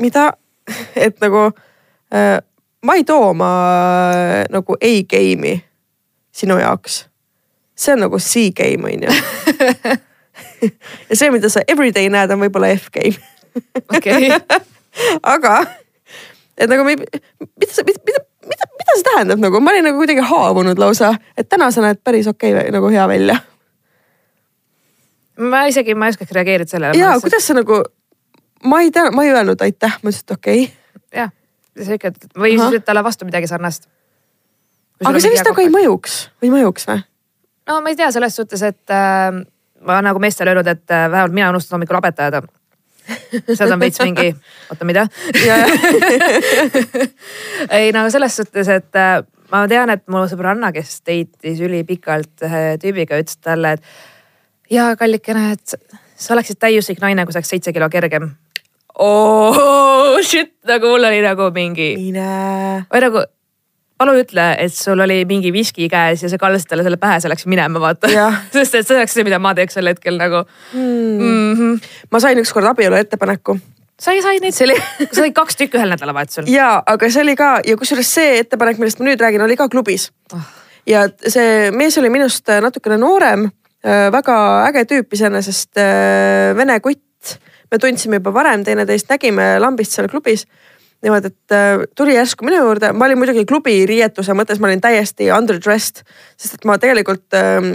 mida, 0.00 0.32
et 1.06 1.20
nagu 1.20 1.50
äh, 2.14 2.40
ma 2.84 2.94
ei 2.94 3.04
too 3.04 3.30
oma 3.30 3.50
nagu 4.50 4.76
A-game'i 4.80 5.64
sinu 6.34 6.58
jaoks. 6.58 7.06
see 7.76 7.92
on 7.92 8.00
nagu 8.06 8.18
C-game 8.18 8.84
on 8.84 9.02
ju 9.02 9.10
ja 11.10 11.16
see, 11.16 11.30
mida 11.30 11.48
sa 11.48 11.60
everyday 11.68 12.08
näed, 12.08 12.30
on 12.30 12.40
võib-olla 12.40 12.68
F-game 12.76 13.16
okei, 13.96 14.30
aga 15.34 15.64
et 16.58 16.70
nagu 16.70 16.84
me 16.86 16.94
ei, 16.94 17.20
mida 17.40 17.72
see, 17.72 17.86
mida, 17.86 18.00
mida, 18.06 18.22
mida, 18.50 18.68
mida 18.78 18.98
see 18.98 19.08
tähendab 19.08 19.42
nagu, 19.42 19.60
ma 19.60 19.74
olin 19.74 19.88
nagu 19.88 20.00
kuidagi 20.00 20.24
haavunud 20.28 20.80
lausa, 20.80 21.14
et 21.38 21.48
täna 21.48 21.70
sa 21.74 21.84
näed 21.84 22.02
päris 22.04 22.28
okei 22.30 22.54
okay, 22.54 22.72
nagu 22.74 22.90
hea 22.92 23.06
välja. 23.10 23.38
Ma 25.38 25.64
isegi, 25.70 25.94
ma 25.94 26.08
ei 26.08 26.14
oskaks 26.14 26.34
reageerida 26.36 26.70
sellele. 26.70 26.98
ja 26.98 27.14
kuidas 27.20 27.46
sa 27.46 27.56
nagu, 27.56 27.82
ma 28.64 28.80
ei 28.80 28.90
tea, 28.94 29.10
ma 29.14 29.24
ei 29.24 29.32
öelnud 29.34 29.64
aitäh, 29.64 29.98
ma 30.02 30.10
ütlesin, 30.10 30.26
et 30.26 30.36
okei 30.36 30.62
okay. 30.64 31.22
jah, 31.22 31.32
sa 31.80 31.98
ütled 31.98 32.28
või 32.34 32.54
Ahah. 32.54 32.60
siis 32.60 32.70
ütled 32.70 32.86
talle 32.86 33.04
vastu 33.04 33.28
midagi 33.28 33.50
sarnast. 33.50 33.88
aga 35.04 35.20
see 35.20 35.34
vist 35.34 35.48
nagu 35.48 35.64
ei 35.64 35.72
mõjuks 35.72 36.20
või 36.42 36.54
mõjuks 36.58 36.88
või? 36.90 37.02
no 37.68 37.80
ma 37.80 37.92
ei 37.92 37.98
tea 37.98 38.10
selles 38.14 38.36
suhtes, 38.36 38.62
et 38.62 38.94
äh, 38.94 39.30
ma 39.84 40.00
nagu 40.04 40.22
meestele 40.22 40.54
öelnud, 40.54 40.70
et 40.70 40.90
äh, 40.90 41.08
vähemalt 41.10 41.34
mina 41.34 41.50
unustan 41.54 41.78
hommikul 41.78 42.00
habet 42.00 42.20
ajada. 42.20 42.42
sealt 43.52 43.70
on 43.70 43.80
veits 43.80 44.00
mingi, 44.00 44.32
oota 44.72 44.86
mida? 44.88 45.06
ei 47.78 47.92
no 47.92 48.06
selles 48.10 48.40
suhtes, 48.40 48.68
et 48.68 49.00
äh, 49.00 49.20
ma 49.52 49.66
tean, 49.68 49.92
et 49.92 50.06
mu 50.08 50.24
sõbranna, 50.30 50.72
kes 50.72 51.02
date'is 51.04 51.60
ülipikalt 51.64 52.46
ühe 52.46 52.62
tüübiga, 52.80 53.20
ütles 53.20 53.36
talle, 53.44 53.76
et 53.76 53.82
ja 54.70 54.94
kallikene, 54.96 55.52
et 55.52 55.76
sa- 56.16 56.34
oleksid 56.34 56.60
täiuslik 56.60 57.00
naine, 57.00 57.24
kui 57.24 57.32
sa 57.32 57.42
oleks 57.42 57.54
seitse 57.54 57.72
kilo 57.72 57.88
kergem 57.90 58.30
oh 58.98 60.18
shit, 60.22 60.54
nagu 60.68 60.92
mul 60.94 61.04
oli 61.10 61.22
nagu 61.24 61.50
mingi 61.54 61.94
või 61.98 63.04
nagu 63.06 63.24
palun 63.98 64.18
ütle, 64.18 64.46
et 64.58 64.74
sul 64.74 65.00
oli 65.00 65.20
mingi 65.28 65.52
viski 65.54 65.88
käes 65.90 66.24
ja 66.24 66.30
sa 66.30 66.38
kallasid 66.40 66.70
talle 66.70 66.84
selle 66.86 66.98
pähe, 67.00 67.20
sa 67.22 67.30
läksid 67.30 67.50
minema, 67.50 67.80
vaata 67.82 68.10
sest 68.54 68.74
et 68.80 68.86
see 68.86 68.98
oleks 68.98 69.14
see, 69.14 69.26
mida 69.26 69.38
ma 69.42 69.54
teeks 69.54 69.78
sel 69.78 69.90
hetkel 69.90 70.18
nagu 70.20 70.44
hmm.. 70.72 71.22
mm. 71.22 71.54
-hmm. 71.54 71.94
ma 72.10 72.20
sain 72.20 72.38
ükskord 72.42 72.70
abielu 72.70 72.98
ettepaneku 72.98 73.58
sa 74.00 74.12
ei 74.12 74.22
said 74.22 74.42
neid, 74.42 74.54
see 74.54 74.66
oli 74.68 74.78
sa 75.06 75.22
said 75.22 75.34
kaks 75.34 75.56
tükki 75.56 75.78
ühel 75.78 75.90
nädalavahetusel. 75.94 76.50
ja, 76.50 76.82
aga 76.86 77.10
see 77.10 77.22
oli 77.22 77.36
ka 77.38 77.56
ja 77.66 77.76
kusjuures 77.78 78.14
see 78.14 78.38
ettepanek, 78.42 78.78
millest 78.78 79.00
ma 79.00 79.10
nüüd 79.10 79.22
räägin, 79.22 79.44
oli 79.46 79.56
ka 79.56 79.68
klubis 79.68 80.10
Ah. 80.34 80.46
ja 80.86 81.06
see 81.26 81.70
mees 81.70 81.98
oli 81.98 82.10
minust 82.10 82.50
natukene 82.62 82.98
noorem, 82.98 83.48
väga 83.84 84.36
äge 84.70 84.84
tüüp 84.88 85.12
iseenesest, 85.12 85.76
vene 86.56 86.78
kutt. 86.80 87.00
me 87.72 87.78
tundsime 87.80 88.20
juba 88.20 88.30
varem 88.32 88.62
teineteist, 88.64 89.08
nägime 89.10 89.58
lambist 89.60 89.92
seal 89.92 90.08
klubis. 90.08 90.46
niimoodi, 91.04 91.28
et 91.28 91.52
äh, 91.52 91.82
tuli 91.96 92.14
järsku 92.14 92.46
minu 92.46 92.62
juurde, 92.62 92.92
ma 92.96 93.04
olin 93.04 93.18
muidugi 93.20 93.42
klubi 93.44 93.82
riietuse 93.84 94.32
mõttes, 94.32 94.56
ma 94.56 94.70
olin 94.70 94.80
täiesti 94.80 95.28
underdressed, 95.36 96.00
sest 96.40 96.54
et 96.54 96.64
ma 96.64 96.78
tegelikult 96.80 97.36
äh, 97.36 97.74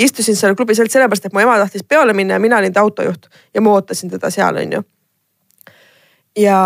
istusin 0.00 0.38
seal 0.38 0.56
klubis 0.56 0.80
ainult 0.80 0.94
sellepärast, 0.94 1.28
et 1.28 1.36
mu 1.36 1.42
ema 1.42 1.58
tahtis 1.60 1.84
peole 1.84 2.14
minna 2.16 2.38
ja 2.38 2.40
mina 2.40 2.62
olin 2.62 2.72
ta 2.72 2.80
autojuht 2.80 3.28
ja 3.52 3.60
ma 3.60 3.74
ootasin 3.76 4.14
teda 4.14 4.30
seal, 4.32 4.56
onju 4.62 4.80
ja 6.38 6.58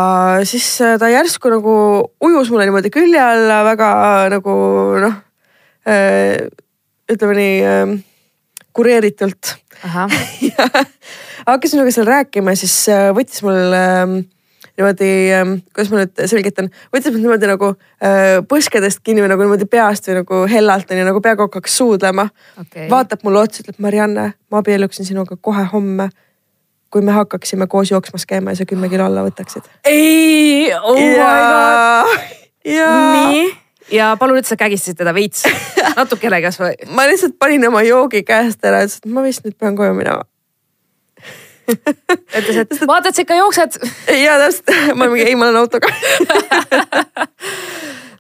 siis 0.46 0.68
äh, 0.80 0.94
ta 0.98 1.10
järsku 1.10 1.50
nagu 1.50 1.76
ujus 2.22 2.50
mulle 2.54 2.68
niimoodi 2.68 2.92
külje 2.94 3.22
alla 3.22 3.64
väga 3.66 3.88
nagu 4.36 4.52
noh, 5.02 5.16
ütleme 7.10 7.34
nii 7.40 7.56
äh, 7.66 7.96
kureeritult 8.76 9.56
ja 10.50 10.68
hakkasin 11.46 11.80
minuga 11.80 11.92
seal 11.94 12.08
rääkima 12.08 12.54
ja 12.54 12.62
siis 12.62 12.76
äh, 12.92 13.08
võttis 13.16 13.42
mul 13.44 13.76
äh, 13.76 14.04
niimoodi, 14.76 15.10
kuidas 15.72 15.90
ma 15.92 16.02
nüüd 16.02 16.22
selgitan, 16.28 16.68
võttis 16.92 17.12
mind 17.12 17.24
niimoodi 17.24 17.48
nagu 17.48 17.72
äh, 17.72 18.38
põskedest 18.48 19.02
kinni 19.06 19.24
või 19.24 19.32
nagu 19.32 19.44
niimoodi 19.44 19.68
peast 19.70 20.08
või 20.10 20.20
nagu 20.20 20.42
hellalt 20.50 20.92
onju, 20.92 21.08
nagu 21.08 21.22
peaaegu 21.24 21.48
hakkaks 21.48 21.76
suudlema 21.80 22.28
okay. 22.60 22.88
vaatab 22.92 23.24
mulle 23.26 23.44
otsa, 23.44 23.64
ütleb 23.64 23.80
Marianne, 23.82 24.30
ma 24.52 24.62
abielluksin 24.62 25.08
sinuga 25.08 25.38
kohe 25.40 25.66
homme. 25.72 26.10
kui 26.90 27.02
me 27.02 27.12
hakkaksime 27.12 27.66
koos 27.66 27.90
jooksmas 27.90 28.24
käima 28.26 28.52
ja 28.54 28.56
sa 28.56 28.64
kümme 28.64 28.88
kilo 28.88 29.04
alla 29.04 29.24
võtaksid. 29.26 29.64
ei, 29.84 30.72
oh 30.74 30.96
my 30.96 31.14
god. 31.18 32.26
ja. 32.64 32.90
nii, 33.12 33.48
ja 33.92 34.12
palun 34.20 34.40
ütle, 34.40 34.48
sa 34.48 34.58
kägistasid 34.60 34.98
teda 35.00 35.14
veits, 35.16 35.44
natukene 35.98 36.40
kasvõi. 36.44 36.74
ma 36.94 37.06
lihtsalt 37.10 37.38
panin 37.38 37.68
oma 37.68 37.82
joogi 37.86 38.22
käest 38.26 38.64
ära, 38.64 38.84
ütlesin, 38.86 39.04
et 39.04 39.12
ma 39.18 39.24
vist 39.26 39.46
nüüd 39.46 39.56
pean 39.58 39.78
koju 39.78 39.96
minema. 39.98 40.24
ütles, 42.38 42.62
et 42.62 42.86
vaata, 42.86 43.10
et 43.10 43.18
sa 43.18 43.24
ikka 43.26 43.40
jooksed. 43.40 43.80
ja 44.22 44.38
täpselt, 44.42 44.94
ma 44.94 45.10
mingi, 45.10 45.26
ei, 45.26 45.34
ma 45.38 45.50
olen 45.50 45.64
autoga 45.64 45.90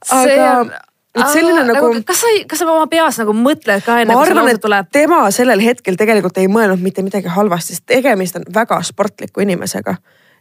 see 0.06 0.40
on 0.42 0.70
et 1.16 1.30
selline 1.32 1.62
Aga, 1.62 1.72
nagu, 1.72 2.02
kas 2.06 2.20
sa, 2.20 2.32
kas 2.48 2.60
sa 2.60 2.68
oma 2.68 2.86
peas 2.92 3.18
nagu 3.22 3.34
mõtled 3.36 3.84
ka 3.86 4.00
enne, 4.02 4.16
kui 4.16 4.36
lause 4.36 4.52
et 4.56 4.62
tuleb? 4.62 4.90
tema 4.92 5.22
sellel 5.34 5.62
hetkel 5.64 5.96
tegelikult 5.98 6.36
ei 6.42 6.50
mõelnud 6.52 6.82
mitte 6.84 7.04
midagi 7.06 7.32
halvasti, 7.32 7.76
sest 7.76 7.86
tegemist 7.88 8.36
on 8.40 8.44
väga 8.52 8.78
sportliku 8.84 9.44
inimesega. 9.44 9.96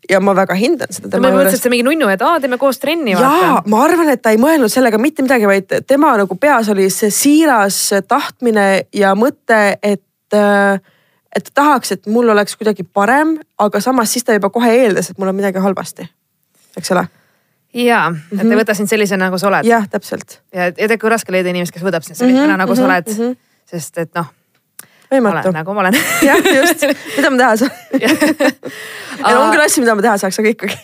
Ja 0.09 0.19
ma 0.19 0.33
väga 0.37 0.53
hindan 0.59 0.91
seda 0.93 1.07
ma 1.07 1.11
tema 1.11 1.27
mõtlesin, 1.27 1.41
juures 1.41 1.57
et 1.59 1.61
see 1.65 1.73
mingi 1.73 1.85
nunnu, 1.87 2.07
et 2.13 2.21
aa, 2.21 2.39
teeme 2.43 2.57
koos 2.61 2.79
trenni. 2.79 3.11
jaa, 3.17 3.61
ma 3.65 3.83
arvan, 3.83 4.09
et 4.13 4.21
ta 4.21 4.33
ei 4.35 4.37
mõelnud 4.41 4.71
sellega 4.71 4.97
mitte 5.01 5.25
midagi, 5.25 5.47
vaid 5.49 5.75
tema 5.87 6.15
nagu 6.17 6.35
peas 6.39 6.69
oli 6.73 6.89
see 6.93 7.09
siiras 7.13 7.79
tahtmine 8.07 8.85
ja 8.93 9.15
mõte, 9.17 9.61
et, 9.83 10.03
et 10.35 11.49
ta 11.53 11.61
tahaks, 11.61 11.91
et 11.91 12.07
mul 12.07 12.29
oleks 12.29 12.55
kuidagi 12.55 12.83
parem, 12.83 13.37
aga 13.59 13.81
samas 13.83 14.13
siis 14.13 14.23
ta 14.23 14.33
juba 14.37 14.49
kohe 14.49 14.71
eeldas, 14.71 15.09
et 15.11 15.17
mul 15.19 15.27
on 15.33 15.35
midagi 15.35 15.59
halvasti. 15.63 16.09
eks 16.77 16.91
ole? 16.91 17.07
jaa, 17.75 18.07
et 18.31 18.37
Mhm. 18.43 18.51
ei 18.51 18.57
võta 18.61 18.73
sind 18.75 18.87
sellisena, 18.87 19.25
nagu 19.25 19.37
sa 19.37 19.47
oled. 19.47 19.65
jah, 19.67 19.83
täpselt. 19.89 20.39
ja, 20.53 20.69
ja 20.71 20.87
tead, 20.87 20.99
kui 20.99 21.09
raske 21.09 21.31
leida 21.31 21.49
inimest, 21.49 21.73
kes 21.73 21.83
võtab 21.83 22.03
sind 22.07 22.15
sellisena 22.15 22.53
Mhm, 22.53 22.57
nagu 22.63 22.75
sa 22.75 22.81
mhm, 22.81 22.91
oled 22.91 23.07
mhm. 23.17 23.37
sest 23.65 23.97
et 23.97 24.13
noh, 24.15 24.25
võimatu 25.11 25.53
nagu 25.55 25.75
ma 25.75 25.85
olen 25.85 25.97
jah, 26.29 26.51
just, 26.55 26.85
mida 27.17 27.31
ma 27.31 27.41
teha 27.43 27.55
saan. 27.63 27.71
ja 29.29 29.39
on 29.39 29.53
küll 29.53 29.63
asju, 29.65 29.85
mida 29.85 29.95
ma 29.95 30.05
teha 30.05 30.17
saaks, 30.21 30.39
aga 30.41 30.51
ikkagi. 30.53 30.77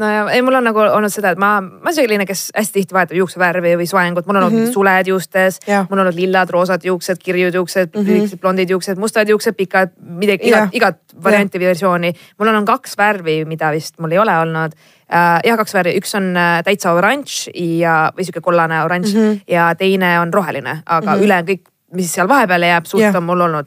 no 0.00 0.08
ja 0.08 0.22
ei, 0.32 0.42
mul 0.44 0.56
on 0.58 0.66
nagu 0.70 0.82
olnud 0.82 1.12
seda, 1.12 1.34
et 1.34 1.40
ma, 1.40 1.54
ma 1.60 1.90
olen 1.90 1.96
selline, 1.96 2.26
kes 2.28 2.46
hästi 2.56 2.78
tihti 2.78 2.96
vahetab 2.96 3.18
juuksevärvi 3.18 3.74
või 3.80 3.88
soengut, 3.90 4.28
mul 4.28 4.38
on 4.38 4.46
olnud 4.46 4.58
mm 4.58 4.64
-hmm. 4.66 4.74
suled 4.74 5.10
juustes 5.12 5.60
mul 5.68 5.98
on 5.98 6.04
olnud 6.06 6.18
lillad, 6.18 6.50
roosad 6.50 6.84
juuksed, 6.84 7.20
kirjud 7.22 7.54
juuksed 7.60 7.92
mm. 7.94 8.06
-hmm. 8.06 8.40
blondid 8.40 8.70
juuksed, 8.70 8.98
mustad 8.98 9.28
juuksed, 9.28 9.56
pikad, 9.58 9.92
midagi, 10.00 10.50
Jah. 10.50 10.68
igat, 10.72 10.96
igat 10.98 11.22
varianti, 11.24 11.60
versiooni. 11.60 12.14
mul 12.38 12.48
on 12.48 12.54
olnud 12.54 12.72
kaks 12.72 12.96
värvi, 12.98 13.44
mida 13.44 13.70
vist 13.72 13.98
mul 13.98 14.12
ei 14.12 14.18
ole 14.18 14.38
olnud 14.38 14.72
äh,. 15.12 15.40
jah, 15.44 15.56
kaks 15.56 15.74
värvi, 15.74 15.96
üks 16.00 16.16
on 16.16 16.36
äh, 16.36 16.62
täitsa 16.64 16.92
oranž 16.92 17.48
ja, 17.54 18.12
või 18.16 18.24
sihuke 18.24 18.40
kollane 18.40 18.82
oranž 18.84 19.14
mm. 19.14 19.20
-hmm. 19.20 19.40
ja 19.46 19.74
teine 19.74 20.20
on 20.20 20.32
roheline, 20.34 20.82
aga 20.86 21.10
mm 21.10 21.18
-hmm. 21.18 21.24
ülejäänud 21.24 21.50
kõik, 21.50 21.71
mis 21.94 22.12
seal 22.14 22.28
vahepeale 22.28 22.66
jääb, 22.66 22.84
suht 22.86 23.02
Jah. 23.02 23.16
on 23.16 23.24
mul 23.24 23.40
olnud. 23.40 23.66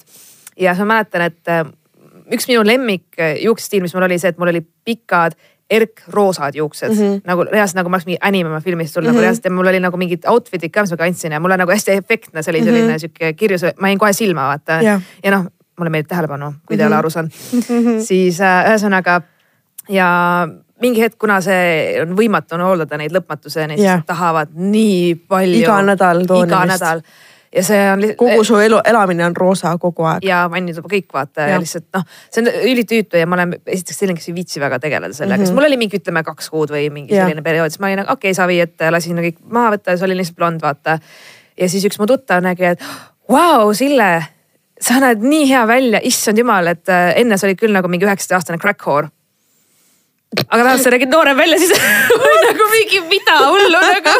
ja 0.59 0.73
siis 0.73 0.85
ma 0.85 0.93
mäletan, 0.93 1.21
et 1.21 1.47
äh, 1.47 1.65
üks 2.33 2.47
minu 2.47 2.63
lemmik 2.65 3.19
äh, 3.19 3.35
juuksestiil, 3.43 3.81
mis 3.81 3.93
mul 3.93 4.03
oli 4.07 4.19
see, 4.19 4.29
et 4.29 4.37
mul 4.37 4.47
oli 4.53 4.61
pikad 4.85 5.35
erkroosad 5.69 6.55
juuksed 6.55 6.91
mm, 6.91 6.97
-hmm. 6.97 7.21
nagu 7.25 7.43
reaalselt 7.43 7.75
nagu 7.75 7.89
ma 7.89 7.95
oleks 7.95 8.05
mingi 8.05 8.19
anime 8.21 8.61
filmist 8.61 8.93
tulnud 8.93 9.07
mm, 9.07 9.11
-hmm. 9.11 9.15
nagu 9.15 9.21
reaalselt 9.21 9.45
ja 9.45 9.51
mul 9.51 9.67
oli 9.67 9.79
nagu 9.79 9.97
mingid 9.97 10.23
outfit'id 10.29 10.69
ka, 10.69 10.81
mis 10.81 10.91
ma 10.91 10.97
kandsin 10.97 11.31
ja 11.31 11.39
mul 11.39 11.51
on 11.51 11.59
nagu 11.59 11.71
hästi 11.71 11.91
efektne, 11.91 12.43
see 12.43 12.51
oli 12.51 12.63
selline 12.63 12.87
mm 12.87 12.93
-hmm. 12.93 12.99
sihuke 12.99 13.33
kirjus, 13.33 13.61
ma 13.79 13.87
jäin 13.87 13.99
kohe 13.99 14.13
silma 14.13 14.47
vaata 14.47 14.81
Jah. 14.81 15.01
ja 15.23 15.31
noh, 15.31 15.45
mulle 15.79 15.89
meeldib 15.89 16.07
tähelepanu, 16.07 16.53
kui 16.65 16.77
te 16.77 16.83
ei 16.83 16.89
Mhm. 16.89 16.93
ole 16.93 16.95
aru 16.95 17.09
saanud, 17.09 17.31
siis 17.99 18.41
äh, 18.41 18.65
ühesõnaga 18.69 19.21
ja 19.89 20.47
mingi 20.81 21.01
hetk, 21.01 21.17
kuna 21.19 21.41
see 21.41 22.01
on 22.01 22.15
võimatu 22.17 22.57
on 22.57 22.61
hooldada 22.61 22.97
neid 22.97 23.11
lõpmatuseni, 23.15 23.77
siis 23.77 23.87
nad 23.87 24.05
tahavad 24.05 24.49
nii 24.53 25.15
palju. 25.27 25.61
Iga 25.63 25.81
nädal 25.81 26.21
iga 26.25 26.65
nädal 26.65 27.01
ja 27.55 27.63
see 27.63 27.81
on. 27.91 28.03
kogu 28.17 28.43
su 28.47 28.57
elu, 28.59 28.79
elamine 28.85 29.25
on 29.25 29.35
roosa 29.37 29.75
kogu 29.81 30.05
aeg. 30.09 30.25
ja 30.27 30.43
vannituba 30.51 30.89
kõik 30.91 31.07
vaata 31.13 31.47
ja 31.47 31.55
Jah. 31.55 31.63
lihtsalt 31.63 31.87
noh, 31.95 32.05
see 32.33 32.43
on 32.43 32.51
ülitüütu 32.71 33.19
ja 33.21 33.29
ma 33.29 33.39
olen 33.39 33.55
esiteks 33.65 34.01
selline, 34.01 34.19
kes 34.19 34.29
ei 34.29 34.37
viitsi 34.37 34.61
väga 34.63 34.79
tegeleda 34.83 35.13
sellega 35.13 35.37
mm, 35.37 35.41
-hmm. 35.41 35.51
sest 35.51 35.57
mul 35.57 35.69
oli 35.69 35.79
mingi 35.81 35.99
ütleme 36.01 36.23
kaks 36.27 36.49
kuud 36.53 36.73
või 36.75 36.89
mingi 36.93 37.15
Jah. 37.15 37.25
selline 37.29 37.45
periood, 37.45 37.73
siis 37.73 37.83
ma 37.83 37.91
olin 37.91 38.03
nagu 38.03 38.13
okei 38.13 38.31
okay,, 38.31 38.37
savi 38.37 38.59
ette, 38.63 38.91
lasin 38.91 39.23
kõik 39.27 39.41
maha 39.45 39.75
võtta 39.75 39.95
ja 39.95 40.01
see 40.01 40.09
oli 40.09 40.19
lihtsalt 40.21 40.39
blond, 40.41 40.61
vaata. 40.61 40.99
ja 41.57 41.69
siis 41.69 41.85
üks 41.87 41.99
mu 42.01 42.09
tuttav 42.09 42.43
nägi, 42.43 42.73
et 42.75 42.87
vau 43.29 43.65
wow,, 43.65 43.73
Sille, 43.73 44.09
sa 44.81 44.99
näed 45.03 45.23
nii 45.23 45.47
hea 45.49 45.63
välja, 45.67 46.01
issand 46.03 46.41
jumal, 46.41 46.67
et 46.67 46.89
äh, 46.89 47.13
enne 47.21 47.37
sa 47.37 47.47
olid 47.47 47.59
küll 47.61 47.75
nagu 47.75 47.91
mingi 47.91 48.07
üheksateistaastane 48.07 48.59
crack-whore. 48.61 49.09
aga 50.49 50.63
tahad 50.63 50.83
sa 50.83 50.91
nägid 50.91 51.11
noorem 51.13 51.37
välja, 51.37 51.59
siis 51.59 51.73
nagu 52.49 52.69
mingi 52.75 53.01
mida 53.09 53.39
hullu 53.47 53.81
nagu. 53.87 54.19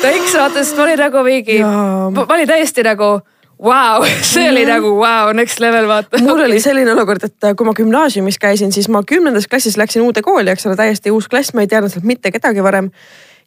Thanks 0.00 0.32
vaata, 0.34 0.62
sest 0.62 0.78
ma 0.78 0.86
olin 0.86 0.98
nagu 0.98 1.22
mingi, 1.26 1.58
ma 1.62 2.24
olin 2.24 2.48
täiesti 2.48 2.84
nagu 2.86 3.18
vau, 3.62 4.06
see 4.32 4.48
oli 4.50 4.64
nagu 4.66 4.94
vau, 4.98 5.32
next 5.36 5.60
level 5.60 5.88
vaata. 5.90 6.20
mul 6.22 6.44
oli 6.46 6.60
selline 6.62 6.94
olukord, 6.94 7.24
et 7.28 7.50
kui 7.56 7.68
ma 7.68 7.74
gümnaasiumis 7.76 8.38
käisin, 8.42 8.72
siis 8.74 8.88
ma 8.92 9.02
kümnendas 9.06 9.48
klassis 9.50 9.76
läksin 9.80 10.02
uude 10.02 10.24
kooli, 10.24 10.50
eks 10.52 10.66
ole, 10.66 10.78
täiesti 10.78 11.12
uus 11.14 11.28
klass, 11.28 11.54
ma 11.54 11.64
ei 11.64 11.70
teadnud 11.70 11.92
sealt 11.92 12.08
mitte 12.08 12.32
kedagi 12.34 12.64
varem. 12.64 12.90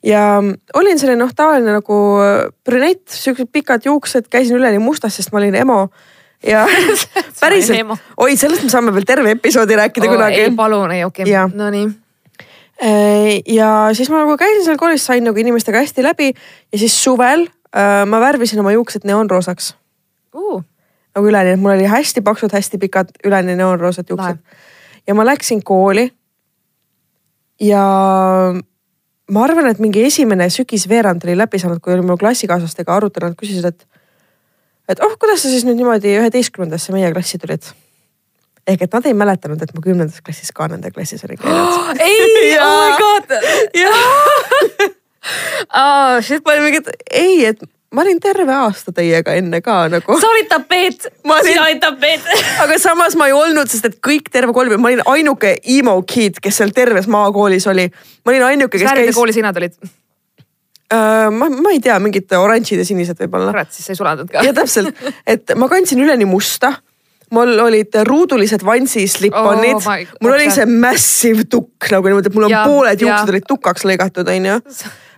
ja 0.05 0.21
olin 0.73 0.99
selline 1.01 1.23
noh, 1.23 1.33
tavaline 1.35 1.79
nagu 1.79 1.99
brünett, 2.65 3.07
siuksed 3.09 3.51
pikad 3.51 3.89
juuksed, 3.89 4.29
käisin 4.29 4.59
üleni 4.59 4.79
mustas, 4.79 5.17
sest 5.17 5.33
ma 5.33 5.41
olin 5.41 5.55
emo. 5.55 5.89
ja 6.45 6.67
päriselt 7.41 7.97
oi, 8.17 8.37
sellest 8.37 8.63
me 8.63 8.71
saame 8.71 8.93
veel 8.95 9.07
terve 9.07 9.35
episoodi 9.35 9.75
rääkida 9.75 10.07
ei 10.07 10.15
kunagi. 10.17 10.49
palun, 10.55 10.91
ei 10.91 11.03
okei 11.03 11.27
okay., 11.27 11.57
no 11.57 11.69
nii. 11.73 12.04
Äh, 12.83 13.39
ja 13.47 13.89
siis 13.95 14.09
ma 14.11 14.25
nagu 14.25 14.35
käisin 14.37 14.65
seal 14.65 14.77
koolis, 14.77 15.05
sain 15.05 15.23
nagu 15.23 15.39
inimestega 15.39 15.79
hästi 15.79 16.03
läbi 16.03 16.33
ja 16.35 16.79
siis 16.79 16.97
suvel 17.03 17.47
äh, 17.71 18.03
ma 18.09 18.19
värvisin 18.19 18.59
oma 18.59 18.75
juuksed 18.75 19.07
neoonroosaks 19.07 19.73
Uh, 20.35 20.59
nagu 21.15 21.29
üleni, 21.29 21.53
et 21.55 21.61
mul 21.61 21.77
oli 21.77 21.87
hästi 21.87 22.19
paksud, 22.25 22.51
hästi 22.51 22.79
pikad 22.81 23.13
üleni 23.23 23.55
neoonroosad 23.55 24.09
juuksed. 24.11 24.41
ja 25.07 25.15
ma 25.15 25.25
läksin 25.25 25.63
kooli. 25.63 26.09
ja 27.61 27.83
ma 29.31 29.43
arvan, 29.43 29.69
et 29.71 29.79
mingi 29.79 30.03
esimene 30.03 30.49
sügisveerand 30.49 31.23
oli 31.23 31.37
läbi 31.37 31.59
saanud, 31.59 31.79
kui 31.79 31.93
olime 31.93 32.17
klassikaaslastega 32.19 32.95
arutanud, 32.95 33.37
küsisid, 33.39 33.65
et, 33.65 33.87
et 34.89 34.99
oh, 34.99 35.15
kuidas 35.19 35.45
sa 35.45 35.53
siis 35.53 35.63
nüüd 35.63 35.79
niimoodi 35.79 36.17
üheteistkümnendasse 36.19 36.93
meie 36.93 37.13
klassi 37.15 37.39
tulid. 37.39 37.71
Ehk 38.67 38.81
et 38.87 38.93
nad 38.97 39.05
ei 39.05 39.13
mäletanud, 39.13 39.61
et 39.61 39.73
ma 39.75 39.81
kümnendas 39.83 40.21
klassis 40.25 40.51
ka 40.55 40.67
nende 40.71 40.91
klassis 40.91 41.25
olin 41.27 41.41
käinud. 41.41 42.01
ei, 42.01 42.53
Jaa. 42.53 42.67
oh 42.67 42.77
my 42.83 42.97
god. 43.03 44.95
oh 45.81 46.21
shit, 46.21 46.43
ma 46.45 46.53
olin 46.53 46.67
mingi, 46.67 46.81
et 46.83 47.09
ei, 47.11 47.45
et 47.51 47.63
ma 47.95 48.03
olin 48.03 48.19
terve 48.21 48.53
aasta 48.53 48.93
teiega 48.95 49.35
enne 49.39 49.61
ka 49.65 49.77
nagu. 49.91 50.17
sa 50.21 50.29
olid 50.29 50.49
tapeet, 50.51 51.07
sina 51.47 51.67
olid 51.67 51.81
tapeet. 51.83 52.31
aga 52.63 52.79
samas 52.81 53.17
ma 53.19 53.29
ei 53.29 53.35
olnud, 53.35 53.69
sest 53.71 53.89
et 53.89 53.99
kõik 54.03 54.31
terve 54.33 54.55
kooli, 54.55 54.77
ma 54.77 54.91
olin 54.91 55.05
ainuke 55.15 55.55
emo 55.77 55.97
kid, 56.07 56.41
kes 56.43 56.61
seal 56.61 56.73
terves 56.75 57.09
maakoolis 57.11 57.67
oli. 57.71 57.87
ma 58.25 58.33
olin 58.33 58.49
ainuke, 58.51 58.77
kes 58.77 58.89
värvide 58.89 59.11
käis, 59.11 59.19
kooli 59.19 59.35
sina 59.35 59.53
tulid? 59.55 59.77
ma, 60.95 61.49
ma 61.49 61.71
ei 61.73 61.79
tea, 61.83 61.97
mingid 61.99 62.31
oranžid 62.37 62.83
ja 62.83 62.87
sinised 62.87 63.19
võib-olla. 63.19 63.53
kurat, 63.55 63.71
siis 63.73 63.87
sa 63.87 63.95
ei 63.95 64.01
sulanud 64.01 64.29
ka 64.31 64.43
ja. 64.45 64.53
täpselt, 64.55 64.99
et 65.27 65.55
ma 65.57 65.69
kandsin 65.71 66.01
üleni 66.03 66.27
musta 66.29 66.75
mul 67.33 67.59
olid 67.59 67.95
ruudulised 68.07 68.65
vansi 68.65 69.07
slip-on'id 69.09 69.79
Oh 69.79 69.87
mul 70.21 70.35
oli 70.35 70.51
see 70.53 70.67
massive 70.69 71.47
tukk 71.49 71.89
nagu 71.93 72.11
niimoodi, 72.11 72.31
et 72.31 72.37
mul 72.37 72.47
on 72.47 72.53
Ja, 72.53 72.63
pooled 72.67 73.01
juuksed 73.01 73.33
olid 73.33 73.47
tukaks 73.49 73.85
lõigatud, 73.87 74.29
onju. 74.31 74.59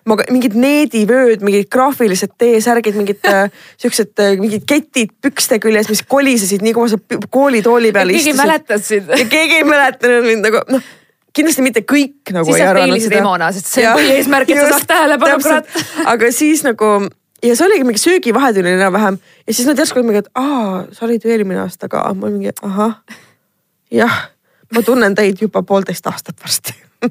ma 0.07 0.15
mingid 0.31 0.55
needivööd, 0.55 1.43
mingid 1.43 1.67
graafilised 1.73 2.37
T-särgid, 2.39 2.95
mingid 2.95 3.27
äh, 3.27 3.51
siuksed 3.81 4.23
äh, 4.23 4.37
mingid 4.39 4.63
ketid 4.69 5.11
pükste 5.21 5.59
küljes, 5.63 5.89
mis 5.91 6.03
kolisesid 6.07 6.63
nii, 6.63 6.75
kui 6.77 6.87
ma 6.87 6.93
seal 6.93 7.27
koolitooli 7.33 7.91
peal 7.95 8.13
keegi 8.13 8.31
istusin. 8.31 8.41
mäletas 8.43 8.87
sind. 8.87 9.11
keegi 9.33 9.61
ei 9.61 9.67
mäletanud 9.67 10.29
mind 10.29 10.47
nagu 10.47 10.63
noh, 10.71 10.89
kindlasti 11.35 11.65
mitte 11.65 11.83
kõik 11.87 12.33
nagu 12.33 12.49
siis 12.49 12.63
ei 12.63 12.67
arvanud 12.71 13.03
seda. 13.03 13.21
emona, 13.21 13.51
sest 13.55 13.71
see 13.75 13.87
on 13.87 13.99
põhieesmärk, 13.99 14.51
et 14.51 14.63
sa 14.63 14.73
saaks 14.73 14.91
tähelepanu, 14.93 15.39
kurat. 15.43 15.79
aga 16.15 16.31
siis 16.35 16.63
nagu 16.65 16.93
ja 17.43 17.55
see 17.55 17.67
oligi 17.67 17.85
mingi 17.85 18.01
söögivahetund 18.01 18.65
oli 18.65 18.77
enam-vähem 18.79 19.19
ja 19.47 19.53
siis 19.53 19.67
nad 19.67 19.79
järsku 19.79 19.99
olid 19.99 20.09
mingi, 20.09 20.25
et 20.25 20.31
aa, 20.35 20.83
sa 20.91 21.05
olid 21.07 21.23
ju 21.23 21.31
eelmine 21.31 21.63
aasta 21.63 21.89
ka, 21.91 22.03
ma 22.13 22.27
olin 22.27 22.39
mingi 22.39 22.53
ahah, 22.67 22.97
jah, 23.93 24.19
ma 24.75 24.83
tunnen 24.85 25.15
teid 25.15 25.41
juba 25.41 25.63
poolteist 25.63 26.07
aastat 26.11 26.39
varsti. 26.43 26.75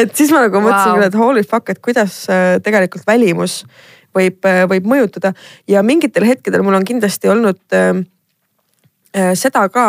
Et 0.00 0.10
siis 0.16 0.32
ma 0.34 0.40
nagu 0.42 0.58
wow. 0.58 0.64
mõtlesin 0.64 0.96
küll, 0.96 1.06
et 1.06 1.16
holy 1.20 1.42
fuck, 1.46 1.68
et 1.70 1.78
kuidas 1.78 2.16
äh, 2.32 2.56
tegelikult 2.64 3.04
välimus 3.06 3.60
võib, 4.10 4.42
võib 4.42 4.88
mõjutada. 4.90 5.30
Ja 5.70 5.84
mingitel 5.86 6.26
hetkedel 6.26 6.64
mul 6.66 6.74
on 6.80 6.86
kindlasti 6.88 7.30
olnud 7.30 7.60
äh, 7.78 8.00
äh, 9.14 9.30
seda 9.38 9.62
ka, 9.70 9.86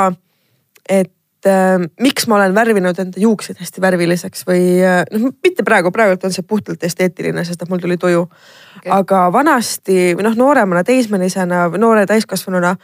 et 0.86 1.10
äh, 1.50 1.78
miks 2.02 2.28
ma 2.28 2.39
olen 2.39 2.56
värvinud 2.56 3.00
enda 3.00 3.22
juuksed 3.22 3.62
hästi 3.62 3.84
värviliseks 3.84 4.46
või 4.50 4.64
äh, 4.84 5.02
noh, 5.14 5.34
mitte 5.44 5.66
praegu, 5.68 5.91
praegult 5.96 6.24
on 6.28 6.36
see 6.36 6.46
puhtalt 6.48 6.84
esteetiline, 6.84 7.46
sest 7.48 7.64
et 7.64 7.72
mul 7.72 7.82
tuli 7.84 7.98
tuju 8.02 8.26
okay.. 8.26 8.91
aga 8.91 9.26
vanasti 9.34 10.14
või 10.18 10.28
noh, 10.30 10.38
nooremana 10.39 10.86
teismelisena 10.88 11.68
või 11.74 11.84
noore 11.84 12.06
täiskasvanuna 12.10 12.76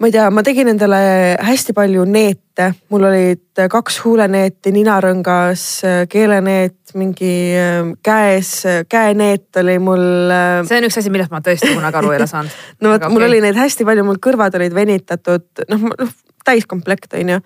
ma 0.00 0.08
ei 0.08 0.12
tea, 0.14 0.26
ma 0.34 0.42
tegin 0.44 0.68
endale 0.72 0.98
hästi 1.42 1.74
palju 1.76 2.04
neete, 2.08 2.70
mul 2.92 3.06
olid 3.08 3.62
kaks 3.70 4.00
huuleneeti 4.04 4.72
ninarõngas, 4.74 5.64
keeleneet, 6.10 6.94
mingi 6.98 7.30
äh, 7.58 7.80
käes, 8.04 8.50
käeneet 8.90 9.62
oli 9.62 9.78
mul. 9.82 10.04
äh, 10.30 10.60
see 10.68 10.78
on 10.78 10.88
üks 10.88 10.98
asi, 11.00 11.12
millest 11.14 11.32
ma 11.34 11.42
tõesti 11.44 11.72
kunagi 11.74 12.00
aru 12.00 12.12
ei 12.12 12.20
ole 12.20 12.28
saanud. 12.30 12.58
no 12.84 12.94
vot, 12.94 13.08
mul 13.14 13.26
oli 13.28 13.40
neid 13.44 13.58
hästi 13.58 13.86
palju, 13.86 14.06
mul 14.06 14.20
kõrvad 14.22 14.58
olid 14.58 14.76
venitatud, 14.76 15.46
noh, 15.70 15.88
noh 15.90 16.14
täiskomplekt 16.44 17.14
on 17.14 17.28
ju. 17.28 17.40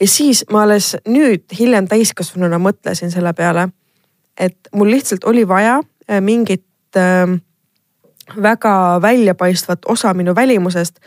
ja 0.00 0.08
siis 0.08 0.44
ma 0.50 0.62
alles 0.62 0.96
nüüd 1.08 1.44
hiljem 1.58 1.88
täiskasvanuna 1.88 2.58
mõtlesin 2.62 3.10
selle 3.10 3.32
peale, 3.32 3.68
et 4.38 4.70
mul 4.74 4.90
lihtsalt 4.90 5.24
oli 5.24 5.48
vaja 5.48 5.80
äh, 5.80 6.20
mingit 6.20 6.96
äh, 6.96 7.36
väga 8.42 8.98
väljapaistvat 9.02 9.86
osa 9.88 10.14
minu 10.14 10.34
välimusest, 10.34 10.98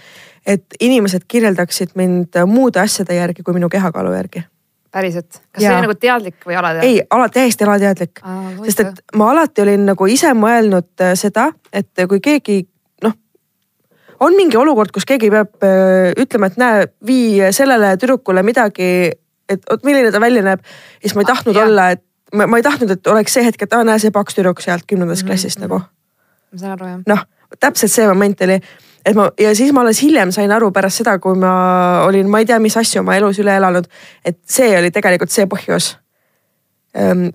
et 0.46 0.66
inimesed 0.80 1.22
kirjeldaksid 1.28 1.90
mind 1.96 2.40
muude 2.46 2.80
asjade 2.80 3.16
järgi 3.16 3.44
kui 3.44 3.54
minu 3.54 3.70
kehakaalu 3.70 4.14
järgi. 4.14 4.44
päriselt, 4.92 5.30
kas 5.52 5.62
see 5.62 5.66
Jaa. 5.68 5.78
oli 5.78 5.86
nagu 5.86 5.94
teadlik 5.96 6.46
või 6.46 6.56
alateadlik? 6.58 6.90
ei, 6.90 7.02
ala 7.10 7.30
täiesti 7.30 7.64
alateadlik 7.64 8.22
sest 8.66 8.80
et 8.80 9.02
ma 9.16 9.28
alati 9.32 9.62
olin 9.62 9.86
nagu 9.86 10.06
ise 10.10 10.34
mõelnud 10.34 10.90
äh, 11.02 11.14
seda, 11.14 11.52
et 11.74 12.08
kui 12.10 12.20
keegi 12.20 12.64
on 14.20 14.36
mingi 14.36 14.58
olukord, 14.60 14.92
kus 14.96 15.06
keegi 15.08 15.30
peab 15.32 15.64
äh, 15.64 16.12
ütlema, 16.20 16.50
et 16.52 16.58
näe, 16.60 16.88
vii 17.06 17.52
sellele 17.56 17.94
tüdrukule 18.02 18.44
midagi, 18.44 18.90
et 19.50 19.64
oot, 19.72 19.84
milline 19.88 20.12
ta 20.12 20.20
välja 20.22 20.44
näeb. 20.46 20.60
ja 20.66 21.08
siis 21.08 21.16
ma 21.16 21.22
ei 21.24 21.30
Ah, 21.30 21.34
tahtnud 21.36 21.56
jah. 21.56 21.68
olla, 21.68 21.90
et 21.96 22.04
ma, 22.34 22.48
ma 22.48 22.58
ei 22.60 22.64
tahtnud, 22.66 22.92
et 22.92 23.08
oleks 23.08 23.34
see 23.34 23.46
hetk, 23.46 23.62
et 23.64 23.74
aa 23.74 23.84
näe 23.88 24.00
see 24.00 24.12
paks 24.12 24.36
tüdruk 24.38 24.62
sealt 24.62 24.86
kümnendast 24.90 25.24
Mhm, 25.24 25.32
klassist 25.32 25.60
nagu 25.60 25.80
ma 25.80 26.58
saan 26.60 26.72
aru 26.78 26.86
jah. 26.92 27.02
noh, 27.08 27.24
täpselt 27.60 27.92
see 27.92 28.08
moment 28.08 28.42
oli, 28.42 28.60
et 29.06 29.16
ma 29.16 29.30
ja 29.40 29.56
siis 29.56 29.72
ma 29.74 29.82
alles 29.82 30.02
hiljem 30.04 30.32
sain 30.36 30.52
aru 30.52 30.72
pärast 30.72 30.98
seda, 31.02 31.18
kui 31.20 31.36
ma 31.40 32.04
olin, 32.06 32.30
ma 32.30 32.40
ei 32.40 32.46
tea, 32.46 32.60
mis 32.60 32.78
asju 32.78 33.02
oma 33.02 33.16
elus 33.18 33.40
üle 33.40 33.56
elanud, 33.58 33.88
et 34.26 34.38
see 34.46 34.78
oli 34.78 34.92
tegelikult 34.92 35.32
see 35.32 35.46
põhjus 35.50 35.96
ähm,. 36.98 37.30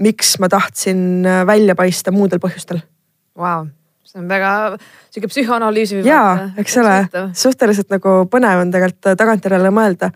miks 0.00 0.38
ma 0.40 0.48
tahtsin 0.48 1.26
äh, 1.26 1.42
välja 1.46 1.74
paista 1.76 2.10
muudel 2.10 2.38
põhjustel. 2.40 2.78
Vau, 3.36 3.66
see 4.10 4.20
on 4.20 4.28
väga 4.30 4.50
sihuke 5.10 5.30
psühhoanalüüsiv. 5.30 6.04
jaa, 6.06 6.50
eks 6.60 6.76
ole, 6.82 6.98
suhteliselt 7.36 7.90
nagu 7.92 8.20
põnev 8.30 8.64
on 8.64 8.74
tegelikult 8.74 9.18
tagantjärele 9.20 9.72
mõelda. 9.74 10.10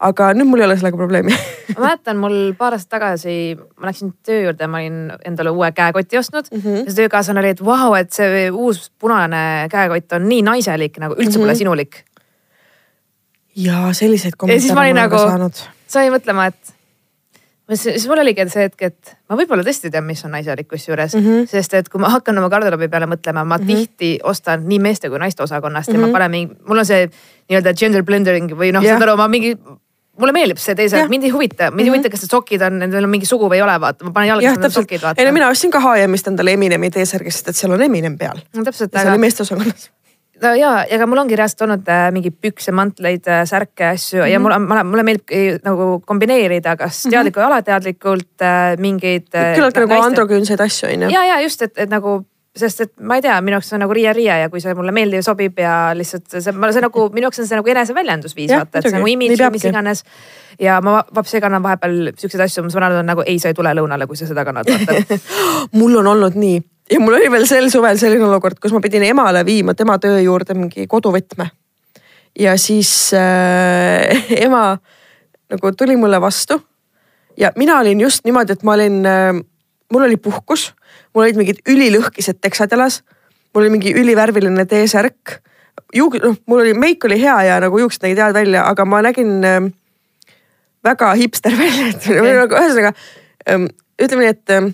aga 0.00 0.30
nüüd 0.32 0.48
mul 0.48 0.62
ei 0.62 0.66
ole 0.68 0.76
sellega 0.80 0.96
probleemi. 1.00 1.36
ma 1.76 1.86
mäletan, 1.86 2.20
mul 2.20 2.36
paar 2.58 2.76
aastat 2.76 2.96
tagasi 2.98 3.36
ma 3.56 3.90
läksin 3.90 4.12
töö 4.26 4.42
juurde, 4.46 4.68
ma 4.70 4.82
olin 4.82 5.00
endale 5.28 5.52
uue 5.54 5.72
käekoti 5.76 6.20
ostnud 6.20 6.50
mm. 6.52 6.60
-hmm. 6.60 6.84
ja 6.84 6.92
see 6.92 7.02
töökaaslane 7.02 7.44
oli, 7.44 7.54
et 7.56 7.64
vau, 7.64 7.94
et 7.98 8.12
see 8.12 8.46
uus 8.50 8.90
punane 8.98 9.68
käekott 9.72 10.18
on 10.18 10.28
nii 10.28 10.42
naiselik 10.46 10.98
nagu 10.98 11.16
üldse 11.16 11.38
mm 11.38 11.42
-hmm. 11.42 11.46
pole 11.46 11.54
sinulik. 11.54 12.04
ja 13.56 13.92
selliseid 13.92 14.36
kommentaare 14.36 14.74
ma 14.74 14.80
olen 14.80 14.94
ka 14.94 15.02
nagu 15.02 15.24
saanud., 15.28 15.64
sain 15.86 16.12
mõtlema, 16.12 16.46
et 16.52 16.79
siis 17.78 18.06
mul 18.08 18.18
oligi 18.18 18.48
see 18.50 18.62
hetk, 18.66 18.82
et 18.82 19.12
ma 19.28 19.36
võib-olla 19.38 19.62
tõesti 19.66 19.90
tean, 19.90 20.04
mis 20.04 20.24
on 20.24 20.32
naiselik 20.34 20.68
kusjuures 20.68 21.14
mm, 21.14 21.20
Mhm. 21.20 21.36
-hmm. 21.40 21.50
sest 21.50 21.74
et 21.74 21.88
kui 21.88 22.00
ma 22.00 22.08
hakkan 22.08 22.38
oma 22.38 22.48
garderoobi 22.48 22.88
peale 22.88 23.06
mõtlema, 23.06 23.44
ma 23.44 23.58
mm 23.58 23.62
-hmm. 23.62 23.66
tihti 23.66 24.18
ostan 24.22 24.66
nii 24.68 24.78
meeste 24.78 25.08
kui 25.08 25.18
naiste 25.18 25.42
osakonnast 25.42 25.88
mm 25.88 25.94
-hmm. 25.94 26.00
ja 26.00 26.06
ma 26.06 26.12
panen 26.12 26.30
mingi, 26.30 26.56
mul 26.66 26.78
on 26.78 26.86
see 26.86 27.10
nii-öelda 27.50 27.74
gender 27.74 28.02
blendering 28.02 28.50
või 28.50 28.72
noh 28.72 28.82
Jah. 28.82 28.98
saad 28.98 29.08
aru, 29.08 29.16
ma 29.16 29.28
mingi 29.28 29.56
mulle 30.20 30.32
meeldib 30.32 30.58
see 30.58 30.74
teise 30.74 30.98
Jah., 30.98 31.08
mind 31.08 31.24
ei 31.24 31.30
huvita, 31.30 31.70
mind 31.70 31.86
ei 31.88 31.92
huvita, 31.94 32.10
kas 32.10 32.22
need 32.22 32.30
sokid 32.30 32.62
on, 32.62 32.78
nendel 32.78 33.04
on 33.04 33.10
mingi 33.10 33.26
sugu 33.26 33.48
või 33.48 33.60
ei 33.60 33.62
ole, 33.62 33.76
vaata, 33.80 34.04
ma 34.04 34.10
panen 34.10 34.28
jalgadesse 34.28 34.60
need 34.60 34.76
sokid, 34.76 35.02
vaata 35.02 35.22
ei 35.22 35.26
no 35.28 35.32
mina 35.32 35.48
ostsin 35.48 35.70
ka 35.70 35.80
H&M-ist 35.80 36.28
endale 36.28 36.52
Eminemi 36.52 36.90
T-särgi, 36.90 37.30
sest 37.30 37.48
et 37.48 37.56
seal 37.56 37.72
on 37.72 37.82
Eminem 37.82 38.18
peal. 38.18 38.42
no 38.54 38.64
täpselt, 38.66 38.92
see 38.92 39.00
aga 39.00 39.10
oli 39.12 39.18
meeste 39.18 39.42
osakonnas. 39.42 39.90
No 40.42 40.54
ja, 40.58 40.72
ega 40.88 41.06
mul 41.10 41.22
ongi 41.22 41.38
reaalselt 41.38 41.66
olnud 41.66 41.92
äh, 41.92 42.08
mingeid 42.14 42.38
pükse, 42.40 42.74
mantleid, 42.76 43.28
särke, 43.48 43.92
asju 43.94 44.18
mm 44.18 44.22
-hmm. 44.22 44.26
Mhm. 44.26 44.32
ja 44.32 44.40
mul 44.40 44.56
on, 44.56 44.88
mulle 44.90 45.02
meeldib 45.02 45.36
äh, 45.36 45.60
nagu 45.64 46.02
kombineerida, 46.06 46.76
kas 46.76 47.02
teadlikult 47.02 47.42
või 47.42 47.48
alateadlikult 47.50 48.42
äh, 48.42 48.76
mingeid. 48.78 49.30
küllaltki 49.30 49.86
nagu 49.86 50.02
androküünseid 50.02 50.60
asju 50.60 50.88
on 50.88 51.02
ju. 51.02 51.10
ja, 51.10 51.24
ja 51.24 51.40
just, 51.40 51.62
et, 51.62 51.78
et 51.78 51.90
nagu 51.90 52.24
sest 52.56 52.80
et 52.80 52.92
ma 53.06 53.18
ei 53.18 53.22
tea, 53.22 53.36
minu 53.44 53.54
jaoks 53.58 53.72
on 53.76 53.82
nagu 53.84 53.94
Riia 53.94 54.12
Riia 54.12 54.36
ja 54.42 54.48
kui 54.50 54.60
see 54.62 54.74
mulle 54.74 54.92
meeldib, 54.94 55.22
sobib 55.22 55.58
ja 55.62 55.92
lihtsalt 55.94 56.26
see, 56.32 56.42
see 56.42 56.82
nagu 56.82 57.04
minu 57.14 57.28
jaoks 57.28 57.42
on 57.42 57.46
see 57.46 57.58
nagu 57.60 57.70
eneseväljendusviis, 57.74 58.50
vaata, 58.50 58.80
et 58.80 58.88
see 58.88 58.96
on 58.96 59.04
mu 59.04 59.06
muidugi. 59.06 59.28
imidž 59.28 59.44
või 59.44 59.54
mis 59.54 59.66
iganes. 59.70 60.02
ja 60.58 60.80
ma 60.82 61.04
vapsi 61.14 61.40
kannan 61.40 61.62
vahepeal 61.62 62.10
siukseid 62.18 62.42
asju, 62.46 62.64
mu 62.66 62.74
sõbrad 62.74 62.98
on 62.98 63.06
nagu 63.06 63.22
ei, 63.26 63.38
sa 63.38 63.52
ei 63.52 63.56
tule 63.58 63.72
lõunale, 63.78 64.08
kui 64.10 64.18
sa 64.18 64.26
seda 64.26 64.44
kannad, 64.48 64.66
vaata. 64.66 65.20
mul 65.78 66.00
on 66.02 66.10
olnud 66.10 66.34
nii 66.34 66.58
ja 66.90 67.00
mul 67.00 67.18
oli 67.18 67.30
veel 67.30 67.46
sel 67.48 67.70
suvel 67.70 67.98
selline 68.00 68.26
olukord, 68.26 68.58
kus 68.60 68.74
ma 68.74 68.80
pidin 68.84 69.04
emale 69.08 69.44
viima 69.46 69.74
tema 69.78 69.98
töö 70.02 70.20
juurde 70.22 70.56
mingi 70.58 70.86
koduvõtme. 70.90 71.50
ja 72.38 72.56
siis 72.58 73.12
äh, 73.14 74.24
ema 74.46 74.78
nagu 75.50 75.72
tuli 75.74 75.96
mulle 75.96 76.20
vastu. 76.20 76.60
Ja 77.36 77.52
mina 77.56 77.78
olin 77.78 78.00
just 78.00 78.24
niimoodi, 78.24 78.52
et 78.52 78.62
ma 78.62 78.74
olin 78.74 79.06
äh,, 79.06 79.34
mul 79.92 80.06
oli 80.06 80.16
puhkus, 80.16 80.70
mul 81.14 81.24
olid 81.24 81.38
mingid 81.38 81.62
ülilõhkised 81.68 82.40
teksad 82.40 82.70
jalas, 82.70 83.00
mul 83.54 83.64
oli 83.64 83.72
mingi 83.74 83.94
ülivärviline 83.94 84.66
T-särk. 84.66 85.40
juuk-, 85.96 86.20
noh, 86.22 86.36
mul 86.46 86.62
oli 86.62 86.74
meik 86.74 87.04
oli 87.04 87.20
hea 87.22 87.36
ja 87.48 87.60
nagu 87.60 87.78
juuksed 87.78 88.02
nägid 88.02 88.18
head 88.22 88.34
välja, 88.34 88.66
aga 88.68 88.84
ma 88.84 89.02
nägin 89.02 89.44
äh, 89.44 89.70
väga 90.84 91.14
hipster 91.14 91.56
välja, 91.58 91.88
et 91.94 92.06
või 92.24 92.36
nagu 92.36 92.60
ühesõnaga 92.60 92.92
ähm, 93.48 93.66
ütleme 94.00 94.26
nii, 94.26 94.36
et 94.36 94.54
ähm, 94.54 94.72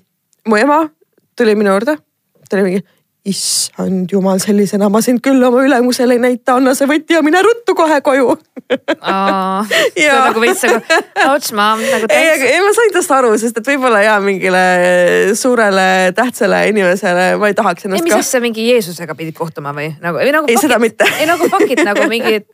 mu 0.49 0.61
ema 0.61 0.83
tuli 1.37 1.55
minu 1.57 1.73
juurde, 1.73 1.97
ta 2.49 2.59
oli 2.59 2.70
mingi 2.70 2.84
issand 3.26 4.12
jumal, 4.12 4.38
sellisena 4.42 4.88
ma 4.92 5.01
sind 5.03 5.18
küll 5.24 5.42
oma 5.42 5.64
ülemusele 5.66 6.14
ei 6.16 6.20
näita, 6.22 6.57
anna 6.61 6.76
see 6.78 6.86
võti 6.86 7.16
ja 7.16 7.22
mine 7.26 7.40
ruttu 7.42 7.74
kohe 7.78 7.99
koju. 8.07 8.36
see 8.66 10.05
Jaa. 10.07 10.12
on 10.14 10.28
nagu 10.28 10.42
veits 10.42 10.62
nagu, 10.66 11.01
ouch 11.32 11.51
mom, 11.57 11.82
nagu 11.82 12.11
ei, 12.11 12.28
aga 12.36 12.53
ei 12.53 12.61
ma 12.62 12.70
sain 12.76 12.94
tast 12.94 13.14
aru, 13.16 13.32
sest 13.40 13.59
et 13.61 13.72
võib-olla 13.72 14.05
ja 14.05 14.14
mingile 14.22 14.62
suurele 15.38 15.88
tähtsale 16.16 16.62
inimesele 16.70 17.32
ma 17.40 17.51
ei 17.51 17.59
tahaks 17.59 17.88
ennast 17.88 18.07
mis 18.07 18.14
ka. 18.14 18.22
asja 18.22 18.42
mingi 18.44 18.68
Jeesusega 18.68 19.18
pidid 19.18 19.36
kohtuma 19.38 19.74
või 19.76 19.90
nagu, 19.99 20.22
või 20.22 20.32
nagu. 20.34 20.51
Ei, 20.51 20.61
seda 20.62 20.78
mitte. 20.82 21.09
ei 21.18 21.26
nagu 21.30 21.51
fuck'id 21.51 21.82
nagu 21.86 22.07
mingid, 22.11 22.47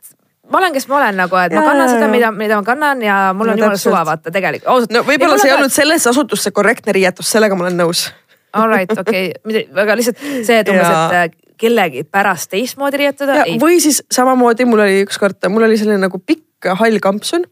ma 0.49 0.61
olen, 0.61 0.73
kes 0.73 0.89
ma 0.89 0.99
olen 1.03 1.21
nagu, 1.21 1.37
et 1.37 1.53
ma 1.53 1.61
Jaa, 1.61 1.69
kannan 1.69 1.93
seda, 1.93 2.09
mida, 2.11 2.33
mida 2.33 2.57
ma 2.59 2.65
kannan 2.65 3.05
ja 3.05 3.19
mul 3.37 3.51
No 3.51 3.55
on 3.55 3.61
jumala 3.61 3.77
täpselt. 3.77 3.91
suva 3.91 4.03
vaata 4.09 4.33
tegelikult, 4.33 4.89
no 4.93 5.05
võib-olla 5.05 5.37
see 5.41 5.53
ei 5.53 5.57
olnud 5.59 5.73
selles 5.73 6.09
asutuses 6.09 6.49
see 6.49 6.57
korrektne 6.57 6.97
riietus, 6.97 7.29
sellega 7.29 7.57
ma 7.57 7.69
olen 7.69 7.81
nõus. 7.85 8.07
All 8.53 8.69
right, 8.69 8.99
okei 8.99 9.31
okay., 9.45 9.65
aga 9.81 9.97
lihtsalt 9.97 10.21
see, 10.45 10.59
et 10.59 10.69
umbes, 10.69 10.87
et 10.87 11.17
äh, 11.17 11.55
kellegi 11.57 12.03
pärast 12.03 12.51
teistmoodi 12.51 13.01
riietuda, 13.01 13.43
ei. 13.47 13.57
või 13.61 13.79
siis 13.83 14.03
samamoodi 14.11 14.67
mul 14.69 14.85
oli 14.85 15.03
ükskord, 15.07 15.39
mul 15.49 15.67
oli 15.69 15.77
selline 15.79 16.01
nagu 16.05 16.19
pikk 16.19 16.69
hall 16.79 16.99
kampsun, 17.03 17.45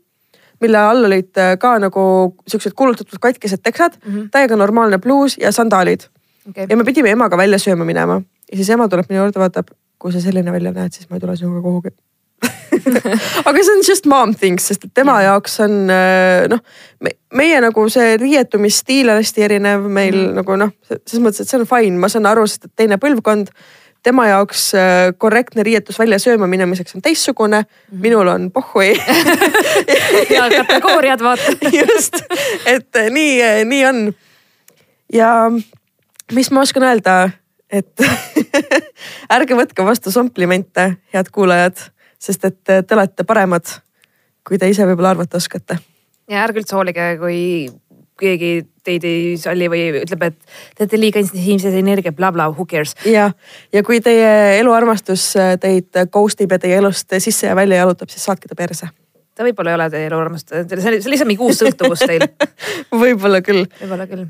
mille 0.61 0.77
all 0.77 1.09
olid 1.09 1.37
äh, 1.41 1.55
ka 1.61 1.75
nagu 1.81 2.03
siuksed 2.47 2.77
kulutatud 2.77 3.21
katkised 3.21 3.63
teksad 3.63 3.97
mm, 3.97 4.11
-hmm. 4.11 4.29
täiega 4.33 4.59
normaalne 4.59 5.01
pluus 5.01 5.37
ja 5.41 5.51
sandaalid 5.51 6.09
Okay. 6.49 6.65
ja 6.69 6.77
me 6.77 6.83
pidime 6.83 7.11
emaga 7.13 7.37
välja 7.37 7.59
sööma 7.61 7.85
minema 7.85 8.15
ja 8.51 8.57
siis 8.57 8.69
ema 8.73 8.87
tuleb 8.89 9.05
minu 9.09 9.19
juurde, 9.21 9.37
vaatab, 9.39 9.67
kui 10.01 10.13
sa 10.13 10.21
selline 10.23 10.51
välja 10.51 10.71
näed, 10.73 10.95
siis 10.95 11.05
ma 11.09 11.19
ei 11.19 11.21
tule 11.21 11.35
sinuga 11.37 11.61
kuhugi 11.61 11.91
aga 13.47 13.63
see 13.63 13.73
on 13.75 13.83
just 13.87 14.07
mom 14.09 14.33
things, 14.37 14.67
sest 14.69 14.87
et 14.87 14.93
tema 14.95 15.17
jaoks 15.25 15.59
on 15.65 15.91
äh, 15.91 16.47
noh, 16.51 16.61
meie 17.37 17.59
nagu 17.63 17.85
see 17.91 18.15
riietumisstiil 18.21 19.11
on 19.11 19.19
hästi 19.21 19.45
erinev 19.47 19.85
meil 19.91 20.15
mm. 20.15 20.39
nagu 20.39 20.57
noh, 20.59 20.73
selles 20.87 21.21
mõttes, 21.23 21.43
et 21.43 21.51
see 21.51 21.59
on 21.59 21.67
fine, 21.69 21.99
ma 22.01 22.09
saan 22.11 22.29
aru, 22.29 22.47
sest 22.49 22.69
et 22.69 22.75
teine 22.83 22.99
põlvkond. 23.01 23.51
tema 24.03 24.25
jaoks 24.27 24.63
äh, 24.73 25.11
korrektne 25.17 25.63
riietus 25.63 25.99
välja 25.99 26.17
sööma 26.19 26.47
minemiseks 26.49 26.95
on 26.95 27.03
teistsugune 27.05 27.65
mm., 27.65 27.99
minul 28.01 28.27
on 28.27 28.49
pohhui 28.51 28.95
ja 30.35 30.47
kategooriad 30.49 31.21
vaata. 31.21 31.53
just, 31.81 32.23
et 32.65 32.95
äh, 32.95 33.11
nii, 33.11 33.63
nii 33.65 33.85
on. 33.85 34.03
ja 35.13 35.51
mis 36.31 36.51
ma 36.51 36.63
oskan 36.63 36.87
öelda, 36.87 37.29
et 37.71 38.03
ärge 39.35 39.55
võtke 39.55 39.85
vastu 39.85 40.11
komplimente, 40.13 40.95
head 41.13 41.31
kuulajad, 41.31 41.91
sest 42.21 42.45
et 42.45 42.69
äh, 42.69 42.83
te 42.85 42.97
olete 42.97 43.25
paremad, 43.27 43.67
kui 44.47 44.59
te 44.61 44.69
ise 44.69 44.85
võib-olla 44.89 45.15
arvata 45.15 45.39
oskate. 45.41 45.79
ja 46.29 46.43
ärge 46.45 46.61
üldse 46.61 46.77
hoolige, 46.77 47.07
kui 47.21 47.39
keegi 48.21 48.51
teid 48.85 49.05
ei 49.07 49.35
salli 49.41 49.67
või 49.71 49.83
ütleb, 50.01 50.23
et 50.29 50.37
te 50.75 50.85
olete 50.85 50.99
liiga 50.99 51.21
intensiivses 51.21 51.75
energia 51.77 52.11
bla,, 52.11 52.31
blablabla, 52.31 52.57
who 52.57 52.65
cares. 52.69 52.93
ja, 53.05 53.31
ja 53.73 53.83
kui 53.85 54.01
teie 54.05 54.59
eluarmastus 54.59 55.31
äh, 55.39 55.55
teid 55.61 55.97
ghost 56.13 56.41
ib 56.45 56.53
ja 56.53 56.61
teie 56.61 56.77
elust 56.81 57.17
sisse 57.17 57.49
ja 57.49 57.57
välja 57.57 57.81
jalutab, 57.81 58.11
siis 58.13 58.25
saatke 58.29 58.51
ta 58.51 58.57
perse. 58.57 58.89
ta 59.35 59.47
võib-olla 59.47 59.73
ei 59.73 59.79
ole 59.79 59.89
teie 59.93 60.09
eluarmast, 60.11 60.53
see 60.53 60.81
oli 60.93 61.01
lihtsalt 61.01 61.29
mingi 61.33 61.45
uus 61.45 61.61
sõltuvus 61.63 62.05
teil, 62.05 62.27
võib-olla 63.03 63.41
küll. 63.45 63.65
võib-olla 63.81 64.09
küll. 64.09 64.27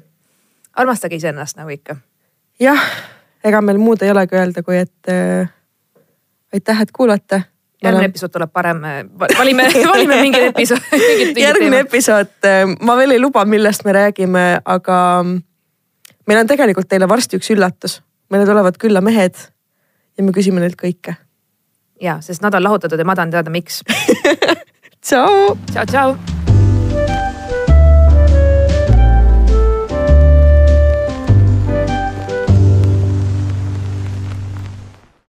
armastage 0.73 1.19
iseennast 1.19 1.59
nagu 1.59 1.75
ikka. 1.75 1.99
jah, 2.63 2.91
ega 3.43 3.63
meil 3.65 3.81
muud 3.81 4.03
ei 4.03 4.13
olegi 4.15 4.39
öelda, 4.39 4.63
kui 4.63 4.79
et 4.79 5.11
äh, 5.11 5.51
aitäh, 6.53 6.81
et 6.81 6.91
kuulate. 6.91 7.43
Järgmine 7.81 8.09
episood 8.11 8.33
tuleb 8.33 8.51
parem, 8.53 8.81
valime, 9.37 9.67
valime 9.93 10.19
mingid 10.21 10.49
episood, 10.51 10.91
järgmine 11.39 11.83
episood, 11.85 12.49
ma 12.81 12.97
veel 12.99 13.15
ei 13.17 13.21
luba, 13.21 13.45
millest 13.49 13.85
me 13.87 13.95
räägime, 13.97 14.45
aga 14.65 14.99
meil 15.25 16.43
on 16.43 16.51
tegelikult 16.51 16.89
teile 16.91 17.09
varsti 17.09 17.39
üks 17.41 17.51
üllatus. 17.55 18.01
meile 18.31 18.45
tulevad 18.47 18.77
külla 18.79 19.01
mehed 19.03 19.35
ja 20.17 20.23
me 20.23 20.31
küsime 20.35 20.61
neilt 20.63 20.79
kõike. 20.79 21.17
ja, 22.01 22.19
sest 22.21 22.41
nad 22.41 22.53
on 22.53 22.63
lahutatud 22.63 22.99
ja 22.99 23.05
ma 23.05 23.15
tahan 23.15 23.31
teada, 23.31 23.49
miks. 23.49 23.83
tšau. 25.05 25.57
tšau, 25.71 25.85
tšau 25.85 26.30